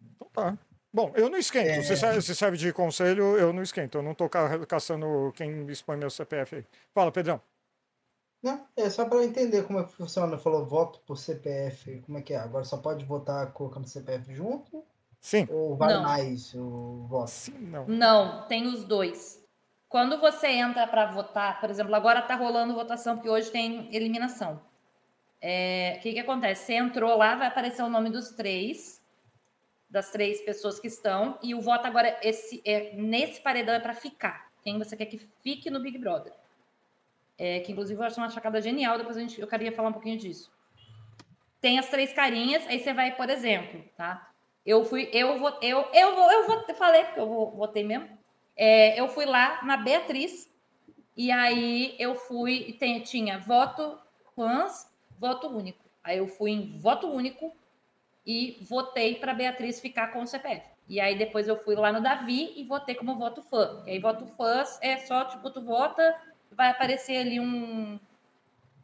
Então 0.00 0.28
tá. 0.32 0.58
Bom, 0.92 1.12
eu 1.14 1.28
não 1.28 1.38
esquento. 1.38 1.68
É. 1.68 1.82
Se, 1.82 1.96
serve, 1.96 2.22
se 2.22 2.34
serve 2.34 2.56
de 2.56 2.72
conselho, 2.72 3.36
eu 3.36 3.52
não 3.52 3.62
esquento. 3.62 3.98
Eu 3.98 4.02
não 4.02 4.14
tô 4.14 4.28
ca- 4.28 4.64
caçando 4.66 5.32
quem 5.36 5.66
expõe 5.70 5.96
meu 5.96 6.08
CPF 6.10 6.56
aí. 6.56 6.64
Fala, 6.94 7.12
Pedrão. 7.12 7.40
Não, 8.42 8.66
é 8.76 8.88
só 8.88 9.04
para 9.06 9.24
entender 9.24 9.64
como 9.66 9.80
é 9.80 9.84
que 9.84 9.92
funciona. 9.92 10.38
Falou 10.38 10.64
voto 10.64 11.00
por 11.00 11.18
CPF, 11.18 12.00
como 12.06 12.18
é 12.18 12.22
que 12.22 12.32
é? 12.32 12.36
Agora 12.38 12.64
só 12.64 12.78
pode 12.78 13.04
votar 13.04 13.52
colocando 13.52 13.86
CPF 13.86 14.34
junto? 14.34 14.84
Sim. 15.20 15.46
Ou 15.50 15.76
vale 15.76 15.94
Não. 15.94 16.02
mais 16.02 16.54
o 16.54 17.06
voto? 17.08 17.28
Sim, 17.30 17.58
não. 17.58 17.86
Não, 17.86 18.46
tem 18.46 18.66
os 18.66 18.84
dois. 18.84 19.42
Quando 19.88 20.18
você 20.20 20.46
entra 20.48 20.86
para 20.86 21.10
votar, 21.10 21.60
por 21.60 21.68
exemplo, 21.70 21.94
agora 21.94 22.22
tá 22.22 22.36
rolando 22.36 22.74
votação, 22.74 23.16
porque 23.16 23.28
hoje 23.28 23.50
tem 23.50 23.94
eliminação. 23.94 24.60
É, 25.40 25.98
que, 26.02 26.12
que 26.12 26.18
acontece? 26.18 26.66
Você 26.66 26.74
entrou 26.74 27.16
lá, 27.16 27.34
vai 27.34 27.48
aparecer 27.48 27.82
o 27.82 27.88
nome 27.88 28.10
dos 28.10 28.30
três, 28.30 29.02
das 29.88 30.10
três 30.10 30.40
pessoas 30.40 30.80
que 30.80 30.88
estão, 30.88 31.38
e 31.42 31.54
o 31.54 31.60
voto 31.60 31.86
agora, 31.86 32.18
esse, 32.22 32.62
é, 32.64 32.92
nesse 32.94 33.40
paredão 33.40 33.74
é 33.74 33.80
para 33.80 33.94
ficar. 33.94 34.50
Quem 34.62 34.78
você 34.78 34.96
quer 34.96 35.06
que 35.06 35.18
fique 35.18 35.70
no 35.70 35.80
Big 35.80 35.98
Brother. 35.98 36.32
É, 37.38 37.60
que 37.60 37.70
inclusive 37.70 38.00
eu 38.00 38.04
acho 38.04 38.18
uma 38.18 38.30
chacada 38.30 38.60
genial, 38.60 38.98
depois 38.98 39.16
a 39.16 39.20
gente, 39.20 39.40
eu 39.40 39.46
queria 39.46 39.70
falar 39.70 39.90
um 39.90 39.92
pouquinho 39.92 40.18
disso. 40.18 40.50
Tem 41.60 41.78
as 41.78 41.88
três 41.88 42.12
carinhas, 42.12 42.66
aí 42.66 42.80
você 42.80 42.92
vai, 42.92 43.14
por 43.14 43.28
exemplo, 43.28 43.84
tá? 43.96 44.30
Eu 44.64 44.84
fui, 44.84 45.08
eu 45.12 45.38
vou, 45.38 45.56
eu, 45.62 45.86
eu 45.92 46.14
vou, 46.16 46.32
eu 46.32 46.46
vou, 46.46 46.74
falei, 46.74 47.04
porque 47.04 47.20
eu 47.20 47.28
vou, 47.28 47.52
votei 47.52 47.84
mesmo. 47.84 48.08
É, 48.56 48.98
eu 48.98 49.06
fui 49.08 49.26
lá 49.26 49.62
na 49.62 49.76
Beatriz, 49.76 50.50
e 51.16 51.30
aí 51.30 51.94
eu 51.98 52.14
fui, 52.14 52.76
tem- 52.78 53.00
tinha 53.02 53.38
voto 53.38 53.98
fãs, 54.34 54.90
voto 55.18 55.48
único. 55.48 55.84
Aí 56.02 56.18
eu 56.18 56.28
fui 56.28 56.50
em 56.52 56.78
voto 56.78 57.08
único 57.08 57.54
e 58.24 58.58
votei 58.62 59.16
para 59.16 59.34
Beatriz 59.34 59.80
ficar 59.80 60.08
com 60.08 60.22
o 60.22 60.26
CPF. 60.26 60.66
E 60.88 61.00
aí 61.00 61.16
depois 61.16 61.48
eu 61.48 61.56
fui 61.56 61.74
lá 61.74 61.92
no 61.92 62.00
Davi 62.00 62.52
e 62.56 62.64
votei 62.64 62.94
como 62.94 63.18
voto 63.18 63.42
fã. 63.42 63.82
E 63.86 63.90
aí 63.90 63.98
voto 63.98 64.26
fãs 64.26 64.78
é 64.80 64.98
só, 64.98 65.24
tipo, 65.24 65.50
tu 65.50 65.60
vota, 65.60 66.16
vai 66.52 66.70
aparecer 66.70 67.16
ali 67.16 67.40
um, 67.40 67.98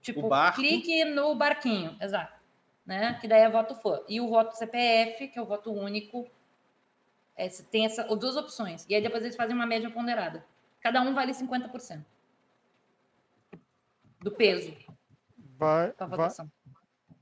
tipo, 0.00 0.28
clique 0.54 1.04
no 1.04 1.34
barquinho, 1.34 1.96
exato. 2.00 2.40
Né? 2.84 3.16
Que 3.20 3.28
daí 3.28 3.42
é 3.42 3.50
voto 3.50 3.74
fã. 3.76 4.00
E 4.08 4.20
o 4.20 4.28
voto 4.28 4.56
CPF, 4.56 5.28
que 5.28 5.38
é 5.38 5.42
o 5.42 5.46
voto 5.46 5.72
único, 5.72 6.28
é, 7.36 7.48
tem 7.48 7.86
essa, 7.86 8.04
duas 8.16 8.36
opções. 8.36 8.84
E 8.88 8.94
aí 8.94 9.00
depois 9.00 9.22
eles 9.22 9.36
fazem 9.36 9.54
uma 9.54 9.66
média 9.66 9.88
ponderada. 9.90 10.44
Cada 10.80 11.00
um 11.00 11.14
vale 11.14 11.32
50% 11.32 12.04
do 14.20 14.30
peso 14.30 14.74
Vai, 15.62 15.92
da 15.96 16.06
vai, 16.06 16.30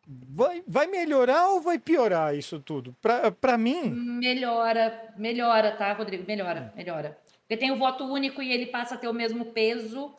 vai, 0.06 0.64
vai 0.66 0.86
melhorar 0.86 1.48
ou 1.50 1.60
vai 1.60 1.78
piorar 1.78 2.34
isso 2.34 2.58
tudo? 2.60 2.96
Pra 3.40 3.56
mim, 3.58 3.90
Melhora, 3.90 5.14
melhora, 5.16 5.72
tá, 5.76 5.92
Rodrigo? 5.92 6.24
Melhora, 6.26 6.72
melhora. 6.74 7.18
Porque 7.42 7.56
tem 7.56 7.70
o 7.70 7.76
voto 7.76 8.04
único 8.04 8.42
e 8.42 8.52
ele 8.52 8.66
passa 8.66 8.94
a 8.94 8.98
ter 8.98 9.08
o 9.08 9.12
mesmo 9.12 9.46
peso, 9.46 10.14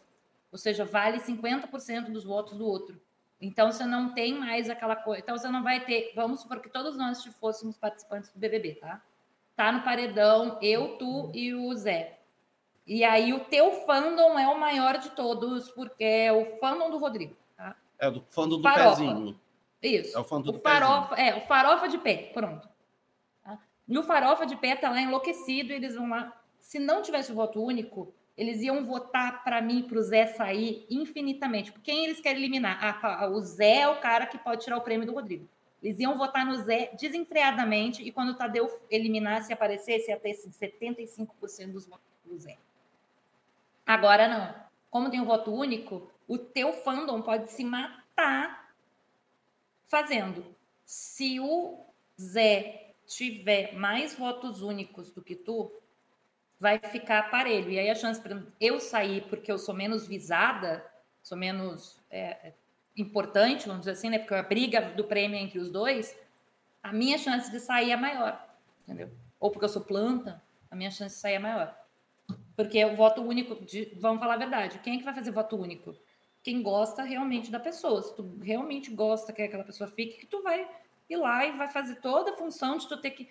ou 0.52 0.58
seja, 0.58 0.84
vale 0.84 1.20
50% 1.20 2.12
dos 2.12 2.26
votos 2.26 2.58
do 2.58 2.66
outro. 2.66 3.00
Então 3.40 3.72
você 3.72 3.86
não 3.86 4.14
tem 4.14 4.34
mais 4.34 4.70
aquela 4.70 4.96
coisa. 4.96 5.22
Então 5.24 5.38
você 5.38 5.50
não 5.50 5.64
vai 5.64 5.84
ter. 5.84 6.12
Vamos 6.16 6.42
supor 6.42 6.60
que 6.60 6.70
todos 6.70 6.96
nós 6.96 7.24
fôssemos 7.40 7.78
participantes 7.78 8.30
do 8.32 8.40
BBB, 8.40 8.76
tá? 8.76 9.02
Tá 9.56 9.72
no 9.72 9.82
paredão, 9.82 10.60
eu, 10.62 10.98
tu 10.98 11.32
e 11.34 11.54
o 11.54 11.74
Zé. 11.74 12.20
E 12.86 13.04
aí 13.04 13.34
o 13.34 13.40
teu 13.46 13.72
fandom 13.86 14.38
é 14.38 14.48
o 14.48 14.60
maior 14.60 14.98
de 14.98 15.12
todos, 15.12 15.72
porque 15.72 16.04
é 16.04 16.32
o 16.32 16.58
fandom 16.60 16.90
do 16.90 16.98
Rodrigo, 16.98 17.36
tá? 17.36 17.41
É 18.02 18.10
do 18.10 18.22
fã 18.30 18.50
do 18.50 18.60
Farofa. 18.60 18.90
pezinho. 18.90 19.40
Isso. 19.82 20.18
É 20.18 20.20
o 20.20 20.24
fã 20.24 20.42
do 20.42 20.56
o 20.56 20.60
farofa, 20.60 21.16
é, 21.16 21.36
o 21.36 21.42
farofa 21.42 21.88
de 21.88 22.00
pé, 22.00 22.32
pronto. 22.34 22.68
Tá? 23.44 23.60
E 23.88 23.98
o 23.98 24.04
farofa 24.04 24.46
de 24.46 24.56
pé 24.56 24.76
tá 24.76 24.90
lá 24.90 25.00
enlouquecido, 25.00 25.72
e 25.72 25.76
eles 25.76 25.96
vão 25.96 26.10
lá. 26.10 26.36
Se 26.60 26.80
não 26.80 27.04
tivesse 27.04 27.32
o 27.32 27.36
voto 27.36 27.64
único, 27.64 28.12
eles 28.36 28.62
iam 28.62 28.84
votar 28.84 29.44
para 29.44 29.62
mim, 29.62 29.84
para 29.84 30.00
o 30.00 30.02
Zé 30.02 30.26
sair 30.26 30.86
infinitamente. 30.90 31.72
Quem 31.84 32.06
eles 32.06 32.20
querem 32.20 32.40
eliminar? 32.40 32.84
Ah, 32.84 32.94
pá, 32.94 33.28
o 33.28 33.40
Zé 33.40 33.82
é 33.82 33.88
o 33.88 34.00
cara 34.00 34.26
que 34.26 34.38
pode 34.38 34.64
tirar 34.64 34.78
o 34.78 34.82
prêmio 34.82 35.06
do 35.06 35.14
Rodrigo. 35.14 35.48
Eles 35.82 36.00
iam 36.00 36.18
votar 36.18 36.46
no 36.46 36.56
Zé 36.58 36.92
desenfreadamente, 37.00 38.04
e 38.04 38.12
quando 38.12 38.30
o 38.30 38.36
Tadeu 38.36 38.68
eliminasse 38.90 39.52
e 39.52 39.54
aparecesse, 39.54 40.10
ia 40.10 40.20
ter 40.20 40.30
esses 40.30 40.56
75% 40.56 41.72
dos 41.72 41.86
votos 41.86 42.06
do 42.26 42.38
Zé. 42.38 42.58
Agora 43.86 44.28
não. 44.28 44.56
Como 44.90 45.10
tem 45.10 45.22
o 45.22 45.26
voto 45.26 45.52
único, 45.52 46.12
o 46.32 46.38
teu 46.38 46.72
fandom 46.72 47.22
pode 47.22 47.52
se 47.52 47.62
matar 47.62 48.74
fazendo. 49.86 50.46
Se 50.86 51.42
o 51.42 51.86
Zé 52.18 52.94
tiver 53.06 53.74
mais 53.74 54.14
votos 54.14 54.62
únicos 54.62 55.12
do 55.12 55.22
que 55.22 55.36
tu, 55.36 55.70
vai 56.58 56.80
ficar 56.80 57.20
aparelho. 57.20 57.70
E 57.70 57.78
aí 57.78 57.90
a 57.90 57.96
chance 57.96 58.22
para 58.22 58.42
eu 58.62 58.80
sair 58.80 59.26
porque 59.28 59.52
eu 59.52 59.58
sou 59.60 59.76
menos 59.76 60.08
visada, 60.08 60.90
sou 61.22 61.38
menos 61.38 62.00
é, 62.10 62.54
importante, 62.96 63.68
vamos 63.68 63.82
dizer 63.82 63.92
assim, 63.92 64.10
né? 64.10 64.18
Porque 64.18 64.34
a 64.34 64.42
briga 64.42 64.80
do 64.80 65.04
prêmio 65.04 65.38
entre 65.38 65.60
os 65.60 65.70
dois, 65.70 66.18
a 66.82 66.94
minha 66.94 67.18
chance 67.18 67.52
de 67.52 67.60
sair 67.60 67.92
é 67.92 67.98
maior, 67.98 68.42
entendeu? 68.86 69.12
Ou 69.38 69.52
porque 69.52 69.66
eu 69.66 69.70
sou 69.70 69.82
planta, 69.82 70.42
a 70.70 70.78
minha 70.78 70.92
chance 70.92 71.16
de 71.16 71.22
sair 71.22 71.34
é 71.34 71.40
maior. 71.40 71.78
Porque 72.56 72.86
o 72.86 72.96
voto 72.96 73.22
único, 73.22 73.66
de- 73.66 73.98
vamos 74.00 74.22
falar 74.22 74.36
a 74.36 74.38
verdade, 74.38 74.80
quem 74.80 74.94
é 74.94 74.98
que 74.98 75.04
vai 75.04 75.14
fazer 75.14 75.32
voto 75.32 75.58
único? 75.58 75.94
Quem 76.44 76.62
gosta 76.62 77.04
realmente 77.04 77.52
da 77.52 77.60
pessoa. 77.60 78.02
Se 78.02 78.16
tu 78.16 78.38
realmente 78.42 78.92
gosta 78.92 79.32
que 79.32 79.42
aquela 79.42 79.64
pessoa 79.64 79.90
fique, 79.90 80.18
que 80.18 80.26
tu 80.26 80.42
vai 80.42 80.68
ir 81.10 81.16
lá 81.18 81.46
e 81.46 81.52
vai 81.52 81.68
fazer 81.68 81.96
toda 81.96 82.32
a 82.32 82.38
função 82.38 82.78
de 82.78 82.88
tu 82.88 82.98
ter 82.98 83.12
que 83.12 83.30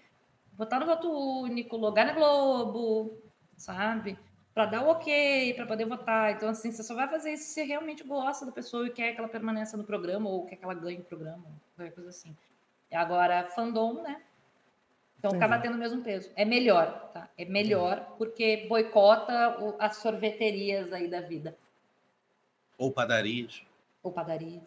botar 0.52 0.78
no 0.78 0.86
voto 0.86 1.10
único, 1.10 1.76
logar 1.76 2.06
na 2.06 2.12
Globo, 2.12 3.18
sabe? 3.56 4.18
Para 4.52 4.66
dar 4.66 4.82
o 4.82 4.90
ok, 4.90 5.54
para 5.54 5.66
poder 5.66 5.86
votar. 5.86 6.32
Então, 6.32 6.48
assim, 6.48 6.70
você 6.70 6.82
só 6.82 6.94
vai 6.94 7.08
fazer 7.08 7.32
isso 7.32 7.44
se 7.44 7.54
você 7.54 7.62
realmente 7.64 8.04
gosta 8.04 8.44
da 8.44 8.52
pessoa 8.52 8.86
e 8.86 8.90
quer 8.90 9.12
que 9.12 9.18
ela 9.18 9.28
permaneça 9.28 9.76
no 9.76 9.84
programa 9.84 10.28
ou 10.28 10.46
quer 10.46 10.56
que 10.56 10.64
ela 10.64 10.74
ganhe 10.74 10.98
o 10.98 11.04
programa, 11.04 11.44
qualquer 11.74 11.94
coisa 11.94 12.10
assim. 12.10 12.36
E 12.90 12.94
agora, 12.94 13.48
fandom, 13.48 14.02
né? 14.02 14.20
Então, 15.18 15.30
Entendi. 15.30 15.44
acaba 15.44 15.62
tendo 15.62 15.74
o 15.74 15.78
mesmo 15.78 16.02
peso. 16.02 16.30
É 16.34 16.44
melhor, 16.44 17.10
tá? 17.12 17.28
É 17.36 17.44
melhor 17.44 18.14
porque 18.16 18.66
boicota 18.68 19.76
as 19.78 19.96
sorveterias 19.96 20.92
aí 20.92 21.08
da 21.08 21.20
vida. 21.20 21.56
Ou 22.80 22.90
padarias. 22.90 23.62
Ou 24.02 24.10
padarias. 24.10 24.62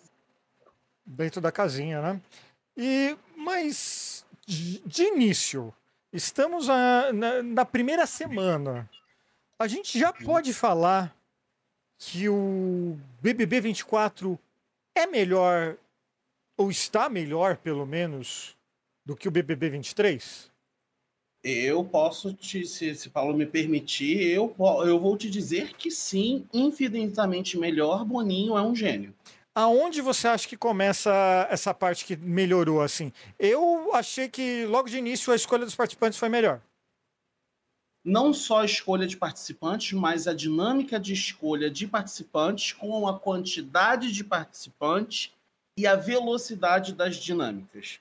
dentro 1.03 1.41
da 1.41 1.52
casinha, 1.52 1.99
né? 2.02 2.22
E, 2.77 3.18
mas, 3.35 4.23
de 4.45 4.80
de 4.85 5.03
início, 5.06 5.73
estamos 6.14 6.69
a- 6.69 7.11
na, 7.11 7.41
na 7.41 7.65
primeira 7.65 8.06
semana. 8.06 8.88
A 9.57 9.68
gente 9.68 9.98
já 9.98 10.14
pode 10.14 10.53
falar 10.53 11.14
que 11.98 12.30
o 12.30 12.98
BBB 13.19 13.61
24 13.61 14.38
é 14.95 15.07
melhor, 15.07 15.76
ou 16.56 16.69
está 16.69 17.10
melhor, 17.10 17.57
pelo 17.57 17.85
menos, 17.85 18.56
do 19.03 19.15
que 19.15 19.27
o 19.27 19.31
BBB 19.31 19.69
23? 19.72 20.52
Eu 21.43 21.83
posso 21.83 22.33
te, 22.33 22.65
se, 22.65 22.95
se 22.95 23.09
Paulo 23.09 23.35
me 23.35 23.45
permitir, 23.45 24.21
eu, 24.21 24.55
eu 24.85 24.97
vou 24.97 25.17
te 25.17 25.29
dizer 25.29 25.73
que 25.73 25.91
sim, 25.91 26.47
infinitamente 26.53 27.57
melhor, 27.57 28.05
Boninho 28.05 28.57
é 28.57 28.61
um 28.61 28.73
gênio. 28.73 29.13
Aonde 29.53 30.01
você 30.01 30.27
acha 30.27 30.47
que 30.47 30.55
começa 30.55 31.11
essa 31.51 31.73
parte 31.73 32.05
que 32.05 32.15
melhorou 32.15 32.81
assim? 32.81 33.11
Eu 33.37 33.93
achei 33.93 34.29
que 34.29 34.65
logo 34.65 34.89
de 34.89 34.97
início 34.97 35.31
a 35.33 35.35
escolha 35.35 35.65
dos 35.65 35.75
participantes 35.75 36.17
foi 36.17 36.29
melhor. 36.29 36.61
Não 38.03 38.33
só 38.33 38.61
a 38.61 38.65
escolha 38.65 39.05
de 39.05 39.15
participantes, 39.15 39.93
mas 39.93 40.27
a 40.27 40.33
dinâmica 40.33 40.99
de 40.99 41.13
escolha 41.13 41.69
de 41.69 41.87
participantes 41.87 42.73
com 42.73 43.07
a 43.07 43.19
quantidade 43.19 44.11
de 44.11 44.23
participantes 44.23 45.31
e 45.77 45.85
a 45.85 45.95
velocidade 45.95 46.93
das 46.93 47.15
dinâmicas. 47.15 47.99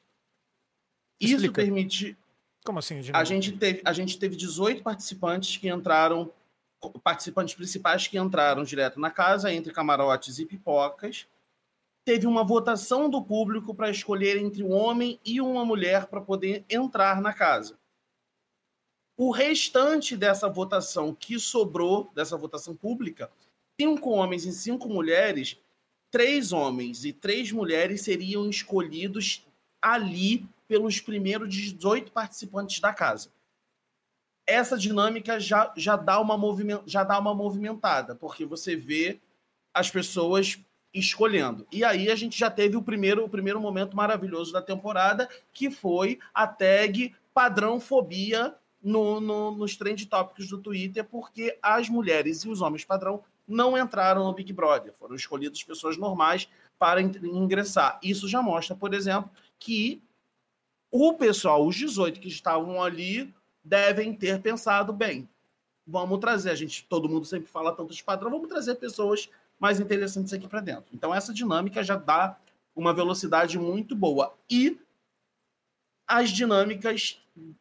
Isso 1.21 1.35
Explica. 1.35 1.55
permite, 1.63 2.17
Como 2.65 2.79
assim? 2.79 3.01
A 3.13 3.25
gente 3.25 3.53
teve, 3.53 3.83
a 3.85 3.93
gente 3.93 4.19
teve 4.19 4.37
18 4.37 4.83
participantes 4.83 5.57
que 5.57 5.69
entraram, 5.69 6.33
participantes 7.03 7.55
principais 7.55 8.07
que 8.07 8.19
entraram 8.19 8.63
direto 8.63 9.01
na 9.01 9.11
casa, 9.11 9.53
entre 9.53 9.73
camarotes 9.73 10.39
e 10.39 10.47
pipocas. 10.47 11.27
Teve 12.05 12.27
uma 12.27 12.45
votação 12.45 13.09
do 13.09 13.23
público 13.23 13.75
para 13.75 13.91
escolher 13.91 14.37
entre 14.37 14.63
um 14.63 14.73
homem 14.73 15.21
e 15.25 15.41
uma 15.41 15.65
mulher 15.65 16.07
para 16.07 16.21
poder 16.21 16.65
entrar 16.69 17.21
na 17.21 17.33
casa. 17.33 17.79
O 19.17 19.31
restante 19.31 20.17
dessa 20.17 20.49
votação 20.49 21.15
que 21.15 21.39
sobrou, 21.39 22.11
dessa 22.15 22.37
votação 22.37 22.75
pública, 22.75 23.31
cinco 23.81 24.11
homens 24.11 24.45
e 24.45 24.53
cinco 24.53 24.89
mulheres, 24.89 25.59
três 26.11 26.53
homens 26.53 27.05
e 27.05 27.13
três 27.13 27.53
mulheres 27.53 28.03
seriam 28.03 28.49
escolhidos 28.49 29.47
ali 29.81 30.49
pelos 30.73 31.03
primeiros 31.03 31.55
18 31.55 32.11
participantes 32.13 32.81
da 32.81 32.95
casa. 32.95 33.31
Essa 34.47 34.79
dinâmica 34.79 35.39
já, 35.39 35.71
já, 35.77 35.97
dá 35.97 36.19
uma 36.19 36.39
moviment, 36.39 36.81
já 36.87 37.05
dá 37.05 37.19
uma 37.19 37.35
movimentada, 37.35 38.15
porque 38.15 38.47
você 38.47 38.75
vê 38.75 39.21
as 39.75 39.91
pessoas 39.91 40.59
escolhendo. 40.95 41.67
E 41.71 41.85
aí 41.85 42.11
a 42.11 42.15
gente 42.15 42.39
já 42.39 42.51
teve 42.51 42.75
o 42.75 42.83
primeiro, 42.83 43.23
o 43.23 43.29
primeiro 43.29 43.61
momento 43.61 43.95
maravilhoso 43.95 44.51
da 44.51 44.63
temporada, 44.63 45.29
que 45.53 45.71
foi 45.71 46.19
a 46.33 46.47
tag 46.47 47.15
padrão 47.35 47.79
fobia 47.79 48.57
no, 48.83 49.21
no, 49.21 49.51
nos 49.51 49.77
trend 49.77 50.07
tópicos 50.07 50.49
do 50.49 50.57
Twitter, 50.57 51.05
porque 51.05 51.59
as 51.61 51.91
mulheres 51.91 52.45
e 52.45 52.49
os 52.49 52.63
homens 52.63 52.83
padrão 52.83 53.23
não 53.47 53.77
entraram 53.77 54.25
no 54.25 54.33
Big 54.33 54.55
Brother. 54.55 54.95
Foram 54.95 55.17
escolhidas 55.17 55.63
pessoas 55.63 55.99
normais 55.99 56.49
para 56.79 57.03
ingressar. 57.03 58.01
Isso 58.03 58.27
já 58.27 58.41
mostra, 58.41 58.75
por 58.75 58.95
exemplo, 58.95 59.31
que 59.59 60.03
o 60.93 61.15
pessoal, 61.15 61.67
os 61.67 61.75
18 61.75 62.21
que 62.21 62.29
estavam 62.29 62.83
ali, 62.83 63.35
devem 63.65 64.15
ter 64.15 64.41
pensado 64.43 64.93
bem. 64.93 65.27
Vamos 65.87 66.21
trazer, 66.21 66.51
a 66.51 66.55
gente, 66.55 66.85
todo 66.85 67.09
mundo 67.09 67.25
sempre 67.25 67.49
fala 67.49 67.75
tanto 67.75 67.95
de 67.95 68.05
padrão, 68.05 68.31
vamos 68.31 68.49
trazer 68.49 68.75
pessoas 68.75 69.31
mais 69.59 69.81
interessantes 69.81 70.33
aqui 70.33 70.47
para 70.47 70.61
dentro. 70.61 70.91
Então, 70.93 71.15
essa 71.15 71.33
dinâmica 71.33 71.83
já 71.83 71.97
dá 71.97 72.39
uma 72.77 72.93
velocidade 72.93 73.59
muito 73.59 73.97
boa. 73.97 74.35
E 74.51 74.79
as 76.07 76.31
dinâmicas 76.31 77.19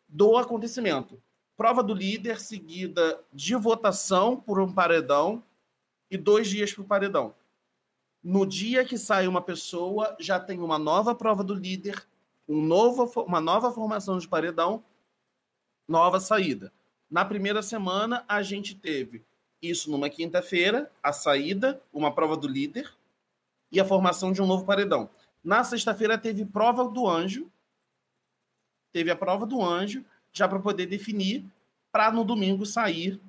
do 0.08 0.36
acontecimento. 0.36 1.22
Prova 1.56 1.82
do 1.82 1.94
líder, 1.94 2.40
seguida 2.40 3.24
de 3.32 3.56
votação 3.56 4.36
por 4.36 4.60
um 4.60 4.72
paredão 4.72 5.42
e 6.10 6.18
dois 6.18 6.50
dias 6.50 6.74
para 6.74 6.82
o 6.82 6.88
paredão. 6.88 7.34
No 8.22 8.46
dia 8.46 8.84
que 8.84 8.98
sai 8.98 9.28
uma 9.28 9.42
pessoa, 9.42 10.16
já 10.20 10.40
tem 10.40 10.60
uma 10.60 10.78
nova 10.78 11.16
prova 11.16 11.44
do 11.44 11.54
líder, 11.54 12.06
um 12.52 12.62
novo, 12.62 13.06
uma 13.22 13.40
nova 13.40 13.72
formação 13.72 14.18
de 14.18 14.28
paredão, 14.28 14.84
nova 15.88 16.20
saída. 16.20 16.72
Na 17.10 17.24
primeira 17.24 17.62
semana, 17.62 18.26
a 18.28 18.42
gente 18.42 18.76
teve 18.76 19.24
isso 19.62 19.90
numa 19.90 20.10
quinta-feira, 20.10 20.92
a 21.02 21.14
saída, 21.14 21.82
uma 21.94 22.14
prova 22.14 22.36
do 22.36 22.50
líder 22.50 22.92
e 23.72 23.80
a 23.80 23.86
formação 23.86 24.34
de 24.34 24.42
um 24.42 24.46
novo 24.46 24.66
paredão. 24.66 25.10
Na 25.42 25.64
sexta-feira, 25.64 26.18
teve 26.18 26.46
prova 26.46 26.90
do 26.90 27.08
anjo, 27.08 27.50
teve 28.92 29.10
a 29.10 29.16
prova 29.16 29.46
do 29.46 29.64
anjo, 29.64 30.04
já 30.34 30.46
para 30.46 30.60
poder 30.60 30.88
definir, 30.88 31.46
para 31.90 32.12
no 32.12 32.26
domingo 32.26 32.66
sair 32.66 33.20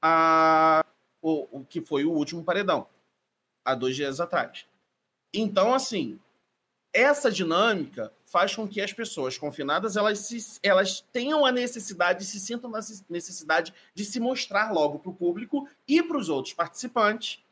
a, 0.00 0.82
o, 1.20 1.58
o 1.58 1.64
que 1.66 1.82
foi 1.82 2.06
o 2.06 2.12
último 2.12 2.42
paredão 2.42 2.86
há 3.62 3.74
dois 3.74 3.94
dias 3.94 4.20
atrás. 4.20 4.66
Então, 5.34 5.74
assim, 5.74 6.18
essa 6.94 7.30
dinâmica 7.30 8.12
faz 8.30 8.54
com 8.54 8.66
que 8.66 8.80
as 8.80 8.92
pessoas 8.92 9.36
confinadas 9.36 9.96
elas, 9.96 10.20
se, 10.20 10.60
elas 10.62 11.00
tenham 11.12 11.44
a 11.44 11.50
necessidade, 11.50 12.24
se 12.24 12.38
sintam 12.38 12.70
na 12.70 12.78
necessidade 13.08 13.74
de 13.92 14.04
se 14.04 14.20
mostrar 14.20 14.72
logo 14.72 15.00
para 15.00 15.10
o 15.10 15.14
público 15.14 15.68
e 15.86 16.00
para 16.00 16.16
os 16.16 16.28
outros 16.28 16.54
participantes. 16.54 17.42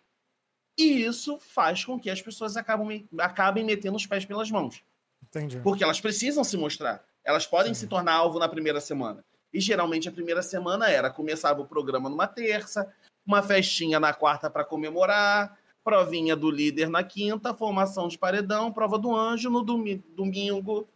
E 0.78 1.04
isso 1.04 1.36
faz 1.40 1.84
com 1.84 1.98
que 1.98 2.08
as 2.08 2.22
pessoas 2.22 2.56
acabem, 2.56 3.08
acabem 3.18 3.64
metendo 3.64 3.96
os 3.96 4.06
pés 4.06 4.24
pelas 4.24 4.48
mãos. 4.52 4.80
Entendi. 5.20 5.58
Porque 5.58 5.82
elas 5.82 6.00
precisam 6.00 6.44
se 6.44 6.56
mostrar. 6.56 7.04
Elas 7.24 7.44
podem 7.44 7.74
Sim. 7.74 7.80
se 7.80 7.86
tornar 7.88 8.14
alvo 8.14 8.38
na 8.38 8.48
primeira 8.48 8.80
semana. 8.80 9.24
E 9.52 9.60
geralmente 9.60 10.08
a 10.08 10.12
primeira 10.12 10.42
semana 10.42 10.88
era 10.88 11.10
começava 11.10 11.60
o 11.60 11.66
programa 11.66 12.08
numa 12.08 12.28
terça, 12.28 12.88
uma 13.26 13.42
festinha 13.42 13.98
na 13.98 14.14
quarta 14.14 14.48
para 14.48 14.64
comemorar, 14.64 15.58
provinha 15.88 16.36
do 16.36 16.50
líder 16.50 16.90
na 16.90 17.02
quinta, 17.02 17.54
formação 17.54 18.08
de 18.08 18.18
paredão, 18.18 18.70
prova 18.70 18.98
do 18.98 19.16
anjo, 19.16 19.48
no 19.48 19.62
domingo, 19.62 20.04
domingo 20.14 20.86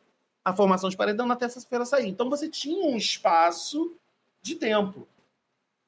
a 0.44 0.52
formação 0.52 0.90
de 0.90 0.97
paredão, 0.98 1.27
na 1.27 1.35
terça-feira 1.35 1.86
sair. 1.86 2.10
Então 2.10 2.28
você 2.28 2.47
tinha 2.47 2.85
um 2.85 2.94
espaço 2.94 3.97
de 4.43 4.55
tempo. 4.55 5.09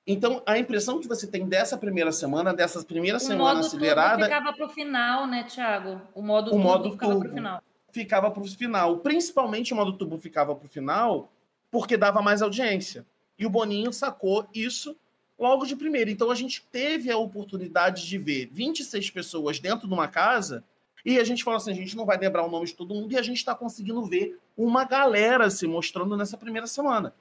Então, 0.07 0.43
a 0.47 0.59
impressão 0.59 1.01
que 1.01 1.09
você 1.09 1.27
tem 1.27 1.47
dessa 1.47 1.77
primeira 1.77 2.13
semana, 2.13 2.55
dessa 2.55 2.83
primeira 2.83 3.19
o 3.19 3.21
semana 3.21 3.57
modo 3.57 3.67
acelerada. 3.67 4.25
Ficava 4.25 4.53
para 4.55 4.67
o 4.67 4.69
final, 4.71 5.27
né, 5.27 5.45
Thiago? 5.45 6.01
O 6.15 6.23
modo 6.23 6.55
o 6.55 6.59
modo 6.59 6.91
ficava 6.93 7.19
para 7.19 7.29
o 7.29 7.33
final. 7.33 7.63
Ficava 7.91 8.31
para 8.31 8.43
o 8.43 8.47
final. 8.47 8.99
Principalmente 8.99 9.75
o 9.75 9.77
modo 9.77 9.93
tubo 9.93 10.19
ficava 10.19 10.55
para 10.55 10.67
o 10.67 10.69
final, 10.69 11.31
porque 11.71 11.99
dava 11.99 12.23
mais 12.23 12.41
audiência. 12.41 13.05
E 13.39 13.45
o 13.45 13.51
Boninho 13.51 13.93
sacou 13.93 14.47
isso 14.55 14.97
logo 15.45 15.67
de 15.67 15.77
primeira. 15.77 16.11
Então 16.11 16.31
a 16.31 16.35
gente 16.35 16.67
teve 16.73 17.11
a 17.11 17.19
oportunidade 17.19 18.07
de 18.07 18.17
ver 18.19 18.49
26 18.51 19.11
pessoas 19.11 19.59
dentro 19.59 19.87
de 19.87 19.93
uma 19.93 20.09
casa 20.09 20.65
e 21.05 21.19
a 21.19 21.25
gente 21.25 21.45
falou 21.45 21.59
assim: 21.59 21.71
a 21.71 21.75
gente 21.75 21.97
não 21.97 22.07
vai 22.07 22.17
lembrar 22.17 22.45
o 22.45 22.51
nome 22.51 22.67
de 22.67 22.75
todo 22.75 22.95
mundo 22.95 23.13
e 23.13 23.19
a 23.19 23.23
gente 23.23 23.37
está 23.37 23.55
conseguindo 23.55 24.03
ver 24.05 24.39
uma 24.57 24.85
galera 24.85 25.51
se 25.51 25.67
mostrando 25.67 26.17
nessa 26.17 26.39
primeira 26.39 26.67
semana. 26.67 27.15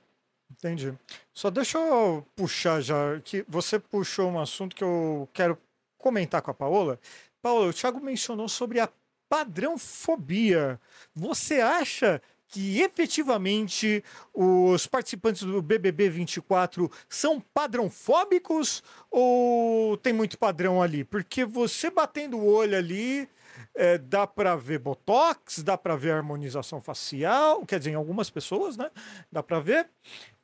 Entendi. 0.49 0.93
Só 1.33 1.49
deixa 1.49 1.77
eu 1.77 2.25
puxar 2.35 2.79
já, 2.79 3.19
que 3.21 3.43
você 3.47 3.79
puxou 3.79 4.29
um 4.29 4.39
assunto 4.39 4.75
que 4.75 4.83
eu 4.83 5.27
quero 5.33 5.57
comentar 5.97 6.41
com 6.41 6.51
a 6.51 6.53
Paola. 6.53 6.99
Paola, 7.41 7.67
o 7.67 7.73
Thiago 7.73 7.99
mencionou 7.99 8.47
sobre 8.47 8.79
a 8.79 8.87
padrãofobia. 9.27 10.79
Você 11.15 11.59
acha 11.59 12.21
que 12.53 12.81
efetivamente 12.81 14.03
os 14.31 14.85
participantes 14.85 15.41
do 15.41 15.59
BBB 15.59 16.07
24 16.07 16.89
são 17.09 17.39
padrãofóbicos 17.39 18.83
ou 19.09 19.97
tem 19.97 20.13
muito 20.13 20.37
padrão 20.37 20.79
ali? 20.79 21.03
Porque 21.03 21.45
você 21.45 21.89
batendo 21.89 22.37
o 22.37 22.45
olho 22.45 22.77
ali, 22.77 23.27
é, 23.73 23.97
dá 23.97 24.27
para 24.27 24.55
ver 24.55 24.77
botox, 24.77 25.63
dá 25.63 25.75
para 25.75 25.95
ver 25.95 26.11
harmonização 26.11 26.79
facial, 26.79 27.65
quer 27.65 27.79
dizer, 27.79 27.89
em 27.89 27.95
algumas 27.95 28.29
pessoas, 28.29 28.77
né? 28.77 28.91
Dá 29.31 29.41
para 29.41 29.59
ver. 29.59 29.89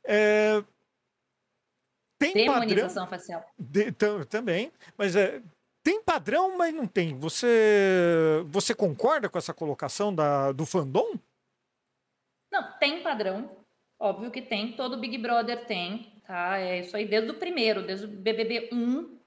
É, 0.02 0.64
tem 2.18 2.34
Demonização 2.34 3.06
padrão, 3.06 3.18
facial. 3.18 3.46
De, 3.56 3.92
também, 4.28 4.72
mas 4.98 5.14
é, 5.14 5.40
tem 5.84 6.02
padrão, 6.02 6.58
mas 6.58 6.74
não 6.74 6.88
tem. 6.88 7.16
Você, 7.20 8.44
você 8.46 8.74
concorda 8.74 9.28
com 9.28 9.38
essa 9.38 9.54
colocação 9.54 10.12
da, 10.12 10.50
do 10.50 10.66
fandom? 10.66 11.14
Não, 12.50 12.78
tem 12.78 13.02
padrão. 13.02 13.64
Óbvio 13.98 14.30
que 14.30 14.42
tem. 14.42 14.72
Todo 14.72 14.98
Big 14.98 15.18
Brother 15.18 15.66
tem, 15.66 16.22
tá? 16.26 16.58
É 16.58 16.80
isso 16.80 16.96
aí 16.96 17.06
desde 17.06 17.30
o 17.30 17.38
primeiro, 17.38 17.86
desde 17.86 18.06
o 18.06 18.08
BBB 18.08 18.70
1, 18.72 19.18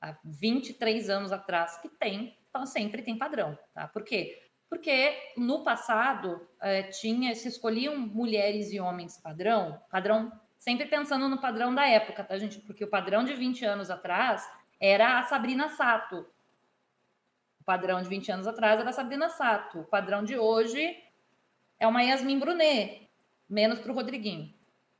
há 0.00 0.16
23 0.24 1.08
anos 1.08 1.32
atrás, 1.32 1.78
que 1.78 1.88
tem. 1.88 2.36
Então, 2.48 2.66
sempre 2.66 3.02
tem 3.02 3.16
padrão, 3.16 3.56
tá? 3.72 3.86
Por 3.86 4.02
quê? 4.02 4.50
Porque 4.68 5.16
no 5.36 5.64
passado 5.64 6.48
é, 6.60 6.84
tinha, 6.84 7.34
se 7.34 7.48
escolhiam 7.48 7.96
mulheres 7.96 8.72
e 8.72 8.80
homens 8.80 9.18
padrão, 9.18 9.80
padrão, 9.90 10.32
sempre 10.58 10.86
pensando 10.86 11.28
no 11.28 11.40
padrão 11.40 11.74
da 11.74 11.88
época, 11.88 12.22
tá, 12.22 12.38
gente? 12.38 12.60
Porque 12.60 12.84
o 12.84 12.88
padrão 12.88 13.24
de 13.24 13.34
20 13.34 13.64
anos 13.64 13.90
atrás 13.90 14.48
era 14.80 15.18
a 15.18 15.22
Sabrina 15.24 15.68
Sato. 15.70 16.26
O 17.60 17.64
padrão 17.64 18.00
de 18.00 18.08
20 18.08 18.32
anos 18.32 18.46
atrás 18.46 18.80
era 18.80 18.90
a 18.90 18.92
Sabrina 18.92 19.28
Sato. 19.28 19.80
O 19.80 19.84
padrão 19.84 20.24
de 20.24 20.38
hoje 20.38 20.96
é 21.80 21.86
uma 21.86 22.02
Yasmin 22.02 22.38
Brunet, 22.38 23.08
menos 23.48 23.78
para 23.80 23.90
o 23.90 23.94
Rodriguinho 23.94 24.52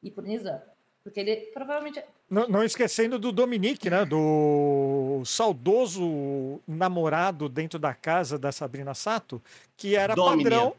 e 0.02 0.10
para 0.10 0.24
o 0.24 0.26
Nizam. 0.26 0.60
Porque 1.04 1.20
ele 1.20 1.36
provavelmente. 1.52 2.02
Não, 2.28 2.48
não, 2.48 2.62
esquecendo 2.62 3.18
do 3.18 3.32
Dominique, 3.32 3.88
né? 3.88 4.04
Do 4.04 5.22
saudoso 5.24 6.60
namorado 6.66 7.48
dentro 7.48 7.78
da 7.78 7.94
casa 7.94 8.38
da 8.38 8.52
Sabrina 8.52 8.94
Sato, 8.94 9.42
que 9.76 9.96
era 9.96 10.14
Domini. 10.14 10.44
padrão. 10.44 10.74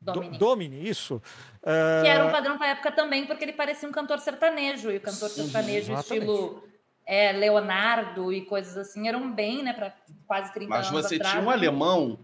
Domini. 0.00 0.38
Domini, 0.38 0.88
isso. 0.88 1.20
Que 1.60 2.08
era 2.08 2.24
um 2.24 2.30
padrão 2.30 2.56
para 2.56 2.68
época 2.68 2.92
também, 2.92 3.26
porque 3.26 3.44
ele 3.44 3.52
parecia 3.52 3.88
um 3.88 3.92
cantor 3.92 4.20
sertanejo. 4.20 4.92
E 4.92 4.96
o 4.96 5.00
cantor 5.00 5.28
sertanejo, 5.28 5.92
Exatamente. 5.92 6.24
estilo 6.24 6.62
é, 7.04 7.32
Leonardo 7.32 8.32
e 8.32 8.42
coisas 8.42 8.76
assim, 8.76 9.08
eram 9.08 9.32
bem, 9.32 9.62
né? 9.64 9.72
Para 9.72 9.92
quase 10.26 10.52
30 10.52 10.70
Mas 10.70 10.86
anos. 10.86 10.92
Mas 10.92 11.08
você 11.08 11.16
atrás, 11.16 11.32
tinha 11.32 11.44
um 11.44 11.50
alemão 11.50 12.18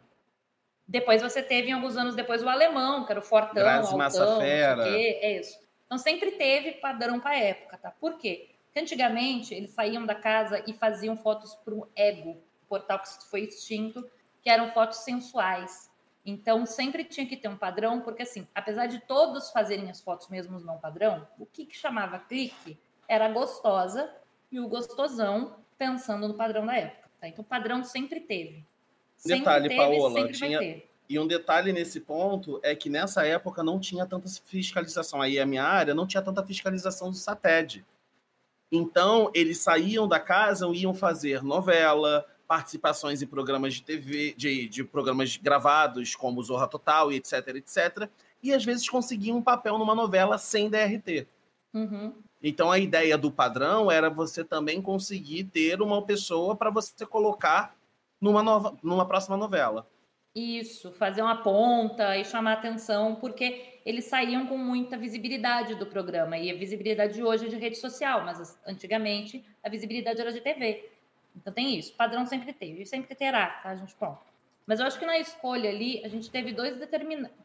depois 0.87 1.23
você 1.23 1.43
teve, 1.43 1.71
em 1.71 1.73
alguns 1.73 1.97
anos 1.97 2.15
depois, 2.15 2.43
o 2.43 2.49
alemão, 2.49 3.05
que 3.05 3.13
era 3.13 3.21
o 3.21 3.23
fortão, 3.23 3.63
Grazi 3.63 3.87
altão, 3.87 3.99
Massafera. 3.99 4.89
é 4.89 5.41
isso. 5.41 5.59
Então 5.87 5.99
sempre 5.99 6.33
teve 6.33 6.73
padrão 6.73 7.21
para 7.21 7.31
a 7.31 7.39
época, 7.39 7.79
tá? 7.79 7.91
Por 7.91 8.19
quê? 8.19 8.51
Porque 8.65 8.81
antigamente 8.81 9.55
eles 9.55 9.71
saíam 9.71 10.05
da 10.05 10.15
casa 10.15 10.63
e 10.67 10.73
faziam 10.73 11.17
fotos 11.17 11.55
para 11.55 11.75
o 11.75 11.89
Ego, 11.95 12.43
o 12.65 12.67
portal 12.69 12.99
que 12.99 13.09
foi 13.31 13.43
extinto, 13.43 14.09
que 14.43 14.51
eram 14.51 14.69
fotos 14.73 14.99
sensuais. 14.99 15.91
Então 16.27 16.65
sempre 16.67 17.05
tinha 17.05 17.27
que 17.27 17.37
ter 17.37 17.49
um 17.49 17.57
padrão, 17.57 18.01
porque 18.01 18.23
assim, 18.23 18.47
apesar 18.55 18.87
de 18.87 18.99
todos 19.01 19.51
fazerem 19.51 19.91
as 19.91 20.01
fotos 20.01 20.29
mesmo 20.29 20.59
não 20.59 20.79
padrão, 20.79 21.27
o 21.39 21.47
que, 21.47 21.67
que 21.67 21.77
chamava 21.77 22.19
clique 22.19 22.79
era 23.07 23.29
gostosa 23.29 24.13
e 24.51 24.59
o 24.59 24.69
gostosão 24.69 25.57
pensando 25.79 26.27
no 26.27 26.35
padrão 26.35 26.65
da 26.65 26.77
época. 26.77 27.11
Tá? 27.21 27.29
Então 27.29 27.45
padrão 27.45 27.85
sempre 27.85 28.21
teve. 28.21 28.67
Detalhe, 29.25 29.69
teve, 29.69 29.81
Paola, 29.81 30.33
tinha. 30.33 30.83
E 31.09 31.19
um 31.19 31.27
detalhe 31.27 31.73
nesse 31.73 32.01
ponto 32.01 32.59
é 32.63 32.75
que 32.75 32.89
nessa 32.89 33.27
época 33.27 33.63
não 33.63 33.79
tinha 33.79 34.07
tanta 34.07 34.29
fiscalização. 34.45 35.21
Aí 35.21 35.39
a 35.39 35.47
minha 35.47 35.65
área 35.65 35.95
não 35.95 36.07
tinha 36.07 36.23
tanta 36.23 36.45
fiscalização 36.45 37.11
do 37.11 37.17
SATED. 37.17 37.85
Então, 38.73 39.31
eles 39.35 39.59
saíam 39.59 40.09
da 40.09 40.19
casa, 40.19 40.67
iam 40.75 40.95
fazer 40.95 41.43
novela, 41.43 42.27
participações 42.49 43.23
em 43.23 43.27
programas 43.27 43.75
de 43.75 43.83
TV, 43.83 44.35
de, 44.37 44.69
de 44.69 44.83
programas 44.83 45.37
gravados, 45.37 46.15
como 46.15 46.43
Zorra 46.43 46.67
Total 46.67 47.13
e 47.13 47.17
etc, 47.17 47.49
etc. 47.49 48.09
E 48.43 48.53
às 48.53 48.65
vezes 48.65 48.89
conseguiam 48.89 49.37
um 49.39 49.43
papel 49.43 49.79
numa 49.79 49.95
novela 49.95 50.39
sem 50.39 50.69
DRT. 50.69 51.27
Uhum. 51.73 52.15
Então 52.43 52.71
a 52.71 52.79
ideia 52.79 53.17
do 53.17 53.31
padrão 53.31 53.91
era 53.91 54.11
você 54.11 54.45
também 54.45 54.83
conseguir 54.83 55.45
ter 55.45 55.81
uma 55.81 56.03
pessoa 56.03 56.55
para 56.55 56.71
você 56.71 57.07
colocar 57.07 57.75
numa, 58.21 58.43
nova, 58.43 58.77
numa 58.83 59.07
próxima 59.07 59.37
novela. 59.37 59.89
Isso, 60.35 60.91
fazer 60.93 61.23
uma 61.23 61.43
ponta 61.43 62.17
e 62.17 62.25
chamar 62.25 62.55
atenção, 62.55 63.15
porque 63.15 63.81
eles 63.87 64.07
saíam 64.07 64.47
com 64.47 64.59
muita 64.59 64.97
visibilidade 64.97 65.77
do 65.77 65.87
programa. 65.87 66.37
E 66.37 66.51
a 66.51 66.55
visibilidade 66.55 67.15
de 67.15 67.23
hoje 67.23 67.47
é 67.47 67.49
de 67.49 67.57
rede 67.57 67.77
social, 67.77 68.25
mas 68.25 68.59
antigamente 68.67 69.45
a 69.63 69.69
visibilidade 69.69 70.21
era 70.21 70.33
de 70.33 70.41
TV. 70.41 70.91
Então 71.37 71.53
tem 71.53 71.79
isso. 71.79 71.95
Padrão 71.95 72.27
sempre 72.27 72.53
teve, 72.53 72.83
e 72.83 72.87
sempre 72.87 73.15
terá, 73.15 73.47
tá? 73.63 73.77
Gente 73.77 73.95
pronto. 73.95 74.21
Mas 74.67 74.81
eu 74.81 74.87
acho 74.87 74.99
que 74.99 75.07
na 75.07 75.19
escolha 75.19 75.69
ali, 75.69 76.05
a 76.05 76.09
gente 76.09 76.31
teve 76.31 76.53
dois 76.53 76.79
determinantes, 76.79 77.37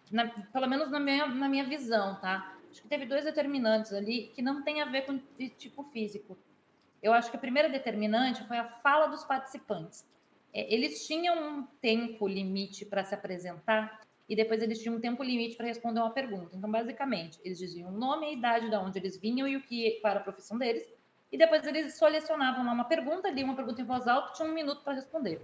pelo 0.53 0.67
menos 0.67 0.89
na 0.89 0.99
minha, 0.99 1.27
na 1.27 1.49
minha 1.49 1.65
visão, 1.65 2.15
tá? 2.19 2.55
Acho 2.71 2.81
que 2.81 2.87
teve 2.87 3.05
dois 3.05 3.25
determinantes 3.25 3.91
ali 3.93 4.31
que 4.33 4.41
não 4.41 4.63
tem 4.63 4.81
a 4.81 4.85
ver 4.85 5.05
com 5.05 5.19
tipo 5.57 5.83
físico. 5.85 6.37
Eu 7.01 7.13
acho 7.13 7.29
que 7.29 7.37
a 7.37 7.39
primeira 7.39 7.69
determinante 7.69 8.43
foi 8.47 8.57
a 8.57 8.65
fala 8.65 9.07
dos 9.07 9.23
participantes. 9.23 10.07
É, 10.53 10.73
eles 10.73 11.05
tinham 11.05 11.59
um 11.59 11.63
tempo 11.81 12.27
limite 12.27 12.85
para 12.85 13.03
se 13.03 13.13
apresentar 13.13 14.01
e 14.27 14.35
depois 14.35 14.61
eles 14.61 14.79
tinham 14.79 14.95
um 14.95 14.99
tempo 14.99 15.23
limite 15.23 15.55
para 15.55 15.65
responder 15.65 15.99
uma 15.99 16.11
pergunta. 16.11 16.55
Então, 16.55 16.69
basicamente, 16.69 17.39
eles 17.43 17.57
diziam 17.57 17.89
o 17.89 17.91
nome 17.91 18.27
a 18.27 18.31
idade 18.31 18.69
de 18.69 18.75
onde 18.75 18.99
eles 18.99 19.17
vinham 19.17 19.47
e 19.47 19.55
o 19.55 19.61
que 19.61 19.99
para 20.01 20.19
a 20.19 20.23
profissão 20.23 20.57
deles. 20.57 20.87
E 21.31 21.37
depois 21.37 21.65
eles 21.65 21.93
selecionavam 21.93 22.63
uma 22.63 22.85
pergunta, 22.85 23.29
liam 23.29 23.47
uma 23.47 23.55
pergunta 23.55 23.81
em 23.81 23.85
voz 23.85 24.07
alta, 24.07 24.33
tinham 24.33 24.51
um 24.51 24.53
minuto 24.53 24.83
para 24.83 24.93
responder. 24.93 25.41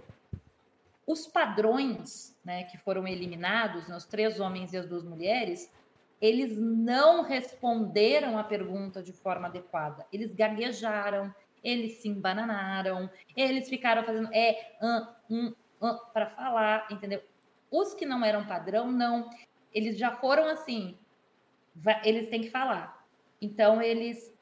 Os 1.06 1.26
padrões 1.26 2.36
né, 2.44 2.64
que 2.64 2.78
foram 2.78 3.06
eliminados, 3.06 3.86
né, 3.88 3.96
os 3.96 4.04
três 4.04 4.40
homens 4.40 4.72
e 4.72 4.76
as 4.76 4.86
duas 4.86 5.04
mulheres, 5.04 5.70
eles 6.20 6.56
não 6.58 7.22
responderam 7.22 8.38
a 8.38 8.44
pergunta 8.44 9.02
de 9.02 9.12
forma 9.12 9.48
adequada. 9.48 10.06
Eles 10.12 10.34
gaguejaram, 10.34 11.32
eles 11.66 11.94
se 11.94 12.08
embananaram, 12.08 13.10
eles 13.36 13.68
ficaram 13.68 14.04
fazendo 14.04 14.32
é, 14.32 14.76
um, 14.80 15.52
um, 15.82 15.98
para 16.12 16.28
falar, 16.28 16.86
entendeu? 16.92 17.20
Os 17.68 17.92
que 17.92 18.06
não 18.06 18.24
eram 18.24 18.46
padrão, 18.46 18.92
não. 18.92 19.28
Eles 19.74 19.98
já 19.98 20.12
foram 20.12 20.46
assim, 20.46 20.96
eles 22.04 22.30
têm 22.30 22.42
que 22.42 22.50
falar. 22.50 23.04
Então, 23.42 23.82
eles 23.82 24.32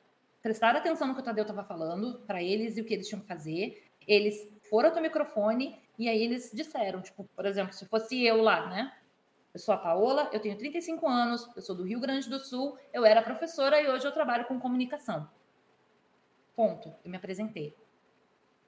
prestaram 0.42 0.78
atenção 0.78 1.09
no 1.09 1.14
que 1.14 1.20
o 1.20 1.24
Tadeu 1.24 1.44
estava 1.44 1.64
falando 1.64 2.20
para 2.26 2.42
eles 2.42 2.76
e 2.76 2.82
o 2.82 2.84
que 2.84 2.92
eles 2.92 3.09
tinham 3.09 3.22
que 3.22 3.26
fazer. 3.26 3.82
Eles 4.06 4.52
foram 4.68 4.94
ao 4.94 5.01
microfone 5.01 5.80
e 5.98 6.10
aí 6.10 6.22
eles 6.22 6.51
disseram, 6.52 7.01
tipo, 7.01 7.24
por 7.34 7.46
exemplo, 7.46 7.72
se 7.72 7.86
fosse 7.86 8.22
eu 8.22 8.42
lá, 8.42 8.68
né? 8.68 8.92
Eu 9.55 9.60
sou 9.60 9.74
a 9.74 9.78
Paola, 9.78 10.28
eu 10.30 10.40
tenho 10.40 10.59
35 10.59 11.09
anos, 11.09 11.48
eu 11.56 11.62
sou 11.62 11.74
do 11.74 11.84
Rio 11.84 12.01
Grande 12.01 12.28
do 12.28 12.38
Sul, 12.38 12.76
eu 12.92 13.06
era 13.06 13.22
professora 13.22 13.80
e 13.80 13.88
hoje 13.88 14.05
eu 14.06 14.12
trabalho 14.12 14.44
com 14.44 14.60
comunicação. 14.60 15.26
Ponto. 16.55 16.94
Eu 17.05 17.10
me 17.10 17.16
apresentei. 17.16 17.76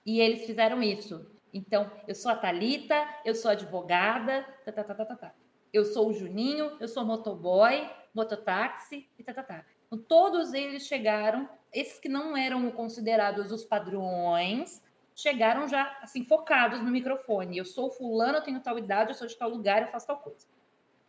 E 0.05 0.21
eles 0.21 0.45
fizeram 0.45 0.83
isso. 0.83 1.31
Então, 1.53 1.91
eu 2.07 2.15
sou 2.15 2.31
a 2.31 2.37
Talita, 2.37 2.95
eu 3.25 3.35
sou 3.35 3.51
advogada, 3.51 4.43
tá, 4.65 4.73
tá, 4.73 4.85
tá, 4.85 4.95
tá, 4.95 5.05
tá, 5.05 5.17
tá. 5.17 5.35
Eu 5.73 5.85
sou 5.85 6.09
o 6.09 6.13
Juninho, 6.13 6.77
eu 6.81 6.89
sou 6.89 7.05
motoboy, 7.05 7.89
mototáxi 8.15 9.09
e 9.19 9.23
tá, 9.23 9.33
tá, 9.33 9.43
tá. 9.43 9.65
Então, 9.87 9.99
todos 9.99 10.53
eles 10.53 10.87
chegaram, 10.87 11.49
esses 11.73 11.99
que 11.99 12.09
não 12.09 12.37
eram 12.37 12.71
considerados 12.71 13.53
os 13.53 13.65
padrões, 13.65 14.83
chegaram 15.15 15.67
já 15.67 15.99
assim 16.03 16.25
focados 16.25 16.83
no 16.83 16.91
microfone. 16.91 17.57
Eu 17.57 17.65
sou 17.65 17.91
fulano, 17.91 18.39
eu 18.39 18.43
tenho 18.43 18.61
tal 18.61 18.79
idade, 18.79 19.11
eu 19.11 19.15
sou 19.15 19.27
de 19.27 19.37
tal 19.37 19.49
lugar, 19.49 19.83
eu 19.83 19.89
faço 19.89 20.07
tal 20.07 20.19
coisa. 20.19 20.47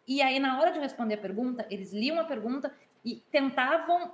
E 0.07 0.21
aí, 0.21 0.39
na 0.39 0.59
hora 0.59 0.71
de 0.71 0.79
responder 0.79 1.15
a 1.15 1.21
pergunta, 1.21 1.67
eles 1.69 1.91
liam 1.91 2.19
a 2.19 2.23
pergunta 2.23 2.73
e 3.03 3.17
tentavam 3.29 4.11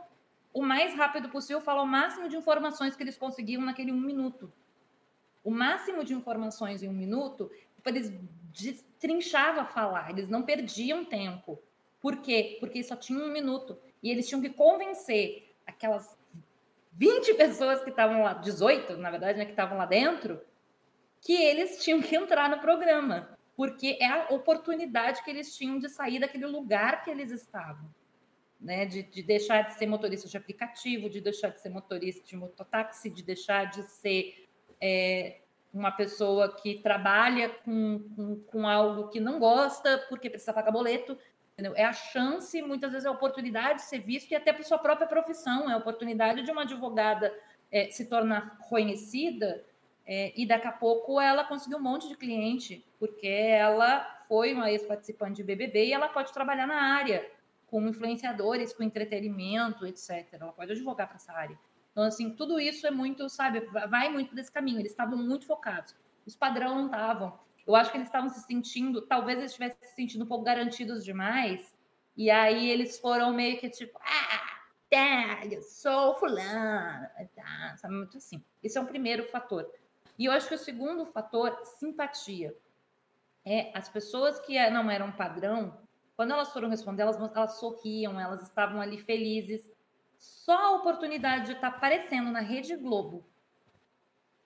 o 0.54 0.62
mais 0.62 0.96
rápido 0.96 1.30
possível, 1.30 1.60
falar 1.60 1.82
o 1.82 1.88
máximo 1.88 2.30
de 2.30 2.38
informações 2.38 2.96
que 2.96 3.02
eles 3.02 3.18
conseguiam 3.18 3.62
naquele 3.64 3.92
um 3.92 4.00
minuto. 4.00 4.54
O 5.44 5.50
máximo 5.50 6.04
de 6.04 6.14
informações 6.14 6.84
em 6.84 6.88
um 6.88 6.94
minuto, 6.94 7.52
eles 7.86 8.14
destrinchavam 8.54 9.66
falar, 9.66 10.12
eles 10.12 10.30
não 10.30 10.44
perdiam 10.44 11.04
tempo. 11.04 11.60
Por 12.00 12.18
quê? 12.18 12.58
Porque 12.60 12.84
só 12.84 12.96
tinha 12.96 13.20
um 13.20 13.32
minuto. 13.32 13.78
E 14.02 14.12
eles 14.12 14.28
tinham 14.28 14.42
que 14.42 14.50
convencer 14.50 15.56
aquelas 15.66 16.18
20 16.94 17.34
pessoas 17.34 17.84
que 17.84 17.90
estavam 17.90 18.22
lá, 18.22 18.34
18, 18.34 18.96
na 18.98 19.10
verdade, 19.10 19.40
né, 19.40 19.46
que 19.46 19.52
estavam 19.52 19.78
lá 19.78 19.86
dentro, 19.86 20.40
que 21.20 21.34
eles 21.34 21.84
tinham 21.84 22.02
que 22.02 22.16
entrar 22.16 22.50
no 22.50 22.60
programa. 22.60 23.38
Porque 23.56 23.98
é 24.00 24.08
a 24.08 24.28
oportunidade 24.30 25.24
que 25.24 25.30
eles 25.30 25.56
tinham 25.56 25.80
de 25.80 25.90
sair 25.90 26.20
daquele 26.20 26.46
lugar 26.46 27.04
que 27.04 27.10
eles 27.10 27.32
estavam 27.32 27.90
né? 28.64 28.86
De, 28.86 29.04
de, 29.04 29.22
deixar 29.22 29.64
de 29.64 29.74
ser 29.74 29.86
motorista 29.86 30.28
de 30.28 30.38
aplicativo, 30.38 31.10
de 31.10 31.20
deixar 31.20 31.50
de 31.50 31.62
ser 31.62 31.70
motorista 31.70 32.26
de 32.26 32.36
mototáxi, 32.36 33.10
de 33.10 33.22
deixar 33.22 33.66
de 33.66 33.84
ser 33.84 34.48
é, 34.80 35.42
uma 35.74 35.92
pessoa 35.92 36.56
que 36.56 36.76
trabalha 36.76 37.50
com, 37.50 38.00
com, 38.16 38.40
com, 38.46 38.68
algo 38.68 39.10
que 39.10 39.20
não 39.20 39.38
gosta 39.38 40.06
porque 40.08 40.30
precisa 40.30 40.54
pagar 40.54 40.72
boleto. 40.72 41.18
Entendeu? 41.54 41.74
É 41.76 41.84
a 41.84 41.94
chance, 41.94 42.60
muitas 42.64 42.92
vezes 42.92 43.06
é 43.06 43.10
a 43.10 43.12
oportunidade 43.12 43.80
de 43.80 43.86
ser 43.86 44.00
visto 44.00 44.32
e 44.32 44.36
até 44.36 44.52
para 44.52 44.64
sua 44.64 44.80
própria 44.80 45.06
profissão, 45.06 45.70
é 45.70 45.74
a 45.74 45.78
oportunidade 45.78 46.42
de 46.42 46.50
uma 46.50 46.64
advogada 46.64 47.32
é, 47.72 47.92
se 47.92 48.06
tornar 48.06 48.58
conhecida 48.70 49.64
é, 50.06 50.34
e 50.36 50.48
daqui 50.48 50.68
a 50.68 50.72
pouco 50.72 51.22
ela 51.22 51.44
conseguiu 51.44 51.78
um 51.78 51.82
monte 51.82 52.08
de 52.08 52.18
cliente, 52.18 52.84
porque 52.98 53.28
ela 53.28 54.00
foi 54.28 54.54
uma 54.54 54.72
ex-participante 54.72 55.36
de 55.36 55.44
BBB 55.44 55.86
e 55.86 55.94
ela 55.94 56.08
pode 56.08 56.34
trabalhar 56.34 56.66
na 56.66 56.96
área 56.96 57.24
com 57.74 57.88
influenciadores, 57.88 58.72
com 58.72 58.84
entretenimento, 58.84 59.84
etc. 59.88 60.28
Ela 60.34 60.54
pode 60.54 60.72
advogar 60.74 61.08
para 61.08 61.16
essa 61.16 61.34
área. 61.34 61.58
Então, 61.92 62.04
assim, 62.04 62.30
tudo 62.30 62.60
isso 62.60 62.86
é 62.86 62.92
muito, 62.92 63.28
sabe, 63.28 63.62
vai 63.90 64.10
muito 64.10 64.36
desse 64.36 64.52
caminho. 64.52 64.80
Eles 64.80 64.92
estavam 64.92 65.18
muito 65.18 65.48
focados. 65.48 65.96
Os 66.24 66.36
padrão 66.36 66.76
não 66.76 66.86
estavam. 66.86 67.40
Eu 67.66 67.76
acho 67.76 67.90
que 67.90 67.98
eles 67.98 68.10
estavam 68.10 68.30
se 68.30 68.42
sentindo, 68.42 69.02
talvez 69.02 69.40
eles 69.40 69.50
estivessem 69.50 69.80
se 69.82 69.96
sentindo 69.96 70.24
um 70.24 70.28
pouco 70.28 70.44
garantidos 70.44 71.04
demais. 71.04 71.76
E 72.16 72.30
aí 72.30 72.70
eles 72.70 73.00
foram 73.00 73.34
meio 73.34 73.60
que 73.60 73.68
tipo, 73.72 73.98
ah, 74.04 74.60
tá, 74.88 75.44
eu 75.52 75.64
sou 75.64 76.14
fulano, 76.20 77.08
tá, 77.36 77.76
sabe, 77.78 77.96
muito 77.96 78.18
assim. 78.18 78.44
Esse 78.62 78.78
é 78.78 78.82
o 78.82 78.86
primeiro 78.86 79.28
fator. 79.30 79.68
E 80.20 80.26
eu 80.26 80.32
acho 80.32 80.48
que 80.48 80.54
o 80.54 80.60
segundo 80.60 81.08
fator, 81.08 81.58
simpatia. 81.80 82.56
É, 83.44 83.72
as 83.76 83.90
pessoas 83.90 84.40
que 84.42 84.54
não 84.70 84.92
eram 84.92 85.12
padrão, 85.12 85.82
quando 86.16 86.32
elas 86.32 86.52
foram 86.52 86.70
responder, 86.70 87.04
elas, 87.04 87.18
elas 87.18 87.60
sorriam, 87.60 88.20
elas 88.20 88.42
estavam 88.44 88.80
ali 88.80 89.00
felizes. 89.00 89.72
Só 90.18 90.56
a 90.56 90.76
oportunidade 90.76 91.48
de 91.48 91.52
estar 91.54 91.68
aparecendo 91.68 92.32
na 92.32 92.40
Rede 92.40 92.76
Globo, 92.76 93.26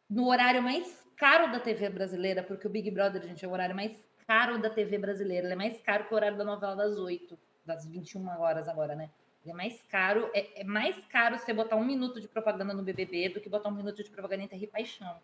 no 0.10 0.28
horário 0.28 0.62
mais 0.62 1.06
caro 1.16 1.52
da 1.52 1.60
TV 1.60 1.90
brasileira, 1.90 2.44
porque 2.44 2.68
o 2.68 2.70
Big 2.70 2.90
Brother, 2.90 3.22
gente, 3.22 3.44
é 3.44 3.48
o 3.48 3.52
horário 3.52 3.76
mais 3.76 4.08
caro 4.26 4.60
da 4.60 4.70
TV 4.70 4.98
brasileira. 4.98 5.48
Ele 5.48 5.54
é 5.54 5.58
mais 5.58 5.82
caro 5.82 6.06
que 6.06 6.14
o 6.14 6.16
horário 6.16 6.38
da 6.38 6.44
novela 6.44 6.76
das 6.76 6.98
8, 6.98 7.38
das 7.66 7.86
21 7.86 8.28
horas 8.40 8.68
agora, 8.68 8.96
né? 8.96 9.10
Ele 9.44 9.52
é 9.52 9.56
mais 9.56 9.84
caro, 9.84 10.30
é, 10.34 10.62
é 10.62 10.64
mais 10.64 11.06
caro 11.08 11.38
você 11.38 11.54
botar 11.54 11.76
um 11.76 11.86
minuto 11.86 12.20
de 12.20 12.28
propaganda 12.28 12.74
no 12.74 12.84
BBB 12.84 13.30
do 13.30 13.42
que 13.42 13.50
botar 13.50 13.70
um 13.70 13.76
minuto 13.76 14.04
de 14.04 14.10
propaganda 14.10 14.44
em 14.44 14.48
Terra 14.48 14.64
e 14.64 14.68
Paixão. 14.68 15.18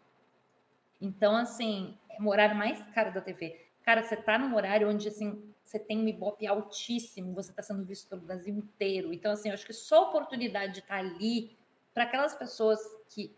Então, 1.01 1.35
assim, 1.35 1.97
é 2.09 2.21
o 2.21 2.27
horário 2.27 2.55
mais 2.55 2.81
caro 2.93 3.13
da 3.13 3.19
TV. 3.19 3.67
Cara, 3.83 4.03
você 4.03 4.15
tá 4.15 4.37
num 4.37 4.55
horário 4.55 4.89
onde, 4.89 5.07
assim, 5.07 5.52
você 5.63 5.79
tem 5.79 5.97
um 5.97 6.07
Ibope 6.07 6.45
altíssimo, 6.45 7.33
você 7.33 7.51
está 7.51 7.61
sendo 7.61 7.83
visto 7.83 8.07
pelo 8.09 8.21
Brasil 8.21 8.53
inteiro. 8.55 9.13
Então, 9.13 9.31
assim, 9.31 9.49
eu 9.49 9.53
acho 9.53 9.65
que 9.65 9.73
só 9.73 10.05
a 10.05 10.09
oportunidade 10.09 10.73
de 10.73 10.79
estar 10.79 10.95
tá 10.95 10.99
ali 10.99 11.57
para 11.93 12.03
aquelas 12.03 12.35
pessoas 12.35 12.79
que, 13.09 13.35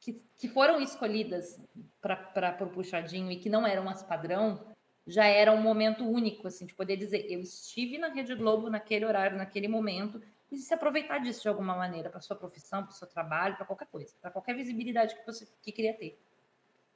que, 0.00 0.22
que 0.36 0.48
foram 0.48 0.80
escolhidas 0.80 1.60
para 2.00 2.64
o 2.64 2.70
puxadinho 2.70 3.30
e 3.30 3.36
que 3.36 3.50
não 3.50 3.66
eram 3.66 3.88
as 3.88 4.02
padrão, 4.02 4.74
já 5.06 5.26
era 5.26 5.52
um 5.52 5.60
momento 5.60 6.04
único, 6.04 6.48
assim, 6.48 6.66
de 6.66 6.74
poder 6.74 6.96
dizer, 6.96 7.30
eu 7.30 7.40
estive 7.40 7.98
na 7.98 8.08
Rede 8.08 8.34
Globo 8.34 8.68
naquele 8.68 9.04
horário, 9.04 9.36
naquele 9.36 9.68
momento, 9.68 10.20
e 10.50 10.56
se 10.58 10.72
aproveitar 10.74 11.18
disso 11.18 11.42
de 11.42 11.48
alguma 11.48 11.76
maneira, 11.76 12.10
para 12.10 12.20
sua 12.20 12.36
profissão, 12.36 12.82
para 12.82 12.92
o 12.92 12.94
seu 12.94 13.06
trabalho, 13.06 13.56
para 13.56 13.66
qualquer 13.66 13.86
coisa, 13.86 14.14
para 14.20 14.30
qualquer 14.30 14.54
visibilidade 14.54 15.14
que 15.14 15.26
você 15.26 15.46
que 15.62 15.70
queria 15.72 15.94
ter, 15.94 16.18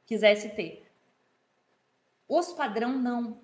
quisesse 0.06 0.51
ter. 0.51 0.90
Os 2.28 2.52
padrão 2.52 2.97
não 2.97 3.40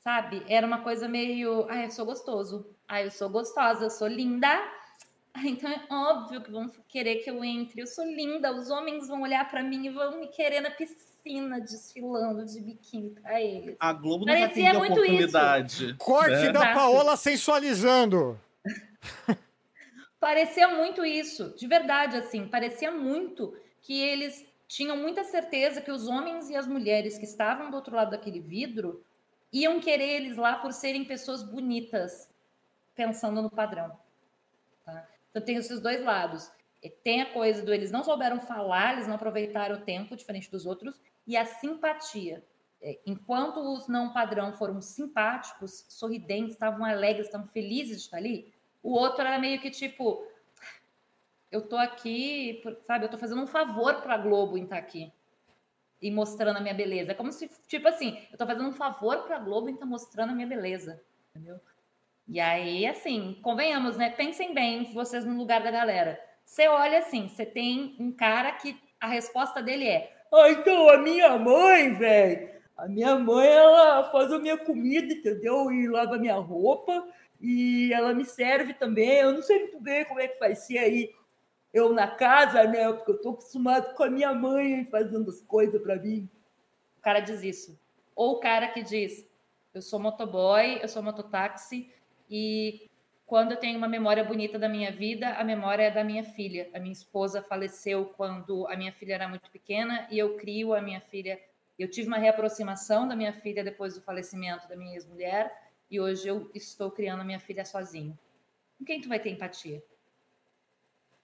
sabe? 0.00 0.42
Era 0.48 0.66
uma 0.66 0.80
coisa 0.80 1.06
meio, 1.06 1.66
ah, 1.68 1.84
eu 1.84 1.90
sou 1.90 2.04
gostoso, 2.04 2.66
ah, 2.88 3.02
eu 3.02 3.10
sou 3.10 3.28
gostosa, 3.28 3.84
eu 3.84 3.90
sou 3.90 4.08
linda. 4.08 4.48
Então 5.44 5.70
é 5.70 5.80
óbvio 5.88 6.42
que 6.42 6.50
vão 6.50 6.68
querer 6.88 7.22
que 7.22 7.30
eu 7.30 7.42
entre. 7.44 7.80
Eu 7.80 7.86
sou 7.86 8.04
linda, 8.04 8.52
os 8.52 8.68
homens 8.68 9.06
vão 9.06 9.22
olhar 9.22 9.48
para 9.48 9.62
mim 9.62 9.86
e 9.86 9.88
vão 9.88 10.18
me 10.18 10.26
querer 10.26 10.60
na 10.60 10.72
piscina, 10.72 11.60
desfilando 11.60 12.44
de 12.44 12.60
biquíni 12.60 13.10
para 13.10 13.40
eles. 13.40 13.76
A 13.78 13.92
Globo 13.92 14.26
não 14.26 14.34
Parecia 14.34 14.72
vai 14.72 14.72
ter 14.72 14.92
oportunidade. 14.92 15.84
Isso. 15.84 15.96
Corte 15.98 16.46
né? 16.46 16.52
da 16.52 16.74
Paola 16.74 17.16
sensualizando. 17.16 18.40
parecia 20.18 20.66
muito 20.66 21.04
isso, 21.04 21.54
de 21.56 21.68
verdade, 21.68 22.16
assim, 22.16 22.48
parecia 22.48 22.90
muito 22.90 23.56
que 23.80 24.00
eles 24.00 24.44
tinham 24.66 24.96
muita 24.96 25.22
certeza 25.22 25.80
que 25.80 25.92
os 25.92 26.08
homens 26.08 26.50
e 26.50 26.56
as 26.56 26.66
mulheres 26.66 27.16
que 27.16 27.24
estavam 27.24 27.70
do 27.70 27.76
outro 27.76 27.94
lado 27.94 28.10
daquele 28.10 28.40
vidro 28.40 29.00
iam 29.52 29.80
querer 29.80 30.08
eles 30.16 30.36
lá 30.36 30.56
por 30.56 30.72
serem 30.72 31.04
pessoas 31.04 31.42
bonitas, 31.42 32.28
pensando 32.94 33.42
no 33.42 33.50
padrão. 33.50 33.98
Tá? 34.84 35.08
Então 35.30 35.42
tem 35.42 35.56
esses 35.56 35.80
dois 35.80 36.02
lados. 36.02 36.50
Tem 37.02 37.20
a 37.20 37.32
coisa 37.32 37.62
do 37.62 37.74
eles 37.74 37.90
não 37.90 38.02
souberam 38.02 38.40
falar, 38.40 38.94
eles 38.94 39.06
não 39.06 39.16
aproveitaram 39.16 39.76
o 39.76 39.80
tempo, 39.82 40.16
diferente 40.16 40.50
dos 40.50 40.64
outros, 40.64 40.98
e 41.26 41.36
a 41.36 41.44
simpatia. 41.44 42.44
É, 42.82 42.98
enquanto 43.04 43.60
os 43.60 43.86
não 43.86 44.12
padrão 44.12 44.54
foram 44.54 44.80
simpáticos, 44.80 45.84
sorridentes, 45.88 46.54
estavam 46.54 46.84
alegres, 46.84 47.26
estavam 47.26 47.46
felizes 47.46 47.98
de 47.98 48.04
estar 48.04 48.16
ali, 48.16 48.54
o 48.82 48.92
outro 48.92 49.20
era 49.20 49.38
meio 49.38 49.60
que 49.60 49.70
tipo, 49.70 50.26
eu 51.50 51.68
tô 51.68 51.76
aqui, 51.76 52.62
sabe, 52.86 53.04
eu 53.04 53.10
tô 53.10 53.18
fazendo 53.18 53.42
um 53.42 53.46
favor 53.46 54.00
pra 54.00 54.16
Globo 54.16 54.56
em 54.56 54.64
estar 54.64 54.78
aqui 54.78 55.12
e 56.00 56.10
mostrando 56.10 56.56
a 56.56 56.60
minha 56.60 56.74
beleza. 56.74 57.12
É 57.12 57.14
como 57.14 57.32
se, 57.32 57.50
tipo 57.66 57.86
assim, 57.88 58.18
eu 58.32 58.38
tô 58.38 58.46
fazendo 58.46 58.68
um 58.68 58.72
favor 58.72 59.24
pra 59.24 59.38
Globo 59.38 59.68
em 59.68 59.74
estar 59.74 59.86
mostrando 59.86 60.30
a 60.30 60.34
minha 60.34 60.46
beleza, 60.46 61.02
entendeu? 61.30 61.60
E 62.26 62.38
aí, 62.38 62.86
assim, 62.86 63.38
convenhamos, 63.42 63.96
né? 63.96 64.10
Pensem 64.10 64.54
bem, 64.54 64.92
vocês 64.92 65.24
no 65.24 65.36
lugar 65.36 65.62
da 65.62 65.70
galera. 65.70 66.18
Você 66.44 66.68
olha 66.68 66.98
assim, 66.98 67.28
você 67.28 67.44
tem 67.44 67.96
um 67.98 68.12
cara 68.12 68.52
que 68.52 68.76
a 69.00 69.08
resposta 69.08 69.62
dele 69.62 69.86
é: 69.86 70.12
Ah, 70.32 70.50
então 70.50 70.88
a 70.88 70.98
minha 70.98 71.38
mãe, 71.38 71.92
velho, 71.94 72.50
a 72.76 72.88
minha 72.88 73.18
mãe, 73.18 73.48
ela 73.48 74.10
faz 74.10 74.32
a 74.32 74.38
minha 74.38 74.56
comida, 74.56 75.12
entendeu? 75.12 75.70
E 75.70 75.88
lava 75.88 76.16
a 76.16 76.18
minha 76.18 76.36
roupa, 76.36 77.06
e 77.40 77.92
ela 77.92 78.14
me 78.14 78.24
serve 78.24 78.74
também. 78.74 79.18
Eu 79.18 79.32
não 79.32 79.42
sei 79.42 79.58
muito 79.60 79.80
bem 79.80 80.04
como 80.04 80.20
é 80.20 80.28
que 80.28 80.38
vai 80.38 80.54
ser 80.54 80.78
aí 80.78 81.10
eu 81.72 81.92
na 81.92 82.08
casa, 82.08 82.64
né? 82.64 82.92
Porque 82.92 83.12
eu 83.12 83.20
tô 83.20 83.30
acostumado 83.30 83.94
com 83.94 84.02
a 84.02 84.10
minha 84.10 84.34
mãe 84.34 84.84
fazendo 84.86 85.30
as 85.30 85.40
coisas 85.40 85.80
para 85.80 85.96
mim. 85.96 86.28
O 86.98 87.02
cara 87.02 87.20
diz 87.20 87.42
isso. 87.42 87.78
Ou 88.14 88.32
o 88.32 88.40
cara 88.40 88.68
que 88.68 88.82
diz: 88.82 89.28
Eu 89.72 89.80
sou 89.80 89.98
motoboy, 89.98 90.80
eu 90.82 90.88
sou 90.88 91.02
mototáxi, 91.02 91.92
e 92.28 92.90
quando 93.26 93.52
eu 93.52 93.56
tenho 93.56 93.78
uma 93.78 93.88
memória 93.88 94.24
bonita 94.24 94.58
da 94.58 94.68
minha 94.68 94.90
vida, 94.90 95.34
a 95.34 95.44
memória 95.44 95.84
é 95.84 95.90
da 95.90 96.02
minha 96.02 96.24
filha. 96.24 96.68
A 96.74 96.80
minha 96.80 96.92
esposa 96.92 97.40
faleceu 97.40 98.06
quando 98.16 98.66
a 98.66 98.76
minha 98.76 98.92
filha 98.92 99.14
era 99.14 99.28
muito 99.28 99.48
pequena 99.50 100.08
e 100.10 100.18
eu 100.18 100.36
crio 100.36 100.74
a 100.74 100.82
minha 100.82 101.00
filha. 101.00 101.40
Eu 101.78 101.88
tive 101.88 102.08
uma 102.08 102.18
reaproximação 102.18 103.06
da 103.06 103.14
minha 103.14 103.32
filha 103.32 103.62
depois 103.62 103.94
do 103.94 104.02
falecimento 104.02 104.68
da 104.68 104.76
minha 104.76 104.94
ex-mulher 104.94 105.70
e 105.90 106.00
hoje 106.00 106.26
eu 106.26 106.50
estou 106.54 106.90
criando 106.90 107.20
a 107.20 107.24
minha 107.24 107.40
filha 107.40 107.64
sozinho. 107.64 108.18
Com 108.78 108.84
quem 108.84 109.00
tu 109.00 109.08
vai 109.08 109.20
ter 109.20 109.30
empatia? 109.30 109.82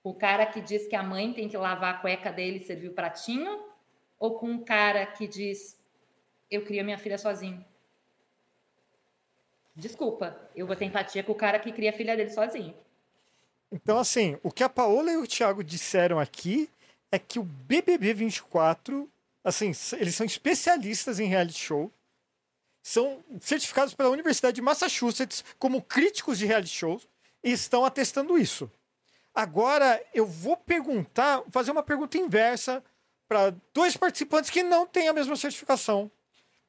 O 0.06 0.14
cara 0.14 0.46
que 0.46 0.60
diz 0.60 0.86
que 0.86 0.94
a 0.94 1.02
mãe 1.02 1.32
tem 1.32 1.48
que 1.48 1.56
lavar 1.56 1.96
a 1.96 1.98
cueca 1.98 2.30
dele 2.30 2.58
e 2.58 2.64
servir 2.64 2.86
o 2.86 2.94
pratinho? 2.94 3.60
Ou 4.20 4.38
com 4.38 4.48
um 4.48 4.64
cara 4.64 5.04
que 5.04 5.26
diz 5.26 5.76
eu 6.48 6.64
crio 6.64 6.84
minha 6.84 6.96
filha 6.96 7.18
sozinho? 7.18 7.64
Desculpa, 9.74 10.48
eu 10.54 10.64
vou 10.64 10.76
ter 10.76 10.84
empatia 10.84 11.24
com 11.24 11.32
o 11.32 11.34
cara 11.34 11.58
que 11.58 11.72
cria 11.72 11.90
a 11.90 11.92
filha 11.92 12.16
dele 12.16 12.30
sozinho. 12.30 12.72
Então, 13.72 13.98
assim, 13.98 14.38
o 14.44 14.52
que 14.52 14.62
a 14.62 14.68
Paola 14.68 15.10
e 15.10 15.16
o 15.16 15.26
Thiago 15.26 15.64
disseram 15.64 16.20
aqui 16.20 16.70
é 17.10 17.18
que 17.18 17.40
o 17.40 17.42
BBB 17.42 18.14
24, 18.14 19.10
assim, 19.42 19.72
eles 19.98 20.14
são 20.14 20.24
especialistas 20.24 21.18
em 21.18 21.26
reality 21.26 21.58
show, 21.58 21.90
são 22.80 23.24
certificados 23.40 23.92
pela 23.92 24.10
Universidade 24.10 24.54
de 24.54 24.62
Massachusetts 24.62 25.44
como 25.58 25.82
críticos 25.82 26.38
de 26.38 26.46
reality 26.46 26.70
shows 26.70 27.08
e 27.42 27.50
estão 27.50 27.84
atestando 27.84 28.38
isso. 28.38 28.70
Agora, 29.36 30.02
eu 30.14 30.24
vou 30.24 30.56
perguntar, 30.56 31.42
fazer 31.50 31.70
uma 31.70 31.82
pergunta 31.82 32.16
inversa 32.16 32.82
para 33.28 33.54
dois 33.74 33.94
participantes 33.94 34.48
que 34.48 34.62
não 34.62 34.86
têm 34.86 35.08
a 35.08 35.12
mesma 35.12 35.36
certificação 35.36 36.10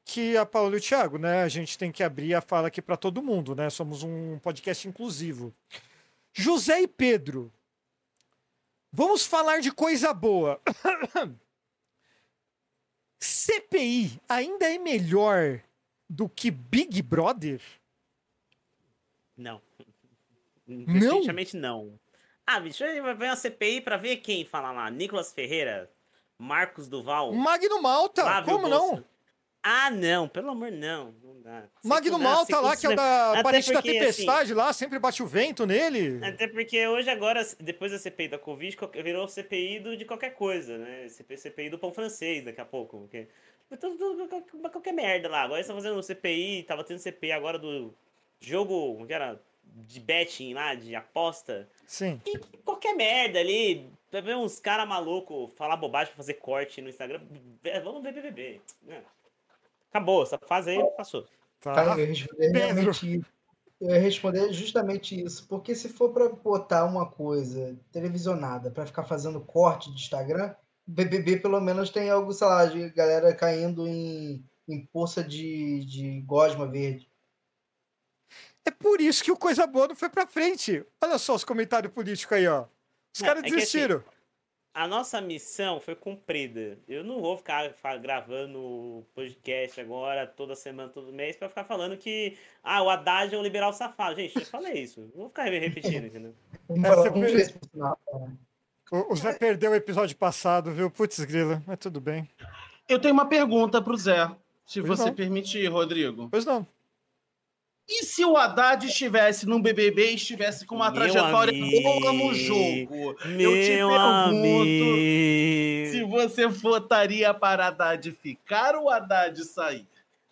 que 0.04 0.36
a 0.36 0.44
Paola 0.44 0.74
e 0.74 0.78
o 0.78 0.80
Thiago, 0.80 1.16
né? 1.16 1.42
A 1.42 1.48
gente 1.48 1.78
tem 1.78 1.90
que 1.90 2.02
abrir 2.02 2.34
a 2.34 2.42
fala 2.42 2.68
aqui 2.68 2.82
para 2.82 2.96
todo 2.96 3.22
mundo, 3.22 3.54
né? 3.54 3.70
Somos 3.70 4.02
um 4.02 4.38
podcast 4.38 4.86
inclusivo. 4.86 5.54
José 6.30 6.82
e 6.82 6.86
Pedro. 6.86 7.50
Vamos 8.92 9.24
falar 9.24 9.60
de 9.60 9.72
coisa 9.72 10.12
boa. 10.12 10.60
CPI 13.18 14.20
ainda 14.28 14.70
é 14.70 14.78
melhor 14.78 15.62
do 16.08 16.28
que 16.28 16.50
Big 16.50 17.00
Brother? 17.00 17.62
Não. 19.34 19.62
Definitivamente 20.66 21.56
não. 21.56 21.98
Ah, 22.50 22.60
bicho, 22.60 22.82
aí 22.82 22.98
vai 23.00 23.12
ver 23.14 23.26
uma 23.26 23.36
CPI 23.36 23.82
pra 23.82 23.98
ver 23.98 24.16
quem 24.16 24.42
fala 24.42 24.72
lá. 24.72 24.90
Nicolas 24.90 25.30
Ferreira, 25.30 25.90
Marcos 26.38 26.88
Duval. 26.88 27.32
Magno 27.34 27.82
Malta, 27.82 28.22
Flávio 28.22 28.54
como 28.54 28.68
Bolsa. 28.70 28.96
não? 28.96 29.04
Ah, 29.62 29.90
não, 29.90 30.26
pelo 30.26 30.50
amor 30.52 30.70
não. 30.72 31.12
não 31.22 31.42
dá. 31.42 31.64
Magno 31.84 32.12
dá, 32.12 32.24
Malta 32.24 32.46
sempre- 32.46 32.62
lá, 32.62 32.76
que 32.76 32.86
é 32.86 32.88
o 32.88 32.96
da 32.96 33.32
Até 33.32 33.42
parente 33.42 33.70
da 33.72 33.80
assim, 33.80 33.92
tempestade 33.92 34.54
lá, 34.54 34.72
sempre 34.72 34.98
bate 34.98 35.22
o 35.22 35.26
vento 35.26 35.66
nele. 35.66 36.24
Até 36.24 36.48
porque 36.48 36.86
hoje, 36.86 37.10
agora, 37.10 37.46
depois 37.60 37.92
da 37.92 37.98
CPI 37.98 38.28
da 38.28 38.38
Covid, 38.38 38.78
virou 39.02 39.28
CPI 39.28 39.80
do, 39.80 39.94
de 39.94 40.06
qualquer 40.06 40.30
coisa, 40.30 40.78
né? 40.78 41.06
CP 41.10 41.36
CPI 41.36 41.68
do 41.68 41.78
pão 41.78 41.92
francês 41.92 42.44
daqui 42.46 42.60
a 42.62 42.64
pouco. 42.64 43.00
Porque... 43.00 43.28
Qualquer- 43.68 44.70
qualquer 44.72 44.92
merda 44.92 45.28
lá. 45.28 45.42
Agora 45.42 45.58
eles 45.58 45.66
estão 45.66 45.76
fazendo 45.76 46.02
CPI, 46.02 46.62
tava 46.62 46.82
tendo 46.82 46.98
CPI 46.98 47.32
agora 47.32 47.58
do 47.58 47.92
jogo, 48.40 49.04
que 49.06 49.12
era? 49.12 49.38
De 49.64 50.00
betting 50.00 50.54
lá, 50.54 50.74
de 50.74 50.94
aposta. 50.94 51.68
Sim. 51.88 52.20
E 52.26 52.38
qualquer 52.58 52.94
merda 52.94 53.40
ali. 53.40 53.90
Vai 54.12 54.22
ver 54.22 54.36
uns 54.36 54.60
caras 54.60 54.86
malucos 54.86 55.52
falar 55.54 55.76
bobagem 55.76 56.08
pra 56.08 56.16
fazer 56.18 56.34
corte 56.34 56.80
no 56.80 56.88
Instagram. 56.88 57.20
É, 57.64 57.80
Vamos 57.80 58.02
ver 58.02 58.12
BBB. 58.12 58.60
né? 58.82 59.02
Acabou, 59.90 60.22
essa 60.22 60.38
fase 60.38 60.70
aí 60.70 60.84
passou. 60.96 61.26
Tá. 61.60 61.74
Cara, 61.74 61.98
eu. 61.98 63.22
Eu 63.80 63.90
ia 63.90 64.00
responder 64.00 64.52
justamente 64.52 65.20
isso. 65.20 65.46
Porque 65.46 65.74
se 65.74 65.88
for 65.88 66.12
para 66.12 66.28
botar 66.28 66.84
uma 66.84 67.06
coisa 67.06 67.78
televisionada 67.92 68.70
para 68.70 68.86
ficar 68.86 69.04
fazendo 69.04 69.40
corte 69.40 69.90
de 69.90 70.00
Instagram, 70.00 70.54
BBB 70.86 71.38
pelo 71.38 71.60
menos 71.60 71.90
tem 71.90 72.10
algo, 72.10 72.32
sei 72.32 72.46
lá, 72.48 72.66
de 72.66 72.90
galera 72.90 73.34
caindo 73.34 73.86
em, 73.86 74.44
em 74.68 74.84
poça 74.86 75.22
de, 75.22 75.84
de 75.84 76.20
gosma 76.22 76.66
verde. 76.66 77.07
É 78.64 78.70
por 78.70 79.00
isso 79.00 79.24
que 79.24 79.32
o 79.32 79.36
Coisa 79.36 79.66
Boa 79.66 79.88
não 79.88 79.96
foi 79.96 80.08
pra 80.08 80.26
frente. 80.26 80.84
Olha 81.02 81.18
só 81.18 81.34
os 81.34 81.44
comentários 81.44 81.92
políticos 81.92 82.36
aí, 82.36 82.46
ó. 82.46 82.66
Os 83.14 83.22
caras 83.22 83.38
é 83.38 83.42
que 83.42 83.48
assim, 83.48 83.56
desistiram. 83.56 84.04
A 84.74 84.86
nossa 84.86 85.20
missão 85.20 85.80
foi 85.80 85.96
cumprida. 85.96 86.78
Eu 86.86 87.02
não 87.02 87.20
vou 87.20 87.36
ficar 87.36 87.72
gravando 88.00 89.04
podcast 89.14 89.80
agora, 89.80 90.26
toda 90.26 90.54
semana, 90.54 90.88
todo 90.88 91.12
mês, 91.12 91.34
pra 91.36 91.48
ficar 91.48 91.64
falando 91.64 91.96
que 91.96 92.36
ah, 92.62 92.82
o 92.82 92.88
Haddad 92.90 93.34
é 93.34 93.38
um 93.38 93.42
liberal 93.42 93.72
safado. 93.72 94.14
Gente, 94.16 94.38
eu 94.38 94.46
falei 94.46 94.74
isso. 94.74 95.00
Não 95.00 95.22
vou 95.22 95.28
ficar 95.28 95.44
repetindo, 95.44 96.06
entendeu? 96.06 96.34
É. 96.70 97.98
O, 98.90 99.12
o 99.12 99.16
Zé 99.16 99.32
perdeu 99.34 99.72
o 99.72 99.74
episódio 99.74 100.16
passado, 100.16 100.70
viu? 100.72 100.90
Putz, 100.90 101.18
grila, 101.24 101.62
mas 101.66 101.78
tudo 101.78 102.00
bem. 102.00 102.28
Eu 102.88 102.98
tenho 102.98 103.12
uma 103.14 103.26
pergunta 103.26 103.82
pro 103.82 103.96
Zé, 103.96 104.30
se 104.64 104.80
Pois 104.80 104.98
você 104.98 105.06
não. 105.06 105.14
permitir, 105.14 105.66
Rodrigo. 105.66 106.28
Pois 106.30 106.44
não. 106.44 106.66
E 107.90 108.04
se 108.04 108.22
o 108.22 108.36
Haddad 108.36 108.86
estivesse 108.86 109.46
no 109.46 109.58
BBB 109.60 110.10
e 110.10 110.14
estivesse 110.16 110.66
com 110.66 110.74
uma 110.76 110.90
Meu 110.90 110.94
trajetória 111.00 111.52
boa 111.82 112.12
no 112.12 112.34
jogo? 112.34 113.16
Meu 113.28 113.56
eu 113.56 113.62
te 113.62 113.68
pergunto 113.68 113.96
amigo. 113.96 115.90
se 115.90 116.04
você 116.04 116.46
votaria 116.46 117.32
para 117.32 117.68
Haddad 117.68 118.12
ficar 118.12 118.74
ou 118.76 118.90
Haddad 118.90 119.42
sair. 119.44 119.86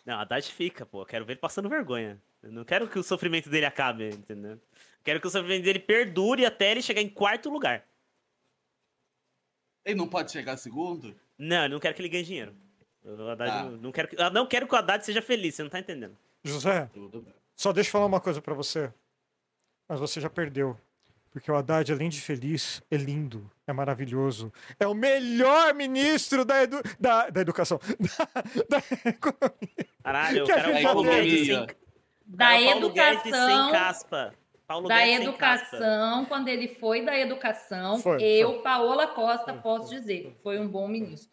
Não, 0.05 0.19
Haddad 0.19 0.51
fica, 0.53 0.85
pô. 0.85 1.01
Eu 1.01 1.05
quero 1.07 1.25
ver 1.25 1.33
ele 1.33 1.39
passando 1.39 1.67
vergonha. 1.67 2.21
Eu 2.43 2.51
não 2.51 2.63
quero 2.63 2.87
que 2.87 2.99
o 2.99 3.03
sofrimento 3.03 3.49
dele 3.49 3.65
acabe, 3.65 4.07
entendeu? 4.09 4.51
Eu 4.51 4.59
quero 5.03 5.19
que 5.19 5.27
o 5.27 5.31
sofrimento 5.31 5.63
dele 5.63 5.79
perdure 5.79 6.45
até 6.45 6.71
ele 6.71 6.81
chegar 6.83 7.01
em 7.01 7.09
quarto 7.09 7.49
lugar. 7.49 7.83
Ele 9.83 9.95
não 9.95 10.07
pode 10.07 10.31
chegar 10.31 10.57
segundo? 10.57 11.15
Não, 11.37 11.63
eu 11.63 11.69
não 11.69 11.79
quero 11.79 11.95
que 11.95 12.01
ele 12.01 12.09
ganhe 12.09 12.23
dinheiro. 12.23 12.55
O 13.03 13.29
Haddad, 13.29 13.49
Tá. 13.49 13.63
não 13.63 13.91
quero 13.91 14.07
que, 14.09 14.21
eu 14.21 14.29
não 14.31 14.45
quero 14.45 14.67
que 14.67 14.75
o 14.75 14.77
Haddad 14.77 15.03
seja 15.03 15.21
feliz, 15.23 15.55
você 15.55 15.63
não 15.63 15.69
tá 15.71 15.79
entendendo. 15.79 16.15
José, 16.43 16.87
Tudo 16.93 17.21
bem. 17.21 17.33
Só 17.57 17.73
deixa 17.73 17.89
eu 17.89 17.91
falar 17.91 18.05
uma 18.05 18.21
coisa 18.21 18.41
pra 18.41 18.53
você. 18.53 18.93
Mas 19.89 19.99
você 19.99 20.21
já 20.21 20.29
perdeu. 20.29 20.77
Porque 21.31 21.51
o 21.51 21.55
Haddad, 21.55 21.91
além 21.91 22.09
de 22.09 22.19
feliz, 22.21 22.81
é 22.89 22.95
lindo, 22.97 23.49
é 23.67 23.73
maravilhoso. 23.73 24.51
É 24.79 24.87
o 24.87 24.93
melhor 24.93 25.73
ministro 25.73 26.43
da, 26.45 26.63
edu- 26.63 26.81
da, 26.99 27.29
da 27.29 27.41
educação. 27.41 27.79
Da, 28.69 28.77
da 28.79 29.09
economia. 29.09 29.87
Caralho, 30.03 30.37
eu 30.39 30.45
Que 30.45 30.51
a 30.51 30.55
quero 30.55 30.77
o 30.79 30.83
Paulo 30.83 31.03
Guedes 31.03 31.47
sem, 31.47 31.67
Da 32.25 32.47
quero 32.57 32.63
o 32.63 32.71
Paulo 32.71 32.89
Guedes 32.93 33.21
sem 33.21 33.31
educação, 33.31 33.71
caspa. 33.71 34.33
Paulo 34.65 34.87
da 34.87 34.97
Guedes 34.97 35.27
educação, 35.27 36.25
quando 36.25 36.47
ele 36.47 36.67
foi 36.67 37.05
da 37.05 37.17
educação, 37.17 37.99
Foi, 37.99 38.21
eu, 38.23 38.61
Paola 38.61 39.07
Costa, 39.07 39.53
Foi, 39.53 39.61
posso 39.61 39.89
dizer, 39.89 40.35
foi 40.43 40.59
um 40.59 40.67
bom 40.67 40.87
ministro. 40.87 41.29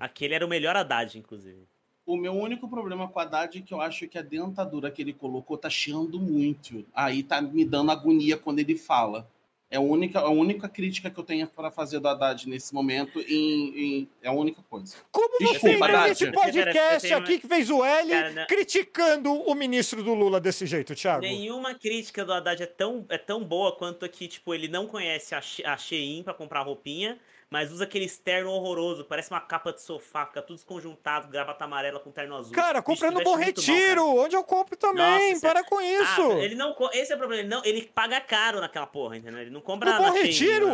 Aquele 0.00 0.34
era 0.34 0.44
o 0.44 0.48
melhor 0.48 0.76
Haddad, 0.76 1.18
inclusive. 1.18 1.66
O 2.06 2.16
meu 2.16 2.32
único 2.32 2.68
problema 2.68 3.08
com 3.08 3.18
a 3.18 3.22
Haddad 3.24 3.58
é 3.58 3.60
que 3.60 3.74
eu 3.74 3.80
acho 3.80 4.06
que 4.06 4.16
a 4.16 4.22
dentadura 4.22 4.90
que 4.92 5.02
ele 5.02 5.12
colocou 5.12 5.58
tá 5.58 5.68
chiando 5.68 6.20
muito. 6.20 6.84
Aí 6.94 7.22
tá 7.24 7.42
me 7.42 7.64
dando 7.64 7.90
agonia 7.90 8.36
quando 8.36 8.60
ele 8.60 8.76
fala. 8.76 9.28
É 9.68 9.78
a 9.78 9.80
única, 9.80 10.20
a 10.20 10.30
única 10.30 10.68
crítica 10.68 11.10
que 11.10 11.18
eu 11.18 11.24
tenho 11.24 11.44
para 11.48 11.72
fazer 11.72 11.98
do 11.98 12.06
Haddad 12.06 12.48
nesse 12.48 12.72
momento. 12.72 13.18
Em, 13.22 13.74
em- 14.02 14.08
é 14.22 14.28
a 14.28 14.32
única 14.32 14.62
coisa. 14.70 14.94
Como 15.10 15.36
Desculpa, 15.40 15.58
você 15.58 15.76
Pera, 15.78 16.14
pera, 16.14 16.32
podcast 16.32 17.08
pera, 17.08 17.16
aqui 17.20 17.38
que 17.40 17.48
fez 17.48 17.68
o 17.68 17.84
L 17.84 18.08
Cara, 18.08 18.32
não- 18.32 18.46
criticando 18.46 19.32
o 19.32 19.52
ministro 19.56 20.04
do 20.04 20.14
Lula 20.14 20.38
desse 20.38 20.64
jeito, 20.66 20.94
Thiago? 20.94 21.22
Nenhuma 21.22 21.74
crítica 21.74 22.24
do 22.24 22.32
Haddad 22.32 22.62
é 22.62 22.66
tão, 22.66 23.04
é 23.08 23.18
tão 23.18 23.42
boa 23.42 23.72
quanto 23.72 24.08
que, 24.08 24.28
tipo, 24.28 24.54
ele 24.54 24.68
não 24.68 24.86
conhece 24.86 25.34
a, 25.34 25.40
She- 25.40 25.64
a 25.64 25.76
Shein 25.76 26.22
pra 26.22 26.32
comprar 26.32 26.62
roupinha, 26.62 27.18
mas 27.56 27.72
usa 27.72 27.84
aquele 27.84 28.04
externo 28.04 28.50
horroroso, 28.50 29.02
parece 29.02 29.30
uma 29.30 29.40
capa 29.40 29.72
de 29.72 29.80
sofá, 29.80 30.26
fica 30.26 30.42
tudo 30.42 30.56
desconjuntado, 30.56 31.26
gravata 31.28 31.64
amarela 31.64 31.98
com 31.98 32.10
terno 32.10 32.36
azul. 32.36 32.52
Cara, 32.52 32.82
compra 32.82 33.10
no 33.10 33.22
Bom 33.24 33.30
mal, 33.30 33.40
Retiro, 33.40 34.04
cara. 34.04 34.04
onde 34.04 34.36
eu 34.36 34.44
compro 34.44 34.76
também. 34.76 35.30
Nossa, 35.32 35.40
para 35.40 35.64
com 35.64 35.80
isso. 35.80 36.32
Ah, 36.32 36.38
ele 36.38 36.54
não, 36.54 36.76
esse 36.92 37.12
é 37.12 37.14
o 37.14 37.18
problema, 37.18 37.40
ele, 37.42 37.48
não, 37.48 37.64
ele 37.64 37.80
paga 37.94 38.20
caro 38.20 38.60
naquela 38.60 38.86
porra, 38.86 39.16
entendeu? 39.16 39.40
Ele 39.40 39.48
não 39.50 39.62
compra 39.62 39.90
No 39.98 40.04
Bom 40.04 40.12
Shein, 40.12 40.22
Retiro? 40.24 40.66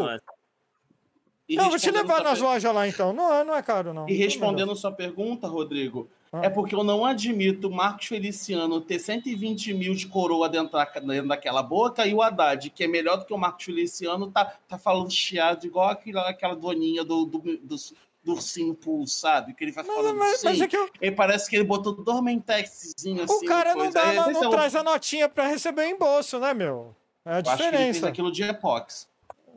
Não, 1.50 1.68
vou 1.70 1.78
te 1.78 1.90
levar 1.92 2.22
nas 2.24 2.38
per- 2.40 2.48
lojas 2.48 2.74
lá 2.74 2.88
então. 2.88 3.12
Não, 3.12 3.32
é- 3.32 3.44
não 3.44 3.54
é 3.54 3.62
caro, 3.62 3.94
não. 3.94 4.08
E 4.08 4.14
respondendo 4.14 4.74
sua 4.74 4.90
pergunta, 4.90 5.46
Rodrigo, 5.46 6.10
Ah. 6.10 6.21
É 6.40 6.48
porque 6.48 6.74
eu 6.74 6.82
não 6.82 7.04
admito 7.04 7.68
o 7.68 7.70
Marcos 7.70 8.06
Feliciano 8.06 8.80
ter 8.80 8.98
120 8.98 9.74
mil 9.74 9.94
de 9.94 10.06
coroa 10.06 10.48
dentro, 10.48 10.72
da- 10.72 10.84
dentro 10.84 11.28
daquela 11.28 11.62
boca 11.62 12.06
e 12.06 12.14
o 12.14 12.22
Haddad, 12.22 12.70
que 12.70 12.84
é 12.84 12.88
melhor 12.88 13.16
do 13.18 13.26
que 13.26 13.34
o 13.34 13.38
Marcos 13.38 13.64
Feliciano, 13.66 14.30
tá, 14.30 14.44
tá 14.66 14.78
falando 14.78 15.10
chiado 15.10 15.66
igual 15.66 15.90
aquela, 15.90 16.28
aquela 16.30 16.54
doninha 16.56 17.04
do, 17.04 17.26
do, 17.26 17.38
do, 17.38 17.76
do 18.24 18.32
ursinho 18.32 18.74
Pool, 18.74 19.06
sabe? 19.06 19.52
Que 19.52 19.64
ele 19.64 19.72
vai 19.72 19.84
Mas, 19.84 19.94
falando 19.96 20.18
mas, 20.18 20.42
mas 20.44 20.54
assim. 20.54 20.62
é 20.62 20.68
que 20.68 20.76
eu- 20.76 20.88
E 21.02 21.10
parece 21.10 21.50
que 21.50 21.56
ele 21.56 21.64
botou 21.64 21.92
dormentexzinho 21.92 23.24
assim. 23.24 23.34
o 23.34 23.48
cara 23.48 23.74
não, 23.74 23.90
dá, 23.90 24.02
Aí, 24.10 24.16
não, 24.16 24.30
esse 24.30 24.38
é 24.38 24.42
não 24.42 24.48
o- 24.48 24.50
traz 24.50 24.74
a 24.76 24.82
notinha 24.82 25.28
pra 25.28 25.46
receber 25.48 25.82
o 25.82 25.90
embolso, 25.90 26.38
né, 26.38 26.54
meu? 26.54 26.94
É 27.24 27.30
a 27.30 27.32
Eu 27.34 27.38
acho 27.40 27.44
que 27.44 27.50
ele 27.50 27.58
fez 27.76 27.86
diferença. 27.86 28.08
aquilo 28.08 28.32
de 28.32 28.42
epox. 28.42 29.08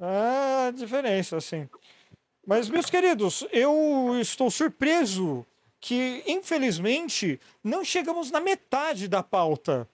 É 0.01 0.67
a 0.67 0.71
diferença, 0.71 1.37
assim. 1.37 1.69
Mas, 2.45 2.69
meus 2.69 2.89
queridos, 2.89 3.47
eu 3.51 4.17
estou 4.19 4.51
surpreso 4.51 5.45
que, 5.85 6.23
infelizmente, 6.25 7.39
não 7.63 7.85
chegamos 7.85 8.31
na 8.31 8.41
metade 8.41 9.07
da 9.07 9.21
pauta. 9.21 9.87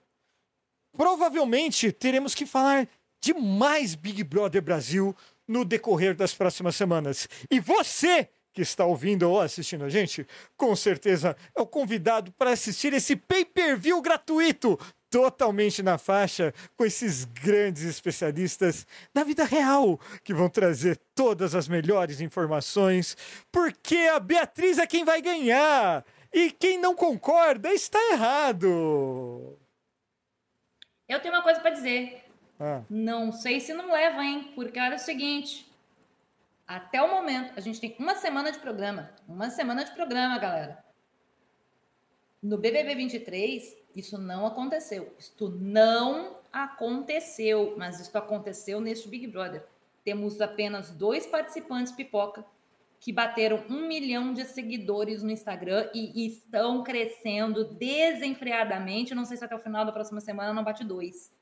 Provavelmente 0.96 1.92
teremos 1.92 2.34
que 2.34 2.46
falar 2.46 2.88
de 3.20 3.34
mais 3.34 3.94
Big 3.94 4.24
Brother 4.24 4.62
Brasil 4.62 5.14
no 5.46 5.66
decorrer 5.66 6.16
das 6.16 6.32
próximas 6.32 6.76
semanas. 6.76 7.28
E 7.50 7.60
você 7.60 8.26
que 8.54 8.62
está 8.62 8.86
ouvindo 8.86 9.28
ou 9.28 9.38
assistindo 9.38 9.84
a 9.84 9.90
gente, 9.90 10.26
com 10.56 10.74
certeza 10.74 11.36
é 11.54 11.60
o 11.60 11.66
convidado 11.66 12.32
para 12.32 12.52
assistir 12.52 12.94
esse 12.94 13.14
pay-per-view 13.14 14.00
gratuito, 14.00 14.78
totalmente 15.12 15.82
na 15.82 15.98
faixa, 15.98 16.54
com 16.74 16.86
esses 16.86 17.26
grandes 17.26 17.82
especialistas 17.82 18.86
na 19.14 19.22
vida 19.22 19.44
real, 19.44 20.00
que 20.24 20.32
vão 20.32 20.48
trazer 20.48 20.98
todas 21.14 21.54
as 21.54 21.68
melhores 21.68 22.22
informações, 22.22 23.14
porque 23.52 23.94
a 24.10 24.18
Beatriz 24.18 24.78
é 24.78 24.86
quem 24.86 25.04
vai 25.04 25.20
ganhar. 25.20 26.02
E 26.32 26.50
quem 26.50 26.78
não 26.78 26.94
concorda 26.94 27.70
está 27.74 27.98
errado. 28.10 29.58
Eu 31.06 31.20
tenho 31.20 31.34
uma 31.34 31.42
coisa 31.42 31.60
para 31.60 31.72
dizer. 31.72 32.24
Ah, 32.58 32.80
Não 32.88 33.30
sei 33.32 33.60
se 33.60 33.74
não 33.74 33.92
leva, 33.92 34.24
hein? 34.24 34.50
Porque 34.54 34.80
olha 34.80 34.96
o 34.96 34.98
seguinte. 34.98 35.70
Até 36.66 37.02
o 37.02 37.10
momento, 37.10 37.52
a 37.54 37.60
gente 37.60 37.78
tem 37.78 37.94
uma 37.98 38.14
semana 38.14 38.50
de 38.50 38.58
programa. 38.60 39.10
Uma 39.28 39.50
semana 39.50 39.84
de 39.84 39.92
programa, 39.92 40.38
galera. 40.38 40.82
No 42.42 42.56
BBB 42.56 42.94
23, 42.94 43.81
isso 43.94 44.18
não 44.18 44.46
aconteceu. 44.46 45.14
Isto 45.18 45.48
não 45.48 46.36
aconteceu. 46.52 47.74
Mas 47.76 48.00
isso 48.00 48.16
aconteceu 48.16 48.80
neste 48.80 49.08
Big 49.08 49.26
Brother. 49.26 49.64
Temos 50.04 50.40
apenas 50.40 50.90
dois 50.90 51.26
participantes 51.26 51.92
pipoca 51.92 52.44
que 52.98 53.12
bateram 53.12 53.64
um 53.68 53.86
milhão 53.88 54.32
de 54.32 54.44
seguidores 54.44 55.22
no 55.22 55.30
Instagram 55.30 55.90
e 55.92 56.26
estão 56.26 56.82
crescendo 56.84 57.64
desenfreadamente. 57.64 59.14
Não 59.14 59.24
sei 59.24 59.36
se 59.36 59.44
até 59.44 59.56
o 59.56 59.60
final 59.60 59.84
da 59.84 59.92
próxima 59.92 60.20
semana 60.20 60.52
não 60.52 60.62
bate 60.62 60.84
dois. 60.84 61.34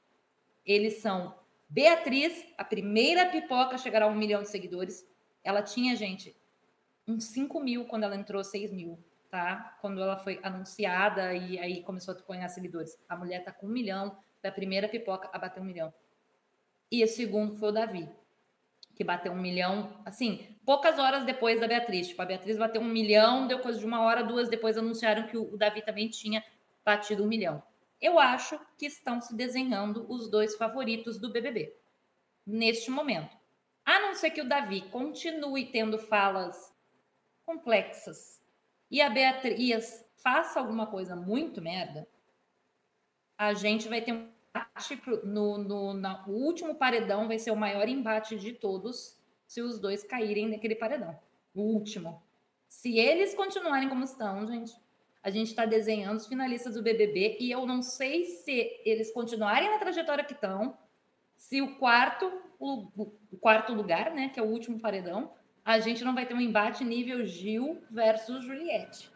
Eles 0.64 0.98
são 0.98 1.35
Beatriz, 1.68 2.47
a 2.59 2.64
primeira 2.64 3.27
pipoca 3.27 3.77
a 3.77 3.78
chegar 3.78 4.02
a 4.02 4.09
um 4.09 4.14
milhão 4.14 4.43
de 4.43 4.48
seguidores. 4.48 5.06
Ela 5.44 5.62
tinha, 5.62 5.94
gente, 5.94 6.35
uns 7.06 7.24
5 7.27 7.60
mil 7.60 7.85
quando 7.85 8.02
ela 8.02 8.16
entrou, 8.16 8.43
6 8.43 8.72
mil, 8.72 8.98
tá? 9.31 9.77
Quando 9.81 10.02
ela 10.02 10.16
foi 10.16 10.40
anunciada 10.43 11.32
e 11.35 11.59
aí 11.59 11.82
começou 11.82 12.15
a 12.15 12.32
ganhar 12.32 12.48
seguidores. 12.48 12.98
A 13.09 13.16
mulher 13.16 13.44
tá 13.44 13.52
com 13.52 13.66
um 13.66 13.70
milhão, 13.70 14.16
da 14.43 14.51
primeira 14.51 14.89
pipoca 14.89 15.28
a 15.32 15.39
bater 15.39 15.61
um 15.61 15.65
milhão. 15.65 15.93
E 16.90 17.05
o 17.05 17.09
segundo 17.09 17.55
foi 17.57 17.69
o 17.69 17.73
Davi, 17.73 18.09
que 18.97 19.05
bateu 19.05 19.32
um 19.32 19.40
milhão, 19.40 20.02
assim, 20.05 20.59
poucas 20.65 20.98
horas 20.98 21.24
depois 21.24 21.61
da 21.61 21.69
Beatriz. 21.69 22.09
Tipo, 22.09 22.23
a 22.23 22.27
Beatriz 22.27 22.59
bateu 22.59 22.81
um 22.81 22.89
milhão, 22.89 23.47
deu 23.47 23.61
coisa 23.61 23.78
de 23.78 23.86
uma 23.86 24.02
hora, 24.02 24.24
duas 24.24 24.48
depois 24.48 24.77
anunciaram 24.77 25.27
que 25.27 25.36
o 25.36 25.57
Davi 25.57 25.82
também 25.82 26.09
tinha 26.09 26.44
batido 26.85 27.23
um 27.23 27.28
milhão. 27.28 27.62
Eu 28.01 28.19
acho 28.19 28.59
que 28.78 28.86
estão 28.86 29.20
se 29.20 29.36
desenhando 29.36 30.11
os 30.11 30.28
dois 30.28 30.57
favoritos 30.57 31.19
do 31.19 31.31
BBB 31.31 31.77
neste 32.47 32.90
momento. 32.90 33.36
A 33.85 34.01
não 34.01 34.15
ser 34.15 34.31
que 34.31 34.40
o 34.40 34.48
Davi 34.48 34.82
continue 34.90 35.66
tendo 35.66 35.98
falas 35.98 36.74
complexas 37.44 38.39
e 38.90 39.00
a 39.00 39.08
Beatriz 39.08 40.04
faça 40.16 40.58
alguma 40.60 40.86
coisa 40.86 41.14
muito 41.16 41.62
merda, 41.62 42.06
a 43.38 43.54
gente 43.54 43.88
vai 43.88 44.02
ter 44.02 44.12
um 44.12 44.28
embate 44.50 45.00
no, 45.24 45.58
no, 45.58 45.94
na- 45.94 46.24
o 46.26 46.32
último 46.32 46.74
paredão 46.74 47.28
vai 47.28 47.38
ser 47.38 47.50
o 47.50 47.56
maior 47.56 47.88
embate 47.88 48.36
de 48.38 48.52
todos 48.52 49.16
se 49.46 49.60
os 49.62 49.78
dois 49.78 50.02
caírem 50.02 50.48
naquele 50.48 50.74
paredão. 50.74 51.18
O 51.54 51.62
último. 51.62 52.22
Se 52.68 52.98
eles 52.98 53.34
continuarem 53.34 53.88
como 53.88 54.04
estão, 54.04 54.46
gente, 54.46 54.72
a 55.22 55.30
gente 55.30 55.48
está 55.48 55.64
desenhando 55.66 56.16
os 56.16 56.26
finalistas 56.26 56.74
do 56.74 56.82
BBB 56.82 57.36
e 57.40 57.50
eu 57.50 57.66
não 57.66 57.82
sei 57.82 58.24
se 58.24 58.80
eles 58.84 59.12
continuarem 59.12 59.70
na 59.70 59.78
trajetória 59.78 60.24
que 60.24 60.34
estão, 60.34 60.76
se 61.36 61.60
o 61.60 61.76
quarto, 61.76 62.30
o, 62.58 62.88
o 63.32 63.36
quarto 63.38 63.72
lugar, 63.72 64.12
né, 64.12 64.28
que 64.28 64.38
é 64.38 64.42
o 64.42 64.46
último 64.46 64.78
paredão, 64.78 65.32
a 65.65 65.78
gente 65.78 66.05
não 66.05 66.15
vai 66.15 66.27
ter 66.27 66.35
um 66.35 66.41
embate 66.41 66.85
nível 66.85 67.24
Gil 67.24 67.82
versus 67.91 68.45
Juliette. 68.45 69.11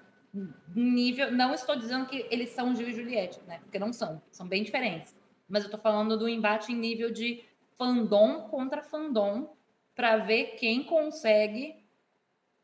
Nível, 0.75 1.31
não 1.33 1.55
estou 1.55 1.77
dizendo 1.77 2.07
que 2.07 2.27
eles 2.31 2.51
são 2.51 2.75
Gil 2.75 2.89
e 2.89 2.93
Juliette, 2.93 3.41
né, 3.47 3.61
porque 3.61 3.79
não 3.79 3.93
são, 3.93 4.21
são 4.31 4.47
bem 4.47 4.62
diferentes. 4.62 5.15
Mas 5.49 5.62
eu 5.62 5.69
estou 5.69 5.81
falando 5.81 6.16
do 6.19 6.29
embate 6.29 6.73
em 6.73 6.77
nível 6.77 7.11
de 7.11 7.45
fandom 7.77 8.49
contra 8.49 8.83
fandom 8.83 9.55
para 9.95 10.16
ver 10.16 10.57
quem 10.57 10.83
consegue, 10.85 11.85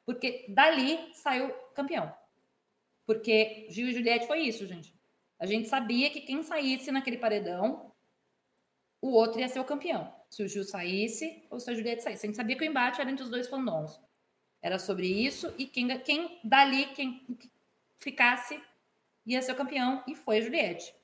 porque 0.05 0.47
dali 0.49 0.99
saiu 1.15 1.51
campeão. 1.75 2.13
Porque 3.07 3.67
Gil 3.71 3.89
e 3.89 3.93
Juliette 3.93 4.27
foi 4.27 4.41
isso, 4.41 4.67
gente. 4.67 4.95
A 5.39 5.47
gente 5.47 5.69
sabia 5.69 6.11
que 6.11 6.21
quem 6.21 6.43
saísse 6.43 6.91
naquele 6.91 7.17
paredão, 7.17 7.93
o 9.01 9.11
outro 9.11 9.41
ia 9.41 9.49
ser 9.49 9.61
o 9.61 9.65
campeão. 9.65 10.13
Se 10.31 10.43
o 10.43 10.49
Gil 10.49 10.65
saísse 10.65 11.43
ou 11.51 11.61
se 11.61 11.71
a 11.71 11.75
Juliette 11.75 12.03
saísse. 12.03 12.25
A 12.25 12.29
gente 12.29 12.37
sabia 12.37 12.57
que 12.57 12.63
o 12.63 12.67
embate 12.67 13.01
era 13.01 13.11
entre 13.11 13.25
os 13.25 13.31
dois 13.31 13.49
fandoms. 13.49 14.01
Era 14.63 14.79
sobre 14.79 15.07
isso 15.07 15.53
e 15.59 15.67
quem, 15.67 15.99
quem 16.01 16.41
dali, 16.45 16.87
quem 16.95 17.27
ficasse, 17.99 18.61
ia 19.27 19.43
ser 19.43 19.53
o 19.53 19.57
campeão 19.57 20.03
e 20.07 20.15
foi 20.15 20.39
a 20.39 20.41
Juliette. 20.41 20.95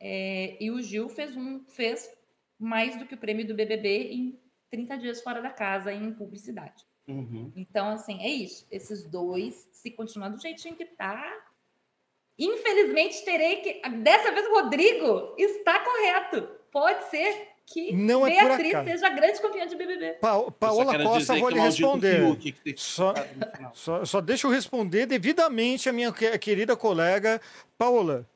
É, 0.00 0.56
e 0.60 0.70
o 0.70 0.80
Gil 0.82 1.08
fez, 1.08 1.36
um, 1.36 1.64
fez 1.68 2.10
mais 2.58 2.96
do 2.96 3.06
que 3.06 3.14
o 3.14 3.18
prêmio 3.18 3.46
do 3.46 3.54
BBB 3.54 4.12
em 4.12 4.40
30 4.70 4.98
dias 4.98 5.22
fora 5.22 5.40
da 5.40 5.50
casa 5.50 5.92
em 5.92 6.12
publicidade. 6.12 6.84
Uhum. 7.06 7.52
Então, 7.56 7.88
assim, 7.88 8.20
é 8.22 8.28
isso. 8.28 8.66
Esses 8.70 9.04
dois, 9.04 9.68
se 9.72 9.90
continuar 9.90 10.28
do 10.28 10.40
jeitinho 10.40 10.76
que 10.76 10.84
tá. 10.84 11.24
Infelizmente, 12.38 13.24
terei 13.24 13.56
que. 13.56 13.88
Dessa 14.02 14.30
vez, 14.30 14.46
o 14.46 14.54
Rodrigo 14.54 15.34
está 15.38 15.80
correto. 15.80 16.42
Pode 16.70 17.04
ser 17.08 17.48
que 17.72 17.92
Não 17.92 18.26
é 18.26 18.30
Beatriz 18.30 18.74
acaso. 18.74 18.90
seja 18.90 19.06
a 19.06 19.10
grande 19.10 19.40
campeã 19.40 19.66
de 19.66 19.76
BBB. 19.76 20.12
Pa 20.20 20.50
Paola 20.52 21.02
Costa, 21.02 21.34
vou 21.38 21.48
que 21.48 21.54
lhe 21.54 21.60
responder. 21.60 22.36
Que 22.36 22.52
teve 22.52 22.78
Só, 22.78 23.14
só, 23.74 24.04
só 24.04 24.20
deixa 24.20 24.46
eu 24.46 24.50
responder 24.50 25.06
devidamente 25.06 25.88
a 25.88 25.92
minha 25.92 26.12
que- 26.12 26.38
querida 26.38 26.76
colega 26.76 27.40
Paola. 27.76 28.26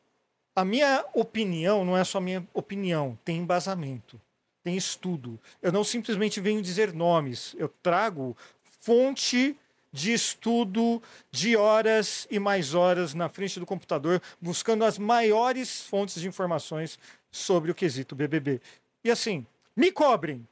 A 0.54 0.64
minha 0.64 1.04
opinião 1.14 1.84
não 1.84 1.96
é 1.96 2.04
só 2.04 2.20
minha 2.20 2.46
opinião, 2.52 3.18
tem 3.24 3.38
embasamento, 3.38 4.20
tem 4.62 4.76
estudo. 4.76 5.40
Eu 5.62 5.72
não 5.72 5.82
simplesmente 5.82 6.38
venho 6.40 6.60
dizer 6.60 6.92
nomes, 6.92 7.54
eu 7.58 7.68
trago 7.82 8.36
fonte 8.80 9.56
de 9.90 10.12
estudo 10.12 11.02
de 11.30 11.56
horas 11.56 12.26
e 12.30 12.38
mais 12.38 12.74
horas 12.74 13.12
na 13.14 13.28
frente 13.28 13.58
do 13.60 13.66
computador, 13.66 14.20
buscando 14.40 14.84
as 14.84 14.98
maiores 14.98 15.82
fontes 15.82 16.20
de 16.20 16.28
informações 16.28 16.98
sobre 17.30 17.70
o 17.70 17.74
quesito 17.74 18.14
BBB. 18.14 18.60
E 19.04 19.10
assim, 19.10 19.46
me 19.76 19.90
cobrem. 19.90 20.46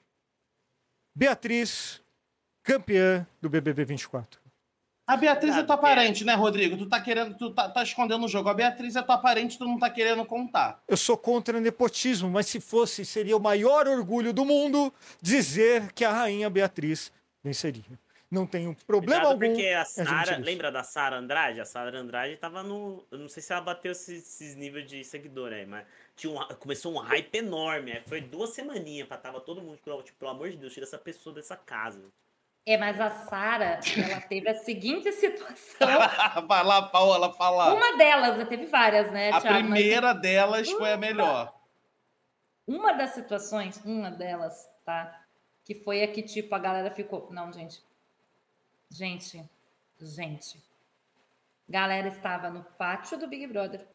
Beatriz, 1.14 2.02
campeã 2.62 3.26
do 3.40 3.48
BBB 3.48 3.84
24. 3.84 4.40
A 5.06 5.16
Beatriz 5.16 5.56
é 5.56 5.64
tua 5.64 5.76
parente, 5.76 6.24
né, 6.24 6.34
Rodrigo? 6.34 6.76
Tu 6.76 6.86
tá 6.86 7.00
querendo, 7.00 7.36
tu 7.36 7.50
tá, 7.50 7.68
tá 7.68 7.82
escondendo 7.82 8.24
o 8.24 8.28
jogo. 8.28 8.48
A 8.48 8.54
Beatriz 8.54 8.94
é 8.94 9.02
tua 9.02 9.18
parente, 9.18 9.58
tu 9.58 9.64
não 9.64 9.76
tá 9.76 9.90
querendo 9.90 10.24
contar. 10.24 10.80
Eu 10.86 10.96
sou 10.96 11.16
contra 11.16 11.60
nepotismo, 11.60 12.30
mas 12.30 12.46
se 12.46 12.60
fosse, 12.60 13.04
seria 13.04 13.36
o 13.36 13.40
maior 13.40 13.88
orgulho 13.88 14.32
do 14.32 14.44
mundo 14.44 14.92
dizer 15.20 15.92
que 15.94 16.04
a 16.04 16.12
rainha 16.12 16.48
Beatriz 16.48 17.10
venceria. 17.42 17.98
Não 18.30 18.46
tenho 18.46 18.76
problema 18.86 19.22
Cuidado 19.22 19.32
algum. 19.32 19.46
porque 19.54 19.68
a 19.68 19.84
Sara, 19.84 20.38
lembra 20.38 20.70
da 20.70 20.84
Sara 20.84 21.16
Andrade? 21.16 21.60
A 21.60 21.64
Sara 21.64 21.98
Andrade 21.98 22.36
tava 22.36 22.62
no, 22.62 23.04
eu 23.10 23.18
não 23.18 23.28
sei 23.28 23.42
se 23.42 23.52
ela 23.52 23.60
bateu 23.60 23.90
esses, 23.90 24.22
esses 24.22 24.54
níveis 24.54 24.88
de 24.88 25.02
seguidor 25.02 25.52
aí, 25.52 25.66
mas 25.66 25.84
tinha 26.14 26.32
um, 26.32 26.38
começou 26.60 26.94
um 26.94 26.98
hype 26.98 27.34
enorme, 27.34 27.90
aí 27.90 28.02
foi 28.06 28.20
duas 28.20 28.50
semaninhas 28.50 29.08
pra 29.08 29.16
tava 29.16 29.40
todo 29.40 29.60
mundo, 29.60 29.80
tipo, 30.04 30.18
pelo 30.18 30.30
amor 30.30 30.48
de 30.48 30.56
Deus, 30.58 30.72
tira 30.72 30.86
essa 30.86 30.98
pessoa 30.98 31.34
dessa 31.34 31.56
casa. 31.56 32.04
É, 32.64 32.76
mas 32.76 33.00
a 33.00 33.10
Sara, 33.10 33.80
ela 33.96 34.20
teve 34.20 34.48
a 34.48 34.54
seguinte 34.54 35.10
situação. 35.10 35.88
Vai 36.46 36.62
lá, 36.62 36.82
Paola, 36.82 37.32
fala. 37.32 37.74
Uma 37.74 37.96
delas, 37.96 38.36
né? 38.36 38.44
teve 38.44 38.66
várias, 38.66 39.10
né, 39.10 39.30
A 39.30 39.40
Thiago? 39.40 39.68
Mas 39.68 39.80
primeira 39.80 40.12
delas 40.12 40.70
foi 40.70 40.92
a 40.92 40.96
melhor. 40.96 41.52
uma 42.64 42.92
das 42.92 43.10
situações, 43.10 43.82
uma 43.84 44.10
delas, 44.10 44.68
tá? 44.84 45.20
Que 45.64 45.74
foi 45.74 46.04
a 46.04 46.08
que, 46.08 46.22
tipo, 46.22 46.54
a 46.54 46.58
galera 46.60 46.90
ficou. 46.90 47.28
Não, 47.32 47.52
gente, 47.52 47.82
Gente, 48.90 49.48
gente. 50.00 50.60
Galera 51.68 52.08
estava 52.08 52.50
no 52.50 52.64
pátio 52.64 53.16
do 53.18 53.28
Big 53.28 53.46
Brother, 53.46 53.86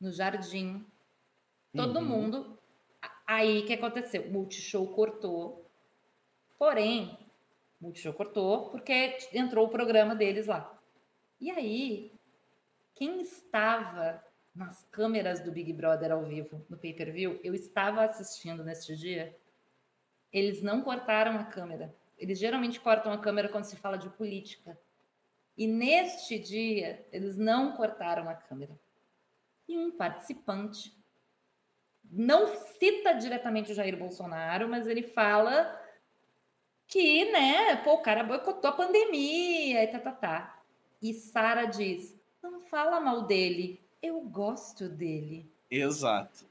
no 0.00 0.10
jardim, 0.10 0.86
todo 1.74 1.98
Uhum. 1.98 2.04
mundo. 2.04 2.58
Aí 3.26 3.60
o 3.60 3.66
que 3.66 3.74
aconteceu? 3.74 4.22
O 4.22 4.32
Multishow 4.32 4.86
cortou. 4.94 5.70
Porém, 6.58 7.18
o 7.80 7.84
Multishow 7.84 8.14
cortou 8.14 8.70
porque 8.70 9.18
entrou 9.34 9.66
o 9.66 9.70
programa 9.70 10.14
deles 10.14 10.46
lá. 10.46 10.72
E 11.38 11.50
aí, 11.50 12.10
quem 12.94 13.20
estava 13.20 14.24
nas 14.54 14.82
câmeras 14.90 15.40
do 15.40 15.52
Big 15.52 15.70
Brother 15.74 16.12
ao 16.12 16.24
vivo, 16.24 16.64
no 16.70 16.78
pay-per-view, 16.78 17.38
eu 17.44 17.54
estava 17.54 18.02
assistindo 18.04 18.64
neste 18.64 18.96
dia, 18.96 19.38
eles 20.32 20.62
não 20.62 20.80
cortaram 20.80 21.38
a 21.38 21.44
câmera. 21.44 21.94
Eles 22.18 22.38
geralmente 22.38 22.80
cortam 22.80 23.12
a 23.12 23.18
câmera 23.18 23.48
quando 23.48 23.64
se 23.64 23.76
fala 23.76 23.96
de 23.96 24.08
política. 24.10 24.78
E 25.56 25.66
neste 25.66 26.38
dia, 26.38 27.06
eles 27.12 27.36
não 27.36 27.72
cortaram 27.72 28.28
a 28.28 28.34
câmera. 28.34 28.78
E 29.68 29.76
um 29.76 29.90
participante 29.90 30.96
não 32.10 32.46
cita 32.78 33.14
diretamente 33.14 33.72
o 33.72 33.74
Jair 33.74 33.98
Bolsonaro, 33.98 34.68
mas 34.68 34.86
ele 34.86 35.02
fala 35.02 35.80
que, 36.86 37.30
né, 37.32 37.76
pô, 37.76 37.94
o 37.94 38.02
cara 38.02 38.22
boicotou 38.22 38.70
a 38.70 38.74
pandemia 38.74 39.82
e 39.82 39.88
tá, 39.88 39.98
tá, 39.98 40.12
tá. 40.12 40.62
E 41.02 41.12
Sara 41.12 41.64
diz: 41.64 42.18
não 42.42 42.60
fala 42.60 43.00
mal 43.00 43.22
dele, 43.22 43.80
eu 44.02 44.20
gosto 44.20 44.88
dele. 44.88 45.50
Exato. 45.70 46.46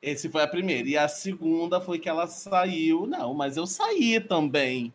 Esse 0.00 0.28
foi 0.28 0.42
a 0.42 0.48
primeira. 0.48 0.88
E 0.88 0.96
a 0.96 1.08
segunda 1.08 1.80
foi 1.80 1.98
que 1.98 2.08
ela 2.08 2.26
saiu. 2.28 3.06
Não, 3.06 3.34
mas 3.34 3.56
eu 3.56 3.66
saí 3.66 4.20
também. 4.20 4.94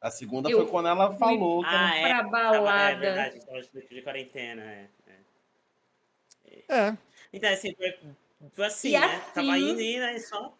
A 0.00 0.10
segunda 0.10 0.48
Eu 0.50 0.60
foi 0.62 0.66
quando 0.70 0.88
ela 0.88 1.12
falou 1.18 1.62
que 1.62 1.68
ela 1.68 1.90
Ah, 1.90 1.96
é. 1.96 2.02
Pra 2.08 2.16
Tava- 2.18 2.30
balada. 2.30 2.90
É 2.92 2.96
verdade, 2.96 3.44
tava 3.46 3.60
de, 3.60 3.88
de 3.88 4.02
quarentena, 4.02 4.62
é. 4.62 4.88
é. 5.06 6.64
É, 6.68 6.96
Então, 7.32 7.52
assim, 7.52 7.74
foi, 7.74 7.98
foi 8.52 8.66
assim, 8.66 8.88
E 8.96 8.98
né? 9.00 9.18
Tava 9.34 9.52
assim- 9.52 9.70
indo 9.70 9.80
e 9.80 9.98
né, 10.00 10.18
só. 10.20 10.56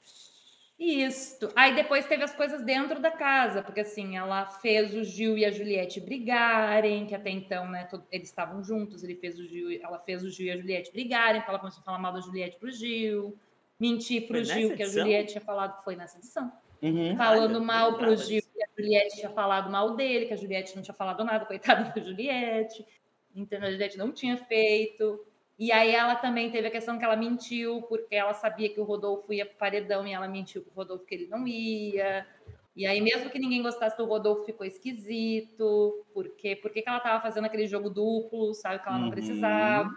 Isso. 0.80 1.52
Aí 1.54 1.74
depois 1.74 2.06
teve 2.06 2.24
as 2.24 2.34
coisas 2.34 2.62
dentro 2.62 2.98
da 2.98 3.10
casa, 3.10 3.62
porque 3.62 3.80
assim, 3.80 4.16
ela 4.16 4.46
fez 4.46 4.94
o 4.94 5.04
Gil 5.04 5.36
e 5.36 5.44
a 5.44 5.50
Juliette 5.50 6.00
brigarem, 6.00 7.06
que 7.06 7.14
até 7.14 7.28
então, 7.28 7.68
né, 7.68 7.86
eles 8.10 8.28
estavam 8.28 8.64
juntos, 8.64 9.04
ele 9.04 9.14
fez 9.14 9.38
o 9.38 9.44
Gil, 9.46 9.78
ela 9.82 9.98
fez 9.98 10.24
o 10.24 10.30
Gil 10.30 10.46
e 10.46 10.50
a 10.52 10.56
Juliette 10.56 10.90
brigarem, 10.90 11.42
porque 11.42 11.50
ela 11.50 11.58
começou 11.58 11.82
a 11.82 11.84
falar 11.84 11.98
mal 11.98 12.14
da 12.14 12.20
Juliette 12.20 12.56
pro 12.58 12.70
Gil, 12.70 13.38
mentir 13.78 14.26
pro 14.26 14.36
Foi 14.36 14.44
Gil 14.46 14.74
que 14.74 14.82
a? 14.82 14.86
Juliette 14.86 15.32
tinha 15.32 15.44
falado 15.44 15.76
que 15.76 15.84
foi 15.84 15.96
nessa 15.96 16.16
edição. 16.16 16.50
Uhum. 16.80 17.14
Falando 17.14 17.56
eu 17.56 17.62
mal 17.62 17.98
pro 17.98 18.16
Gil 18.16 18.40
que 18.40 18.64
a 18.64 18.68
Juliette 18.74 19.16
tinha 19.16 19.30
falado 19.30 19.70
mal 19.70 19.94
dele, 19.94 20.24
que 20.24 20.32
a 20.32 20.36
Juliette 20.36 20.74
não 20.74 20.82
tinha 20.82 20.94
falado 20.94 21.22
nada, 21.22 21.44
coitada 21.44 21.92
da 21.94 22.00
Juliette. 22.00 22.86
Então 23.34 23.62
a 23.62 23.70
Juliette 23.70 23.98
não 23.98 24.10
tinha 24.12 24.38
feito. 24.38 25.22
E 25.60 25.70
aí 25.70 25.94
ela 25.94 26.16
também 26.16 26.50
teve 26.50 26.68
a 26.68 26.70
questão 26.70 26.98
que 26.98 27.04
ela 27.04 27.14
mentiu, 27.16 27.82
porque 27.82 28.14
ela 28.16 28.32
sabia 28.32 28.72
que 28.72 28.80
o 28.80 28.84
Rodolfo 28.84 29.30
ia 29.30 29.44
pro 29.44 29.58
paredão 29.58 30.06
e 30.06 30.12
ela 30.14 30.26
mentiu 30.26 30.62
pro 30.62 30.72
Rodolfo 30.72 31.04
que 31.04 31.14
ele 31.14 31.26
não 31.26 31.46
ia. 31.46 32.26
E 32.74 32.86
aí, 32.86 32.98
mesmo 32.98 33.28
que 33.28 33.38
ninguém 33.38 33.60
gostasse 33.62 33.94
do 33.98 34.06
Rodolfo, 34.06 34.46
ficou 34.46 34.64
esquisito. 34.66 36.06
Porque 36.14 36.56
por 36.56 36.70
que 36.70 36.82
ela 36.86 36.96
estava 36.96 37.20
fazendo 37.20 37.44
aquele 37.44 37.66
jogo 37.66 37.90
duplo, 37.90 38.54
sabe? 38.54 38.82
Que 38.82 38.88
ela 38.88 38.96
não 38.98 39.04
Uhum. 39.06 39.10
precisava. 39.10 39.90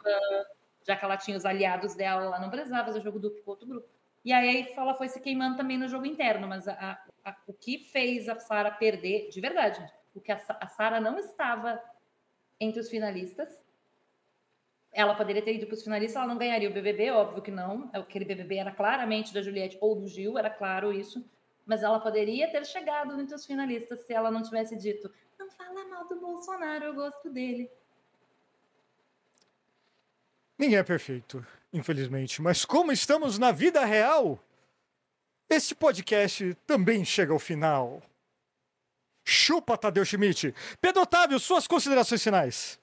Já 0.86 0.98
que 0.98 1.06
ela 1.06 1.16
tinha 1.16 1.38
os 1.38 1.46
aliados 1.46 1.96
dela, 1.96 2.24
ela 2.26 2.40
não 2.42 2.50
precisava 2.50 2.86
fazer 2.86 3.00
jogo 3.02 3.18
duplo 3.18 3.42
com 3.42 3.52
outro 3.52 3.66
grupo. 3.66 3.88
E 4.26 4.34
aí 4.34 4.68
ela 4.76 4.94
foi 4.96 5.08
se 5.08 5.22
queimando 5.22 5.56
também 5.56 5.78
no 5.78 5.88
jogo 5.88 6.06
interno, 6.06 6.46
mas 6.46 6.68
a- 6.68 7.00
a- 7.24 7.38
o 7.48 7.54
que 7.54 7.78
fez 7.80 8.28
a 8.28 8.38
Sara 8.38 8.70
perder, 8.72 9.30
de 9.30 9.40
verdade, 9.40 9.80
o 10.14 10.20
que 10.20 10.32
a, 10.32 10.42
a 10.60 10.68
Sara 10.68 11.00
não 11.00 11.18
estava 11.20 11.82
entre 12.60 12.82
os 12.82 12.90
finalistas. 12.90 13.64
Ela 14.94 15.16
poderia 15.16 15.42
ter 15.42 15.56
ido 15.56 15.66
para 15.66 15.76
os 15.76 15.84
finalistas, 15.84 16.16
ela 16.16 16.28
não 16.28 16.38
ganharia 16.38 16.70
o 16.70 16.74
BBB, 16.74 17.12
óbvio 17.12 17.42
que 17.42 17.50
não. 17.50 17.90
Aquele 17.92 18.26
BBB 18.26 18.58
era 18.58 18.72
claramente 18.72 19.34
da 19.34 19.42
Juliette 19.42 19.78
ou 19.82 19.96
do 19.96 20.08
Gil, 20.08 20.38
era 20.38 20.50
claro 20.50 20.94
isso. 20.94 21.26
Mas 21.66 21.82
ela 21.82 22.00
poderia 22.00 22.52
ter 22.52 22.66
chegado 22.66 23.20
entre 23.20 23.34
os 23.34 23.46
finalistas 23.46 24.02
se 24.02 24.14
ela 24.14 24.30
não 24.30 24.44
tivesse 24.44 24.78
dito: 24.78 25.12
não 25.40 25.50
fala 25.50 25.86
mal 25.88 26.08
do 26.08 26.20
Bolsonaro, 26.20 26.86
eu 26.86 26.94
gosto 26.94 27.30
dele. 27.30 27.70
ninguém 30.58 30.80
é 30.80 30.84
perfeito, 30.84 31.46
infelizmente. 31.74 32.42
Mas 32.42 32.64
como 32.64 32.92
estamos 32.92 33.38
na 33.38 33.52
vida 33.52 33.84
real, 33.84 34.40
este 35.50 35.76
podcast 35.76 36.56
também 36.66 37.04
chega 37.04 37.34
ao 37.34 37.40
final. 37.40 38.02
Chupa, 39.26 39.78
Tadeu 39.78 40.06
Schmidt. 40.06 40.54
Pedro 40.80 41.02
Otávio, 41.02 41.40
suas 41.40 41.68
considerações 41.68 42.24
finais. 42.24 42.80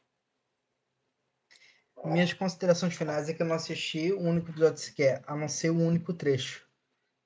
Minhas 2.05 2.33
considerações 2.33 2.95
finais 2.95 3.29
é 3.29 3.35
que 3.35 3.43
eu 3.43 3.47
não 3.47 3.57
assisti 3.57 4.13
o 4.13 4.21
único 4.21 4.51
episódio 4.51 4.79
sequer, 4.79 5.23
a 5.27 5.37
não 5.37 5.49
ser 5.49 5.71
o 5.71 5.79
único 5.79 6.15
trecho, 6.15 6.67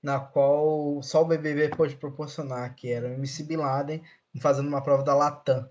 na 0.03 0.19
qual 0.19 1.03
só 1.03 1.23
o 1.23 1.27
BBB 1.27 1.69
pôde 1.71 1.97
proporcionar, 1.97 2.75
que 2.75 2.91
era 2.91 3.09
o 3.09 3.13
MC 3.13 3.45
Bin 3.45 3.57
Laden 3.57 4.03
fazendo 4.41 4.69
uma 4.69 4.83
prova 4.83 5.03
da 5.03 5.15
Latam. 5.15 5.69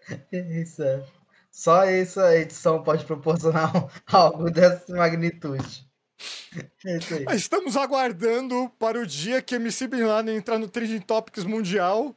Isso 0.32 0.82
é. 0.82 1.06
Só 1.50 1.84
essa 1.84 2.36
edição 2.36 2.82
pode 2.82 3.04
proporcionar 3.04 3.70
algo 4.12 4.50
dessa 4.50 4.94
magnitude. 4.94 5.88
É. 6.86 7.34
Estamos 7.34 7.76
aguardando 7.76 8.70
para 8.78 9.00
o 9.00 9.06
dia 9.06 9.42
que 9.42 9.56
MC 9.56 9.88
Bin 9.88 10.04
Laden 10.04 10.36
entrar 10.36 10.58
no 10.58 10.68
Trending 10.68 11.00
Topics 11.00 11.42
mundial 11.42 12.14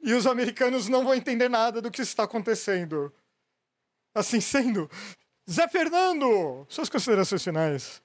e 0.00 0.12
os 0.12 0.26
americanos 0.26 0.88
não 0.88 1.04
vão 1.04 1.14
entender 1.14 1.48
nada 1.48 1.82
do 1.82 1.90
que 1.90 2.00
está 2.00 2.22
acontecendo. 2.22 3.12
Assim 4.14 4.40
sendo, 4.40 4.90
Zé 5.48 5.68
Fernando, 5.68 6.66
suas 6.68 6.88
considerações 6.88 7.42
finais. 7.42 8.02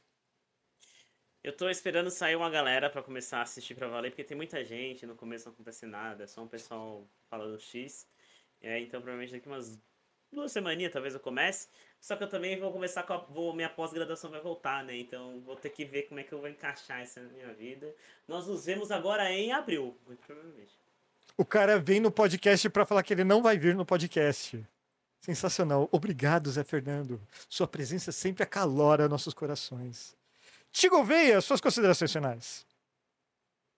Eu 1.43 1.55
tô 1.55 1.69
esperando 1.69 2.09
sair 2.09 2.35
uma 2.35 2.49
galera 2.49 2.89
pra 2.89 3.03
começar 3.03 3.39
a 3.39 3.41
assistir 3.43 3.75
pra 3.75 3.87
valer, 3.87 4.09
porque 4.09 4.23
tem 4.23 4.35
muita 4.35 4.63
gente, 4.63 5.05
no 5.05 5.15
começo 5.15 5.45
não 5.45 5.53
acontece 5.53 5.85
nada, 5.85 6.23
é 6.23 6.27
só 6.27 6.41
um 6.41 6.47
pessoal 6.47 7.07
falando 7.29 7.59
X. 7.59 8.07
É, 8.61 8.79
então 8.79 8.99
provavelmente 8.99 9.31
daqui 9.31 9.47
umas 9.47 9.79
duas 10.31 10.51
semaninhas 10.51 10.91
talvez 10.91 11.13
eu 11.13 11.19
comece. 11.19 11.69
Só 11.99 12.15
que 12.15 12.23
eu 12.23 12.29
também 12.29 12.59
vou 12.59 12.71
começar 12.71 13.03
com 13.03 13.13
a. 13.13 13.17
Vou, 13.17 13.55
minha 13.55 13.69
pós-graduação 13.69 14.29
vai 14.29 14.41
voltar, 14.41 14.83
né? 14.83 14.97
Então 14.97 15.41
vou 15.41 15.55
ter 15.55 15.69
que 15.69 15.85
ver 15.85 16.03
como 16.03 16.19
é 16.19 16.23
que 16.23 16.33
eu 16.33 16.39
vou 16.39 16.49
encaixar 16.49 17.03
isso 17.03 17.19
na 17.19 17.29
minha 17.29 17.53
vida. 17.53 17.93
Nós 18.27 18.47
nos 18.47 18.65
vemos 18.65 18.91
agora 18.91 19.31
em 19.31 19.51
abril, 19.51 19.97
muito 20.05 20.25
provavelmente. 20.25 20.73
O 21.37 21.45
cara 21.45 21.79
vem 21.79 21.99
no 21.99 22.11
podcast 22.11 22.69
para 22.69 22.85
falar 22.85 23.03
que 23.03 23.13
ele 23.13 23.23
não 23.23 23.41
vai 23.41 23.57
vir 23.57 23.75
no 23.75 23.85
podcast. 23.85 24.63
Sensacional. 25.25 25.89
Obrigado, 25.91 26.51
Zé 26.51 26.63
Fernando. 26.63 27.19
Sua 27.49 27.67
presença 27.67 28.11
sempre 28.11 28.43
acalora 28.43 29.09
nossos 29.09 29.33
corações. 29.33 30.15
Tigo 30.71 31.03
Veia, 31.03 31.41
suas 31.41 31.59
considerações 31.59 32.13
finais. 32.13 32.63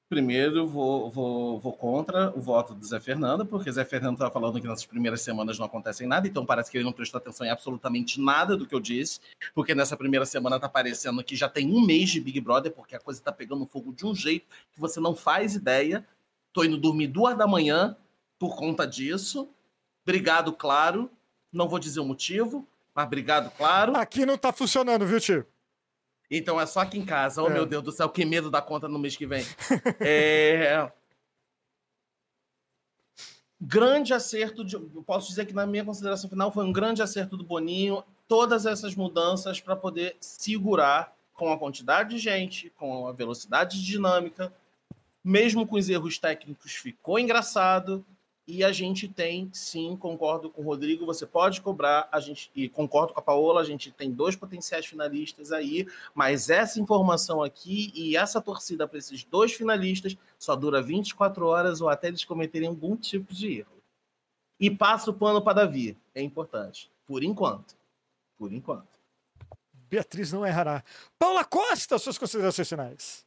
Primeiro, 0.10 0.68
vou, 0.68 1.10
vou, 1.10 1.58
vou 1.58 1.72
contra 1.72 2.38
o 2.38 2.42
voto 2.42 2.76
do 2.76 2.86
Zé 2.86 3.00
Fernando, 3.00 3.46
porque 3.46 3.72
Zé 3.72 3.86
Fernando 3.86 4.16
estava 4.16 4.30
falando 4.30 4.60
que 4.60 4.68
nessas 4.68 4.86
primeiras 4.86 5.22
semanas 5.22 5.58
não 5.58 5.68
acontecem 5.68 6.06
nada, 6.06 6.28
então 6.28 6.46
parece 6.46 6.70
que 6.70 6.76
ele 6.76 6.84
não 6.84 6.92
prestou 6.92 7.18
atenção 7.18 7.48
em 7.48 7.50
absolutamente 7.50 8.20
nada 8.20 8.58
do 8.58 8.68
que 8.68 8.76
eu 8.76 8.82
disse, 8.82 9.22
porque 9.56 9.74
nessa 9.74 9.96
primeira 9.96 10.26
semana 10.26 10.60
tá 10.60 10.68
parecendo 10.68 11.24
que 11.24 11.36
já 11.38 11.48
tem 11.48 11.74
um 11.74 11.80
mês 11.86 12.10
de 12.10 12.20
Big 12.20 12.42
Brother, 12.42 12.74
porque 12.74 12.94
a 12.94 13.00
coisa 13.00 13.22
tá 13.22 13.32
pegando 13.32 13.66
fogo 13.66 13.94
de 13.94 14.06
um 14.06 14.14
jeito 14.14 14.48
que 14.74 14.82
você 14.82 15.00
não 15.00 15.16
faz 15.16 15.56
ideia. 15.56 16.06
Tô 16.52 16.66
indo 16.66 16.78
dormir 16.78 17.08
duas 17.08 17.38
da 17.38 17.48
manhã 17.48 17.96
por 18.38 18.58
conta 18.58 18.86
disso. 18.86 19.50
Obrigado, 20.04 20.52
claro. 20.52 21.10
Não 21.52 21.68
vou 21.68 21.80
dizer 21.80 22.00
o 22.00 22.06
motivo, 22.06 22.68
mas 22.94 23.06
obrigado, 23.06 23.52
claro. 23.56 23.96
Aqui 23.96 24.26
não 24.26 24.38
tá 24.38 24.52
funcionando, 24.52 25.06
viu, 25.06 25.20
tio? 25.20 25.46
Então 26.30 26.60
é 26.60 26.66
só 26.66 26.82
aqui 26.82 26.98
em 26.98 27.06
casa. 27.06 27.42
Oh, 27.42 27.48
É. 27.48 27.54
meu 27.54 27.66
Deus 27.66 27.84
do 27.84 27.92
céu, 27.92 28.10
que 28.10 28.26
medo 28.26 28.52
da 28.52 28.62
conta 28.62 28.88
no 28.88 29.00
mês 29.00 29.16
que 29.16 29.26
vem. 29.26 29.46
É... 30.00 30.92
Grande 33.60 34.14
acerto, 34.14 34.64
de... 34.64 34.76
eu 34.76 35.04
posso 35.06 35.30
dizer 35.30 35.46
que 35.46 35.54
na 35.54 35.66
minha 35.66 35.84
consideração 35.84 36.30
final 36.30 36.52
foi 36.52 36.64
um 36.64 36.72
grande 36.72 37.02
acerto 37.02 37.36
do 37.36 37.44
Boninho, 37.44 38.04
todas 38.28 38.66
essas 38.68 38.94
mudanças 38.94 39.60
para 39.60 39.76
poder 39.76 40.16
segurar 40.20 41.12
com 41.34 41.52
a 41.52 41.58
quantidade 41.58 42.12
de 42.12 42.18
gente, 42.20 42.72
com 42.78 43.08
a 43.08 43.12
velocidade 43.12 43.84
dinâmica, 43.84 44.54
mesmo 45.24 45.66
com 45.66 45.76
os 45.76 45.90
erros 45.90 46.18
técnicos, 46.18 46.74
ficou 46.74 47.18
engraçado. 47.18 48.06
E 48.48 48.64
a 48.64 48.72
gente 48.72 49.10
tem, 49.10 49.50
sim, 49.52 49.98
concordo 49.98 50.50
com 50.50 50.62
o 50.62 50.66
Rodrigo, 50.66 51.06
você 51.06 51.26
pode 51.26 51.60
cobrar, 51.60 52.08
a 52.10 52.20
gente, 52.22 52.50
e 52.56 52.70
concordo 52.70 53.14
com 53.14 53.20
a 53.20 53.24
Paola, 53.24 53.60
a 53.60 53.66
gente 53.66 53.92
tem 53.92 54.10
dois 54.10 54.38
potenciais 54.38 54.86
finalistas 54.86 55.52
aí, 55.52 55.86
mas 56.16 56.50
essa 56.50 56.80
informação 56.80 57.44
aqui 57.44 57.92
e 57.94 58.16
essa 58.16 58.40
torcida 58.40 58.88
para 58.88 59.00
esses 59.00 59.26
dois 59.26 59.52
finalistas 59.52 60.16
só 60.40 60.56
dura 60.56 60.82
24 60.82 61.46
horas 61.46 61.82
ou 61.82 61.90
até 61.90 62.08
eles 62.08 62.24
cometerem 62.24 62.70
algum 62.70 62.96
tipo 62.96 63.34
de 63.34 63.60
erro. 63.60 63.84
E 64.58 64.72
passa 64.72 65.12
o 65.12 65.14
pano 65.14 65.42
para 65.42 65.66
Davi, 65.66 65.98
é 66.16 66.22
importante, 66.22 66.90
por 67.06 67.24
enquanto. 67.26 67.76
Por 68.38 68.54
enquanto. 68.54 68.98
Beatriz 69.90 70.32
não 70.32 70.46
errará. 70.46 70.84
Paula 71.20 71.44
Costa, 71.44 72.00
suas 72.00 72.18
considerações 72.18 72.70
finais. 72.70 73.27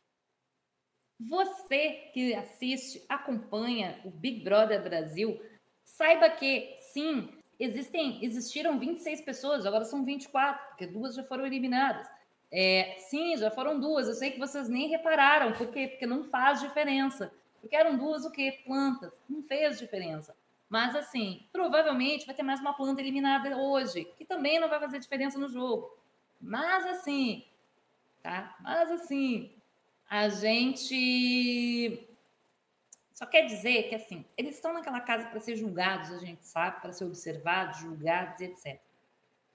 Você 1.20 2.10
que 2.14 2.34
assiste, 2.34 3.04
acompanha 3.06 4.00
o 4.06 4.10
Big 4.10 4.42
Brother 4.42 4.82
Brasil, 4.82 5.38
saiba 5.84 6.30
que 6.30 6.74
sim, 6.94 7.28
existem, 7.58 8.24
existiram 8.24 8.78
26 8.78 9.20
pessoas, 9.20 9.66
agora 9.66 9.84
são 9.84 10.02
24, 10.02 10.68
porque 10.68 10.86
duas 10.86 11.14
já 11.14 11.22
foram 11.22 11.44
eliminadas. 11.44 12.08
É, 12.50 12.96
sim, 12.98 13.36
já 13.36 13.50
foram 13.50 13.78
duas. 13.78 14.08
Eu 14.08 14.14
sei 14.14 14.30
que 14.30 14.38
vocês 14.38 14.66
nem 14.66 14.88
repararam, 14.88 15.52
por 15.52 15.70
quê? 15.70 15.88
Porque 15.88 16.06
não 16.06 16.24
faz 16.24 16.60
diferença. 16.60 17.30
Porque 17.60 17.76
eram 17.76 17.98
duas 17.98 18.24
o 18.24 18.30
quê? 18.30 18.58
Plantas. 18.64 19.12
Não 19.28 19.42
fez 19.42 19.78
diferença. 19.78 20.34
Mas 20.70 20.96
assim, 20.96 21.44
provavelmente 21.52 22.24
vai 22.24 22.34
ter 22.34 22.42
mais 22.42 22.60
uma 22.60 22.72
planta 22.72 23.00
eliminada 23.00 23.54
hoje, 23.56 24.06
que 24.16 24.24
também 24.24 24.58
não 24.58 24.68
vai 24.68 24.80
fazer 24.80 24.98
diferença 24.98 25.38
no 25.38 25.48
jogo. 25.48 25.94
Mas 26.40 26.86
assim, 26.86 27.44
tá? 28.22 28.56
Mas 28.60 28.90
assim, 28.90 29.52
a 30.10 30.28
gente 30.28 32.04
só 33.14 33.24
quer 33.24 33.46
dizer 33.46 33.84
que 33.84 33.94
assim, 33.94 34.24
eles 34.36 34.56
estão 34.56 34.72
naquela 34.72 35.00
casa 35.00 35.28
para 35.28 35.38
ser 35.38 35.54
julgados, 35.54 36.10
a 36.10 36.18
gente 36.18 36.44
sabe, 36.44 36.80
para 36.80 36.92
ser 36.92 37.04
observados, 37.04 37.78
julgados, 37.78 38.40
etc. 38.40 38.80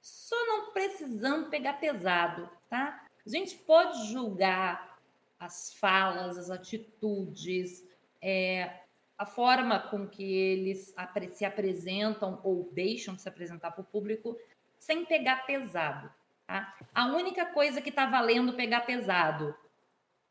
Só 0.01 0.35
não 0.47 0.71
precisamos 0.71 1.49
pegar 1.49 1.73
pesado, 1.73 2.49
tá? 2.69 3.05
A 3.25 3.29
gente 3.29 3.55
pode 3.57 4.07
julgar 4.07 4.97
as 5.37 5.73
falas, 5.73 6.37
as 6.37 6.49
atitudes, 6.49 7.83
é, 8.21 8.81
a 9.17 9.25
forma 9.25 9.79
com 9.79 10.07
que 10.07 10.23
eles 10.23 10.95
se 11.33 11.43
apresentam 11.43 12.39
ou 12.43 12.69
deixam 12.71 13.15
de 13.15 13.21
se 13.21 13.27
apresentar 13.27 13.71
para 13.71 13.81
o 13.81 13.85
público 13.85 14.39
sem 14.79 15.03
pegar 15.03 15.45
pesado. 15.45 16.09
Tá? 16.47 16.77
A 16.93 17.07
única 17.07 17.45
coisa 17.47 17.81
que 17.81 17.89
está 17.89 18.05
valendo 18.05 18.53
pegar 18.53 18.81
pesado 18.81 19.55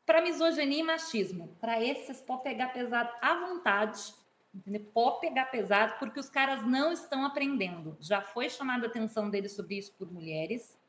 para 0.05 0.21
misoginia 0.21 0.79
e 0.79 0.83
machismo, 0.83 1.55
para 1.59 1.81
esses 1.83 2.21
pode 2.21 2.43
pegar 2.43 2.69
pesado 2.69 3.09
à 3.21 3.35
vontade, 3.35 4.13
Entendeu? 4.55 4.89
Pode 4.93 5.19
pegar 5.19 5.47
pesado 5.47 5.95
porque 5.99 6.17
os 6.17 6.29
caras 6.29 6.65
não 6.65 6.93
estão 6.93 7.25
aprendendo. 7.25 7.97
Já 7.99 8.21
foi 8.21 8.49
chamada 8.49 8.87
a 8.87 8.89
atenção 8.89 9.29
deles 9.29 9.51
sobre 9.51 9.77
isso 9.77 9.93
por 9.97 10.09
mulheres, 10.09 10.79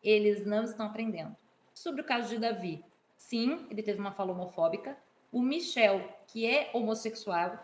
eles 0.00 0.46
não 0.46 0.62
estão 0.62 0.86
aprendendo. 0.86 1.36
Sobre 1.74 2.00
o 2.00 2.04
caso 2.04 2.28
de 2.28 2.38
Davi, 2.38 2.84
sim, 3.16 3.66
ele 3.68 3.82
teve 3.82 3.98
uma 3.98 4.12
fala 4.12 4.30
homofóbica. 4.30 4.96
O 5.32 5.42
Michel, 5.42 6.08
que 6.28 6.46
é 6.46 6.70
homossexual, 6.72 7.58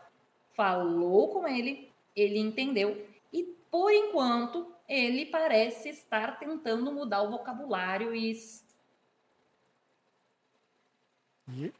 falou 0.56 1.28
com 1.28 1.46
ele, 1.46 1.92
ele 2.16 2.40
entendeu 2.40 3.06
e 3.32 3.44
por 3.70 3.92
enquanto 3.92 4.74
ele 4.88 5.26
parece 5.26 5.88
estar 5.88 6.38
tentando 6.38 6.92
mudar 6.92 7.22
o 7.22 7.30
vocabulário 7.30 8.12
e 8.12 8.30
e, 11.48 11.72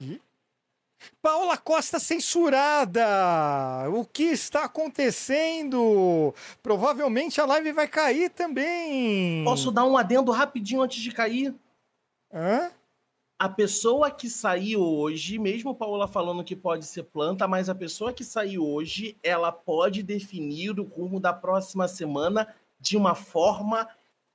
e 0.00 0.20
Paula 1.20 1.56
Costa 1.56 1.98
censurada! 1.98 3.04
O 3.92 4.04
que 4.04 4.24
está 4.24 4.64
acontecendo? 4.64 6.34
Provavelmente 6.62 7.40
a 7.40 7.46
live 7.46 7.72
vai 7.72 7.88
cair 7.88 8.30
também. 8.30 9.44
Posso 9.44 9.70
dar 9.70 9.84
um 9.84 9.96
adendo 9.96 10.30
rapidinho 10.32 10.82
antes 10.82 11.00
de 11.00 11.12
cair? 11.12 11.54
Hã? 12.32 12.70
A 13.38 13.48
pessoa 13.48 14.10
que 14.10 14.30
saiu 14.30 14.80
hoje, 14.80 15.38
mesmo 15.38 15.74
Paula 15.74 16.06
falando 16.06 16.44
que 16.44 16.54
pode 16.54 16.86
ser 16.86 17.02
planta, 17.04 17.48
mas 17.48 17.68
a 17.68 17.74
pessoa 17.74 18.12
que 18.12 18.22
saiu 18.22 18.64
hoje, 18.64 19.16
ela 19.22 19.50
pode 19.50 20.02
definir 20.02 20.78
o 20.78 20.84
rumo 20.84 21.18
da 21.18 21.32
próxima 21.32 21.88
semana 21.88 22.54
de 22.78 22.96
uma 22.96 23.16
forma 23.16 23.88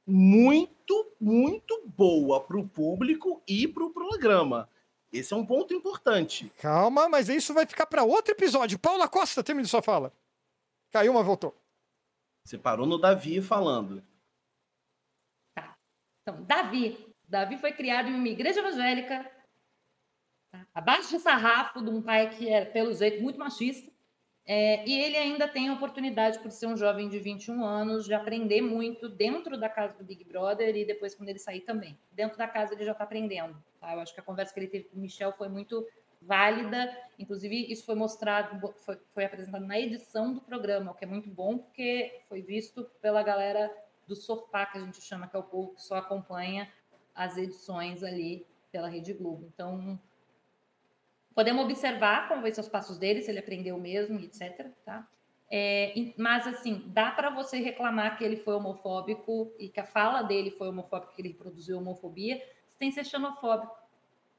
muito, 0.08 1.16
muito 1.20 1.84
boa 1.86 2.40
para 2.40 2.58
o 2.58 2.68
público 2.68 3.44
e 3.46 3.68
para 3.68 3.84
o 3.84 3.90
programa. 3.90 4.70
Esse 5.12 5.34
é 5.34 5.38
um 5.38 5.46
ponto 5.46 5.74
importante. 5.74 6.52
Calma, 6.58 7.10
mas 7.10 7.28
isso 7.28 7.54
vai 7.54 7.66
ficar 7.66 7.86
para 7.86 8.04
outro 8.04 8.34
episódio. 8.34 8.80
Paula 8.80 9.08
Costa, 9.08 9.44
termine 9.44 9.68
sua 9.68 9.82
fala. 9.82 10.14
Caiu, 10.92 11.14
mas 11.14 11.26
voltou. 11.26 11.56
Você 12.46 12.58
parou 12.58 12.86
no 12.86 12.98
Davi 12.98 13.42
falando. 13.42 14.02
Tá. 15.54 15.78
Então, 16.22 16.44
Davi. 16.44 17.06
Davi 17.28 17.58
foi 17.58 17.74
criado 17.74 18.08
em 18.08 18.16
uma 18.16 18.28
igreja 18.30 18.62
evangélica, 18.62 19.30
tá? 20.50 20.66
abaixo 20.74 21.10
de 21.10 21.20
sarrafo 21.20 21.82
de 21.82 21.90
um 21.90 22.02
pai 22.02 22.30
que 22.30 22.48
era, 22.48 22.66
pelo 22.66 22.94
jeito, 22.94 23.22
muito 23.22 23.38
machista. 23.38 23.92
É, 24.49 24.88
e 24.88 24.98
ele 24.98 25.18
ainda 25.18 25.45
tem 25.45 25.68
a 25.68 25.74
oportunidade, 25.74 26.40
por 26.40 26.49
ser 26.52 26.68
um 26.68 26.78
jovem 26.78 27.10
de 27.10 27.19
21 27.19 27.65
anos, 27.65 28.06
de 28.06 28.14
aprender 28.14 28.61
muito 28.61 29.10
dentro 29.10 29.60
da 29.60 29.68
casa 29.68 29.94
do 29.98 30.06
Big 30.06 30.24
Brother 30.24 30.74
e 30.74 30.86
depois 30.86 31.14
quando 31.14 31.28
ele 31.28 31.38
sair 31.38 31.61
também. 31.61 31.99
Dentro 32.14 32.38
da 32.38 32.48
casa 32.48 32.74
ele 32.74 32.86
já 32.86 32.94
está 32.94 33.03
aprendendo. 33.03 33.61
Tá? 33.82 33.94
Eu 33.94 33.99
acho 33.99 34.14
que 34.14 34.22
a 34.22 34.24
conversa 34.24 34.53
que 34.53 34.61
ele 34.61 34.68
teve 34.68 34.86
com 34.86 34.95
o 34.95 35.02
Michel 35.02 35.34
foi 35.34 35.49
muito 35.49 35.86
válida. 36.22 36.98
Inclusive, 37.19 37.69
isso 37.69 37.86
foi 37.86 37.95
mostrado, 37.95 38.74
foi, 38.86 38.98
foi 39.14 39.26
apresentado 39.26 39.65
na 39.65 39.78
edição 39.78 40.34
do 40.34 40.40
programa, 40.40 40.91
o 40.91 40.95
que 40.95 41.03
é 41.03 41.07
muito 41.07 41.30
bom, 41.30 41.57
porque 41.57 42.22
foi 42.30 42.41
visto 42.41 42.86
pela 43.02 43.22
galera 43.22 43.69
do 44.07 44.15
sofá, 44.15 44.65
que 44.65 44.78
a 44.78 44.82
gente 44.82 45.02
chama, 45.02 45.28
que 45.28 45.36
é 45.36 45.40
o 45.40 45.44
povo 45.44 45.74
que 45.74 45.82
só 45.82 45.95
acompanha 45.95 46.72
as 47.14 47.36
edições 47.36 48.02
ali 48.02 48.48
pela 48.72 48.88
Rede 48.88 49.11
Globo. 49.11 49.45
Então, 49.53 49.99
Podemos 51.38 51.66
observar 51.66 52.28
como 52.28 52.42
vai 52.42 52.52
ser 52.52 52.62
os 52.62 52.68
passos 52.68 52.98
dele, 52.98 53.22
se 53.22 53.30
ele 53.30 53.38
aprendeu 53.38 53.78
mesmo, 53.78 54.20
etc. 54.22 54.72
Tá? 54.84 55.08
É, 55.52 55.94
mas, 56.18 56.48
assim, 56.48 56.82
dá 56.88 57.12
para 57.12 57.30
você 57.30 57.60
reclamar 57.60 58.18
que 58.18 58.24
ele 58.24 58.38
foi 58.38 58.56
homofóbico 58.56 59.54
e 59.60 59.70
que 59.70 59.80
a 59.80 59.86
fala 59.86 60.24
dele 60.24 60.50
foi 60.50 60.68
homofóbica, 60.68 61.14
que 61.14 61.22
ele 61.22 61.30
reproduziu 61.30 61.78
homofobia, 61.78 62.42
sem 62.80 62.90
ser 62.90 63.06
xenofóbico, 63.06 63.72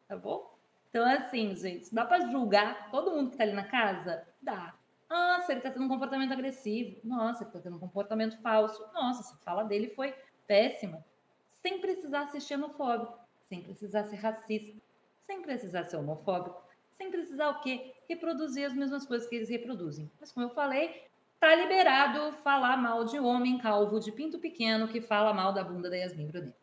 tá 0.08 0.16
bom? 0.16 0.52
Então, 0.90 1.06
assim, 1.06 1.54
gente, 1.54 1.94
dá 1.94 2.04
para 2.04 2.26
julgar 2.32 2.90
todo 2.90 3.12
mundo 3.12 3.30
que 3.30 3.36
tá 3.36 3.44
ali 3.44 3.52
na 3.52 3.68
casa? 3.68 4.26
Dá. 4.42 4.74
Nossa, 5.08 5.52
ele 5.52 5.60
tá 5.60 5.70
tendo 5.70 5.84
um 5.84 5.88
comportamento 5.88 6.32
agressivo. 6.32 6.98
Nossa, 7.04 7.44
ele 7.44 7.52
tá 7.52 7.60
tendo 7.60 7.76
um 7.76 7.80
comportamento 7.80 8.42
falso. 8.42 8.84
Nossa, 8.92 9.36
a 9.36 9.38
fala 9.44 9.62
dele 9.62 9.90
foi 9.90 10.12
péssima. 10.48 11.04
Sem 11.46 11.80
precisar 11.80 12.26
ser 12.26 12.40
xenofóbico, 12.40 13.16
sem 13.44 13.62
precisar 13.62 14.02
ser 14.06 14.16
racista, 14.16 14.76
sem 15.20 15.42
precisar 15.42 15.84
ser 15.84 15.96
homofóbico 15.96 16.66
sem 16.98 17.12
precisar 17.12 17.48
o 17.50 17.60
quê? 17.60 17.94
Reproduzir 18.08 18.66
as 18.66 18.74
mesmas 18.74 19.06
coisas 19.06 19.28
que 19.28 19.36
eles 19.36 19.48
reproduzem. 19.48 20.10
Mas 20.20 20.32
como 20.32 20.46
eu 20.46 20.50
falei, 20.50 21.04
tá 21.38 21.54
liberado 21.54 22.32
falar 22.38 22.76
mal 22.76 23.04
de 23.04 23.20
homem 23.20 23.56
calvo 23.56 24.00
de 24.00 24.10
pinto 24.10 24.40
pequeno 24.40 24.88
que 24.88 25.00
fala 25.00 25.32
mal 25.32 25.52
da 25.52 25.62
bunda 25.62 25.88
da 25.88 25.96
Yasmin 25.96 26.26
Brunet. 26.26 26.54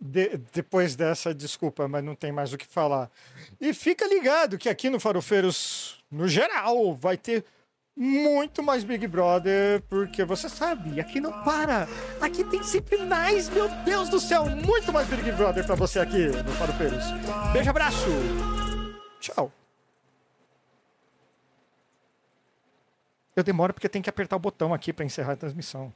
De, 0.00 0.38
depois 0.52 0.96
dessa, 0.96 1.34
desculpa, 1.34 1.86
mas 1.86 2.02
não 2.02 2.14
tem 2.14 2.32
mais 2.32 2.52
o 2.52 2.56
que 2.56 2.66
falar. 2.66 3.10
E 3.60 3.74
fica 3.74 4.06
ligado 4.06 4.56
que 4.56 4.68
aqui 4.68 4.88
no 4.88 5.00
Farofeiros, 5.00 6.02
no 6.10 6.26
geral, 6.26 6.94
vai 6.94 7.18
ter 7.18 7.44
muito 7.98 8.62
mais 8.62 8.84
Big 8.84 9.08
Brother, 9.08 9.82
porque 9.88 10.24
você 10.24 10.48
sabe, 10.48 11.00
aqui 11.00 11.20
não 11.20 11.32
para. 11.42 11.88
Aqui 12.20 12.44
tem 12.44 12.62
sempre 12.62 12.98
mais, 12.98 13.48
meu 13.48 13.68
Deus 13.84 14.08
do 14.08 14.20
céu, 14.20 14.46
muito 14.46 14.92
mais 14.92 15.08
Big 15.08 15.32
Brother 15.32 15.66
para 15.66 15.74
você 15.74 15.98
aqui 15.98 16.28
no 16.28 16.52
Farofeiros. 16.52 17.04
Beijo, 17.52 17.68
abraço. 17.70 18.06
Tchau. 19.18 19.52
Eu 23.34 23.42
demoro 23.42 23.74
porque 23.74 23.88
tem 23.88 24.00
que 24.00 24.10
apertar 24.10 24.36
o 24.36 24.40
botão 24.40 24.72
aqui 24.72 24.92
para 24.92 25.04
encerrar 25.04 25.32
a 25.32 25.36
transmissão. 25.36 25.92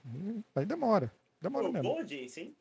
Aí 0.57 0.67
demora. 0.67 1.13
Demora 1.41 1.67
Pô, 1.67 1.73
mesmo. 1.73 1.89
boa 1.89 2.01
audiência, 2.01 2.41
hein? 2.41 2.57